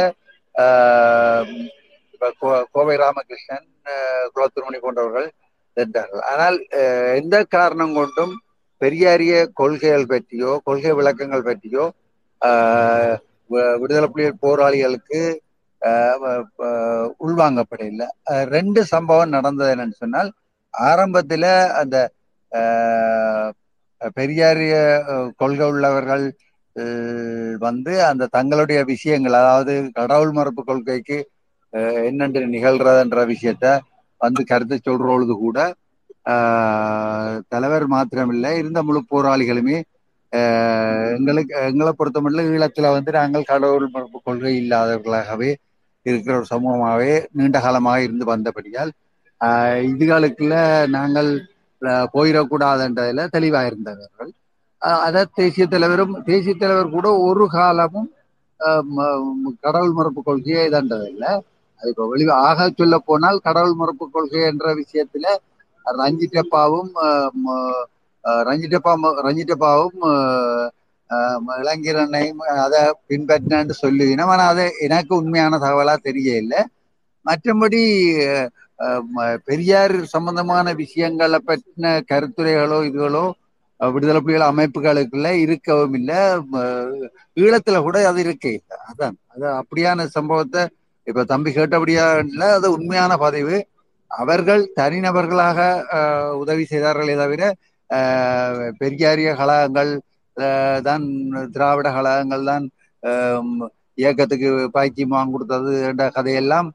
ஆஹ் 0.55 1.47
கோவை 2.75 2.97
ராமகிருஷ்ணன் 2.97 3.67
ஆஹ் 3.93 4.27
குலத்துருமணி 4.35 4.79
போன்றவர்கள் 4.83 5.29
சென்றார்கள் 5.77 6.23
ஆனால் 6.33 6.57
எந்த 7.21 7.37
காரணம் 7.55 7.95
கொண்டும் 7.95 8.35
பெரியாரிய 8.81 9.35
கொள்கைகள் 9.53 10.11
பற்றியோ 10.13 10.53
கொள்கை 10.65 10.93
விளக்கங்கள் 10.93 11.47
பற்றியோ 11.49 11.85
ஆஹ் 12.41 13.15
விடுதலை 13.81 14.09
புலிகள் 14.09 14.43
போராளிகளுக்கு 14.45 15.21
உள்வாங்கப்படையில். 17.19 18.05
ரெண்டு 18.47 18.85
சம்பவம் 18.85 19.29
நடந்தது 19.29 19.73
என்னன்னு 19.75 19.97
சொன்னால் 19.97 20.31
ஆரம்பத்துல 20.75 21.45
அந்த 21.75 21.97
ஆஹ் 22.53 23.51
பெரியாரிய 24.17 24.75
கொள்கை 25.37 25.67
உள்ளவர்கள் 25.67 26.25
வந்து 27.59 28.05
அந்த 28.05 28.27
தங்களுடைய 28.27 28.85
விஷயங்கள் 28.85 29.33
அதாவது 29.33 29.91
கடவுள் 29.93 30.33
மறுப்பு 30.33 30.65
கொள்கைக்கு 30.65 31.19
என்னென்று 32.03 32.47
நிகழ்றதுன்ற 32.47 33.21
விஷயத்த 33.27 33.67
வந்து 34.21 34.45
கருத்து 34.45 34.77
சொல்றபொழுது 34.79 35.35
கூட 35.37 35.59
ஆஹ் 36.29 37.41
தலைவர் 37.49 37.87
மாத்திரமில்லை 37.89 38.53
இருந்த 38.53 38.83
முழு 38.83 39.01
போராளிகளுமே 39.11 39.79
எங்களுக்கு 41.17 41.55
எங்களை 41.69 41.93
பொறுத்தமட்டில் 41.93 42.51
ஈழத்துல 42.53 42.91
வந்து 42.93 43.11
நாங்கள் 43.13 43.43
கடவுள் 43.45 43.89
மறுப்பு 43.89 44.19
கொள்கை 44.23 44.53
இல்லாதவர்களாகவே 44.63 45.51
இருக்கிற 46.07 46.35
ஒரு 46.37 46.47
சமூகமாகவே 46.51 47.13
நீண்ட 47.31 47.59
காலமாக 47.61 48.03
இருந்து 48.03 48.25
வந்தபடியால் 48.27 48.93
ஆஹ் 49.41 49.83
இதுகளுக்குள்ள 49.91 50.57
நாங்கள் 50.89 51.31
போயிடக்கூடாதுன்றதில் 52.13 52.13
போயிடக்கூடாதுன்றதுல 52.13 53.29
தெளிவாக 53.29 53.67
இருந்தவர்கள் 53.67 54.31
அதாவது 55.03 55.31
தேசிய 55.35 55.67
தலைவரும் 55.67 56.15
தேசிய 56.25 56.55
தலைவர் 56.55 56.95
கூட 56.97 57.09
ஒரு 57.21 57.45
காலமும் 57.51 58.11
கடவுள் 59.61 59.93
மறுப்பு 59.93 60.21
கொள்கையை 60.23 60.63
இதன்றதில்லை. 60.69 61.31
அது 61.81 61.89
இப்போ 61.89 62.05
வெளி 62.09 62.25
ஆக 62.43 62.69
சொல்ல 62.71 62.97
போனால் 63.01 63.39
கடவுள் 63.39 63.75
மறுப்பு 63.75 64.05
கொள்கை 64.11 64.43
என்ற 64.43 64.67
விஷயத்துல 64.75 65.27
ரஞ்சித் 65.87 66.39
அப்பாவும் 66.39 66.91
ரஞ்சிட்டப்பா 68.45 68.93
ம- 68.97 69.19
ரஞ்சிட்டப்பாவும் 69.23 70.03
ஆஹ் 70.11 70.69
ஆஹ் 71.11 71.61
இளங்கிரனையும் 71.61 72.41
அதை 72.59 72.81
பின்பற்றினான்னு 73.09 73.75
சொல்லுவினோம் 73.83 74.27
ஆனால் 74.27 74.49
அது 74.49 74.65
எனக்கு 74.81 75.17
உண்மையான 75.17 75.59
தகவலா 75.59 75.97
தெரியல 76.05 76.55
மற்றபடி 77.27 77.83
அஹ், 78.79 79.03
பெரியார் 79.45 80.05
சம்பந்தமான 80.05 80.73
விஷயங்களை 80.75 81.39
பற்றின 81.47 81.93
கருத்துரைகளோ 82.11 82.79
இதுகளோ 82.85 83.25
விடுதலை 83.81 84.21
புலிகள் 84.21 84.51
அமைப்புகளுக்குள்ள 84.51 85.29
இருக்கவும் 85.37 85.95
இல்லை. 85.95 86.19
ஈழத்துல 87.37 87.83
கூட 87.83 88.07
அது 88.09 88.23
இருக்கே 88.25 88.53
இல்லை. 88.53 88.77
அதான். 88.91 89.17
அது 89.29 89.47
அப்படியான 89.61 90.07
சம்பவத்தை 90.07 90.63
இப்ப 91.07 91.25
தம்பி 91.25 91.51
கேட்டபடியா 91.51 92.05
இல்லை. 92.25 92.47
அது 92.49 92.73
உண்மையான 92.73 93.17
பதிவு. 93.17 93.57
அவர்கள் 94.11 94.73
தனிநபர்களாக 94.77 95.59
உதவி 96.35 96.65
செய்தார்களே 96.65 97.15
தவிர 97.15 97.43
பெரியாரிய 98.81 99.31
கழகங்கள் 99.41 99.93
தான் 100.89 101.05
திராவிட 101.55 101.89
கழகங்கள் 101.97 102.49
தான் 102.51 102.65
இயக்கத்துக்கு 104.03 104.49
பாய்ச்சியம் 104.77 105.33
கொடுத்தது 105.35 105.73
என்ற 105.89 106.05
கதையெல்லாம் 106.17 106.69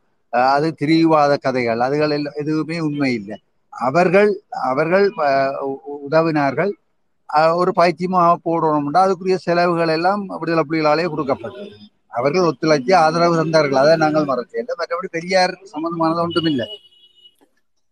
அது 0.56 0.68
திரிவாத 0.82 1.34
கதைகள். 1.46 1.80
அதுகள் 1.86 2.14
எல்லாம் 2.18 2.38
எதுவுமே 2.42 2.78
உண்மை 2.88 3.12
இல்லை. 3.20 3.38
அவர்கள் 3.74 4.32
அவர்கள் 4.70 5.06
உதவினார்கள். 6.08 6.72
ஒரு 7.62 7.72
பாய்ச்சியமாக 7.80 8.36
போடணும்னா 8.48 9.02
அதுக்குரிய 9.06 9.38
செலவுகள் 9.48 9.94
எல்லாம் 9.96 10.22
விடுதலை 10.42 10.64
புலிகளாலே 10.70 11.08
கொடுக்கப்பட்டது. 11.14 11.74
அவர்கள் 12.18 12.48
ஒத்துழைச்சி 12.50 12.94
ஆதரவு 13.04 13.40
தந்தார்கள். 13.42 13.82
அதை 13.84 13.96
நாங்கள் 14.04 14.30
மறக்கல 14.32 14.78
மற்றபடி 14.82 15.10
பெரியார் 15.18 15.54
சம்பந்தமானது 15.74 16.24
ஒன்றும் 16.26 16.50
இல்லை 16.52 16.68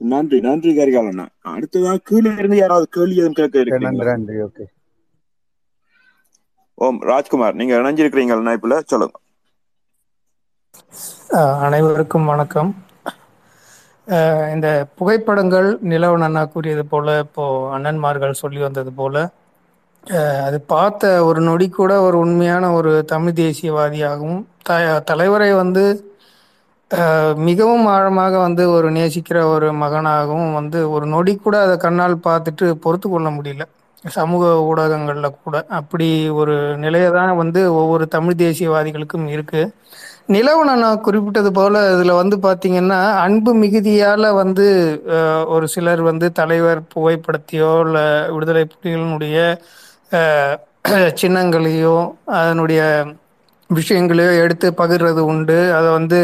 நன்றி 0.01 0.37
நன்றி 0.45 0.71
கரிகாலண்ணா 0.73 1.25
அடுத்ததா 1.51 1.93
கீழே 2.03 2.31
இருந்து 2.37 2.57
யாராவது 2.59 2.87
கேள்வி 2.91 3.19
எதுவும் 3.19 3.39
கேட்க 3.39 3.63
நன்றி 3.77 3.81
இருக்கிறீங்களா? 3.81 4.07
நன்றி 4.09 4.37
ஓகே 4.45 4.65
ஓம் 6.77 6.99
ராஜ்குமார் 7.07 7.57
நீங்க 7.59 7.73
இணைஞ்சிருக்கிறீங்களா 7.79 8.43
இணைப்புல 8.43 8.73
சொல்லுங்க. 8.85 9.17
அஹ் 11.37 11.57
அனைவருக்கும் 11.65 12.25
வணக்கம். 12.25 12.71
அஹ் 14.07 14.47
இந்த 14.53 14.67
புகைப்படங்கள் 14.97 15.67
நிலவன் 15.89 16.25
அண்ணா 16.27 16.43
கூறியது 16.49 16.83
போல 16.87 17.17
இப்போ 17.25 17.45
அண்ணன்மார்கள் 17.75 18.39
சொல்லி 18.41 18.59
வந்தது 18.63 18.91
போல 18.95 19.15
அஹ் 20.07 20.41
அது 20.45 20.57
பார்த்த 20.67 20.99
ஒரு 21.27 21.39
நொடி 21.47 21.67
கூட 21.71 21.93
ஒரு 22.01 22.17
உண்மையான 22.23 22.65
ஒரு 22.73 22.91
தமிழ் 23.11 23.37
தேசியவாதியாகவும் 23.39 24.39
த 24.61 24.77
தலைவரை 25.09 25.49
வந்து 25.55 25.83
மிகவும் 27.47 27.85
ஆழமாக 27.87 28.33
வந்து 28.39 28.63
ஒரு 28.75 28.87
நேசிக்கிற 28.91 29.37
ஒரு 29.53 29.67
மகனாகவும் 29.81 30.53
வந்து 30.53 30.79
ஒரு 30.91 31.05
நொடி 31.05 31.33
கூட 31.37 31.55
அதை 31.65 31.75
கண்ணால் 31.77 32.15
பார்த்துட்டு 32.27 32.67
பொறுத்து 32.85 33.07
கொள்ள 33.09 33.29
முடியல. 33.37 33.63
சமூக 34.09 34.43
ஊடகங்களில் 34.69 35.37
கூட. 35.37 35.55
அப்படி 35.79 36.07
ஒரு 36.39 36.53
நிலையை 36.83 37.09
தான் 37.11 37.33
வந்து 37.41 37.61
ஒவ்வொரு 37.81 38.05
தமிழ் 38.15 38.39
தேசியவாதிகளுக்கும் 38.43 39.25
இருக்கு. 39.35 39.61
நிலவன் 40.29 40.71
நான் 40.75 41.03
குறிப்பிட்டது 41.03 41.49
போல 41.51 41.81
இதுல 41.93 42.13
வந்து 42.21 42.35
பாத்தீங்கன்னா 42.45 42.99
அன்பு 43.25 43.51
மிகுதியால 43.61 44.31
வந்து 44.41 44.65
ஒரு 45.55 45.65
சிலர் 45.75 46.01
வந்து 46.09 46.27
தலைவர் 46.39 46.81
புகைப்படத்தையோ 46.93 47.71
இல்ல 47.85 47.99
விடுதலை 48.35 48.63
புலிகளினுடைய 48.73 49.37
சின்னங்களையோ 51.21 51.95
அதனுடைய 52.39 52.81
விஷயங்களையோ 53.69 54.43
எடுத்து 54.43 54.73
பகிர்றது 54.77 55.19
உண்டு. 55.31 55.73
அதை 55.73 55.89
வந்து 55.91 56.19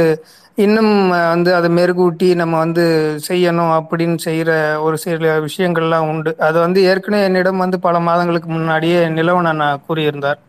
இன்னும் 0.58 0.92
வந்து 1.10 1.56
அதை 1.56 1.70
மெருகூட்டி 1.78 2.36
நம்ம 2.36 2.58
வந்து 2.58 2.84
செய்யணும் 3.30 3.74
அப்படின்னு 3.80 4.18
செய்கிற 4.18 4.52
ஒரு 4.82 4.98
சில 4.98 5.40
விஷயங்கள்லாம் 5.40 6.10
உண்டு. 6.10 6.36
அது 6.40 6.60
வந்து 6.60 6.82
ஏற்கனவே 6.84 7.24
என்னிடம் 7.24 7.58
வந்து 7.58 7.80
பல 7.80 8.00
மாதங்களுக்கு 8.00 8.50
முன்னாடியே 8.50 9.08
நிலவன 9.10 9.54
நான் 9.54 9.82
கூறியிருந்தார். 9.90 10.40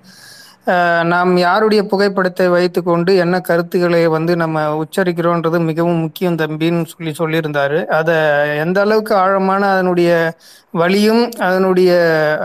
நாம் 1.13 1.33
யாருடைய 1.37 1.81
புகைப்படத்தை 1.87 2.45
வைத்துக்கொண்டு 2.49 3.17
என்ன 3.17 3.41
கருத்துக்களை 3.41 4.01
வந்து 4.07 4.33
நம்ம 4.37 4.63
உச்சரிக்கிறோன்றது 4.83 5.59
மிகவும் 5.71 6.01
முக்கியம் 6.01 6.39
தம்பின்னு 6.43 6.85
சொல்லி 6.93 7.13
சொல்லியிருந்தாரு. 7.21 7.79
அதை 7.99 8.17
எந்த 8.65 8.81
அளவுக்கு 8.81 9.15
ஆழமான 9.15 9.63
அதனுடைய 9.75 10.11
வழியும் 10.83 11.23
அதனுடைய 11.49 11.91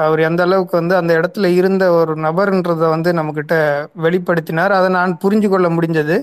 அவர் 0.05 0.19
எந்த 0.19 0.43
அளவுக்கு 0.43 0.75
வந்து 0.77 0.95
அந்த 0.95 1.11
இடத்துல 1.19 1.47
இருந்த 1.59 1.83
ஒரு 1.91 2.15
நபர்ன்றதை 2.25 2.87
வந்து 2.95 3.11
நம்மக்கிட்ட 3.13 3.55
வெளிப்படுத்தினார். 4.05 4.75
அதை 4.79 4.89
நான் 4.99 5.19
புரிஞ்சு 5.23 5.49
கொள்ள 5.49 5.69
முடிஞ்சது. 5.69 6.17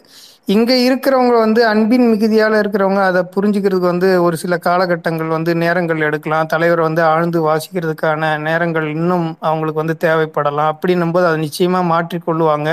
இங்க 0.55 0.73
இருக்கிறவங்க 0.89 1.37
வந்து 1.45 1.61
அன்பின் 1.67 2.05
மிகுதியால 2.13 2.59
இருக்கிறவங்க 2.63 3.01
அதை 3.11 3.23
புரிஞ்சுக்கிறதுக்கு 3.37 3.93
வந்து 3.93 4.09
ஒரு 4.23 4.37
சில 4.37 4.55
காலகட்டங்கள் 4.67 5.31
வந்து 5.37 5.53
நேரங்கள் 5.63 6.05
எடுக்கலாம். 6.09 6.47
தலைவர் 6.47 6.81
வந்து 6.81 7.03
ஆழ்ந்து 7.03 7.41
வாசிக்கிறதுக்கான 7.49 8.31
நேரங்கள் 8.39 8.87
இன்னும் 8.97 9.27
அவங்களுக்கு 9.49 9.83
வந்து 9.85 9.97
தேவைப்படலாம். 10.07 10.71
அப்படின்னும் 10.75 11.15
போது 11.17 11.27
அதை 11.27 11.39
நிச்சயமா 11.47 11.81
மாற்றிக்கொள்ளுவாங்க. 11.93 12.71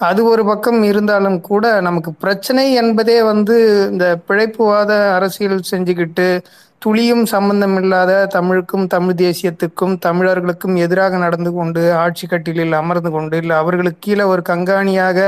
அது 0.00 0.20
ஒரு 0.32 0.42
பக்கம் 0.44 0.80
இருந்தாலும் 0.90 1.38
கூட 1.50 1.64
நமக்கு 1.88 2.10
பிரச்சனை 2.22 2.64
என்பதே 2.82 3.18
வந்து 3.30 3.56
இந்த 3.92 4.06
பிழைப்புவாத 4.28 4.92
அரசியல் 5.16 5.68
செஞ்சுக்கிட்டு 5.72 6.28
துளியும் 6.82 7.24
சம்பந்தம் 7.32 7.76
இல்லாத 7.80 8.12
தமிழுக்கும் 8.36 8.86
தமிழ் 8.94 9.18
தேசியத்துக்கும் 9.20 9.94
தமிழர்களுக்கும் 10.06 10.76
எதிராக 10.84 11.18
நடந்து 11.24 11.50
கொண்டு 11.58 11.82
ஆட்சி 12.04 12.26
கட்டிலில் 12.32 12.74
அமர்ந்து 12.80 13.10
கொண்டு 13.16 13.36
இல்லை 13.42 13.56
அவர்களுக்கு 13.62 14.00
கீழே 14.06 14.24
ஒரு 14.32 14.42
கண்காணியாக 14.50 15.18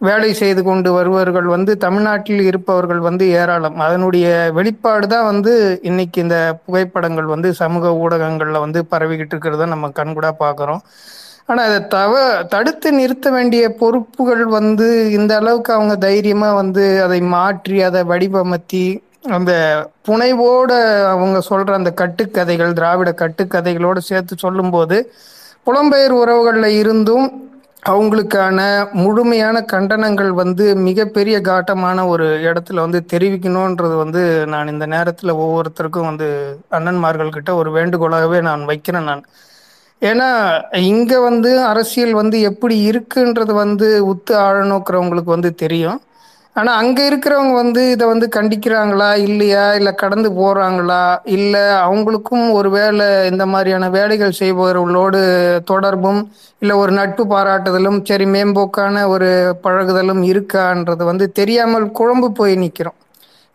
வேலை 0.00 0.30
செய்து 0.40 0.62
கொண்டு 0.68 0.90
வருபவர்கள் 0.96 1.48
வந்து 1.54 1.72
தமிழ்நாட்டில் 1.84 2.42
இருப்பவர்கள் 2.50 3.00
வந்து 3.08 3.24
ஏராளம். 3.40 3.76
அதனுடைய 3.86 4.26
வெளிப்பாடு 4.58 5.06
தான் 5.14 5.26
வந்து 5.30 5.52
இன்னைக்கு 5.90 6.18
இந்த 6.24 6.36
புகைப்படங்கள் 6.64 7.28
வந்து 7.34 7.48
சமூக 7.62 7.92
ஊடகங்களில் 8.04 8.64
வந்து 8.64 8.82
பரவிக்கிட்டு 8.92 9.34
இருக்கிறத 9.34 9.66
நம்ம 9.74 9.90
கண்கூடா 10.00 10.30
பார்க்குறோம். 10.44 10.82
ஆனால் 11.50 11.68
அதை 11.68 11.78
தவ 11.94 12.14
தடுத்து 12.52 12.88
நிறுத்த 12.98 13.28
வேண்டிய 13.30 13.62
பொறுப்புகள் 13.80 14.42
வந்து 14.56 14.86
இந்த 15.18 15.32
அளவுக்கு 15.40 15.70
அவங்க 15.76 15.94
தைரியமாக 16.04 16.58
வந்து 16.60 16.84
அதை 17.06 17.20
மாற்றி 17.32 17.78
அதை 17.86 18.02
வடிவமைத்தி 18.10 18.84
அந்த 19.30 19.52
புனைவோட 20.06 20.72
அவங்க 21.12 21.38
சொல்ற 21.48 21.70
அந்த 21.78 21.90
கட்டுக்கதைகள் 22.00 22.76
திராவிட 22.78 23.10
கட்டுக்கதைகளோடு 23.14 24.00
சேர்த்து 24.06 24.34
சொல்லும்போது 24.44 24.98
புலம்பெயர் 25.66 26.14
உறவுகளில் 26.20 26.76
இருந்தும் 26.78 27.26
அவங்களுக்கான 27.82 28.60
முழுமையான 29.00 29.56
கண்டனங்கள் 29.72 30.30
வந்து 30.40 30.64
மிகப்பெரிய 30.86 31.36
காட்டமான 31.42 32.06
ஒரு 32.08 32.26
இடத்துல 32.46 32.82
வந்து 32.84 33.00
தெரிவிக்கணுன்றது 33.12 33.94
வந்து 34.02 34.22
நான் 34.52 34.72
இந்த 34.74 34.86
நேரத்தில் 34.94 35.38
ஒவ்வொருத்தருக்கும் 35.40 36.08
வந்து 36.10 36.28
அண்ணன்மார்கள்கிட்ட 36.78 37.52
ஒரு 37.60 37.70
வேண்டுகோளாகவே 37.76 38.40
நான் 38.48 38.64
வைக்கிறேன் 38.64 39.08
நான். 39.10 39.24
ஏன்னா 40.02 40.28
இங்க 40.88 41.12
வந்து 41.22 41.50
அரசியல் 41.70 42.14
வந்து 42.20 42.36
எப்படி 42.50 42.76
இருக்குன்றது 42.86 43.52
வந்து 43.62 43.88
உத்து 44.12 44.32
ஆழநோக்குறவங்களுக்கு 44.44 45.30
வந்து 45.30 45.50
தெரியும். 45.62 45.98
ஆனா 46.56 46.70
அங்க 46.80 46.98
இருக்கிறவங்க 47.08 47.52
வந்து 47.58 47.82
இதை 47.92 48.06
வந்து 48.08 48.26
கண்டிக்கிறாங்களா 48.36 49.10
இல்லையா 49.26 49.64
இல்ல 49.76 49.90
கடந்து 49.94 50.28
போறாங்களா 50.38 51.02
இல்ல 51.36 51.54
அவங்களுக்கும் 51.84 52.46
ஒரு 52.56 52.70
வேலை 52.70 53.06
இந்த 53.30 53.44
மாதிரியான 53.46 53.88
வேலைகள் 53.96 54.38
செய்பவர்களோடு 54.40 55.20
தொடர்பும் 55.70 56.20
இல்ல 56.62 56.72
ஒரு 56.76 56.92
நட்பு 56.98 57.24
பாராட்டுதலும் 57.28 57.98
சரி 58.04 58.26
மேம்போக்கான 58.30 58.76
ஒரு 59.10 59.28
பழகுதலும் 59.64 60.22
இருக்கான்றது 60.30 61.04
வந்து 61.10 61.26
தெரியாமல் 61.38 61.86
குழம்பு 61.92 62.30
போய் 62.34 62.54
நிக்கிறோம். 62.62 62.98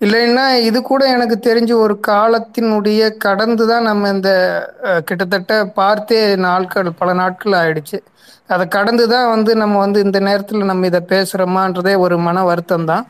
இல்லைன்னா 0.01 0.45
இது 0.67 0.79
கூட 0.89 1.03
எனக்கு 1.15 1.35
தெரிஞ்ச 1.47 1.71
ஒரு 1.83 1.95
காலத்தினுடைய 2.07 3.01
கடந்து 3.25 3.63
தான் 3.69 3.87
நம்ம 3.89 4.09
இந்த 4.15 4.31
கிட்டத்தட்ட 5.07 5.53
பார்த்தே 5.79 6.19
நாட்கள் 6.47 6.89
பல 6.99 7.09
நாட்கள் 7.21 7.55
ஆயிடுச்சு. 7.61 7.97
அதை 8.53 8.65
கடந்து 8.75 9.05
தான் 9.13 9.29
வந்து 9.35 9.51
நம்ம 9.61 9.75
வந்து 9.85 9.99
இந்த 10.07 10.19
நேரத்தில் 10.27 10.69
நம்ம 10.71 10.89
இதை 10.91 11.01
பேசுகிறோமான்றதே 11.13 11.93
ஒரு 12.05 12.17
மன 12.27 12.43
வருத்தம் 12.49 12.89
தான் 12.91 13.05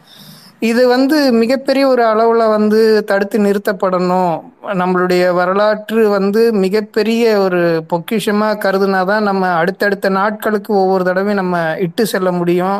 இது 0.70 0.84
வந்து 0.96 1.18
மிகப்பெரிய 1.42 1.84
ஒரு 1.94 2.04
அளவில் 2.12 2.54
வந்து 2.56 2.80
தடுத்து 3.10 3.38
நிறுத்தப்படணும். 3.48 4.36
நம்மளுடைய 4.82 5.24
வரலாற்று 5.40 6.04
வந்து 6.18 6.42
மிகப்பெரிய 6.66 7.24
ஒரு 7.46 7.62
பொக்கிஷமாக 7.92 8.62
கருதுனா 8.66 9.02
தான் 9.12 9.28
நம்ம 9.30 9.50
அடுத்தடுத்த 9.62 10.10
நாட்களுக்கு 10.22 10.72
ஒவ்வொரு 10.84 11.06
தடவையும் 11.10 11.42
நம்ம 11.44 11.58
இட்டு 11.88 12.06
செல்ல 12.14 12.32
முடியும். 12.40 12.80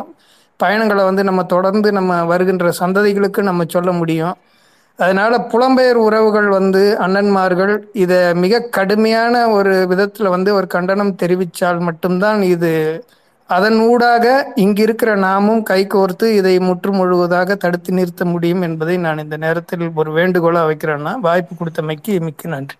பயணங்களை 0.56 1.04
வந்து 1.04 1.24
நம்ம 1.24 1.44
தொடர்ந்து 1.44 1.92
நம்ம 1.92 2.24
வருகின்ற 2.24 2.72
சந்ததிகளுக்கு 2.80 3.42
நம்ம 3.42 3.64
சொல்ல 3.68 3.92
முடியும். 3.92 4.36
அதனால 4.98 5.32
புலம்பெயர் 5.52 5.98
உறவுகள் 6.06 6.46
வந்து 6.48 6.82
அண்ணன்மார்கள் 7.00 7.74
இதை 7.92 8.34
மிக 8.34 8.60
கடுமையான 8.76 9.48
ஒரு 9.48 9.74
விதத்தில் 9.88 10.28
வந்து 10.28 10.54
ஒரு 10.54 10.66
கண்டனம் 10.66 11.16
தெரிவித்தால் 11.22 11.80
மட்டும்தான் 11.80 12.42
இது 12.42 12.72
அதன் 13.46 13.78
ஊடாக 13.88 14.52
இங்கிருக்கிற 14.56 15.10
நாமும் 15.16 15.62
கைகோர்த்து 15.70 16.26
இதை 16.36 16.58
முற்று 16.58 16.92
முழுவதாக 16.92 17.54
தடுத்து 17.54 17.92
நிறுத்த 17.92 18.24
முடியும் 18.24 18.62
என்பதை 18.62 18.96
நான் 18.96 19.18
இந்த 19.18 19.36
நேரத்தில் 19.36 19.84
ஒரு 19.94 20.12
வேண்டுகோளாக 20.12 20.70
வைக்கிறேன்னா 20.70 21.12
வாய்ப்பு 21.26 21.52
கொடுத்தமைக்கு 21.58 22.20
மிக்க 22.20 22.48
நன்றி. 22.48 22.78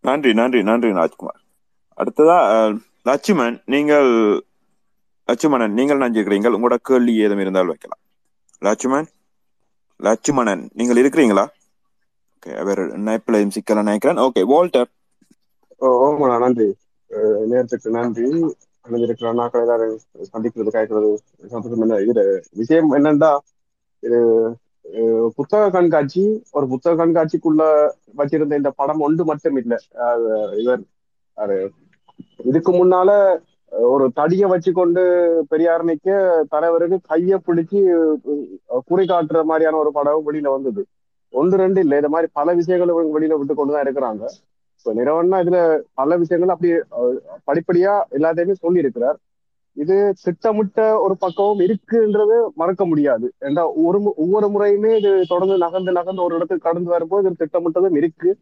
நன்றி 0.00 0.32
நன்றி 0.34 0.62
நன்றி 0.62 0.92
ராஜ்குமார். 0.92 1.40
அடுத்ததா 2.00 2.38
லட்சுமன் 3.02 3.62
நீங்கள் 3.64 4.10
லட்சுமணன் 5.30 5.76
நீங்கள் 5.78 5.98
நினைஞ்சிருக்கிறீங்கள் 6.00 6.56
உங்களோட 6.58 6.76
கேள்வி 6.90 7.14
ஏதும் 7.24 7.42
இருந்தால் 7.44 7.72
வைக்கலாம். 7.72 8.02
லட்சுமணன் 8.66 9.10
லட்சுமணன் 10.00 10.62
நீங்கள் 10.78 11.00
இருக்கிறீங்களா? 11.00 11.44
ஓகே 12.34 12.52
அவர் 12.62 12.80
நைப்பிலையும் 13.06 13.54
சிக்கல 13.56 13.82
நினைக்கிறேன் 13.88 14.20
ஓகே 14.26 14.42
வால்டர் 14.52 14.90
ஓ 15.86 15.88
நன்றி. 16.44 16.68
நேரத்துக்கு 17.50 17.90
நன்றி. 17.98 18.26
அணிஞ்சிருக்கிற 18.84 19.30
நாட்கள் 19.38 19.62
எல்லாரும் 19.64 19.96
சந்திக்கிறது 20.32 20.70
கேட்கறது 20.76 21.10
சந்தோஷம் 21.52 21.82
என்ன? 21.84 21.98
இது 22.10 22.22
விஷயம் 22.60 22.90
என்னன்னா 22.96 23.30
இது 24.02 24.18
புத்தக 25.36 25.64
கண்காட்சி 25.74 26.22
ஒரு 26.56 26.66
புத்தக 26.72 26.94
கண்காட்சிக்குள்ள 27.00 27.62
வச்சிருந்த 28.20 28.60
இந்த 28.60 28.70
படம் 28.80 29.04
ஒன்று 29.06 29.22
மட்டும் 29.30 29.58
இல்லை. 29.62 29.78
இவர் 30.62 30.82
அது 31.36 31.56
இதுக்கு 32.50 32.72
முன்னால 32.78 33.10
ஒரு 33.70 34.10
தடியை 34.14 34.50
வச்சுக்கொண்டு 34.50 35.34
பெரியார் 35.48 35.84
நிக்க 35.84 36.40
தலைவருக்கு 36.48 36.98
கையை 37.02 37.38
பிடிச்சி 37.46 38.12
குறி 38.86 39.04
காட்டுற 39.04 39.44
மாதிரியான 39.44 39.76
ஒரு 39.76 39.92
படம் 39.92 40.32
வெளியில 40.32 40.50
வந்தது. 40.50 40.86
ஒன்று 41.30 41.56
ரெண்டு 41.56 41.80
இல்லை. 41.80 41.96
இந்த 41.96 42.08
மாதிரி 42.08 42.30
பல 42.34 42.54
விஷயங்களை 42.54 42.94
இவங்க 42.94 43.20
வெளியில 43.20 43.38
விட்டு 43.38 43.54
கொண்டுதான் 43.54 43.84
இருக்கிறாங்க. 43.84 44.26
இப்ப 44.78 44.94
நிறவன்னா 44.94 45.26
இதுல 45.26 45.80
பல 45.94 46.16
விஷயங்கள் 46.16 46.56
அப்படி 46.56 46.72
படிப்படியா 47.46 48.02
எல்லாத்தையுமே 48.10 48.52
சொல்லி 48.52 48.78
இருக்கிறார் 48.78 49.18
இது 49.72 50.14
திட்டமிட்ட 50.22 51.00
ஒரு 51.00 51.16
பக்கமும் 51.16 51.60
இருக்குன்றது 51.60 52.46
மறக்க 52.54 52.86
முடியாது. 52.86 53.32
ஏன்னா 53.40 53.70
ஒரு 53.84 54.00
மு- 54.00 54.12
ஒவ்வொரு 54.16 54.46
முறையுமே 54.46 54.96
இது 54.96 55.24
தொடர்ந்து 55.28 55.58
நகர்ந்து 55.58 55.92
நகர்ந்து 55.92 56.22
ஒரு 56.22 56.34
இடத்துக்கு 56.34 56.68
கடந்து 56.68 56.90
வரும்போது 56.90 57.30
இது 57.30 57.46
திட்டமிட்டதும் 57.46 57.96
இருக்கு. 57.96 58.36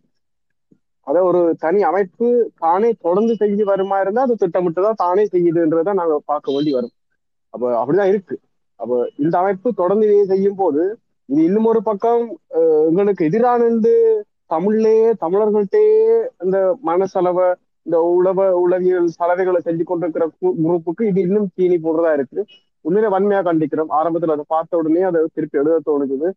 அதை 1.08 1.20
ஒரு 1.22 1.40
தனி 1.60 1.80
அமைப்பு 1.84 2.26
தானே 2.58 2.90
தொடர்ந்து 3.04 3.34
செஞ்சு 3.40 3.64
வருமா 3.64 3.96
இருந்தா 4.00 4.22
அது 4.22 4.34
திட்டமிட்டுதான் 4.40 5.00
தானே 5.00 5.24
செய்யுதுன்றதை 5.32 5.92
நாங்க 5.94 6.16
பார்க்க 6.26 6.54
வேண்டி 6.54 6.72
வரும். 6.74 6.94
அப்ப 7.54 7.64
அப்படிதான் 7.80 8.10
இருக்கு. 8.12 8.36
அப்ப 8.80 8.92
இந்த 9.18 9.34
அமைப்பு 9.38 9.68
தொடர்ந்து 9.74 10.06
இதை 10.08 10.24
செய்யும் 10.32 10.58
போது 10.58 10.82
இது 11.28 11.40
இன்னும் 11.46 11.66
ஒரு 11.66 11.80
பக்கம் 11.82 12.22
அஹ், 12.58 12.84
எங்களுக்கு 12.90 13.22
எதிரானது 13.28 13.94
தமிழ்லயே 14.50 15.08
தமிழர்கள்ட்டே 15.22 15.82
இந்த 16.44 16.58
மனசலவை 16.86 17.48
இந்த 17.86 17.98
உளவ 18.12 18.40
உளவியல் 18.60 19.08
சலவைகளை 19.16 19.60
செஞ்சு 19.62 19.84
கொண்டிருக்கிற 19.84 20.24
குரூப்புக்கு 20.58 21.02
இது 21.10 21.20
இன்னும் 21.20 21.48
தீனி 21.54 21.76
போடுறதா 21.78 22.12
இருக்கு 22.14 22.40
உண்மையில 22.84 23.08
வன்மையா 23.14 23.40
கண்டிக்கிறோம். 23.44 23.90
ஆரம்பத்துல 23.96 24.34
அதை 24.36 24.44
பார்த்த 24.48 24.80
உடனே 24.80 25.02
அதை 25.08 25.20
திருப்பி 25.34 25.60
எழுத 25.60 25.80
தோணுது 25.86 26.28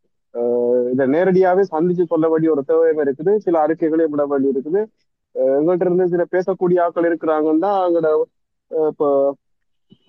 இதை 0.91 1.07
நேரடியாவே 1.07 1.63
சந்திச்சு 1.71 2.03
சொல்ல 2.03 2.29
வேண்டிய 2.29 2.51
ஒரு 2.51 2.63
தேவையும் 2.63 3.05
இருக்குது. 3.05 3.37
சில 3.37 3.65
அறிக்கைகளையும் 3.67 4.09
விட 4.09 4.25
வேண்டி 4.25 4.59
இருக்குது. 4.59 4.85
அஹ் 5.33 5.71
இருந்து 5.71 6.07
சில 6.07 6.25
பேசக்கூடிய 6.31 6.81
ஆட்கள் 6.81 7.17
இருக்கிறாங்கன்னா 7.17 7.83
அங்கட 7.85 8.21
அஹ் 8.69 8.87
இப்போ 8.87 9.35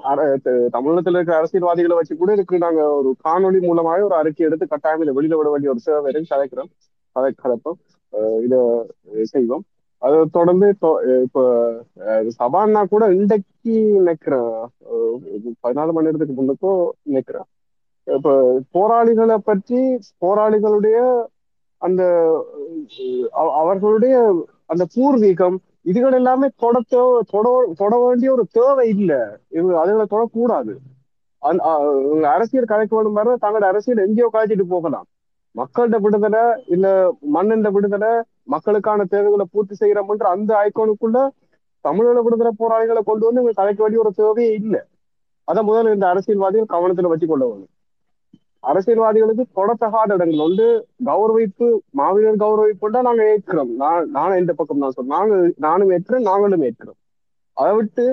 அர- 0.04 0.36
த- 0.42 0.68
தமிழகத்துல 0.72 1.10
இருக்கிற 1.10 1.36
அரசியல்வாதிகளை 1.36 1.96
வச்சு 1.96 2.16
கூட 2.16 2.32
இருக்கு 2.32 2.58
நாங்க 2.58 2.90
ஒரு 2.90 3.14
காணொளி 3.24 3.58
மூலமாவே 3.60 4.02
ஒரு 4.02 4.14
அறிக்கை 4.14 4.46
எடுத்து 4.46 4.66
கட்டாயம் 4.66 5.00
இதை 5.00 5.14
வெளியில 5.14 5.36
விட 5.36 5.50
வேண்டிய 5.50 5.70
ஒரு 5.70 5.78
சேவை 5.78 6.12
இருக்கு. 6.12 6.34
கதைக்கிறோம் 6.34 6.70
கதை 7.12 7.34
கலப்போம் 7.44 7.78
அஹ் 8.12 8.42
இத 8.42 8.86
செய்வோம். 9.22 9.62
அதை 9.98 10.24
தொடர்ந்து 10.32 10.68
இப்போ 10.68 11.02
சவான்னா 11.98 12.30
சபான்னா 12.38 12.84
கூட 12.84 13.14
இன்றைக்கு 13.14 13.72
நினைக்கிறேன். 13.80 14.66
பதினாலு 15.62 15.92
மணி 15.92 16.08
நேரத்துக்கு 16.10 16.42
முன்னுக்கும் 16.42 16.88
நினைக்கிறேன். 17.02 17.42
இப்ப 18.04 18.60
போராளிகளை 18.70 19.38
பற்றி 19.38 19.98
போராளிகளுடைய 20.20 21.24
அந்த 21.76 22.02
அவ- 23.30 23.54
அவர்களுடைய 23.54 24.44
அந்த 24.66 24.86
பூர்வீகம் 24.96 25.56
இதுகள் 25.84 26.12
எல்லாமே 26.12 26.48
தொட 26.56 26.80
தேவை- 26.90 27.20
தொட 27.30 27.72
தொட 27.76 27.96
வேண்டிய 28.06 28.32
ஒரு 28.32 28.46
தேவை 28.50 28.88
இல்லை. 28.88 29.16
இவங்க 29.48 29.86
அதுகளை 29.86 30.04
தொடக்கூடாது. 30.10 30.76
அந்த- 31.38 31.64
அஹ் 31.64 32.04
இவங்க 32.04 32.28
அரசியல் 32.28 32.64
கலைக்க 32.64 32.96
வேணும் 32.96 33.12
மாதிரி 33.12 33.34
தங்களோட 33.34 33.68
அரசியல் 33.68 34.06
எங்கேயோ 34.06 34.28
காய்ச்சிட்டு 34.32 34.66
போகலாம். 34.66 35.04
மக்கள்கிட்ட 35.56 36.00
விடுதலை 36.00 36.64
இல்ல 36.66 37.14
மண்ணின் 37.20 37.60
விடுதலை 37.60 38.22
மக்களுக்கான 38.42 39.04
தேவைகளை 39.04 39.46
பூர்த்தி 39.52 39.86
செய்யறோம்ன்ற 39.86 40.22
அந்த 40.22 40.54
ஐக்கோனுக்குள்ள 40.54 41.28
தமிழீழ 41.88 42.22
விடுதலை 42.22 42.52
போராளிகளை 42.56 43.02
கொண்டு 43.02 43.24
வந்து 43.24 43.40
இவங்க 43.40 43.50
கலைக்க 43.54 43.82
வேண்டிய 43.82 44.02
ஒரு 44.04 44.12
தேவையே 44.14 44.54
இல்லை. 44.54 44.80
அதை 45.44 45.68
முதல்ல 45.68 45.94
இந்த 45.94 46.08
அரசியல்வாதிகள் 46.08 46.78
கவனத்துல 46.78 47.06
வச்சு 47.06 47.26
கொள்ள 47.26 47.44
வேணும் 47.44 47.68
அரசியல்வாதிகளுக்கு 48.64 49.44
தொடத்தகாத 49.58 50.10
இடங்கள் 50.16 50.46
வந்து 50.46 50.66
கௌரவிப்பு 51.08 51.68
மாவீரர் 52.00 52.42
கௌரவிப்புண்டா 52.42 53.00
நாங்க 53.08 53.22
ஏற்கிறோம். 53.32 53.72
நான் 53.82 54.10
நானும் 54.16 54.40
இந்த 54.42 54.52
பக்கம் 54.58 54.82
தான் 54.82 54.94
சொல்றேன் 54.96 55.14
நாங்க 55.16 55.36
நானும் 55.66 55.92
ஏற்கிறேன் 55.96 56.28
நாங்களும் 56.30 56.66
ஏற்கிறோம். 56.68 56.98
அதை 57.56 57.72
விட்டு 57.78 58.04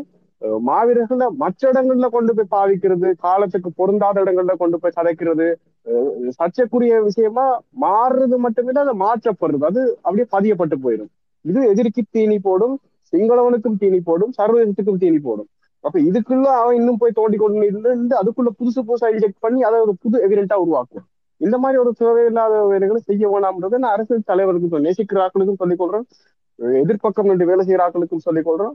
அஹ், 0.42 0.60
மாவீரர்களை 0.68 1.26
மற்ற 1.40 1.62
இடங்கள்ல 1.72 2.08
கொண்டு 2.12 2.32
போய் 2.36 2.54
பாவிக்கிறது 2.54 3.08
காலத்துக்கு 3.24 3.70
பொருந்தாத 3.80 4.22
இடங்கள்ல 4.24 4.54
கொண்டு 4.56 4.78
போய் 4.82 4.96
கதைக்கிறது 4.98 5.48
அஹ், 5.86 6.10
சர்ச்சைக்குரிய 6.38 6.94
விஷயமா 7.08 7.46
மாறுறது 7.84 8.38
மட்டுமில்ல 8.46 8.84
அதை 8.86 8.96
மாற்றப்படுறது. 9.02 9.66
அது 9.70 9.82
அப்படியே 10.04 10.28
பதியப்பட்டு 10.36 10.78
போயிடும். 10.86 11.12
இது 11.46 11.60
எதிரிக்கு 11.72 12.04
தீனி 12.16 12.38
போடும் 12.42 12.76
சிங்களவனுக்கும் 13.14 13.80
தீனி 13.82 14.00
போடும் 14.04 14.34
சர்வதேசத்துக்கும் 14.40 15.02
தீனி 15.04 15.20
போடும். 15.22 15.50
அப்ப 15.80 16.00
இதுக்குள்ள 16.00 16.44
அவன் 16.44 16.76
இன்னும் 16.76 16.98
போய் 16.98 17.12
தோண்டி 17.12 17.38
கொண்டு 17.38 17.66
இருந்து 17.66 18.22
அதுக்குள்ள 18.22 18.48
புதுசு 18.60 18.84
புதுசா 18.88 19.06
இன்ஜெக்ட் 19.06 19.40
பண்ணி 19.40 19.62
அதை 19.62 19.80
ஒரு 19.80 19.96
புது 20.02 20.30
எவிடென்ட்டா 20.30 20.54
உருவாக்கும். 20.54 21.04
இந்த 21.38 21.58
மாதிரி 21.58 21.80
ஒரு 21.80 21.94
தேவையில்லாத 21.98 22.66
வேலைகளை 22.66 23.02
செய்ய 23.06 23.30
வேணாம்ன்றது 23.30 23.78
நான் 23.78 23.92
அரசியல் 23.92 24.22
தலைவருக்கும் 24.28 24.68
சொல்லி 24.68 24.90
நேசிக்கிற 24.90 25.28
ஆக்களுக்கும் 25.28 25.54
சொல்லிக் 25.54 25.84
கொள்றேன் 25.84 26.02
எதிர்ப்பக்கம் 26.64 27.24
நின்று 27.24 27.46
வேலை 27.46 27.68
செய்யற 27.68 27.80
ஆக்களுக்கும் 27.80 28.18
சொல்லிக் 28.18 28.50
கொள்றோம். 28.50 28.72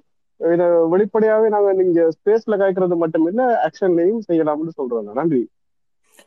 இதை 0.53 0.67
வெளிப்படையாவே 0.67 1.49
நாங்க 1.49 1.73
நீங்க 1.73 2.09
ஸ்பேஸ்ல 2.09 2.51
கேட்கறது 2.51 2.97
மட்டும் 2.97 3.27
இல்ல 3.27 3.69
ஆக்ஷன்லயும் 3.69 4.19
செய்யலாம்னு 4.29 4.69
சொல்றோம். 4.77 5.13
நன்றி. 5.13 5.49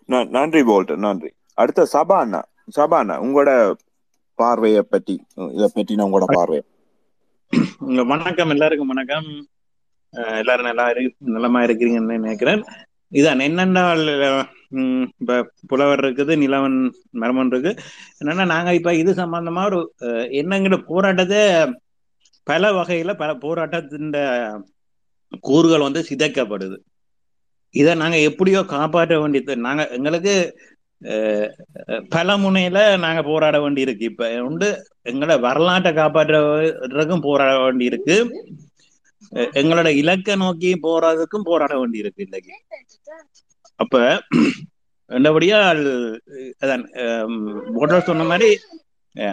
ந- 0.07 0.29
நன்றி 0.29 0.61
போல்ட் 0.61 0.97
நன்றி. 0.97 1.31
அடுத்த 1.53 1.87
சபா 1.93 2.13
அண்ணா 2.13 2.43
சபா 2.79 2.93
அண்ணா 2.93 3.21
உங்களோட 3.21 3.73
பார்வையை 4.35 4.81
பற்றி 4.81 5.23
இதை 5.35 5.71
பற்றின 5.75 5.99
உங்களோட 5.99 6.23
பார்வை 6.25 6.63
உங்க 7.79 8.03
வணக்கம் 8.03 8.49
எல்லாருக்கும் 8.49 8.87
வணக்கம். 8.87 9.47
எல்லாரும் 10.41 10.69
நல்லா 10.69 10.85
இரு 10.91 11.01
நலமா 11.35 11.59
இருக்கிறீங்கன்னு 11.63 12.17
நினைக்கிறேன். 12.19 12.61
இதான் 13.11 13.43
என்னென்ன 13.47 13.81
உம் 14.77 15.03
இப்ப 15.21 15.33
புலவர் 15.69 16.01
இருக்குது 16.03 16.33
நிலவன் 16.43 16.77
மரமன் 17.21 17.51
இருக்கு 17.53 17.71
என்னன்னா 18.21 18.45
நாங்க 18.53 18.69
இப்ப 18.79 18.93
இது 19.01 19.11
சம்பந்தமா 19.21 19.61
ஒரு 19.69 19.79
என்னங்கிற 20.39 20.77
போராட்டத்தை 20.91 21.41
பல 22.47 22.71
வகையில 22.71 23.13
பல 23.21 23.31
போராட்டத்தின் 23.45 24.09
கூறுகள் 25.43 25.85
வந்து 25.87 26.01
சிதைக்கப்படுது. 26.09 26.77
இதை 27.75 27.93
நாங்க 28.01 28.17
எப்படியோ 28.29 28.59
காப்பாற்ற 28.75 29.15
வேண்டியது 29.19 29.55
நாங்க 29.67 29.83
எங்களுக்கு 29.97 30.33
பல 32.15 32.29
முனையில 32.37 32.77
நாங்க 33.03 33.21
போராட 33.23 33.55
வேண்டி 33.63 33.85
இருக்கு 33.85 34.05
இப்ப 34.11 34.29
உண்டு 34.47 34.69
எங்களை 35.11 35.35
வரலாற்றை 35.47 35.91
காப்பாற்றுறதுக்கும் 35.93 37.25
போராட 37.27 37.51
வேண்டி 37.63 37.85
இருக்கு 37.85 38.15
எங்களோட 39.59 39.89
இலக்கை 39.95 40.35
நோக்கி 40.35 40.69
போறதுக்கும் 40.83 41.47
போராட 41.49 41.73
வேண்டி 41.79 41.97
இருக்கு 41.97 42.21
இன்னைக்கு. 42.23 42.53
அப்ப 43.79 43.95
என்னபடியா 45.11 45.57
அதான் 46.63 46.83
போட்டர் 47.75 48.07
சொன்ன 48.09 48.23
மாதிரி 48.23 48.49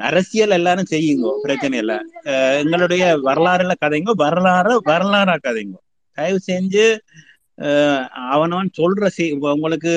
அரசியல் 0.02 0.50
எல்லாரும் 0.50 0.90
செய்யுங்க 0.90 1.30
பிரச்சனை 1.42 1.78
இல்ல. 1.78 1.94
அஹ் 2.24 2.56
எங்களுடைய 2.62 3.04
வரலாறுல 3.24 3.72
கதைங்க 3.80 4.12
வரலாறு 4.16 4.74
வரலாறா 4.84 5.36
கதைங்க. 5.46 5.74
தயவு 6.18 6.38
செஞ்சு 6.46 6.84
அவனவன் 8.32 8.70
சொல்ற 8.78 9.06
செய் 9.08 9.32
உங்களுக்கு 9.54 9.92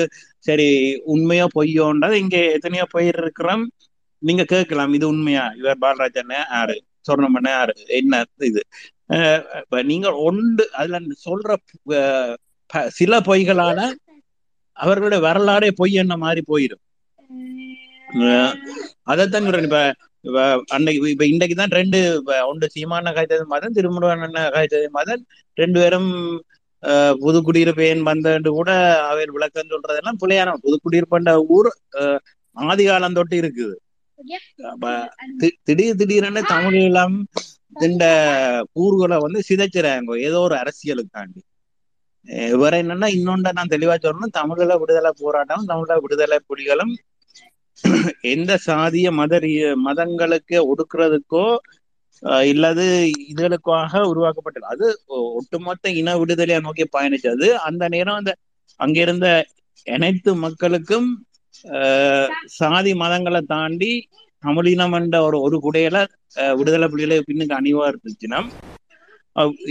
சரி 0.46 0.68
உண்மையா 1.04 1.46
பொய்யோன்றது 1.54 2.12
இங்க 2.14 2.36
எத்தனையோ 2.52 2.84
பொய் 2.90 3.08
இருக்கிறோம். 3.14 3.64
நீங்க 4.22 4.44
கேட்கலாம் 4.44 4.92
இது 4.92 5.06
உண்மையா? 5.08 5.44
இவர் 5.58 5.80
பாலராஜன் 5.80 6.32
ஆறு. 6.60 6.76
சொர்ணமண்ண 7.08 7.48
யாரு? 7.48 7.74
என்ன 7.86 8.24
இது? 8.36 8.62
அஹ் 9.08 9.60
இப்ப 9.60 9.82
நீங்க 9.82 10.14
ஒன்று 10.14 10.72
அதுல 10.72 11.00
சொல்ற 11.24 11.56
சில 12.88 13.20
பொய்களால 13.20 13.80
அவர்களுடைய 14.76 15.24
வரலாறே 15.24 15.70
பொய் 15.70 15.92
என்ன 15.92 16.16
மாதிரி 16.16 16.42
போயிடும். 16.48 16.84
அஹ் 18.14 18.54
அதைத்தான் 19.02 19.42
சொல்றேன். 19.42 19.94
இப்ப 20.22 20.62
அன்னைக்கு 20.66 21.10
இப்ப 21.10 21.24
இன்னைக்குதான் 21.24 21.70
ரெண்டு 21.70 22.22
ஒன்று 22.46 22.68
சீமான 22.74 23.10
காய்ச்சது 23.12 23.44
மதன் 23.50 23.74
திருமண 23.76 24.14
காய்ச்சது 24.48 24.86
மதன் 24.94 25.22
ரெண்டு 25.54 25.80
பேரும் 25.80 26.42
புதுக்குடியிருப்பேன் 27.22 28.02
புது 28.02 28.50
கூட 28.50 28.70
அவர் 29.06 29.30
விளக்கம் 29.30 29.68
சொல்றதெல்லாம் 29.68 30.18
பிள்ளையான 30.20 30.54
புதுக்குடியிருப்பண்ட 30.62 31.44
ஊர் 31.48 31.68
ஆதி 32.52 32.86
காலம் 32.86 33.12
தொட்டு 33.12 33.36
இருக்குது. 33.36 33.74
திடீர் 35.66 35.98
திடீரென 36.00 36.42
தமிழீழம் 36.52 37.16
இந்த 37.88 38.04
கூறுகளை 38.76 39.16
வந்து 39.24 39.40
சிதைச்சிறாங்க 39.48 40.16
ஏதோ 40.28 40.38
ஒரு 40.46 40.54
அரசியலுக்காண்டி. 40.62 41.40
இவர் 42.52 42.76
என்னன்னா 42.80 43.08
இன்னொன்ற 43.16 43.50
நான் 43.52 43.72
தெளிவா 43.74 43.94
சொல்லணும். 43.98 44.36
தமிழீழ 44.38 44.72
விடுதலை 44.82 45.12
போராட்டம் 45.20 45.68
தமிழீழ 45.70 45.96
விடுதலை 46.04 46.38
புலிகளும் 46.50 46.94
எந்த 48.32 48.52
சாதிய 48.66 49.08
மத 49.18 49.34
மதங்களுக்கு 49.86 50.56
ஒடுக்குறதுக்கோ 50.70 51.44
இல்லது 52.52 52.84
இதுகளுக்காக 53.30 54.00
உருவாக்கப்பட்டது. 54.10 54.66
அது 54.66 54.86
ஒட்டுமொத்த 55.38 55.90
இன 56.00 56.16
விடுதலையை 56.20 56.60
நோக்கி 56.66 56.84
பயணிச்சது. 56.96 57.48
அந்த 57.68 57.82
நேரம் 57.94 58.18
அந்த 58.20 58.32
அங்கிருந்த 58.80 59.26
அனைத்து 59.86 60.30
மக்களுக்கும் 60.44 61.08
சாதி 62.56 62.92
மதங்களை 62.98 63.40
தாண்டி 63.48 63.92
தமிழினம் 64.42 64.92
என்ற 64.92 65.16
ஒரு 65.22 65.36
ஒரு 65.40 65.56
குடையில 65.62 65.96
அஹ், 66.36 66.54
விடுதலை 66.58 66.86
புலிகளை 66.88 67.18
பின்னுக்கு 67.22 67.54
அணிவா 67.56 67.84
இருந்துச்சுன்னா 67.90 68.40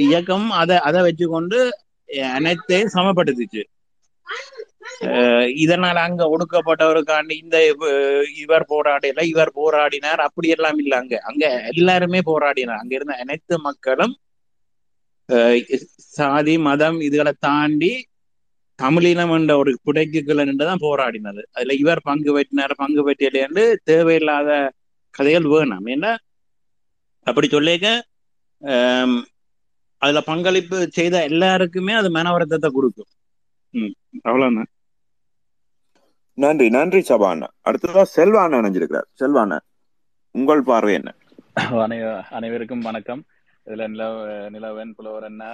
இயக்கம் 0.03 0.47
அதை 0.57 0.76
அதை 0.88 0.99
வச்சுக்கொண்டு 1.05 1.57
அனைத்தையும் 2.34 2.93
சமப்படுத்துச்சு. 2.93 3.61
அஹ், 5.07 5.47
இதனால 5.64 5.97
அங்க 6.05 6.23
ஒடுக்கப்பட்டவருக்காண்டி 6.34 7.35
இந்த 7.41 7.57
இவர் 8.38 8.65
போராடல 8.69 9.23
இவர் 9.31 9.51
போராடினார் 9.57 10.22
அப்படி 10.27 10.49
எல்லாம் 10.55 10.80
இல்ல 10.80 10.93
அங்க. 11.01 11.15
அங்க 11.30 11.43
எல்லாருமே 11.73 12.22
போராடினார். 12.30 12.81
அங்க 12.81 12.95
இருந்த 12.95 13.15
அனைத்து 13.23 13.57
மக்களும் 13.68 14.15
அஹ், 15.30 15.57
சாதி 16.15 16.55
மதம் 16.65 16.99
இதுகளை 17.01 17.34
தாண்டி 17.41 17.93
தமிழினம் 18.80 19.34
என்ற 19.36 19.54
ஒரு 19.62 19.72
குடைக்குள்ள 19.86 20.41
நின்றுதான் 20.48 20.84
போராடினது. 20.86 21.41
அதுல 21.56 21.76
இவர் 21.84 22.02
பங்கு 22.10 22.32
பெற்றினார் 22.36 22.82
பங்கு 22.84 23.02
பெற்றலைன்னு 23.08 23.64
தேவையில்லாத 23.90 24.49
கதைகள் 25.16 25.52
வேணாம். 25.54 25.88
ஏன்னா 25.95 26.12
அப்படி 27.28 27.48
சொல்லிக்க 27.56 27.88
அதுல 30.02 30.20
பங்களிப்பு 30.32 30.78
செய்த 30.98 31.16
எல்லாருக்குமே 31.30 31.94
அது 31.99 32.10
மன 32.18 32.32
வருத்தத்தை 32.36 32.70
கொடுக்கும். 32.76 33.10
ம் 33.74 33.94
அவ்வளவுதான். 34.28 34.70
நன்றி 36.38 36.68
நன்றி 36.76 36.99
சபாண்ணா 37.10 37.48
அடுத்ததா 37.68 38.04
செல்வாண்ணா 38.18 38.60
இணைஞ்சிருக்கிறார் 38.62 39.08
செல்வாண்ணா 39.22 39.58
உங்கள் 40.36 40.62
பார்வை 40.70 40.94
என்ன? 40.99 41.10
அனை 41.84 41.98
அனைவருக்கும் 42.38 42.86
வணக்கம். 42.88 43.22
இதுல 43.68 43.85
நிலவ 43.94 44.18
நிலவன் 44.56 44.91
புலவர் 44.98 45.27
என்ன 45.30 45.45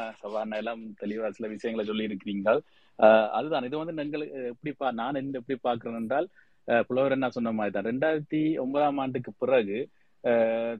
எல்லாம் 0.61 0.81
தெளிவா 1.01 1.29
சில 1.37 1.47
விஷயங்களை 1.55 1.85
சொல்லி 1.89 2.07
இருக்கிறீங்கள் 2.09 2.59
அதுதான். 3.37 3.65
இது 3.67 3.81
வந்து 3.81 4.03
எங்களுக்கு 4.03 4.35
எப்படி 4.51 4.71
பா 4.81 4.87
நான் 5.01 5.19
என்ன 5.21 5.39
எப்படி 5.41 5.57
பாக்குறேன் 5.67 5.99
என்றால் 6.01 6.27
புலவர் 6.87 7.15
என்ன 7.17 7.29
சொன்ன 7.37 7.53
மாதிரி 7.59 7.73
தான். 7.75 7.87
ரெண்டாயிரத்தி 7.89 8.41
ஒன்பதாம் 8.63 8.99
ஆண்டுக்கு 9.03 9.31
பிறகு 9.43 9.77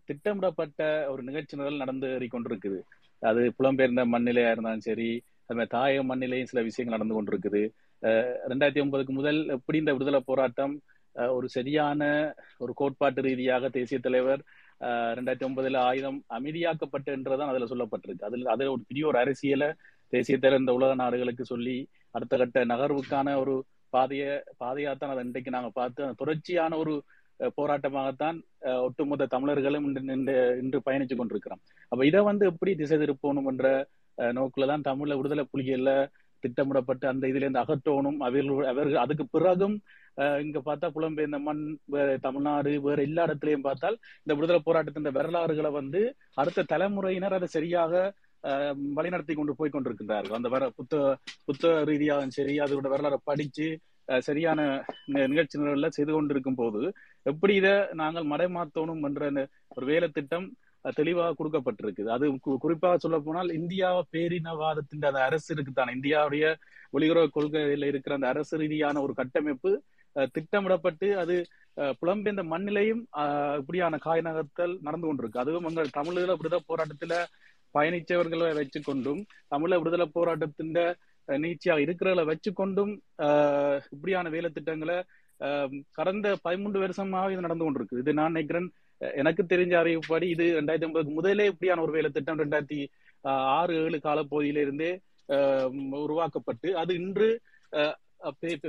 திட்டமிடப்பட்ட 0.07 0.81
ஒரு 1.11 1.21
நிகழ்ச்சி 1.23 1.57
நிரல் 1.57 1.81
நடந்து 1.83 2.09
கொண்டிருக்குது 2.33 2.79
அது 3.21 3.41
புலம்பெயர்ந்த 3.57 4.03
மண்ணிலையா 4.13 4.51
இருந்தாலும் 4.53 4.87
சரி 4.87 5.09
அது 5.47 5.55
மாதிரி 5.57 5.73
தாயக 5.75 6.03
மண்ணிலையும் 6.11 6.49
சில 6.51 6.61
விஷயங்கள் 6.67 6.95
நடந்து 6.97 7.17
கொண்டிருக்குது. 7.17 7.61
ஆஹ் 8.07 8.35
ரெண்டாயிரத்தி 8.51 8.81
ஒன்பதுக்கு 8.83 9.13
முதல் 9.19 9.39
எப்படி 9.55 9.77
இந்த 9.77 9.91
விடுதலை 9.93 10.21
போராட்டம் 10.29 10.73
ஒரு 11.37 11.47
சரியான 11.55 12.01
ஒரு 12.57 12.71
கோட்பாட்டு 12.75 13.21
ரீதியாக 13.21 13.69
தேசிய 13.77 13.97
தலைவர் 13.99 14.41
ரெண்டாயிரத்தி 15.17 15.47
ஒன்பதுல 15.47 15.77
ஆயுதம் 15.83 16.19
அமைதியாக்கப்பட்டுன்றதான் 16.37 17.51
அதுல 17.51 17.67
சொல்லப்பட்டிருக்கு. 17.69 18.25
அதுல 18.25 18.49
அதுல 18.53 18.71
ஒரு 18.71 18.83
பெரிய 18.87 19.03
ஒரு 19.07 19.17
அரசியலை 19.21 19.69
தேசிய 20.13 20.33
இந்த 20.59 20.73
உலக 20.77 20.93
நாடுகளுக்கு 20.99 21.43
சொல்லி 21.47 21.77
அடுத்த 22.15 22.33
கட்ட 22.37 22.65
நகர்வுக்கான 22.71 23.35
ஒரு 23.41 23.53
பாதைய 23.93 24.23
பாதையாத்தான் 24.61 25.11
அதை 25.13 25.23
இன்றைக்கு 25.25 25.51
நாங்க 25.51 25.69
பார்த்து 25.73 26.05
அந்த 26.05 26.17
தொடர்ச்சியான 26.19 26.77
ஒரு 26.77 26.93
அஹ், 27.39 27.51
போராட்டமாகத்தான் 27.57 28.37
ஒட்டுமொத்த 28.83 29.27
தமிழர்களும் 29.31 29.85
இன்று 30.11 30.33
இன்று 30.61 30.79
பயணிச்சு 30.85 31.15
கொண்டிருக்கிறோம். 31.15 31.61
அப்ப 31.91 32.01
இதை 32.05 32.21
வந்து 32.27 32.43
எப்படி 32.51 32.71
திசை 32.75 32.97
திருப்பணும் 32.97 33.49
என்ற 33.51 33.67
அஹ், 34.17 34.33
தான் 34.71 34.85
தமிழ 34.87 35.15
விடுதலை 35.19 35.43
புலிகள்ல 35.51 35.91
திட்டமிடப்பட்டு 36.43 37.05
அந்த 37.11 37.25
இதுல 37.31 37.45
இருந்து 37.45 37.63
அவர்கள் 38.27 38.49
அவர்கள் 38.71 39.03
அதுக்கு 39.03 39.25
பிறகும் 39.29 39.75
அஹ், 40.17 40.39
இங்க 40.43 40.59
பார்த்தா 40.61 40.87
புலம்பெயர்ந்த 40.95 41.37
மண் 41.43 41.61
வேற 41.93 42.09
தமிழ்நாடு 42.25 42.71
வேற 42.83 42.99
எல்லா 43.07 43.23
இடத்துலயும் 43.27 43.63
பார்த்தால் 43.63 43.95
இந்த 44.23 44.33
விடுதலை 44.37 44.61
போராட்டத்தின் 44.63 45.17
வரலாறுகளை 45.17 45.71
வந்து 45.77 46.01
அடுத்த 46.37 46.67
தலைமுறையினர் 46.71 47.37
அதை 47.37 47.49
சரியாக 47.55 47.93
வழிநடத்தி 48.95 49.33
கொண்டு 49.33 49.53
போய் 49.55 49.71
கொண்டிருக்கின்றார்கள். 49.71 50.37
அந்த 50.37 50.49
வர 50.53 50.63
புத்த 50.77 50.95
புத்தக 51.47 51.73
ரீதியாகவும் 51.89 52.33
சரி 52.35 52.55
அதோட 52.63 52.87
வரலாறை 52.91 53.19
படிச்சு 53.23 53.67
சரியான 54.23 54.59
நிகழ்ச்சி 55.25 55.59
நிரல்ல 55.59 55.89
செய்து 55.93 56.11
கொண்டிருக்கும் 56.11 56.57
போது 56.57 56.81
எப்படி 57.25 57.53
இதை 57.59 57.71
நாங்கள் 58.01 58.29
மடைமாத்தணும் 58.31 59.03
என்ற 59.07 59.23
ஒரு 59.75 59.85
வேலை 59.91 60.09
திட்டம் 60.11 60.47
தெளிவாக 60.91 61.33
கொடுக்கப்பட்டிருக்குது. 61.33 62.07
அது 62.07 62.31
கு- 62.37 62.57
குறிப்பாக 62.57 62.97
சொல்ல 62.97 63.19
போனால் 63.19 63.51
இந்தியா 63.51 64.05
பேரினவாதத்தின் 64.11 65.05
அந்த 65.05 65.23
அரசு 65.23 65.55
இருக்குதான்? 65.55 65.93
இந்தியாவுடைய 65.95 66.45
வெளியுறவு 66.93 67.29
கொள்கையில 67.35 67.85
இருக்கிற 67.85 68.15
அந்த 68.15 68.27
அரசு 68.27 68.57
ரீதியான 68.57 69.01
ஒரு 69.01 69.13
கட்டமைப்பு 69.13 69.71
அஹ், 70.15 70.27
திட்டமிடப்பட்டு 70.33 71.17
அது 71.17 71.35
அஹ், 71.77 71.93
புலம்பெயர்ந்த 72.01 72.43
மண்ணிலையும் 72.49 73.01
இப்படியான 73.57 73.97
காய் 73.97 74.21
நகர்த்தல் 74.21 74.77
நடந்து 74.81 75.07
கொண்டிருக்கு. 75.07 75.37
அதுவும் 75.37 75.63
எங்கள் 75.63 75.95
தமிழீழ 75.97 76.37
விடுதலை 76.37 76.63
போராட்டத்துல 76.67 77.13
பயணிச்சவர்களை 77.75 78.49
வச்சுக்கொண்டும் 78.53 79.21
தமிழ 79.55 79.77
விடுதலை 79.77 80.05
போராட்டத்தின் 80.13 80.75
அஹ், 80.75 81.79
இருக்கிறவர்களை 81.79 82.25
வச்சுக்கொண்டும் 82.25 82.93
இப்படியான 83.91 84.29
வேலை 84.29 84.49
திட்டங்களை 84.49 84.97
ஆஹ், 85.39 85.81
கடந்த 85.91 86.37
பதிமூன்று 86.41 86.79
வருஷமாக 86.79 87.31
இது 87.31 87.41
நடந்து 87.41 87.65
கொண்டிருக்கு. 87.65 87.99
இது 87.99 88.13
நான் 88.13 88.31
நினைக்கிறேன் 88.31 88.67
எனக்கு 89.17 89.43
தெரிஞ்ச 89.45 89.73
அறிவுப்படி 89.79 90.27
இது 90.33 90.45
ரெண்டாயிரத்தி 90.57 90.87
ஒன்பதுக்கு 90.87 91.13
முதலே 91.13 91.45
இப்படியான 91.51 91.81
ஒரு 91.81 91.91
வேலை 91.91 92.09
திட்டம் 92.09 92.41
ரெண்டாயிரத்தி 92.41 92.79
ஆறு 93.53 93.73
ஏழு 93.81 93.97
காலப்பகுதியிலிருந்தே 94.05 94.91
உருவாக்கப்பட்டு 96.03 96.69
அது 96.81 96.93
இன்று 96.99 97.29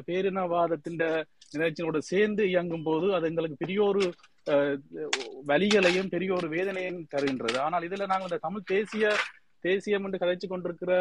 பேரினவாதத்தின் 0.09 1.01
நிகழ்ச்சியோட 1.53 1.99
சேர்ந்து 2.09 2.43
இயங்கும் 2.53 2.87
போது 2.87 3.07
அது 3.17 3.29
எங்களுக்கு 3.31 3.57
பெரிய 3.57 3.81
ஒரு 3.85 4.03
ஆஹ், 4.47 4.79
வலிகளையும் 5.47 6.11
பெரிய 6.11 6.31
ஒரு 6.35 6.49
வேதனையும் 6.49 6.99
தருகின்றது. 7.13 7.57
ஆனால் 7.65 7.85
இதுல 7.87 8.09
நாங்கள் 8.11 8.29
இந்த 8.29 8.39
தமிழ் 8.43 8.69
தேசிய 8.71 9.05
தேசியம் 9.65 10.05
என்று 10.07 10.21
கதைச்சு 10.21 10.47
கொண்டிருக்கிற 10.49 10.93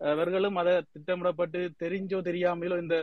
அவர்களும் 0.00 0.56
அதை 0.56 0.74
திட்டமிடப்பட்டு 0.92 1.60
தெரிஞ்சோ 1.82 2.18
தெரியாமலோ 2.28 2.76
இந்த 2.80 2.96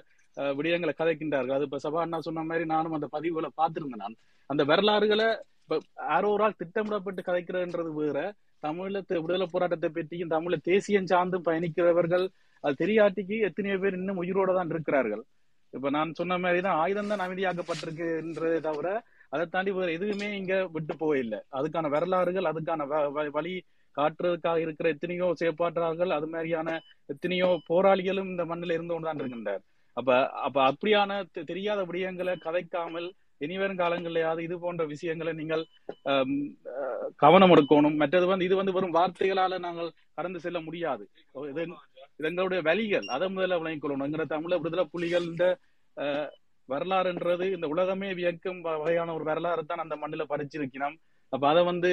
விடயங்களை 0.53 0.93
கதைக்கின்றார்கள். 0.95 1.55
அது 1.57 1.67
இப்ப 1.67 1.79
சபா 1.83 2.01
அண்ணா 2.03 2.19
சொன்ன 2.21 2.43
மாதிரி 2.49 2.65
நானும் 2.71 2.95
அந்த 2.97 3.07
பதிவுகளை 3.13 3.49
பார்த்திருந்தேன் 3.59 4.03
நான். 4.03 4.17
அந்த 4.49 4.63
வரலாறுகளை 4.71 5.27
இப்ப 5.75 6.03
யாரோ 6.03 6.29
ஒரு 6.29 6.43
ஆள் 6.43 6.57
திட்டமிடப்பட்டு 6.57 7.21
கதைக்கிறதுன்றது 7.21 7.93
வேற. 7.93 8.17
தமிழ 8.63 8.91
விடுதலை 9.21 9.47
போராட்டத்தை 9.51 9.89
பற்றியும் 9.89 10.29
தமிழ 10.29 10.57
தேசியம் 10.63 11.05
சார்ந்தும் 11.05 11.45
பயணிக்கிறவர்கள் 11.45 12.25
அது 12.63 12.85
தெரியாட்டிக்கு 12.85 13.39
எத்தனையோ 13.39 13.77
பேர் 13.77 13.93
இன்னும் 13.93 14.23
உயிரோட 14.23 14.53
தான் 14.53 14.69
இருக்கிறார்கள். 14.69 15.23
இப்ப 15.73 15.89
நான் 15.89 16.13
சொன்ன 16.13 16.37
மாதிரி 16.37 16.61
தான் 16.61 16.75
ஆயுதம் 16.75 17.07
தான் 17.07 17.19
அமைதியாக்கப்பட்டிருக்குன்றதை 17.19 18.59
தவிர 18.59 18.87
அதை 19.29 19.45
தாண்டி 19.45 19.71
வேற 19.71 19.91
எதுவுமே 19.91 20.37
இங்க 20.37 20.67
விட்டு 20.71 20.97
போயில்லை 20.97 21.39
அதுக்கான 21.51 21.89
வரலாறுகள் 21.89 22.43
அதுக்கான 22.43 22.85
வ- 22.87 23.11
வ- 23.15 23.31
வழி 23.31 23.53
காட்டுறதுக்காக 23.97 24.57
இருக்கிற 24.57 24.89
எத்தனையோ 24.89 25.33
செயற்பாட்டாளர்கள் 25.39 26.09
அது 26.09 26.27
மாதிரியான 26.27 26.79
எத்தனையோ 27.05 27.59
போராளிகளும் 27.69 28.25
இந்த 28.25 28.45
மண்ணில் 28.45 28.71
இருந்து 28.71 28.93
கொண்டுதான் 28.93 29.21
இருக்கின்றார். 29.21 29.63
அப்ப 29.97 30.29
அப்ப 30.29 30.71
அப்படியான 30.71 31.23
தெ- 31.31 31.43
தெரியாத 31.43 31.83
விடயங்களை 31.83 32.35
கதைக்காமல் 32.39 33.07
இனிவரும் 33.45 33.79
காலங்களிலேயாவது 33.79 34.41
இது 34.47 34.57
போன்ற 34.59 34.83
விஷயங்களை 34.91 35.33
நீங்கள் 35.33 35.63
அஹ், 36.05 36.31
கவனம் 37.17 37.53
எடுக்கணும். 37.53 37.97
மற்றது 37.97 38.27
வந்து 38.27 38.45
இது 38.45 38.55
வந்து 38.55 38.75
வெறும் 38.77 38.95
வார்த்தைகளால 38.95 39.59
நாங்கள் 39.59 39.89
கடந்து 40.15 40.39
செல்ல 40.39 40.59
முடியாது. 40.61 41.03
இது 41.51 41.63
எங்களுடைய 42.29 42.61
வழிகள். 42.61 43.07
அதை 43.09 43.27
முதல்ல 43.29 43.59
விளங்கிக் 43.61 43.83
கொள்ளணும். 43.83 44.07
எங்கிற 44.07 44.25
தமிழ 44.27 44.57
விடுதலை 44.59 44.85
புலிகள் 44.91 45.27
இந்த 45.31 45.45
அஹ், 45.97 46.29
வரலாறுன்றது 46.69 47.45
இந்த 47.55 47.67
உலகமே 47.67 48.09
வியக்கும் 48.13 48.61
வ- 48.65 48.77
வகையான 48.79 49.13
ஒரு 49.13 49.23
வரலாறு 49.23 49.63
தான் 49.65 49.83
அந்த 49.83 49.95
மண்ணில 49.97 50.23
படிச்சிருக்கணும் 50.29 50.97
அப்ப 51.33 51.45
அதை 51.49 51.63
வந்து 51.63 51.89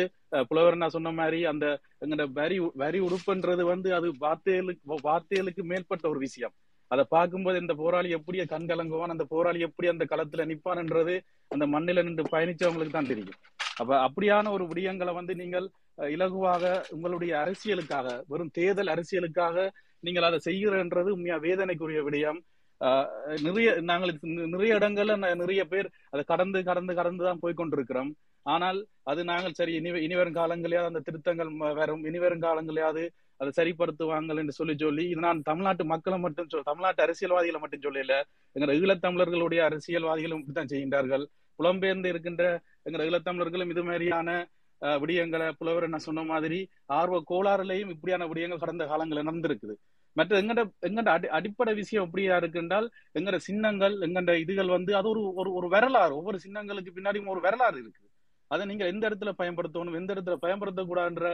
புலவர் 0.49 0.77
நான் 0.77 0.95
சொன்ன 0.97 1.11
மாதிரி 1.13 1.39
அந்த 1.47 1.67
எங்கட 2.05 2.25
வரி 2.33 2.57
வரி 2.75 3.01
உடுப்புன்றது 3.01 3.63
வந்து 3.65 3.91
அது 3.95 4.09
வார்த்தைகளுக்கு 4.21 4.81
வார்த்தைகளுக்கு 5.05 5.63
மேற்பட்ட 5.65 6.05
ஒரு 6.09 6.21
விஷயம். 6.21 6.55
அதை 6.91 7.05
பார்க்கும்போது 7.09 7.61
இந்த 7.61 7.75
போராளி 7.75 8.11
எப்படி 8.11 8.39
கண் 8.45 8.69
கலங்குவான் 8.69 9.15
அந்த 9.15 9.25
போராளி 9.25 9.61
எப்படி 9.61 9.89
அந்த 9.89 10.05
களத்துல 10.05 10.43
நிப்பான்ன்றது 10.43 11.15
அந்த 11.49 11.67
மண்ணில 11.67 12.03
நின்று 12.03 12.25
பயணிச்சவங்களுக்கு 12.33 12.91
தான் 12.91 13.07
தெரியும். 13.07 13.39
அப்ப 13.77 14.09
அப்படியான 14.09 14.51
ஒரு 14.51 14.65
விடயங்களை 14.65 15.13
வந்து 15.15 15.35
நீங்கள் 15.35 15.67
இலகுவாக 15.97 16.85
உங்களுடைய 16.91 17.33
அரசியலுக்காக 17.37 18.09
வெறும் 18.27 18.51
தேர்தல் 18.53 18.91
அரசியலுக்காக 18.95 19.71
நீங்கள் 20.01 20.23
அதை 20.23 20.39
செய்கிறன்றது 20.45 21.11
உண்மையா 21.11 21.37
வேதனைக்குரிய 21.37 22.01
விடயம். 22.09 22.41
ஆஹ் 22.81 23.41
நிறைய 23.43 23.81
நாங்கள் 23.81 24.19
நிறைய 24.23 24.75
இடங்கள்ல 24.75 25.15
ந- 25.23 25.37
நிறைய 25.37 25.65
பேர் 25.65 25.89
அதை 26.11 26.25
கடந்து 26.27 26.65
கடந்து 26.65 26.95
கடந்து 26.95 27.25
தான் 27.25 27.41
போய் 27.41 27.59
கொண்டிருக்கிறோம். 27.61 28.15
ஆனால் 28.43 28.79
அது 29.03 29.25
நாங்கள் 29.25 29.53
சரி 29.53 29.73
இனி 29.75 29.91
இனிவரும் 30.03 30.35
காலங்களையாவது 30.35 30.91
அந்த 30.93 31.01
திருத்தங்கள் 31.01 31.75
வரும். 31.75 32.05
இனிவரும் 32.05 32.43
காலங்களையாவது 32.43 33.05
அதை 33.41 33.51
சரிப்படுத்துவாங்கள் 33.59 34.41
என்று 34.43 34.55
சொல்லி 34.59 34.75
சொல்லி 34.85 35.05
இது 35.13 35.21
நான் 35.27 35.43
தமிழ்நாட்டு 35.51 35.85
மக்களை 35.93 36.19
மட்டும் 36.25 36.49
சொல் 36.53 36.69
தமிழ்நாட்டு 36.71 37.05
அரசியல்வாதிகளை 37.07 37.61
மட்டும் 37.63 37.85
சொல்லல. 37.87 38.17
எங்கள் 38.57 38.73
ஈழத்தமிழர்களுடைய 38.79 39.61
அரசியல்வாதிகளும் 39.69 40.41
இப்படித்தான் 40.41 40.73
செய்கின்றார்கள். 40.73 41.25
புலம்பெயர்ந்து 41.59 42.11
இருக்கின்ற 42.13 42.45
எங்கள் 42.89 43.05
ஈழத்தமிழர்களும் 43.09 43.73
இது 43.75 43.85
மாதிரியான 43.91 44.29
விடயங்களை 45.03 45.47
புலவர் 45.61 45.87
என்ன 45.87 45.99
சொன்ன 46.05 46.21
மாதிரி 46.33 46.59
ஆர்வ 46.99 47.17
கோளாறுலையும் 47.31 47.91
இப்படியான 47.95 48.27
விடயங்கள் 48.31 48.63
கடந்த 48.63 48.85
காலங்களில் 48.91 49.29
நடந்திருக்குது. 49.29 49.75
மற்ற 50.17 50.33
எங்கட 50.43 50.61
எங்கட 50.89 51.09
அடி 51.17 51.27
அடிப்படை 51.39 51.73
விஷயம் 51.81 52.07
எப்படியா 52.07 52.37
இருக்குன்றால் 52.43 52.87
எங்கட 53.19 53.37
சின்னங்கள் 53.49 53.95
எங்கட 54.07 54.33
இதுகள் 54.45 54.73
வந்து 54.77 54.93
அது 54.99 55.09
ஒரு 55.13 55.23
ஒரு 55.41 55.51
ஒரு 55.59 55.69
வரலாறு. 55.75 56.13
ஒவ்வொரு 56.21 56.39
சின்னங்களுக்கு 56.45 56.95
பின்னாடியும் 56.97 57.31
ஒரு 57.35 57.41
வரலாறு 57.47 57.77
இருக்குது. 57.83 58.09
அதை 58.51 58.63
நீங்க 58.71 58.85
எந்த 58.93 59.05
இடத்துல 59.11 59.33
பயன்படுத்தணும் 59.41 59.99
எந்த 60.01 60.11
இடத்துல 60.15 60.37
பயன்படுத்தக்கூடாதுன்ற 60.47 61.29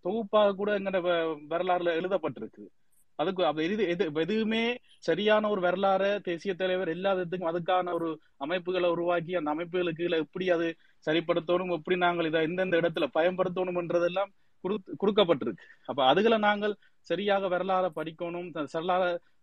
தொகுப்பாக 0.00 0.52
கூட 0.52 0.78
எங்கட 0.78 1.36
வரலாறுல 1.50 1.90
எழுதப்பட்டிருக்கு. 2.00 2.66
அதுக்கு 3.14 3.44
எது 3.56 3.88
எது 3.88 4.10
எதுவுமே 4.14 4.78
சரியான 4.98 5.48
ஒரு 5.48 5.60
வரலாற 5.60 6.20
தேசிய 6.20 6.54
தலைவர் 6.54 6.88
இல்லாததுக்கும் 6.88 7.56
அதுக்கான 7.56 7.92
ஒரு 7.92 8.20
அமைப்புகளை 8.36 8.90
உருவாக்கி 8.90 9.34
அந்த 9.34 9.54
அமைப்புகளுக்கு 9.54 9.92
கீழே 9.92 10.18
எப்படி 10.18 10.50
அது 10.50 10.76
சரிப்படுத்தணும் 11.10 11.72
எப்படி 11.72 11.96
நாங்கள் 11.96 12.26
இதை 12.26 12.42
எந்தெந்த 12.42 12.80
இடத்துல 12.80 13.06
பயன்படுத்தணும்ன்றதெல்லாம் 13.14 14.32
கொடுக்கப்பட்டிருக்கு. 15.06 15.56
அப்ப 15.84 16.14
அதுகளை 16.14 16.38
நாங்கள் 16.38 16.76
சரியாக 17.00 17.48
வரலாற 17.48 17.88
படிக்கணும் 17.96 18.50
த- 18.50 18.66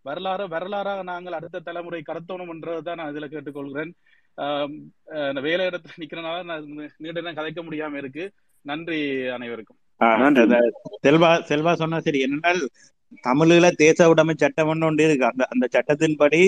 வரலாற 0.06 0.48
வரலாறாக 0.48 1.04
நாங்கள் 1.04 1.34
அடுத்த 1.34 1.60
தலைமுறை 1.60 2.04
கடத்தணும் 2.08 2.50
என்றதான் 2.50 2.96
நான் 2.96 3.16
இதுல 3.16 3.28
கேட்டுக்கொள்கிறேன். 3.28 3.92
அஹ் 4.38 5.42
வேலை 5.42 5.68
இடத்துல 5.68 5.86
நிக்கிறனால 6.00 6.44
நான் 6.44 6.66
நீண்ட 6.98 7.22
நேரம் 7.22 7.36
கதைக்க 7.36 7.72
முடியாம 7.72 7.94
இருக்கு. 7.94 8.32
நன்றி 8.66 9.00
அனைவருக்கும். 9.28 9.80
செல்வா 11.06 11.30
செல்வா 11.50 11.74
சொன்னா 11.74 12.00
சரி 12.00 12.20
என்னென்றால் 12.26 12.62
தமிழீழ 13.24 13.66
தேச 13.76 14.08
உடைமை 14.10 14.34
சட்டம் 14.38 14.72
ஒன்று 14.88 15.04
இருக்கு. 15.04 15.26
அந்த 15.32 15.44
அந்த 15.54 15.66
சட்டத்தின்படி 15.76 16.42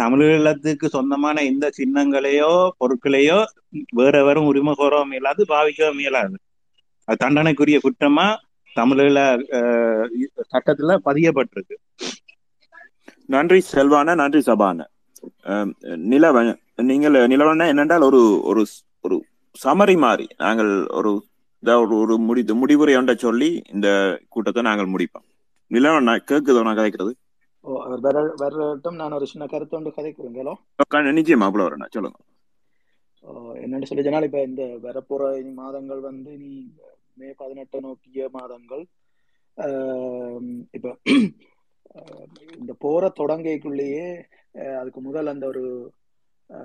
தமிழீழத்துக்கு 0.00 0.86
சொந்தமான 0.86 1.42
எந்த 1.44 1.66
சின்னங்களையோ 1.78 2.52
பொருட்களையோ 2.80 3.38
வேற 3.92 4.24
வெறும் 4.24 4.46
உரிமை 4.46 4.74
கோரவும் 4.78 5.12
இயலாது 5.16 5.44
பாவிக்கவும் 5.48 6.02
இயலாது. 6.04 6.36
அது 7.08 7.18
தண்டனைக்குரிய 7.24 7.78
குற்றமா 7.82 8.26
தமிழில் 8.76 9.20
சட்டத்துல 10.52 10.96
பதியப்பட்டிருக்கு. 11.08 11.76
நன்றி 13.28 13.62
செல்வான. 13.72 14.14
நன்றி 14.14 14.40
சபான. 14.40 14.78
அஹ், 15.44 15.70
நிலவன் 16.10 16.50
நீங்கள் 16.90 17.16
நிலவன 17.32 17.66
என்னென்றால் 17.72 18.04
ஒரு 18.08 18.20
ஒரு 18.44 18.62
ஒரு 19.00 19.16
சமரி 19.64 19.98
மாதிரி. 19.98 20.26
நாங்கள் 20.36 20.86
ஒரு 20.86 21.24
ஒரு 21.66 21.96
ஒரு 21.98 22.18
முடி 22.18 22.52
முடிவுரை 22.52 22.96
ஒன்றை 22.96 23.16
சொல்லி 23.16 23.62
இந்த 23.72 24.20
கூட்டத்தை 24.28 24.62
நாங்கள் 24.62 24.90
முடிப்போம். 24.90 25.26
நிலவன் 25.70 26.20
கேக்குதோ 26.30 26.62
நான் 26.62 26.76
கதைக்கிறது? 26.76 27.10
ஓ 27.60 27.96
வரட்டும் 28.36 28.94
நான் 28.94 29.12
ஒரு 29.12 29.26
சின்ன 29.26 29.46
கருத்து 29.46 29.76
ஒன்று 29.76 29.92
கதைக்கிறேங்களோ? 29.96 30.54
க- 30.88 30.98
நிச்சயமா 30.98 31.46
அவ்வளோ 31.48 31.64
வரேன் 31.64 31.86
சொல்லுங்க. 31.90 32.18
என்னன்னு 33.54 33.84
சொல்லி 33.84 34.04
சொன்னால் 34.04 34.22
இப்ப 34.22 34.42
இந்த 34.42 34.78
வரப்போற 34.82 35.38
இனி 35.38 35.50
மாதங்கள் 35.50 36.00
வந்து 36.00 36.36
நீ 36.36 36.66
மே 37.14 37.32
பதினெட்டு 37.36 37.80
நோக்கிய 37.80 38.28
மாதங்கள். 38.32 38.86
இப்ப 40.70 40.96
இந்த 42.58 42.74
போற 42.78 43.12
தொடங்கைக்குள்ளேயே 43.18 44.22
அதுக்கு 44.76 45.00
முதல் 45.00 45.26
அந்த 45.26 45.46
ஒரு 45.46 45.92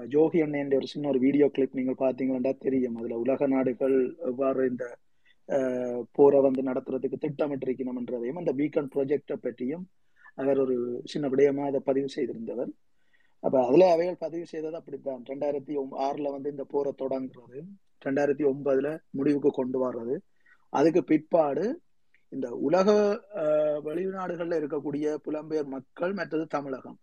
ஜோகி 0.10 0.40
அண்ணன் 0.42 0.76
ஒரு 0.76 0.88
சின்ன 0.88 1.10
ஒரு 1.10 1.20
வீடியோ 1.20 1.46
கிளிப் 1.50 1.76
நீங்கள் 1.76 2.00
பார்த்தீங்கன்னா 2.00 2.58
தெரியும். 2.60 2.98
அதுல 2.98 3.18
உலக 3.18 3.48
நாடுகள் 3.48 3.98
எவ்வாறு 4.28 4.68
இந்த 4.68 4.86
ஆஹ், 5.50 6.02
போரை 6.12 6.40
வந்து 6.42 6.62
நடத்துறதுக்கு 6.64 7.18
திட்டமிட்டிருக்கணும்ன்றதையும் 7.24 8.38
அந்த 8.38 8.52
பீக்கன் 8.54 8.92
ப்ரொஜெக்டை 8.94 9.36
பற்றியும் 9.38 9.84
அவர் 10.36 10.60
ஒரு 10.60 10.76
சின்ன 11.06 11.28
விடயமா 11.30 11.64
அதை 11.66 11.80
பதிவு 11.82 12.10
செய்திருந்தவர். 12.16 12.72
அப்ப 13.44 13.66
அதுல 13.66 13.92
அவைகள் 13.92 14.18
பதிவு 14.18 14.46
செய்தது 14.46 14.76
அப்படித்தான். 14.76 15.22
ரெண்டாயிரத்தி 15.26 15.74
ஆறுல 16.06 16.32
வந்து 16.32 16.50
இந்த 16.50 16.64
போரை 16.66 16.92
தொடங்குறது 16.98 17.60
ரெண்டாயிரத்தி 18.02 18.46
ஒன்பதுல 18.52 18.88
முடிவுக்கு 19.12 19.52
கொண்டு 19.52 19.80
வர்றது. 19.84 20.16
அதுக்கு 20.74 21.04
பிற்பாடு 21.04 21.66
இந்த 22.32 22.48
உலக 22.68 22.88
ஆஹ், 23.42 23.80
வெளிநாடுகள்ல 23.86 24.60
இருக்கக்கூடிய 24.62 25.06
புலம்பெயர் 25.26 25.74
மக்கள் 25.76 26.14
மற்றது 26.14 26.48
தமிழகம். 26.48 26.98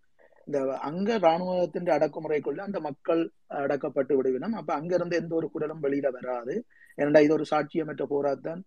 இந்த 0.51 0.61
அங்க 0.89 1.11
இராணுவத்தின் 1.23 1.91
அடக்குமுறைக்குள்ள 1.97 2.61
அந்த 2.69 2.79
மக்கள் 2.87 3.21
அடக்கப்பட்டு 3.65 4.13
விடுவினம். 4.19 4.55
அப்ப 4.61 4.71
அங்க 4.79 4.93
இருந்து 4.99 5.19
எந்த 5.23 5.33
ஒரு 5.41 5.49
குரலும் 5.55 5.83
வெளியில 5.85 6.09
வராது. 6.17 6.55
ஏனண்டா 6.99 7.21
இது 7.27 7.35
ஒரு 7.37 7.45
சாட்சியமற்ற 7.51 8.05
போராட்டம் 8.15 8.63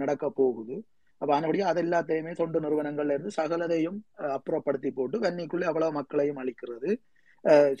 நடக்க 0.00 0.26
போகுது. 0.38 0.76
அப்ப 1.20 1.30
ஆனபடியா 1.36 1.66
அது 1.72 1.80
எல்லாத்தையுமே 1.82 2.32
தொண்டு 2.40 2.58
நிறுவனங்கள்ல 2.64 3.14
இருந்து 3.16 3.32
சகலதையும் 3.38 3.98
அப்புறப்படுத்தி 4.36 4.90
போட்டு 4.98 5.18
வன்னிக்குள்ளே 5.24 5.68
அவ்வளவு 5.70 5.96
மக்களையும் 5.98 6.40
அழிக்கிறது. 6.42 6.90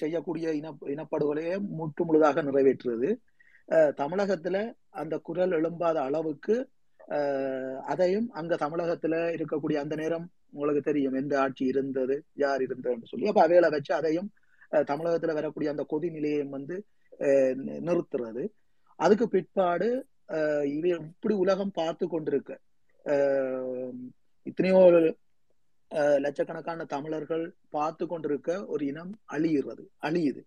செய்யக்கூடிய 0.00 0.46
இன 0.58 0.68
இனப்படுகொலையை 0.94 1.56
முற்று 1.78 2.02
முழுதாக 2.08 2.42
நிறைவேற்றுறது 2.48 3.08
தமிழகத்துல 4.00 4.56
அந்த 5.02 5.14
குரல் 5.28 5.54
எழும்பாத 5.58 5.96
அளவுக்கு 6.08 6.56
அதையும் 7.86 8.28
அங்க 8.32 8.54
தமிழகத்துல 8.56 9.14
இருக்கக்கூடிய 9.34 9.76
அந்த 9.76 9.94
நேரம் 9.94 10.26
உங்களுக்கு 10.52 10.82
தெரியும் 10.82 11.14
எந்த 11.14 11.34
ஆட்சி 11.40 11.64
இருந்தது 11.64 12.14
யார் 12.36 12.60
இருந்ததுன்னு 12.60 13.10
சொல்லி. 13.10 13.28
அப்ப 13.28 13.42
அவையில 13.46 13.70
வச்சு 13.70 13.92
அதையும் 13.94 14.28
அஹ், 14.72 14.86
தமிழகத்துல 14.88 15.34
வரக்கூடிய 15.34 15.70
அந்த 15.70 15.84
கொதி 15.90 16.08
நிலையம் 16.10 16.50
வந்து 16.50 16.76
அஹ், 17.20 17.54
நிறுத்துறது. 17.86 18.44
அதுக்கு 18.98 19.26
பிற்பாடு 19.28 19.88
அஹ், 20.28 20.66
இது 20.72 20.88
இப்படி 21.04 21.34
உலகம் 21.36 21.72
பார்த்து 21.72 22.06
கொண்டிருக்க. 22.06 22.52
இத்தனையோ 24.46 24.80
லட்சக்கணக்கான 26.18 26.84
தமிழர்கள் 26.86 27.44
பார்த்து 27.70 28.04
கொண்டிருக்க 28.06 28.50
ஒரு 28.66 28.84
இனம் 28.86 29.12
அழியிறது 29.32 29.84
அழியுது. 30.02 30.42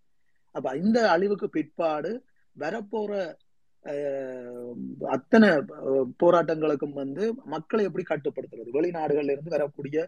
அப்ப 0.56 0.74
இந்த 0.78 1.00
அழிவுக்கு 1.10 1.48
பிற்பாடு 1.50 2.12
வரப்போற 2.56 3.12
அத்தனை 5.16 5.50
போராட்டங்களுக்கும் 6.24 6.96
வந்து 7.02 7.24
மக்களை 7.54 7.84
எப்படி 7.86 8.06
கட்டுப்படுத்துறது? 8.10 8.70
வெளிநாடுகள்ல 8.78 9.34
இருந்து 9.36 9.56
வரக்கூடிய 9.56 10.08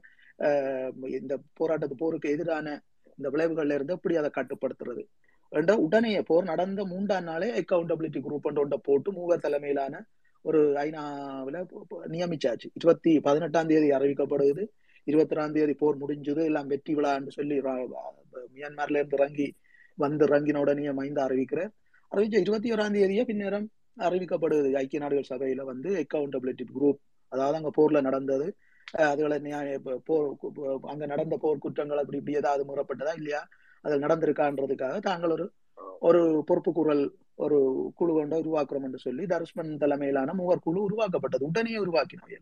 இந்த 1.19 1.34
போராட்டத்து 1.60 1.95
போருக்கு 1.98 2.34
எதிரான 2.35 2.68
இந்த 3.18 3.30
விளைவுகள்ல 3.34 3.77
இருந்து 3.77 3.95
எப்படி 3.98 4.15
அதை 4.22 4.31
கட்டுப்படுத்துறது? 4.38 5.03
என்ற 5.52 5.72
உடனே 5.85 6.11
போர் 6.30 6.52
நடந்த 6.52 6.81
மூன்றாம் 6.91 7.27
நாளே 7.30 7.48
அக்கௌண்டபிலிட்டி 7.61 8.19
குரூப் 8.26 8.48
ஒன்றை 8.49 8.80
போட்டு 8.88 9.10
மூவர் 9.18 9.43
தலைமையிலான 9.45 9.95
ஒரு 10.45 10.60
ஐநாவில் 10.84 11.57
நியமிச்சாச்சு. 12.14 12.68
இருபத்தி 12.80 13.11
பதினெட்டாம் 13.26 13.69
தேதி 13.72 13.89
அறிவிக்கப்படுது. 13.98 14.64
இருபத்தி 15.07 15.35
ரெண்டாம் 15.35 15.56
தேதி 15.57 15.73
போர் 15.81 16.02
முடிஞ்சது. 16.03 16.41
எல்லாம் 16.49 16.69
வெற்றி 16.72 16.93
விழான்னு 16.95 17.35
சொல்லி 17.38 17.57
மியான்மர்ல 18.56 18.99
இருந்து 19.02 19.19
இறங்கி 19.19 19.48
வந்து 19.98 20.26
இறங்கின 20.27 20.61
உடனே 20.64 20.91
மைந்த 20.99 21.19
அறிவிக்கிறார். 21.27 21.72
அறிவிச்ச 22.12 22.40
இருபத்தி 22.40 22.72
ஓராம் 22.72 22.96
தேதியே 22.96 23.24
பின்னரம் 23.26 23.68
அறிவிக்கப்படுது 23.98 24.74
ஐக்கிய 24.74 25.02
நாடுகள் 25.02 25.30
சபையில 25.30 25.62
வந்து 25.62 25.90
அக்கௌண்டபிலிட்டி 26.04 26.66
குரூப் 26.76 27.00
அதாவது 27.32 27.58
அங்க 27.58 27.72
போர்ல 27.78 28.02
நடந்தது. 28.02 28.48
அதுகளை 28.98 29.40
நியாய- 29.40 29.80
போர் 30.06 30.36
அங்க 30.82 31.06
நடந்த 31.06 31.38
போர் 31.38 31.58
குற்றங்கள் 31.58 31.98
அப்படி 31.98 32.18
இப்படி 32.18 32.38
ஏதாவது 32.38 32.64
முறப்பட்டதா 32.66 33.14
இல்லையா? 33.16 33.48
அதில் 33.82 34.02
நடந்திருக்கான்றதுக்காக 34.02 35.00
தாங்கள் 35.00 35.30
ஒரு 35.30 35.46
ஒரு 36.00 36.44
பொறுப்பு 36.46 36.72
குரல் 36.74 37.04
ஒரு 37.36 37.58
குழு 37.96 38.14
கொண்ட 38.14 38.40
உருவாக்குறோம் 38.40 38.84
என்று 38.84 39.00
சொல்லி 39.00 39.26
தர்ஷ்மன் 39.26 39.78
தலைமையிலான 39.78 40.34
மூவர் 40.34 40.60
குழு 40.60 40.82
உருவாக்கப்பட்டது. 40.84 41.46
உடனே 41.46 41.78
உருவாக்கினோம் 41.78 42.42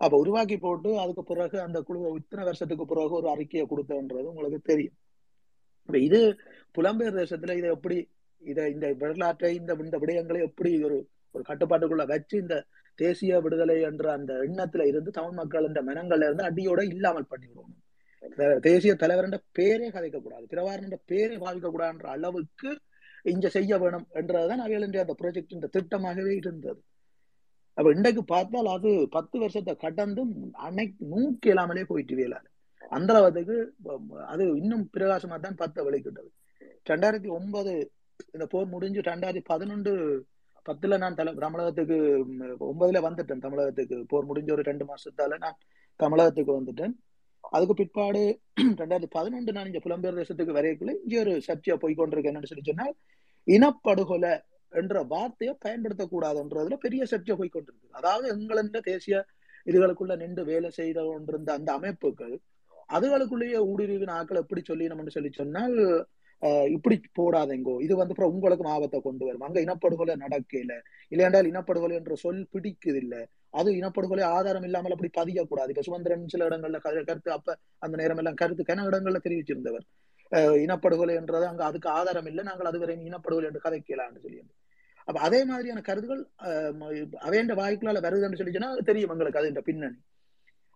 அப்ப 0.00 0.16
உருவாக்கி 0.16 0.56
போட்டு 0.56 0.98
அதுக்கு 0.98 1.22
பிறகு 1.22 1.60
அந்த 1.60 1.80
குழு 1.80 2.12
இத்தனை 2.14 2.44
வருஷத்துக்கு 2.44 2.84
பிறகு 2.86 3.10
ஒரு 3.10 3.28
அறிக்கையை 3.28 3.68
கொடுத்தன்றது 3.68 4.28
உங்களுக்கு 4.32 4.58
தெரியும். 4.58 4.96
இப்ப 5.86 5.98
இது 5.98 6.20
புலம்பெயர் 6.78 7.18
தேசத்துல 7.20 7.56
இதை 7.56 7.70
எப்படி 7.70 7.98
இதை 8.42 8.72
இந்த 8.72 8.94
வரலாற்றை 8.98 9.54
இந்த 9.54 9.74
இந்த 9.74 9.98
விடயங்களை 9.98 10.40
எப்படி 10.40 10.82
ஒரு 10.82 11.08
ஒரு 11.34 11.44
கட்டுப்பாட்டுக்குள்ள 11.46 12.06
வச்சு 12.06 12.36
இந்த 12.38 12.66
தேசிய 12.94 13.40
விடுதலை 13.40 13.80
என்ற 13.80 14.12
அந்த 14.12 14.34
எண்ணத்துல 14.34 14.86
இருந்து 14.86 15.10
தமிழ் 15.10 15.32
மக்கள் 15.32 15.64
இந்த 15.64 15.82
மனங்கள்ல 15.82 16.24
இருந்து 16.24 16.48
அடியோட 16.50 16.80
இல்லாமல் 16.88 17.30
பண்ணிவிடணும் 17.30 17.78
தேசிய 18.60 18.94
தலைவர் 18.94 19.42
பேரே 19.58 19.88
கதைக்க 19.90 20.20
கூடாது 20.20 20.44
பிரபாரன் 20.46 20.96
பேரே 21.08 21.36
பாதிக்கக்கூடாதுன்ற 21.38 22.04
அளவுக்கு 22.04 22.80
இங்க 23.22 23.48
செய்ய 23.48 23.78
வேணும் 23.78 24.06
என்றதுதான் 24.12 24.58
அவைகளின் 24.58 24.96
அந்த 24.98 25.16
ப்ராஜெக்ட் 25.22 25.52
இந்த 25.52 25.68
திட்டமாகவே 25.72 26.36
இருந்தது. 26.36 26.80
அப்ப 27.78 27.90
இன்றைக்கு 27.92 28.24
பார்த்தால் 28.24 28.66
அது 28.66 29.08
பத்து 29.10 29.38
வருஷத்தை 29.38 29.76
கடந்தும் 29.76 30.52
அன்னைக்கு 30.52 31.04
நூக்கி 31.06 31.48
இல்லாமலே 31.48 31.82
போயிட்டு 31.82 32.14
வேலாது 32.14 32.48
அந்த 32.80 33.14
அளவுக்கு 33.14 33.74
அது 34.26 34.56
இன்னும் 34.56 34.90
பிரகாசமா 34.98 35.40
தான் 35.40 35.54
பத்த 35.54 35.84
வெளிக்கிட்டது 35.84 36.30
ரெண்டாயிரத்தி 36.86 37.28
ஒன்பது 37.28 37.90
இந்த 38.34 38.44
போர் 38.52 38.72
முடிஞ்சு 38.74 39.00
ரெண்டாயிரத்தி 39.02 39.44
பதினொன்று 39.50 39.92
பத்துல 40.66 40.98
நான் 41.02 41.18
தல 41.18 41.32
தமிழகத்துக்கு 41.44 41.96
ஒன்பதுல 42.68 43.00
வந்துட்டேன். 43.06 43.42
தமிழகத்துக்கு 43.46 43.96
போர் 44.10 44.28
முடிஞ்ச 44.30 44.50
ஒரு 44.56 44.64
ரெண்டு 44.70 44.84
மாசத்தால 44.90 45.38
நான் 45.44 45.58
தமிழகத்துக்கு 46.00 46.52
வந்துட்டேன். 46.58 46.94
அதுக்கு 47.52 47.74
பிற்பாடு 47.74 48.22
ரெண்டாயிரத்தி 48.80 49.10
பதினொன்று 49.16 49.54
நான் 49.56 49.68
இங்க 49.70 49.80
புலம்பெயர் 49.84 50.18
தேசத்துக்கு 50.20 50.56
வரையக்குள்ள 50.58 50.92
இங்க 51.02 51.16
ஒரு 51.22 51.32
சர்ச்சையா 51.46 51.76
போய் 51.84 51.98
கொண்டிருக்கேன்னு 52.00 52.30
என்னன்னு 52.32 52.50
சொல்லி 52.52 52.64
சொன்னால் 52.64 52.94
இனப்படுகொலை 53.46 54.32
என்ற 54.72 54.96
வார்த்தையை 55.12 55.52
பயன்படுத்தக்கூடாதுன்றதுல 55.64 56.76
பெரிய 56.84 57.02
சர்ச்சை 57.12 57.36
போய் 57.40 57.54
கொண்டிருக்கு 57.54 57.96
அதாவது 58.00 58.26
எங்களென்ற 58.34 58.80
தேசிய 58.90 59.16
இதுகளுக்குள்ள 59.66 60.14
நின்று 60.22 60.42
வேலை 60.50 60.70
செய்து 60.78 61.02
கொண்டிருந்த 61.08 61.50
அந்த 61.58 61.70
அமைப்புகள் 61.78 62.34
அதுகளுக்குள்ளேயே 62.90 63.58
ஊடுருவின 63.70 64.14
ஆக்கள் 64.20 64.42
எப்படி 64.42 64.62
சொல்லினோம்னு 64.62 65.16
சொல்லி 65.16 65.30
சொன்னால் 65.34 65.76
இப்படி 66.74 66.96
போடாதேங்கோ. 67.18 67.74
இது 67.86 67.94
வந்து 68.00 68.12
அப்புறம் 68.14 68.32
உங்களுக்கும் 68.34 68.70
ஆபத்தை 68.74 68.98
கொண்டு 69.06 69.24
வரும். 69.28 69.44
அங்க 69.46 69.58
இனப்படுகொலை 69.66 70.14
நடக்கல. 70.24 70.74
இல்லையென்றால் 71.12 71.48
இனப்படுகொலை 71.50 71.96
என்ற 72.00 72.14
சொல் 72.22 72.44
பிடிக்குது 72.54 73.00
இல்ல 73.04 73.14
அது 73.60 73.70
இனப்படுகொலை 73.80 74.24
ஆதாரம் 74.36 74.66
இல்லாமல் 74.68 74.94
அப்படி 74.96 75.10
பதியக்கூடாது. 75.18 75.70
இப்ப 75.74 75.84
சுமந்திரன் 75.88 76.30
சில 76.34 76.46
இடங்கள்ல 76.50 76.80
கருத்து 76.84 77.30
அப்ப 77.38 77.56
அந்த 77.86 77.94
நேரம் 78.02 78.20
எல்லாம் 78.22 78.38
கருத்து 78.42 78.64
கன 78.70 78.86
இடங்கள்ல 78.90 79.20
தெரிவிச்சிருந்தவர். 79.26 79.84
இனப்படுகொலை 80.64 81.14
என்றது 81.20 81.46
அங்க 81.52 81.62
அதுக்கு 81.68 81.88
ஆதாரம் 81.98 82.28
இல்லை. 82.30 82.42
நாங்கள் 82.48 82.70
அதுவரை 82.70 82.96
இனப்படுகொலை 83.10 83.48
என்று 83.50 83.64
கதை 83.66 83.80
கேளான்னு 83.82 84.24
சொல்லி 84.24 84.40
அப்ப 85.08 85.20
அதே 85.26 85.38
மாதிரியான 85.50 85.80
கருத்துகள் 85.86 86.20
அவையண்ட 87.26 87.52
வாய்க்குள்ளால 87.60 88.00
வருதுன்னு 88.06 88.38
சொல்லி 88.40 88.52
சொன்னா 88.56 88.68
தெரியும் 88.90 89.12
எங்களுக்கு 89.14 89.40
அது 89.40 89.62
பின்னணி. 89.68 89.98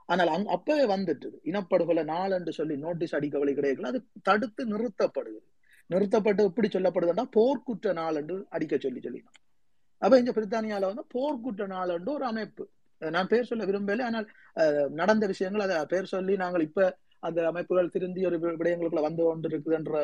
ஆனால் 0.08 0.30
அங் 0.32 0.46
அப்பவே 0.54 0.84
வந்துட்டு 0.92 1.28
இனப்படுகொலை 1.50 2.02
நாள் 2.10 2.34
என்று 2.38 2.52
சொல்லி 2.56 2.74
நோட்டீஸ் 2.84 3.14
அடிக்க 3.18 3.36
வழி 3.42 3.52
கிடையாது 3.58 3.90
அது 3.90 4.00
தடுத்து 4.28 4.62
நிறுத்தப்படுது 4.72 5.38
நிறுத்தப்பட்டு 5.90 6.42
எப்படி 6.48 6.68
சொல்லப்படுதுன்னா 6.74 7.24
போர்க்குற்ற 7.36 7.92
நாள் 8.00 8.18
என்று 8.20 8.36
அடிக்க 8.56 8.74
சொல்லி 8.84 9.00
சொல்லினான். 9.06 9.38
அப்ப 10.02 10.14
இங்க 10.20 10.32
பிரித்தானியால 10.36 10.88
வந்து 10.90 11.04
போர்க்குற்ற 11.14 11.64
நாள் 11.74 11.92
என்று 11.96 12.10
ஒரு 12.18 12.24
அமைப்பு. 12.32 12.64
நான் 13.02 13.30
பேர் 13.32 13.48
சொல்ல 13.50 13.64
விரும்பல 13.70 14.04
ஆனால் 14.08 14.26
நடந்த 15.00 15.24
விஷயங்கள் 15.32 15.64
அதை 15.66 15.76
பேர் 15.92 16.12
சொல்லி 16.14 16.34
நாங்கள் 16.42 16.64
இப்ப 16.68 16.86
அந்த 17.22 17.40
அமைப்புகள் 17.50 17.92
திருந்தி 17.94 18.22
ஒரு 18.28 18.36
விடயங்களுக்குள்ள 18.60 19.02
வந்து 19.08 19.22
கொண்டு 19.28 19.48
இருக்குதுன்ற 19.50 20.00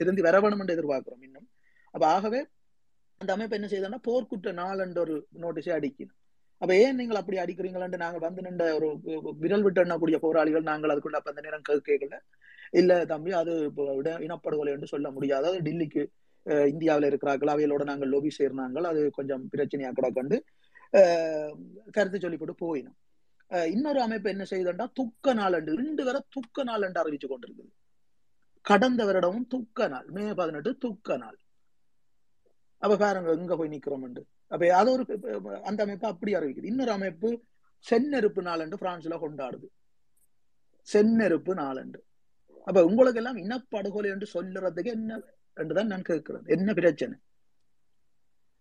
திருந்தி 0.00 0.22
வர 0.26 0.36
வேணும் 0.44 0.62
என்று 0.62 0.76
எதிர்பார்க்கிறோம் 0.76 1.24
இன்னும். 1.26 1.48
அப்ப 1.94 2.04
ஆகவே 2.14 2.40
அந்த 3.20 3.30
அமைப்பு 3.36 3.56
என்ன 3.58 3.68
செய்யுதுன்னா 3.70 4.00
போர்க்குற்ற 4.08 4.50
நாள் 4.62 4.82
என்ற 4.86 4.98
ஒரு 5.06 5.14
நோட்டீஸை 5.44 5.72
அடிக்கணும் 5.78 6.16
அப்ப 6.62 6.72
ஏன் 6.84 6.98
நீங்கள் 7.00 7.18
அப்படி 7.20 7.36
அடிக்கிறீங்களா 7.42 7.88
நாங்க 8.02 8.18
வந்து 8.26 8.44
நின்ற 8.46 8.64
ஒரு 8.78 8.88
விரல் 9.42 9.64
விட்டு 9.66 9.82
எண்ணக்கூடிய 9.84 10.18
போராளிகள் 10.24 10.68
நாங்கள் 10.70 10.92
அதுக்குள்ள 10.94 11.18
அப்ப 11.20 11.30
அந்த 11.32 11.42
நேரம் 11.46 11.66
கேட்கல. 11.88 12.16
இல்ல 12.72 12.92
தம்பி 13.06 13.32
அது 13.34 13.52
இப்போ 13.66 13.84
இனப்படுகொலை 14.26 14.72
என்று 14.72 14.88
சொல்ல 14.88 15.08
முடியாது. 15.10 15.46
அது 15.50 15.60
டில்லிக்கு 15.66 16.02
அஹ், 16.46 16.68
இந்தியாவுல 16.72 17.08
இருக்கிறார்கள். 17.10 17.52
அவையோட 17.54 17.84
நாங்கள் 17.84 18.12
லோபி 18.12 18.30
சேர்னாங்கள் 18.38 18.84
அது 18.84 19.00
கொஞ்சம் 19.12 19.44
பிரச்சனையா 19.52 19.90
கிடக்கண்டு 19.92 20.36
அஹ், 20.94 21.52
கருத்து 21.96 22.18
சொல்லி 22.20 22.38
போட்டு 22.38 22.56
போயிடும் 22.62 22.96
இன்னொரு 23.70 24.00
அமைப்பு 24.02 24.28
என்ன 24.30 24.44
செய்யுதுண்டா 24.50 24.86
துக்க 24.94 25.34
நாள் 25.34 25.56
என்று 25.58 25.74
ரெண்டு 25.76 26.02
பேரை 26.04 26.20
துக்க 26.28 26.64
நாள் 26.64 26.82
என்று 26.82 27.00
அறிவிச்சு 27.02 27.28
கொண்டிருக்குது 27.28 27.70
கடந்த 28.64 29.02
வருடமும் 29.08 29.46
துக்க 29.48 29.88
நாள் 29.88 30.08
மே 30.08 30.24
பதினெட்டு 30.34 30.70
துக்க 30.78 31.16
நாள். 31.16 31.38
அப்ப 32.82 32.96
பாருங்க 32.96 33.30
எங்க 33.38 33.56
போய் 33.56 33.72
நிக்கிறோம் 33.74 34.04
அப்ப 34.50 34.68
அது 34.80 34.90
ஒரு 34.92 35.04
அந்த 35.64 35.80
அமைப்பு 35.86 36.06
அப்படி 36.06 36.32
அறிவிக்குது. 36.38 36.70
இன்னொரு 36.72 36.92
அமைப்பு 36.92 37.30
சென்னெருப்பு 37.86 38.42
நாள் 38.42 38.62
என்று 38.64 38.78
பிரான்ஸ்ல 38.82 39.16
கொண்டாடுது. 39.24 39.68
சென்னெருப்பு 40.88 41.54
நாள் 41.54 41.80
என்று. 41.84 42.00
அப்ப 42.68 42.80
உங்களுக்கு 42.88 43.20
எல்லாம் 43.22 43.40
இனப்படுகொலை 43.44 44.10
என்று 44.14 44.28
சொல்லுறதுக்கு 44.34 44.92
என்ன? 44.98 45.12
என்றுதான் 45.56 45.92
நான் 45.92 46.08
கேட்கிறேன் 46.10 46.46
என்ன 46.56 46.70
பிரச்சனை? 46.80 47.16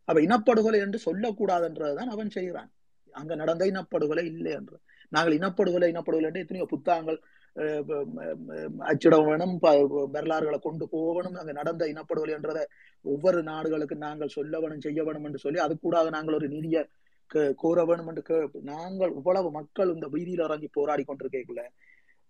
அப்ப 0.08 0.20
இனப்படுகொலை 0.28 0.80
என்று 0.86 1.00
சொல்லக்கூடாதுன்றதுதான் 1.06 2.14
அவன் 2.16 2.32
செய்கிறான். 2.38 2.70
அங்க 3.14 3.34
நடந்த 3.42 3.64
இனப்படுகொலை 3.72 4.26
இல்லை 4.34 4.54
என்று. 4.60 4.78
நாங்கள் 5.12 5.36
இனப்படுகொலை 5.40 5.90
இனப்படுகொலை 5.94 6.30
என்று 6.32 6.44
எத்தனையோ 6.46 6.68
புத்தகங்கள் 6.74 7.20
அஹ், 7.56 7.86
அச்சிட 8.90 9.16
வேணும் 9.28 9.56
வரலாறுகளை 10.16 10.60
கொண்டு 10.66 10.86
போகணும் 10.94 11.38
அங்க 11.42 11.54
நடந்த 11.60 11.84
இனப்படுகொலை 11.94 12.34
என்றதை 12.38 12.64
ஒவ்வொரு 13.06 13.40
நாடுகளுக்கு 13.50 13.96
நாங்கள் 14.06 14.36
சொல்ல 14.36 14.60
வேணும் 14.64 14.86
செய்ய 14.86 15.02
வேணும் 15.08 15.28
என்று 15.30 15.44
சொல்லி 15.46 15.62
அது 15.66 15.76
கூடாக 15.80 16.12
நாங்கள் 16.18 16.38
ஒரு 16.40 16.50
நிதியை 16.56 16.84
கோர 17.60 17.80
வேணும் 17.90 18.10
என்று 18.12 18.38
நாங்கள் 18.72 19.14
இவ்வளவு 19.20 19.50
மக்கள் 19.58 19.94
இந்த 19.96 20.08
வீதியில 20.16 20.48
இறங்கி 20.50 20.70
போராடி 20.78 21.06
கொண்டிருக்கக்குள்ள 21.06 21.64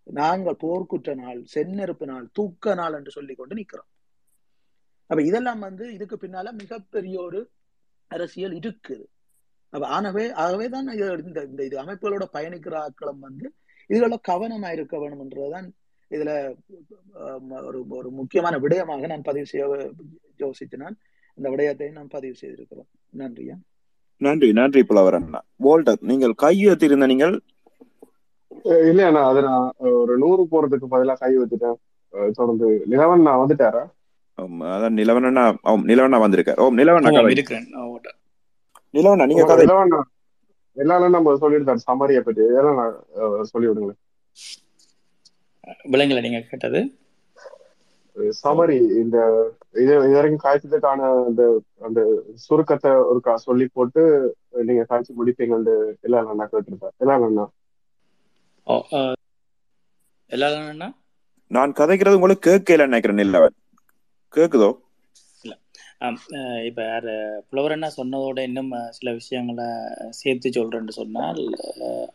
நாங்கள் 0.07 0.61
போர்க்குற்ற 0.61 1.15
நாள் 1.15 1.43
செந்நெருப்பு 1.53 2.05
நாள் 2.05 2.27
தூக்க 2.33 2.75
நாள் 2.75 2.93
என்று 2.93 3.11
சொல்லி 3.11 3.35
கொண்டு 3.35 3.55
நிக்கிறோம் 3.55 3.89
அப்ப 5.09 5.23
இதெல்லாம் 5.23 5.59
வந்து 5.59 5.93
இதுக்கு 5.93 6.17
பின்னால 6.17 6.51
மிகப்பெரிய 6.51 7.21
ஒரு 7.21 7.49
அரசியல் 8.07 8.51
இருக்குது. 8.51 9.05
அப்ப 9.69 9.87
ஆனவே 9.87 10.31
ஆகவே 10.31 10.69
தான் 10.69 10.87
இந்த 11.25 11.43
இந்த 11.43 11.63
இது 11.63 11.83
அமைப்புகளோட 11.83 12.25
பயணிக்கிற 12.33 12.75
ஆட்களும் 12.85 13.19
வந்து 13.19 13.53
இதுல 13.89 14.17
கவனமா 14.29 14.71
இருக்க 14.71 14.97
வேணும்ன்றதுதான் 14.97 15.67
இதுல 16.11 16.55
ஒரு 17.65 17.87
ஒரு 17.87 18.11
முக்கியமான 18.11 18.57
விடயமாக 18.57 19.07
நான் 19.07 19.21
பதிவு 19.21 19.45
செய்ய 19.45 19.91
யோசித்து 20.35 20.77
நான் 20.77 20.97
இந்த 21.35 21.49
விடயத்தை 21.49 21.91
நான் 21.91 22.07
பதிவு 22.07 22.35
செய்திருக்கிறோம். 22.41 22.89
நன்றியா 23.17 23.55
நன்றி 24.17 24.53
நன்றி 24.53 24.83
புலவர் 24.83 25.13
அண்ணா. 25.13 25.39
நீங்கள் 25.99 26.33
கையெழுத்திருந்த 26.43 27.05
நீங்கள் 27.05 27.41
அஹ் 28.67 28.85
இல்லையாண்ணா 28.89 29.21
அது 29.25 29.41
நான் 29.41 29.67
ஒரு 29.97 30.17
நூறு 30.17 30.43
போறதுக்கு 30.43 30.87
பதிலா 30.91 31.13
கை 31.17 31.37
வச்சுட்டேன். 31.37 31.77
தொடர்ந்து 32.33 32.67
நிலவன் 32.89 33.21
நான் 33.21 33.41
வந்துட்டாரா? 33.41 33.83
அதான் 34.69 34.97
நிலவண்ணா 34.97 35.43
ஓம் 35.63 35.85
நிலவண்ணா 35.87 36.19
வந்திருக்கார். 36.19 36.59
ஓம் 36.59 36.77
கதை. 37.19 37.31
இருக்கிறேன். 37.31 37.65
ஓட்ட. 37.87 38.09
நிலவண்ணா 38.93 39.25
நீங்க 39.25 39.43
கதை. 39.45 39.65
நிலவண்ணா 39.65 39.99
எல்லாரும் 40.77 41.09
நம்ம 41.09 41.33
சொல்லியிருந்தாரு? 41.35 41.85
சமாரியை 41.87 42.19
பற்றி 42.19 42.41
இதெல்லாம் 42.45 42.79
நான் 42.79 42.97
சொல்லி 43.45 43.67
விடுங்களேன். 43.67 44.01
விலங்குல 45.89 46.21
நீங்க 46.21 46.39
கேட்டது? 46.45 46.79
சமரி 48.41 48.75
இந்த 48.97 49.17
இது 49.73 49.91
இது 49.99 50.15
வரைக்கும் 50.15 50.43
காய்ச்சதுக்கான 50.43 50.99
அந்த 51.25 51.41
அந்த 51.81 51.99
சுருக்கத்தை 52.45 52.91
ஒரு 53.03 53.19
கா- 53.23 53.43
சொல்லி 53.43 53.67
போட்டு 53.73 54.03
நீங்க 54.61 54.83
காய்ச்சி 54.83 55.13
முடிப்பீங்கன்னு 55.13 55.75
எல்லாம் 56.01 56.35
நான் 56.35 56.51
கேட்டிருப்பேன் 56.51 56.95
எல்லாம் 56.97 57.23
அண்ணா 57.23 57.45
ஓ 57.45 57.45
அஹ், 57.45 57.45
எல்லாரும் 57.45 57.45
என்ன 57.45 57.53
நான் 61.51 61.71
கதைக்கிறது 61.71 62.13
உங்களுக்கு 62.13 62.49
கேட்கல 62.49 62.87
நினைக்கிறேன் 62.87 63.19
நிலவன் 63.19 63.55
கேக்குதோ? 64.33 64.69
இப்ப 66.65 66.81
யாரு 66.83 67.13
புலவர் 67.49 67.71
என்ன 67.71 67.87
சொன்னதோட 67.97 68.39
இன்னும் 68.39 68.71
சில 68.89 69.13
விஷயங்களை 69.13 69.67
சேர்த்து 70.09 70.49
சொல்றேன்னு 70.49 70.89
சொன்னால் 70.89 71.39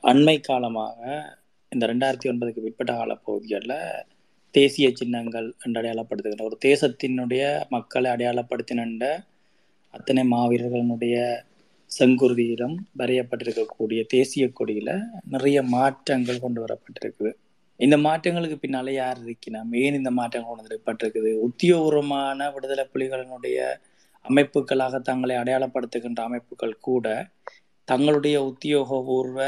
அண்மை 0.03 0.41
காலமாக 0.41 0.99
இந்த 1.73 1.87
ரெண்டாயிரத்தி 1.87 2.31
ஒன்பதுக்கு 2.31 2.65
பிற்பட்ட 2.65 2.93
காலப்பகுதிகளில் 2.93 3.79
தேசிய 4.55 4.93
சின்னங்கள் 4.95 5.55
என்று 5.63 5.81
அடையாளப்படுத்துகின்ற 5.81 6.43
ஒரு 6.43 6.59
தேசத்தினுடைய 6.65 7.45
மக்களை 7.69 8.11
அடையாளப்படுத்தின 8.11 9.09
அத்தனை 9.95 10.25
மாவீரர்களுடைய 10.25 11.17
செங்குருதியிலும் 11.97 12.77
வரையப்பட்டிருக்கக்கூடிய 13.01 14.01
தேசிய 14.15 14.45
கொடியில 14.59 14.91
நிறைய 15.35 15.59
மாற்றங்கள் 15.77 16.43
கொண்டு 16.45 16.61
வரப்பட்டிருக்குது. 16.65 17.31
இந்த 17.81 17.97
மாற்றங்களுக்கு 18.07 18.57
பின்னாலே 18.65 18.93
யார் 18.95 19.21
இருக்கிறோம் 19.25 19.71
ஏன் 19.83 19.97
இந்த 20.01 20.11
மாற்றங்கள் 20.19 20.53
கொண்டு 20.53 20.69
வரப்பட்டிருக்குது? 20.69 21.31
உத்தியோகபூர்வமான 21.49 22.49
விடுதலை 22.55 22.85
புலிகளினுடைய 22.93 23.59
அமைப்புகளாக 24.25 25.01
தங்களை 25.09 25.37
அடையாளப்படுத்துகின்ற 25.43 26.21
அமைப்புகள் 26.29 26.75
கூட 26.89 27.07
தங்களுடைய 27.89 28.37
உத்தியோகபூர்வ 28.51 29.39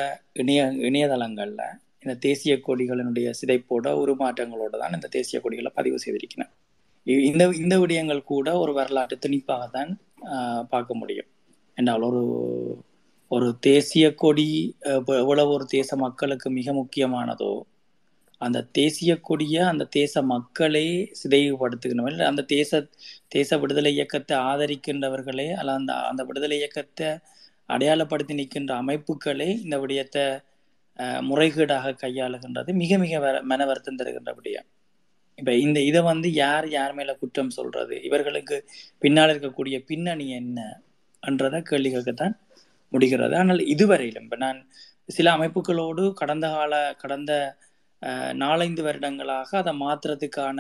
இணைய 0.43 0.61
இணையதளங்கள்ல 0.89 1.63
இந்த 2.05 2.15
தேசிய 2.27 2.55
கொடிகளினுடைய 2.67 3.29
சிதைப்போட 3.41 3.87
உருமாற்றங்களோட 4.03 4.75
தான் 4.83 4.97
இந்த 4.99 5.09
தேசிய 5.17 5.39
கொடிகளை 5.45 5.71
பதிவு 5.79 5.99
செய்திருக்கிறேன் 6.05 6.53
இந்த 7.31 7.45
இந்த 7.63 7.75
விடயங்கள் 7.83 8.29
கூட 8.33 8.49
ஒரு 8.59 8.73
வரலாற்று 8.73 9.17
திணிப்பாக 9.25 9.65
தான் 9.77 9.91
பார்க்க 10.73 10.93
முடியும். 10.95 11.29
என்றால் 11.79 12.05
ஒரு 12.11 12.23
ஒரு 13.31 13.47
தேசிய 13.69 14.07
கொடி 14.23 14.49
எவ்வளவு 15.23 15.53
ஒரு 15.57 15.65
தேச 15.77 15.97
மக்களுக்கு 15.97 16.49
மிக 16.59 16.73
முக்கியமானதோ 16.81 17.53
அந்த 18.41 18.59
தேசிய 18.79 19.13
கொடியை 19.29 19.63
அந்த 19.73 19.85
தேச 19.99 20.23
மக்களே 20.33 20.87
சிதைவுபடுத்துகின்றவர்கள் 21.21 22.31
அந்த 22.31 22.43
தேச 22.55 22.81
தேச 23.37 23.59
விடுதலை 23.63 23.93
இயக்கத்தை 23.97 24.37
ஆதரிக்கின்றவர்களே 24.51 25.49
அல்ல 25.61 25.77
அந்த 25.81 25.93
அந்த 26.11 26.23
விடுதலை 26.31 26.57
இயக்கத்தை 26.63 27.09
அடையாளப்படுத்தி 27.69 28.35
நிற்கின்ற 28.41 28.73
அமைப்புகளே 28.83 29.51
இந்த 29.65 29.77
விடயத்தை 29.85 30.25
முறைகேடாக 31.29 31.95
கையாளுகின்றது. 32.03 32.71
மிக 32.83 32.99
மிக 33.05 33.15
மன 33.53 33.61
வருத்தம் 33.71 33.99
தருகின்ற 34.01 34.33
விடயம். 34.39 34.69
இப்போ 35.39 35.53
இந்த 35.67 35.79
இதை 35.91 36.01
வந்து 36.11 36.29
யார் 36.45 36.67
யார் 36.77 36.93
மேலே 36.99 37.15
குற்றம் 37.23 37.55
சொல்றது? 37.59 37.95
இவர்களுக்கு 38.09 38.57
பின்னால் 39.03 39.33
இருக்கக்கூடிய 39.35 39.77
பின்னணி 39.91 40.27
என்ன? 40.41 40.59
என்றதை 41.31 41.61
கேள்வி 41.71 41.91
கேட்கத்தான் 41.95 42.35
முடிகிறது. 42.93 43.35
ஆனால் 43.43 43.63
இதுவரையிலும் 43.75 44.27
இப்போ 44.27 44.39
நான் 44.47 44.59
சில 45.09 45.29
அமைப்புகளோடு 45.37 46.03
கடந்த 46.21 46.47
கால 46.57 46.75
கடந்த 47.03 47.33
நாலந்து 48.03 48.43
நாலைந்து 48.43 48.83
வருடங்களாக 48.87 49.51
அதை 49.61 49.73
மாற்றுறதுக்கான 49.83 50.59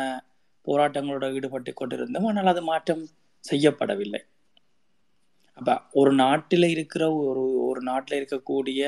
போராட்டங்களோட 0.66 1.27
ஈடுபட்டு 1.39 1.73
கொண்டிருந்தோம். 1.81 2.28
ஆனால் 2.31 2.51
அது 2.53 2.62
மாற்றம் 2.70 3.03
செய்யப்படவில்லை. 3.45 4.20
அப்ப 5.59 5.70
ஒரு 6.01 6.12
நாட்டில் 6.23 6.66
இருக்கிற 6.74 7.05
ஒரு 7.24 7.43
ஒரு 7.69 7.81
நாட்டில் 7.91 8.19
இருக்கக்கூடிய 8.20 8.82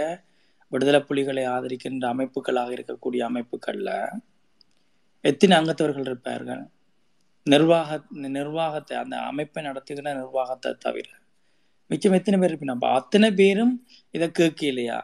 விடுதலை 0.72 1.00
புலிகளை 1.08 1.44
ஆதரிக்கின்ற 1.56 2.06
அமைப்புகளாக 2.14 2.70
இருக்கக்கூடிய 2.76 3.20
அமைப்புகளில் 3.30 3.92
எத்தனை 5.24 5.54
அங்கத்தவர்கள் 5.58 6.08
இருப்பார்கள்? 6.10 6.62
நிர்வாக 7.46 7.98
நிர்வாகத்தை 8.38 8.94
அந்த 9.02 9.16
அமைப்பை 9.30 9.62
நடத்துகிற 9.68 10.14
நிர்வாகத்தை 10.20 10.70
தவிர 10.86 11.08
மிச்சம் 11.90 12.16
எத்தனை 12.18 12.36
பேர் 12.38 12.50
இருப்பினா? 12.50 12.76
அப்ப 12.78 12.88
அத்தனை 12.90 13.28
பேரும் 13.32 13.74
இதை 14.14 14.26
கேட்க 14.30 14.62
இல்லையா 14.66 14.98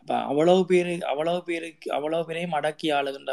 அப்ப 0.00 0.16
அவ்வளவு 0.30 0.62
பேரு 0.66 0.94
அவ்வளவு 1.12 1.40
பேருக்கு 1.42 1.88
அவ்வளவு 1.92 2.26
பேரையும் 2.28 2.56
அடக்கி 2.58 2.88
ஆளுகின்ற 2.92 3.32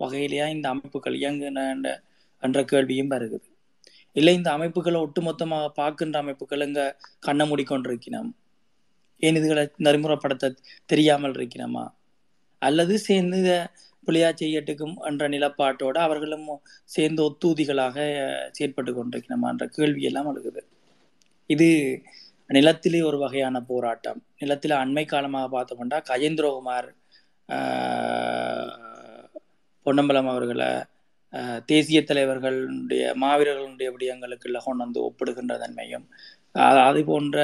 வகையிலேயா 0.00 0.46
இந்த 0.48 0.66
அமைப்புகள் 0.68 1.16
இயங்குன 1.20 1.64
என்ற 2.42 2.58
கேள்வியும் 2.64 3.10
வருகிறது. 3.14 3.48
இல்லை 4.16 4.32
இந்த 4.34 4.50
அமைப்புகளை 4.52 4.98
ஒட்டுமொத்தமாக 5.00 5.68
பார்க்கின்ற 5.80 6.16
அமைப்புகள் 6.18 6.64
இங்க 6.66 6.82
கண்ணை 7.18 7.44
மூடிக்கொண்டிருக்கிறோம் 7.50 8.30
ஏன் 9.22 9.36
இதுகளை 9.36 9.64
நெறிமுறைப்படுத்த 9.86 10.54
தெரியாமல் 10.86 11.36
இருக்கிறோமா 11.38 11.84
அல்லது 12.62 12.94
சேர்ந்து 12.98 13.38
இதை 13.38 13.58
புலியா 14.08 14.28
செய்யட்டுக்கும் 14.40 14.94
என்ற 15.00 15.28
நிலப்பாட்டோடு 15.28 15.98
அவர்களும் 15.98 16.46
சேர்ந்து 16.84 17.22
ஒத்தூதிகளாக 17.22 17.96
செயற்பட்டு 18.58 18.92
கொண்டிருக்கிறோமா 18.92 19.48
என்ற 19.48 19.66
கேள்வியெல்லாம் 19.76 20.30
அழுகுது 20.30 20.50
எழுகுது 20.52 20.81
இது 21.52 21.68
நிலத்திலே 22.50 23.00
ஒரு 23.02 23.18
வகையான 23.20 23.56
போராட்டம். 23.64 24.18
நிலத்தில் 24.38 24.80
அண்மை 24.80 25.04
காலமாக 25.06 25.46
பார்த்தோம்னா 25.52 25.98
கஜேந்திரகுமார் 26.08 26.88
ஆஹ், 27.48 28.70
பொன்னம்பலம் 29.86 30.30
அவர்களை 30.30 30.70
தேசிய 31.68 31.98
தலைவர்களுடைய 32.02 33.04
மாவீரர்களுடைய 33.20 33.88
விடயங்களுக்குள்ள 33.92 34.58
கொண்டு 34.60 34.84
வந்து 34.84 35.00
ஒப்பிடுகின்ற 35.06 35.54
தன்மையும் 35.62 36.04
ஆஹ், 36.54 36.82
அது 36.88 37.00
போன்ற 37.06 37.38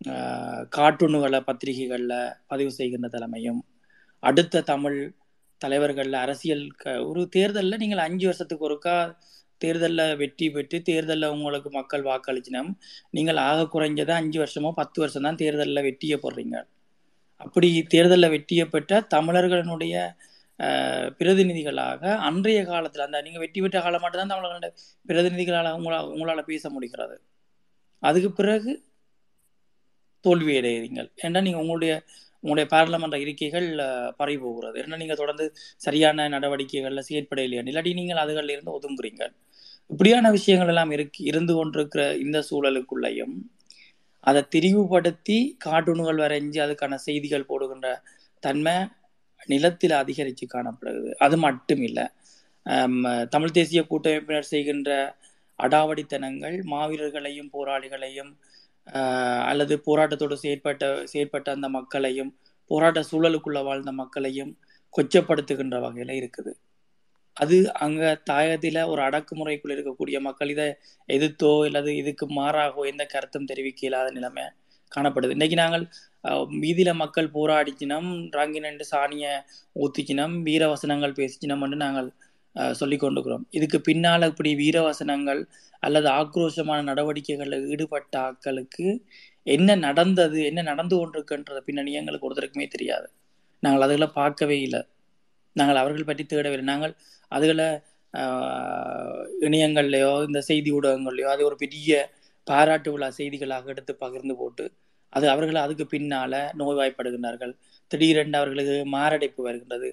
ஆஹ், 0.00 0.62
கார்ட்டூனுகளை 0.74 1.40
பத்திரிகைகள்ல 1.46 2.14
பதிவு 2.46 2.72
செய்கின்ற 2.72 3.08
தலைமையும் 3.10 3.60
அடுத்த 4.22 4.62
தமிழ் 4.68 4.98
தலைவர்கள்ல 5.60 6.16
அரசியல் 6.24 6.64
க- 6.76 7.00
ஒரு 7.06 7.22
தேர்தல்ல 7.32 7.78
நீங்கள் 7.78 8.04
அஞ்சு 8.04 8.26
வருஷத்துக்கு 8.26 8.66
ஒருக்கா 8.66 8.94
தேர்தல்ல 9.64 10.00
வெற்றி 10.22 10.46
பெற்று 10.50 10.78
தேர்தல்ல 10.88 11.30
உங்களுக்கு 11.36 11.70
மக்கள் 11.70 12.04
வாக்களிச்சினம். 12.10 12.70
நீங்கள் 13.16 13.40
ஆக 13.48 13.68
குறைஞ்சதை 13.74 14.14
அஞ்சு 14.20 14.38
வருஷமோ 14.42 14.72
பத்து 14.80 15.00
வருஷம் 15.02 15.26
தான் 15.28 15.40
தேர்தல்ல 15.42 15.82
வெற்றியை 15.88 16.18
போடுறீங்க 16.24 16.56
அப்படி 17.40 17.68
தேர்தல்ல 17.94 18.28
வெற்றியை 18.34 18.66
பெற்ற 18.74 19.00
தமிழர்களுடைய 19.14 19.96
பிரதிநிதிகளாக 21.18 22.02
அன்றைய 22.28 22.60
காலத்துல 22.70 23.04
அந்த 23.06 23.18
நீங்க 23.26 23.40
வெற்றி 23.42 23.58
பெற்ற 23.64 23.78
காலம் 23.82 24.02
மட்டும்தான் 24.04 24.32
தமிழர்களுடைய 24.32 24.72
பிரதிநிதிகளால் 25.08 25.76
உங்களால் 25.78 26.08
உங்களால 26.14 26.42
பேச 26.52 26.64
முடிகிறது. 26.76 27.16
அதுக்கு 28.02 28.30
பிறகு 28.40 28.72
தோல்வி 30.24 30.52
அடைகிறீங்கள் 30.60 31.08
ஏன்னா 31.26 31.40
நீங்க 31.46 31.60
உங்களுடைய 31.64 31.92
உங்களுடைய 32.44 32.66
பாராளுமன்ற 32.72 33.18
இருக்கைகள் 33.24 33.68
அஹ், 33.84 34.10
போகிறது 34.44 34.76
ஏன்னா 34.82 34.98
நீங்க 35.02 35.16
தொடர்ந்து 35.16 35.46
சரியான 35.80 36.28
நடவடிக்கைகள்ல 36.34 37.02
இல்லையா 37.46 37.64
இல்லாட்டி 37.64 37.92
நீங்கள் 37.98 38.22
அதுகள்ல 38.24 38.54
இருந்து 38.56 38.74
ஒதுங்குறீங்க. 38.76 39.22
இப்படியான 39.90 40.26
விஷயங்கள் 40.36 40.70
எல்லாம் 40.72 40.92
இருக்கு 40.96 41.20
இருந்து 41.30 41.52
கொண்டிருக்கிற 41.54 42.02
இந்த 42.24 42.38
சூழலுக்குள்ளேயும் 42.48 43.34
அதை 44.24 44.42
திரிவுபடுத்தி 44.52 45.36
கார்ட்டூன்கள் 45.64 46.22
வரைஞ்சி 46.24 46.58
அதுக்கான 46.64 46.96
செய்திகள் 47.04 47.48
போடுகின்ற 47.50 47.88
தன்மை 48.42 48.74
நிலத்தில் 49.48 49.94
அதிகரித்து 50.00 50.44
காணப்படுகிறது. 50.48 51.10
அது 51.26 51.36
மட்டும் 51.44 51.82
இல்லை 51.88 52.06
தமிழ் 53.32 53.56
தேசிய 53.56 53.80
கூட்டமைப்பினர் 53.90 54.50
செய்கின்ற 54.50 54.90
அடாவடித்தனங்கள் 55.58 56.56
மாவீரர்களையும் 56.72 57.50
போராளிகளையும் 57.54 58.30
அல்லது 59.50 59.74
போராட்டத்தோடு 59.86 60.36
செயற்பட்ட 60.44 60.84
செயற்பட்ட 61.12 61.48
அந்த 61.56 61.68
மக்களையும் 61.78 62.32
போராட்ட 62.70 63.00
சூழலுக்குள்ள 63.10 63.60
வாழ்ந்த 63.68 63.92
மக்களையும் 64.02 64.52
கொச்சப்படுத்துகின்ற 64.94 65.76
வகையில 65.84 66.14
இருக்குது. 66.20 66.52
அது 67.36 67.56
அங்க 67.86 68.02
தாயகத்தில 68.30 68.78
ஒரு 68.92 69.00
அடக்குமுறைக்குள் 69.08 69.74
இருக்கக்கூடிய 69.74 70.16
மக்கள் 70.28 70.52
இதை 70.54 70.66
எதிர்த்தோ 71.08 71.50
அல்லது 71.66 71.90
இதுக்கு 71.96 72.26
மாறாகவோ 72.38 72.84
எந்த 72.92 73.04
கருத்தும் 73.14 73.48
தெரிவிக்க 73.50 73.82
இல்லாத 73.88 74.08
நிலைமை 74.18 74.44
காணப்படுது. 74.92 75.34
இன்னைக்கு 75.36 75.56
நாங்கள் 75.62 75.84
மீதியில 76.62 76.90
மக்கள் 77.02 77.28
போராடிச்சினம் 77.36 78.10
ராங்கினண்டு 78.36 78.84
சாணிய 78.92 79.26
ஊத்திச்சினம் 79.76 80.34
வீரவசனங்கள் 80.48 81.14
என்று 81.20 81.84
நாங்கள் 81.86 82.08
அஹ், 82.58 82.74
சொல்லிக் 82.74 83.02
கொண்டிருக்கிறோம். 83.02 83.44
இதுக்கு 83.50 83.78
பின்னால் 83.82 84.28
இப்படி 84.30 84.50
வீரவசனங்கள் 84.56 85.40
அல்லது 85.82 86.08
ஆக்ரோஷமான 86.18 86.78
நடவடிக்கைகளில் 86.90 87.66
ஈடுபட்ட 87.72 88.14
ஆட்களுக்கு 88.26 88.86
என்ன 89.46 89.76
நடந்தது 89.84 90.38
என்ன 90.44 90.60
நடந்து 90.62 90.96
கொண்டிருக்குன்றது 90.96 91.60
பின்னணி 91.66 91.92
எங்களுக்கு 91.94 92.28
ஒருத்தருக்குமே 92.28 92.66
தெரியாது. 92.68 93.06
நாங்கள் 93.62 93.84
அதுகளை 93.86 94.08
பார்க்கவே 94.14 94.58
இல்லை. 94.60 94.82
நாங்கள் 95.56 95.80
அவர்கள் 95.82 96.10
பற்றி 96.10 96.24
தேடவில்லை. 96.26 96.66
நாங்கள் 96.72 96.94
அதுகளை 97.32 97.68
ஆஹ், 98.14 99.16
இணையங்கள்லையோ 99.46 100.12
இந்த 100.26 100.40
செய்தி 100.46 100.70
ஊடகங்கள்லையோ 100.72 101.28
அது 101.28 101.42
ஒரு 101.44 101.56
பெரிய 101.56 101.90
பாராட்டு 102.46 102.90
விழா 102.92 103.08
செய்திகளாக 103.18 103.66
எடுத்து 103.68 103.92
பகிர்ந்து 103.96 104.34
போட்டு 104.36 104.64
அது 105.12 105.26
அவர்கள் 105.30 105.64
அதுக்கு 105.64 105.84
பின்னால 105.88 106.32
நோய்வாய்ப்படுகின்றார்கள். 106.58 107.52
திடீரென்று 107.90 108.38
அவர்களுக்கு 108.38 108.74
மாரடைப்பு 108.94 109.40
வருகின்றது. 109.42 109.88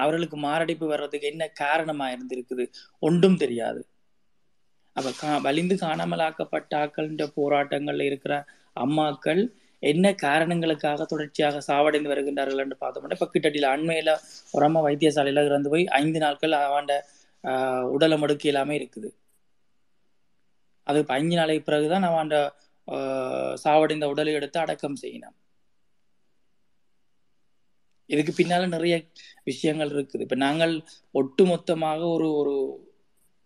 அவர்களுக்கு 0.00 0.38
மாரடைப்பு 0.46 0.86
வர்றதுக்கு 0.86 1.30
என்ன 1.32 1.46
காரணமா 1.62 2.08
இருந்திருக்குது? 2.10 2.64
ஒன்றும் 3.02 3.40
தெரியாது. 3.42 3.82
அப்ப 4.96 5.10
கா 5.16 5.30
வலிந்து 5.44 5.74
காணாமலாக்கப்பட்ட 5.78 6.72
ஆக்கள்ன்ற 6.80 7.24
போராட்டங்கள்ல 7.36 8.06
இருக்கிற 8.10 8.34
அம்மாக்கள் 8.76 9.42
என்ன 9.82 10.06
காரணங்களுக்காக 10.20 11.04
தொடர்ச்சியாக 11.04 11.62
சாவடைந்து 11.66 12.08
வருகின்றார்கள் 12.08 12.62
என்று 12.64 12.76
பார்த்தோம்னா 12.80 13.16
இப்ப 13.16 13.28
கிட்டடியில் 13.28 13.72
அண்மையில 13.72 14.12
ஒரு 14.54 14.64
அம்மா 14.64 14.80
வைத்தியசாலையில 14.86 15.44
இறந்து 15.44 15.72
போய் 15.72 15.84
ஐந்து 16.00 16.20
நாட்கள் 16.20 16.56
அவண்ட 16.62 16.92
ஆஹ் 17.44 17.86
உடலை 17.94 18.16
மடுக்கு 18.18 18.44
எல்லாமே 18.44 18.74
இருக்குது. 18.78 19.08
அது 20.86 21.00
இப்ப 21.02 21.14
ஐந்து 21.16 21.36
நாளைக்கு 21.36 21.64
பிறகுதான் 21.64 22.06
அவன் 22.08 22.30
சாவடைந்த 23.64 24.04
உடலை 24.04 24.32
எடுத்து 24.32 24.60
அடக்கம் 24.60 24.96
செய்யணும் 25.02 25.36
இதுக்கு 28.06 28.42
பின்னால 28.42 28.68
நிறைய 28.68 29.02
விஷயங்கள் 29.44 29.90
இருக்குது. 29.90 30.20
இப்ப 30.20 30.34
நாங்கள் 30.34 30.82
ஒட்டுமொத்தமாக 31.14 32.12
ஒரு 32.12 32.32
ஒரு 32.32 32.86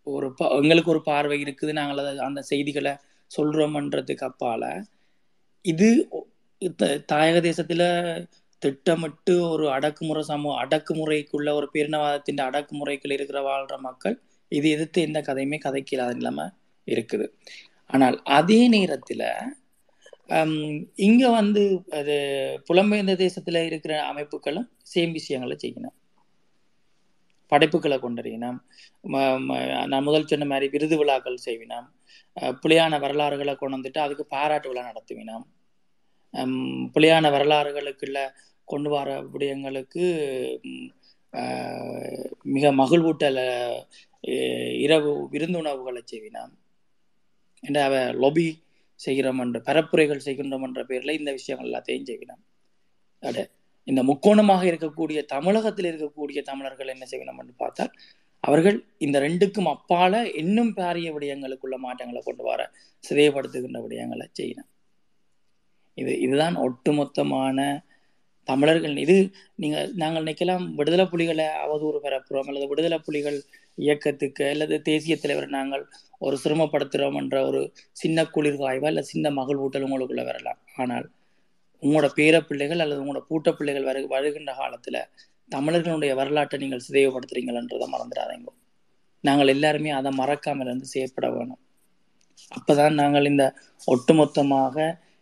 ஒரு 0.03 0.35
ப- 0.35 0.49
எங்களுக்கு 0.49 0.91
ஒரு 0.91 1.03
பார்வை 1.03 1.43
இருக்குது. 1.43 1.73
நாங்கள் 1.73 2.05
அதை 2.05 2.19
அந்த 2.19 2.43
செய்திகளை 2.43 2.97
சொல்றோம்ன்றதுக்கு 3.37 4.31
அப்பால 4.31 4.83
இது 5.63 6.09
த- 6.77 7.05
தாயக 7.13 7.41
தேசத்துல 7.41 8.27
திட்டமிட்டு 8.59 9.49
ஒரு 9.49 9.71
அடக்குமுறை 9.71 10.23
சமூக 10.23 10.65
அடக்குமுறைக்குள்ள 10.67 11.53
ஒரு 11.53 11.71
பேரினவாதத்தின் 11.75 12.41
அடக்குமுறைக்குள்ள 12.41 13.13
இருக்கிற 13.13 13.41
வாழ்ற 13.49 13.79
மக்கள் 13.79 14.21
இது 14.49 14.71
எதிர்த்து 14.71 15.03
எந்த 15.03 15.21
கதையுமே 15.21 15.59
கதைக்கலாத 15.65 16.15
நிலைமை 16.15 16.49
இருக்குது. 16.87 17.29
ஆனால் 17.87 18.23
அதே 18.23 18.69
நேரத்தில் 18.69 19.25
இங்கே 20.95 21.31
வந்து 21.31 21.85
அது 21.91 22.15
புலம்பெயர்ந்த 22.69 23.17
தேசத்தில் 23.17 23.67
இருக்கிற 23.67 24.13
அமைப்புகளும் 24.13 24.69
சேம் 24.95 25.13
விஷயங்களை 25.13 25.57
செய்யணும். 25.63 25.97
படைப்புகளை 27.47 27.99
கொண்டறியினோம் 27.99 28.59
ம- 29.03 29.87
நான் 29.87 30.03
முதல் 30.03 30.27
சொன்ன 30.27 30.45
மாதிரி 30.45 30.69
விருது 30.69 30.97
விழாக்கள் 30.97 31.45
செய்வினோம். 31.45 31.87
புலியான 32.61 32.99
வரலாறுகளை 32.99 33.55
கொண்டு 33.55 33.77
வந்துட்டு 33.77 33.99
அதுக்கு 33.99 34.27
பாராட்டு 34.27 34.69
விழா 34.69 34.93
நடத்துவினோம் 34.93 35.45
புலியான 36.93 37.31
வரலாறுகளுக்குள்ள 37.31 38.29
கொண்டு 38.65 38.91
வர 38.91 39.23
விடயங்களுக்கு 39.23 40.05
மிக 42.43 42.73
மகிழ்வூட்டல 42.73 43.39
இரவு 44.81 45.29
விருந்துணவுகளை 45.33 46.03
செய்வினோம். 46.13 46.53
என்ற 47.63 47.79
அவ 47.85 47.97
லொபி 48.25 48.47
செய்கிறோம் 49.01 49.41
என்ற 49.45 49.59
பரப்புரைகள் 49.69 50.25
செய்கின்றோம் 50.27 50.67
என்ற 50.69 50.83
பேர்ல 50.91 51.17
இந்த 51.21 51.31
விஷயங்கள் 51.33 51.69
எல்லாத்தையும் 51.71 52.09
செய்வினோம் 52.11 52.43
அட 53.23 53.39
இந்த 53.89 54.01
முக்கோணமாக 54.03 54.63
இருக்கக்கூடிய 54.71 55.19
தமிழகத்தில் 55.35 55.89
இருக்கக்கூடிய 55.91 56.41
தமிழர்கள் 56.43 56.93
என்ன 56.95 57.05
செய்யணும் 57.11 57.41
என்று 57.43 57.55
பார்த்தால் 57.57 57.93
அவர்கள் 58.45 58.79
இந்த 58.99 59.17
ரெண்டுக்கும் 59.27 59.69
அப்பால 59.75 60.15
இன்னும் 60.43 60.73
பாரிய 60.79 61.09
விடயங்களுக்குள்ள 61.15 61.77
மாற்றங்களை 61.85 62.21
கொண்டு 62.23 62.45
வர 62.45 62.61
சிதையப்படுத்துகின்ற 63.05 63.79
விடயங்களை 63.85 64.27
செய்யணும். 64.41 64.71
இது 65.99 66.13
இதுதான் 66.21 66.57
ஒட்டுமொத்தமான 66.67 67.59
தமிழர்கள். 68.49 68.97
இது 69.05 69.17
நீங்கள் 69.63 69.89
நாங்கள் 70.03 70.25
நினைக்கலாம் 70.25 70.65
விடுதலை 70.79 71.07
புலிகளை 71.13 71.47
அவதூறு 71.65 72.01
பெறப்புறோம் 72.05 72.49
அல்லது 72.51 72.69
விடுதலை 72.73 72.99
புலிகள் 73.07 73.39
இயக்கத்துக்கு 73.79 74.45
அல்லது 74.53 74.75
தேசிய 74.83 75.15
தலைவரை 75.17 75.49
நாங்கள் 75.51 75.85
ஒரு 76.23 76.37
சிரமப்படுத்துகிறோம் 76.43 77.19
என்ற 77.19 77.37
ஒரு 77.47 77.61
சின்ன 77.97 78.25
குளிர்காய்வா 78.35 78.91
இல்லை 78.93 79.05
சின்ன 79.05 79.31
மகிழ்வூட்டல் 79.31 79.87
உங்களுக்குள்ள 79.87 80.25
வரலாம். 80.25 80.61
ஆனால் 80.77 81.07
உங்களோட 81.83 82.09
பேர 82.19 82.37
பிள்ளைகள் 82.41 82.83
அல்லது 82.85 83.03
உங்களோட 83.03 83.23
பூட்ட 83.29 83.49
பிள்ளைகள் 83.53 83.89
வரு 83.89 84.01
வருகின்ற 84.09 84.53
காலத்துல 84.59 84.99
தமிழர்களுடைய 85.51 86.13
வரலாற்றை 86.15 86.57
நீங்கள் 86.61 86.85
சிதைவுபடுத்துறீங்கன்றதை 86.87 87.87
மறந்துடாதீங்க. 87.93 88.49
நாங்கள் 89.25 89.53
எல்லாருமே 89.55 89.91
அதை 89.93 90.11
மறக்காமல் 90.15 90.67
இருந்து 90.67 90.87
செயற்பட 90.87 91.27
வேணும். 91.31 91.61
அப்பதான் 92.53 92.95
நாங்கள் 92.95 93.27
இந்த 93.27 93.45
ஒட்டுமொத்தமாக 93.89 94.77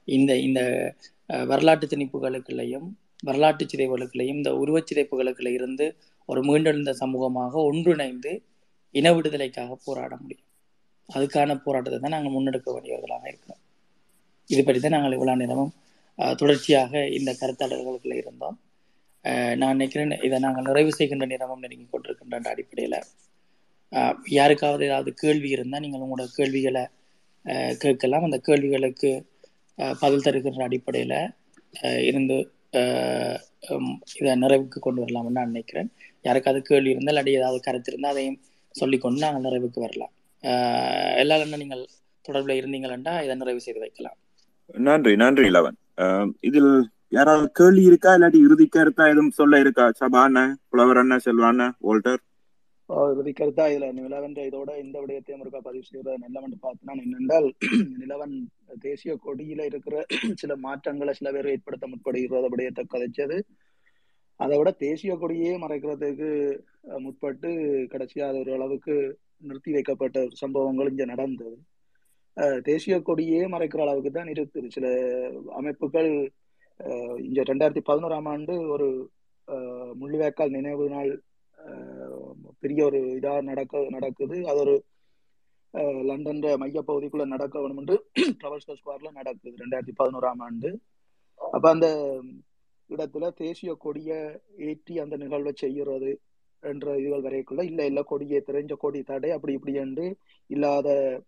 இந்த 0.09 0.33
இந்த 0.47 0.61
அஹ், 1.31 1.47
வரலாற்று 1.47 1.87
திணிப்புகளுக்குள்ளேயும் 1.87 2.89
வரலாற்று 3.23 3.65
சிதைவுகளுக்குள்ளேயும் 3.67 4.39
இந்த 4.39 4.51
உருவச்சிதைப்புகளுக்குள்ள 4.63 5.51
இருந்து 5.53 5.87
ஒரு 6.31 6.41
மீண்டெழுந்த 6.49 6.93
சமூகமாக 7.03 7.53
ஒன்றிணைந்து 7.69 8.33
இன 8.99 9.13
விடுதலைக்காக 9.17 9.77
போராட 9.87 10.13
முடியும். 10.23 10.49
அதுக்கான 11.09 11.57
போராட்டத்தை 11.65 11.99
தான் 12.01 12.15
நாங்கள் 12.17 12.35
முன்னெடுக்க 12.35 12.69
வேண்டியவர்களாக 12.75 13.25
இருக்கிறோம். 13.33 13.61
இது 14.51 14.61
பற்றி 14.67 14.81
தான் 14.81 14.95
நாங்கள் 14.97 15.17
இவ்வளவு 15.17 15.41
நேரமும் 15.43 15.73
தொடர்ச்சியாக 16.41 16.93
இந்த 17.19 17.31
கருத்தாளர்களுக்குள்ள 17.41 18.17
இருந்தோம். 18.23 18.57
நான் 19.61 19.77
நினைக்கிறேன் 19.77 20.15
இதை 20.27 20.39
நாங்கள் 20.45 20.67
நிறைவு 20.69 20.91
செய்கின்ற 20.99 21.27
நேரமும் 21.33 21.63
நெருங்கி 21.65 21.87
கொண்டிருக்கின்ற 21.93 22.51
அடிப்படையில் 22.55 22.99
யாருக்காவது 24.39 24.85
ஏதாவது 24.89 25.11
கேள்வி 25.23 25.49
இருந்தால் 25.57 25.83
நீங்கள் 25.85 26.03
உங்களோட 26.05 26.25
கேள்விகளை 26.39 26.85
கேட்கலாம். 27.85 28.27
அந்த 28.29 28.39
கேள்விகளுக்கு 28.49 29.11
பதில் 30.03 30.25
தருகின்ற 30.27 30.63
அடிப்படையில் 30.69 31.19
இருந்து 32.09 32.37
இதை 34.21 34.33
நிறைவுக்கு 34.45 34.79
கொண்டு 34.87 35.01
வரலாம்னு 35.05 35.37
நான் 35.39 35.53
நினைக்கிறேன். 35.53 35.91
யாருக்காவது 36.25 36.63
கேள்வி 36.71 36.93
இருந்தால் 36.93 37.15
இல்லாட்டி 37.15 37.39
ஏதாவது 37.41 37.59
கருத்து 37.67 37.91
இருந்தால் 37.93 38.15
அதையும் 38.15 38.39
சொல்லிக்கொண்டு 38.75 39.25
நாங்கள் 39.25 39.47
நிறைவுக்கு 39.47 39.81
வரலாம். 39.85 40.13
எல்லாரும் 41.23 41.63
நீங்கள் 41.63 41.85
தொடர்பில் 42.25 42.59
இருந்தீங்களா 42.61 42.97
இதை 43.27 43.37
நிறைவு 43.43 43.65
செய்து 43.67 43.83
வைக்கலாம். 43.85 44.19
நன்றி 44.89 45.15
நன்றி 45.25 45.49
அஹ், 46.05 46.31
இதில் 46.49 46.73
யாராவது 47.13 47.47
கேள்வி 47.59 47.83
இருக்கா? 47.91 48.11
இல்லாட்டி 48.17 48.41
இறுதி 48.47 48.67
கருத்தா 48.69 49.05
எதுவும் 49.13 49.37
சொல்ல 49.39 49.61
இருக்கா? 49.65 49.85
சபான 50.01 50.37
புலவர் 50.71 51.01
அண்ணா 51.03 51.17
செல்வான 51.27 51.69
வோல்டர்? 51.87 52.23
இறுதி 53.11 53.33
கருத்தா? 53.33 53.65
இதுல 53.73 53.87
நிலவன் 53.99 54.35
இதோட 54.49 54.71
இந்த 54.83 54.97
விடயத்தையும் 55.03 55.43
இருக்கா 55.45 55.61
பதிவு 55.61 55.85
செய்யறது 55.89 56.17
நிலவன் 56.25 56.57
பார்த்தனா 56.65 56.95
என்னென்றால் 57.05 57.49
நிலவன் 58.03 58.35
தேசிய 58.85 59.15
கொடியில 59.27 59.67
இருக்கிற 59.71 59.95
சில 60.43 60.53
மாற்றங்களை 60.67 61.15
சில 61.21 61.31
பேர் 61.37 61.53
ஏற்படுத்த 61.55 61.87
முற்படுகிறத 61.93 62.49
விடயத்தை 62.55 62.85
கதைச்சது. 62.87 63.39
அதை 64.41 64.55
விட 64.59 64.71
தேசிய 64.83 65.13
கொடியே 65.17 65.51
மறைக்கிறதுக்கு 65.63 66.31
முற்பட்டு 67.05 67.51
கடைசியா 67.93 68.25
அது 68.29 68.41
ஒரு 68.41 68.53
அளவுக்கு 68.57 68.95
நிறுத்தி 69.43 69.71
வைக்கப்பட்ட 69.73 70.19
சம்பவங்கள் 70.41 70.91
இங்க 70.93 71.05
நடந்தது. 71.13 71.57
தேசிய 72.67 72.95
கொடியே 73.03 73.41
மறைக்கிற 73.53 73.83
அளவுக்கு 73.85 74.11
தான் 74.13 74.33
இருக்குது. 74.35 74.69
சில 74.77 74.87
அமைப்புகள் 75.59 76.11
அஹ், 76.81 77.19
இங்க 77.25 77.41
ரெண்டாயிரத்தி 77.45 77.83
பதினோராம் 77.89 78.29
ஆண்டு 78.31 78.55
ஒரு 78.75 78.87
முள்ளிவேக்கால் 80.01 80.57
நினைவு 80.57 80.85
நாள் 80.95 81.11
பெரிய 82.63 82.81
ஒரு 82.89 83.01
இதா 83.19 83.35
நடக்க 83.49 83.83
நடக்குது. 83.97 84.37
அது 84.51 84.61
ஒரு 84.65 84.75
அஹ், 85.75 86.03
லண்டன் 86.09 86.43
மையப்பகுதிக்குள்ள 86.63 87.25
நடக்க 87.31 87.55
வேணும் 87.61 87.81
என்று 87.83 87.97
ட்ரவல்ஸ்கர் 88.41 88.81
ஸ்கொயர்ல 88.81 89.11
நடக்குது 89.15 89.55
ரெண்டாயிரத்தி 89.63 89.95
பதினோராம் 90.01 90.43
ஆண்டு. 90.47 90.71
அப்ப 91.41 91.65
அந்த 91.71 91.87
இடத்துல 92.89 93.33
தேசிய 93.35 93.77
கொடியை 93.79 94.41
ஏற்றி 94.59 94.99
அந்த 94.99 95.17
நிகழ்வை 95.17 95.53
செய்கிறது 95.55 96.21
என்ற 96.61 96.95
இதுகள் 96.95 97.23
வரைக்குள்ள 97.23 97.65
இல்லை 97.65 97.87
இல்லை 97.87 98.03
கொடியை 98.03 98.43
தெரிஞ்ச 98.47 98.73
கொடி 98.73 99.03
தடை 99.03 99.31
அப்படி 99.31 99.53
இப்படி 99.53 99.75
என்று 99.75 100.17
இல்லாத 100.47 101.21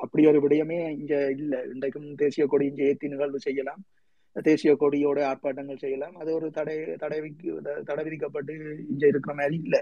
அப்படி 0.00 0.26
ஒரு 0.26 0.40
விடயமே 0.40 0.98
இங்க 0.98 1.30
இல்லை. 1.30 1.58
இன்றைக்கும் 1.72 2.14
தேசிய 2.14 2.46
கொடி 2.46 2.66
இங்கே 2.66 2.84
ஏற்றி 2.84 3.08
நிகழ்வு 3.08 3.40
செய்யலாம். 3.40 3.84
தேசிய 4.32 4.76
கொடியோட 4.80 5.34
ஆர்ப்பாட்டங்கள் 5.34 5.76
செய்யலாம். 5.76 6.14
அது 6.14 6.34
ஒரு 6.34 6.50
தடை 6.50 6.96
தடை 6.96 7.20
விக்கு- 7.20 7.82
தடை 7.82 8.04
விதிக்கப்பட்டு 8.04 8.84
இங்கே 8.88 9.06
இருக்கிற 9.06 9.34
மாதிரி 9.34 9.60
இல்லை. 9.62 9.80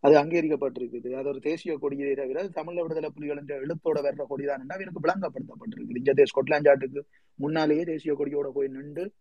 அது 0.00 0.16
அங்கீகரிக்கப்பட்டிருக்குது. 0.18 1.12
அது 1.12 1.28
ஒரு 1.28 1.40
தேசிய 1.40 1.78
கொடியை 1.78 2.14
தவிர 2.14 2.48
தமிழ் 2.48 2.82
விடுதலை 2.82 3.10
புலிகள் 3.10 3.36
என்ற 3.36 3.60
எழுத்தோட 3.60 3.98
வர்ற 3.98 4.24
கொடிதான் 4.30 4.66
அவருக்கு 4.68 5.00
விளங்கப்படுத்தப்பட்டிருக்குது. 5.00 5.96
இங்க 5.96 6.12
தேச 6.12 6.30
ஸ்கொட்லாந்து 6.30 7.00
முன்னாலேயே 7.34 7.82
தேசிய 7.82 8.14
கொடியோட 8.14 8.48
போய் 8.48 8.68
நின்று 8.68 9.12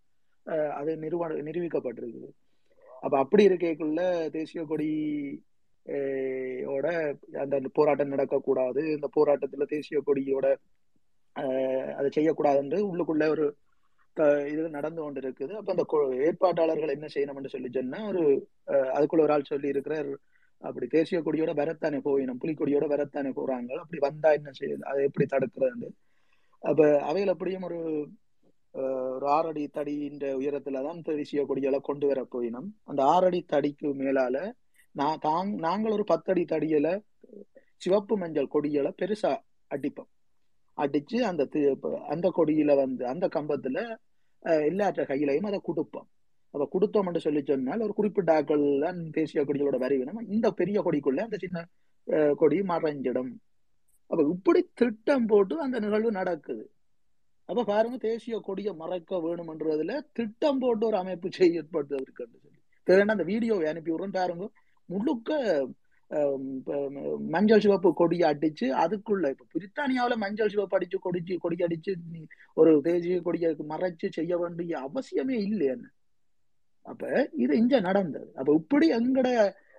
அது 0.76 0.92
நிறுவ 0.98 1.22
நிரூபிக்கப்பட்டிருக்குது. 1.48 2.30
அப்ப 3.04 3.16
அப்படி 3.20 3.44
இருக்கைக்குள்ள 3.48 4.02
தேசிய 4.32 4.62
கொடி 4.66 4.90
ஓட 6.72 6.88
அந்த 7.42 7.56
போராட்டம் 7.74 8.14
நடக்கக்கூடாது. 8.14 8.82
இந்த 8.96 9.08
போராட்டத்துல 9.16 9.66
தேசிய 9.70 10.00
கொடியோட 10.08 10.48
அஹ், 11.36 11.92
அதை 11.96 12.10
செய்யக்கூடாது 12.10 12.60
என்று 12.60 12.78
உள்ளுக்குள்ள 12.88 13.26
ஒரு 13.30 13.46
த- 14.18 14.26
இது 14.48 14.62
நடந்து 14.70 15.02
கொண்டு 15.02 15.20
இருக்குது 15.22 15.54
அப்ப 15.54 15.72
அந்த 15.74 15.84
ஏற்பாட்டாளர்கள் 16.26 16.94
என்ன 16.94 17.08
செய்யணும்னு 17.08 17.48
சொல்லி 17.48 17.70
சொன்னா 17.72 18.00
ஒரு 18.08 18.24
அஹ், 18.68 18.92
அதுக்குள்ள 18.96 19.22
ஒரு 19.22 19.34
ஆள் 19.34 19.44
சொல்லி 19.44 19.68
இருக்கிறார் 19.68 20.10
அப்படி 20.62 20.86
தேசிய 20.88 21.20
கொடியோட 21.22 21.52
வரத்தானே 21.56 21.98
போயினும் 22.00 22.40
புலிக்கொடியோட 22.42 22.86
வரத்தானே 22.88 23.32
போறாங்க. 23.32 23.72
அப்படி 23.78 24.00
வந்தா 24.00 24.30
என்ன 24.32 24.52
செய்யுது 24.60 24.84
அதை 24.84 25.04
எப்படி 25.04 25.26
தடுக்கிறது? 25.26 25.90
அப்ப 26.64 26.80
அவையில் 27.04 27.34
அப்படியும் 27.34 27.64
ஒரு 27.64 27.80
ஒரு 28.78 29.28
ஆறடி 29.28 29.70
தடின்ற 29.74 30.24
உயரத்துல 30.40 30.84
தான் 30.84 31.02
தேசிய 31.02 31.46
கொடிகளை 31.46 31.80
கொண்டு 31.80 32.08
வர 32.08 32.28
போயினோம். 32.32 32.68
அந்த 32.84 33.04
ஆறடி 33.04 33.46
தடிக்கு 33.52 33.84
மேலால 33.84 34.52
நான் 34.92 35.18
தாங் 35.22 35.56
நாங்கள் 35.56 35.92
ஒரு 35.92 36.04
பத்தடி 36.04 36.42
தடியில 36.42 37.04
சிவப்பு 37.78 38.18
மஞ்சள் 38.18 38.48
கொடிகளை 38.48 38.94
பெருசா 39.02 39.38
அடிப்போம். 39.76 40.10
அடிச்சு 40.78 41.22
அந்த 41.22 41.48
தி- 41.52 41.96
அந்த 41.96 42.34
கொடியில 42.38 42.76
வந்து 42.76 43.06
அந்த 43.06 43.28
கம்பத்துல 43.28 43.98
எல்லாற்ற 44.40 45.04
கையிலையும் 45.04 45.46
அதை 45.46 45.60
கொடுப்போம். 45.64 46.08
அதை 46.52 46.68
கொடுத்தோம்னு 46.72 47.18
சொல்லி 47.18 47.44
சொன்னால் 47.46 47.80
ஒரு 47.80 47.94
குறிப்பிட்ட 47.94 48.42
ஆக்கள் 48.42 48.82
தான் 48.82 49.10
தேசிய 49.10 49.44
கொடிகளோட 49.44 49.78
வரைவினம் 49.78 50.30
இந்த 50.30 50.52
பெரிய 50.52 50.82
கொடிக்குள்ள 50.82 51.20
அந்த 51.20 51.38
சின்ன 51.38 51.68
கொடி 52.36 52.60
மறைஞ்சிடும். 52.60 53.36
அப்ப 54.08 54.24
இப்படி 54.30 54.70
திட்டம் 54.74 55.26
போட்டு 55.26 55.60
அந்த 55.60 55.80
நிகழ்வு 55.80 56.12
நடக்குது. 56.12 56.72
அப்ப 57.50 57.64
பாருங்க 57.68 57.98
தேசிய 58.06 58.38
கொடியை 58.42 58.72
மறைக்க 58.80 59.20
வேணும்ன்றதுல 59.24 59.92
திட்டம் 60.18 60.62
போட்டு 60.62 60.84
ஒரு 60.88 60.98
அமைப்பு 61.00 61.28
செய்யப்பட்டதற்கு 61.38 62.24
சொல்லி. 62.26 62.58
வேணா 62.88 63.14
அந்த 63.14 63.26
வீடியோவை 63.30 63.66
அனுப்பி 63.72 63.92
விடுறேன் 63.94 64.18
பாருங்க. 64.18 64.46
முழுக்க 64.90 65.32
மஞ்சள் 67.34 67.64
சிவப்பு 67.64 67.90
கொடியை 67.96 68.26
அடிச்சு 68.30 68.68
அதுக்குள்ள 68.84 69.26
இப்ப 69.34 69.48
பிரித்தானியாவுல 69.54 70.16
மஞ்சள் 70.22 70.52
சிவப்பு 70.54 70.76
அடிச்சு 70.78 70.98
கொடிச்சு 71.06 71.34
கொடி 71.44 71.58
அடிச்சு 71.66 71.94
ஒரு 72.58 72.72
தேசிய 72.86 73.18
கொடியை 73.26 73.50
மறைச்சு 73.72 74.08
செய்ய 74.18 74.34
வேண்டிய 74.42 74.74
அவசியமே 74.86 75.38
இல்லைன்னு 75.48 75.90
அப்ப 76.86 77.06
இது 77.44 77.54
இங்க 77.62 77.76
நடந்தது. 77.88 78.30
அப்ப 78.40 78.50
இப்படி 78.62 78.88
எங்கட 78.98 79.28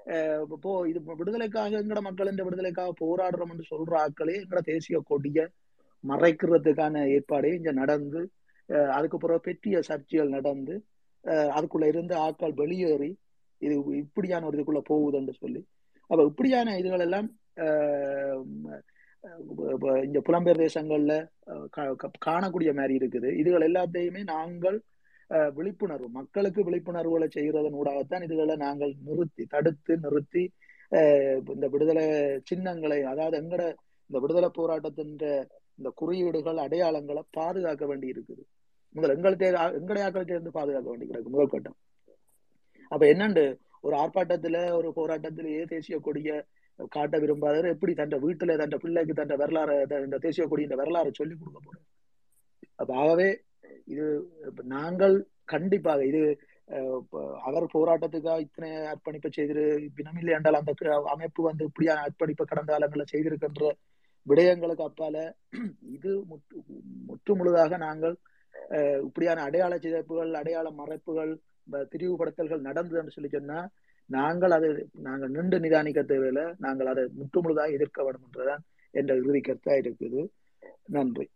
அஹ், 0.07 0.43
இப்போ 0.57 0.71
இது 0.91 0.99
விடுதலைக்காக 1.13 1.81
எங்கட 1.81 2.01
மக்கள் 2.05 2.31
இந்த 2.31 2.45
விடுதலைக்காக 2.47 2.93
போராடுறோம் 3.01 3.51
என்று 3.53 3.65
சொல்ற 3.71 3.93
ஆட்களே 4.03 4.35
எங்கட 4.39 4.61
தேசிய 4.69 4.99
கொடியை 5.11 5.45
மறைக்கிறதுக்கான 6.05 6.95
ஏற்பாடே 7.15 7.51
இங்க 7.57 7.73
நடந்து 7.75 8.21
அதுக்கு 8.93 9.19
பிறகு 9.19 9.41
பெரிய 9.47 9.79
சர்ச்சைகள் 9.89 10.35
நடந்து 10.35 10.75
அஹ், 11.25 11.51
அதுக்குள்ள 11.57 11.87
இருந்து 11.87 12.15
ஆட்கள் 12.25 12.55
வெளியேறி 12.55 13.11
இது 13.63 13.75
இப்படியான 14.01 14.47
ஒரு 14.47 14.57
இதுக்குள்ள 14.57 14.83
போகுதுன்னு 14.89 15.33
சொல்லி. 15.39 15.61
அப்ப 16.11 16.21
இப்படியான 16.29 16.75
இதுகள் 16.81 17.03
எல்லாம் 17.07 17.29
இந்த 20.07 20.19
புலம்பெயர் 20.27 20.63
தேசங்கள்ல 20.63 21.15
அஹ், 21.49 21.67
கா- 21.97 22.13
காணக்கூடிய 22.27 22.71
மாதிரி 22.75 22.95
இருக்குது. 22.99 23.29
இதுகள் 23.41 23.67
எல்லாத்தையுமே 23.67 24.23
நாங்கள் 24.31 24.79
அஹ், 25.31 25.51
விழிப்புணர்வு 25.57 26.09
மக்களுக்கு 26.13 26.61
விழிப்புணர்வுகளை 26.65 27.29
செய்யறதன் 27.31 27.79
ஊடாகத்தான் 27.81 28.25
இதுகளை 28.25 28.55
நாங்கள் 28.63 28.93
நிறுத்தி 29.07 29.45
தடுத்து 29.47 29.93
நிறுத்தி 30.05 30.45
அஹ், 30.93 31.25
இந்த 31.55 31.67
விடுதலை 31.69 32.07
சின்னங்களை 32.49 33.01
அதாவது 33.07 33.37
எங்கட 33.41 33.63
இந்த 34.11 34.19
விடுதலை 34.21 34.51
போராட்டத்தின் 34.55 35.15
இந்த 35.79 35.91
குறியீடுகள் 35.99 36.65
அடையாளங்களை 36.65 37.23
பாதுகாக்க 37.37 37.85
வேண்டி 37.87 38.09
இருக்குது 38.13 38.43
முதல் 38.95 39.15
எங்கள்கிட்ட 39.15 39.47
எங்களுடைய 39.79 40.05
ஆக்கள்கிட்ட 40.05 40.37
இருந்து 40.37 40.53
பாதுகாக்க 40.55 40.89
வேண்டி 40.89 41.07
கிடக்கு 41.07 41.33
முதல் 41.33 41.51
கட்டம். 41.51 41.77
அப்ப 42.93 43.03
என்னண்டு? 43.09 43.45
ஒரு 43.85 43.95
ஆர்ப்பாட்டத்துல 43.99 44.59
ஒரு 44.77 44.89
போராட்டத்திலேயே 44.97 45.63
தேசிய 45.73 45.97
கொடிய 46.01 46.31
காட்ட 46.93 47.15
விரும்பாதவர் 47.19 47.73
எப்படி 47.73 47.93
தன் 47.95 48.25
வீட்டுல 48.25 48.57
தன் 48.61 48.83
பிள்ளைக்கு 48.83 49.15
தன் 49.21 49.41
வரலாறு 49.41 49.75
இந்த 50.01 50.19
தேசிய 50.25 50.45
கொடியின் 50.47 50.81
வரலாறு 50.81 51.11
சொல்லி 51.19 51.35
கொடுக்க 51.37 51.59
போறோம் 51.61 51.87
அப்ப 52.77 52.91
ஆகவே 53.03 53.29
இது 53.87 54.07
நாங்கள் 54.75 55.15
கண்டிப்பாக 55.49 56.01
இது 56.05 56.21
அஹ், 56.69 57.03
அவர் 57.47 57.67
போராட்டத்துக்காக 57.75 58.45
இத்தனை 58.45 58.71
அர்ப்பணிப்பை 58.91 59.31
செய்திரு 59.33 59.63
பினமில்லை 59.97 60.33
என்றால் 60.37 60.59
அந்த 60.61 60.73
அமைப்பு 61.13 61.41
வந்து 61.47 61.65
இப்படியான 61.69 62.03
அர்ப்பணிப்பை 62.07 62.47
கடந்த 62.47 62.71
காலங்களில் 62.73 63.13
செய்திருக்கின்ற 63.13 63.69
விடயங்களுக்கு 64.29 64.85
அப்பால. 64.89 65.17
இது 65.97 66.11
முற்று 66.31 66.57
முற்று 67.09 67.33
முழுதாக 67.41 67.77
நாங்கள் 67.87 68.15
இப்படியான 69.07 69.43
அடையாள 69.49 69.75
சிதைப்புகள் 69.85 70.33
அடையாள 70.41 70.67
மறைப்புகள் 70.81 71.33
திரிவுபடுத்தல்கள் 71.93 72.67
நடந்ததுன்னு 72.69 73.15
சொல்லி 73.17 73.31
சொன்னா 73.37 73.59
நாங்கள் 74.11 74.53
அதை 74.57 74.69
நாங்கள் 75.07 75.33
நின்று 75.37 75.57
நிதானிக்க 75.65 76.03
தேவையில்லை. 76.11 76.45
நாங்கள் 76.65 76.91
அதை 76.93 77.03
முற்று 77.19 77.39
முழுதாக 77.45 77.75
எதிர்க்க 77.77 78.05
வேண்டும் 78.07 78.29
என்றுதான் 78.29 78.63
என்ற 78.95 79.11
இறுதி 79.21 79.41
கருத்தா 79.41 79.75
இருக்குது. 79.83 80.21
நன்றி. 80.97 81.27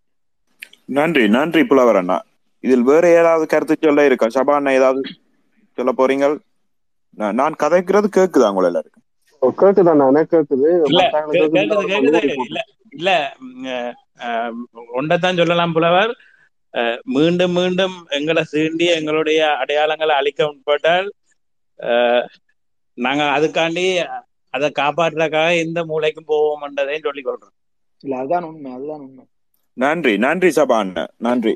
நன்றி 0.98 1.24
நன்றி 1.36 1.62
புலவர் 1.70 1.98
அண்ணா. 2.00 2.18
இதில் 2.64 2.88
வேற 2.90 3.04
ஏதாவது 3.20 3.44
கருத்து 3.52 3.74
சொல்ல 3.84 4.04
இருக்கா? 4.08 4.26
சபா 4.36 4.54
அண்ணா 4.58 4.72
ஏதாவது 4.80 5.02
சொல்ல 5.78 5.92
போறீங்க 6.00 6.26
நான் 7.18 7.38
நான் 7.40 7.60
கதைக்கிறது 7.62 8.08
கேக்குதா 8.16 8.50
உங்களை 8.52 8.68
எல்லாருக்கும்? 8.70 9.06
கேக்குதாண்ணா? 9.62 10.04
எனக்கு 10.12 10.34
கேக்குது. 10.36 10.68
இல்ல 12.92 13.10
ஒன்றைத்தான் 14.98 15.40
சொல்லலாம் 15.40 15.74
புலவர். 15.76 16.12
அஹ், 16.74 16.98
மீண்டும் 17.14 17.52
மீண்டும் 17.52 17.96
எங்களை 18.10 18.42
சீண்டி 18.52 18.86
எங்களுடைய 18.94 19.40
அடையாளங்களை 19.62 20.14
அழிக்க 20.16 20.40
முற்பட்டால் 20.48 21.08
நாங்க 22.98 23.22
அதுக்காண்டி 23.36 23.84
அதை 24.54 24.68
காப்பாற்றுறதுக்காக 24.78 25.52
எந்த 25.58 25.80
மூளைக்கும் 25.84 26.28
போவோம்ன்றதையும் 26.28 27.06
சொல்லிக் 27.06 27.28
கொள்றோம். 27.28 27.54
இல்ல 28.04 28.16
அதுதான் 28.16 28.44
உண்மை 28.44 28.70
அதுதான் 28.72 29.02
உண்மை. 29.06 29.24
நன்றி 29.76 30.12
நன்றி 30.18 30.48
சபா 30.50 30.76
அண்ணா 30.78 31.04
நன்றி 31.18 31.52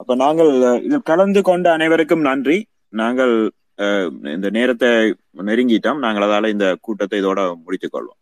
அப்ப 0.00 0.14
நாங்கள் 0.16 0.50
இதில் 0.82 1.08
கலந்து 1.10 1.40
கொண்ட 1.42 1.66
அனைவருக்கும் 1.72 2.26
நன்றி. 2.28 2.58
நாங்கள் 2.94 3.34
அஹ், 3.78 4.08
இந்த 4.34 4.48
நேரத்தை 4.50 4.88
நெருங்கிட்டோம். 5.42 5.98
நாங்கள் 5.98 6.26
அதால 6.26 6.48
இந்த 6.50 6.66
கூட்டத்தை 6.80 7.18
இதோட 7.20 7.40
முடித்துக் 7.64 7.94
கொள்வோம். 7.94 8.18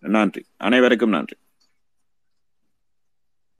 நன்றி. 0.00 0.46
அனைவருக்கும் 0.56 1.10
நன்றி. 1.10 1.36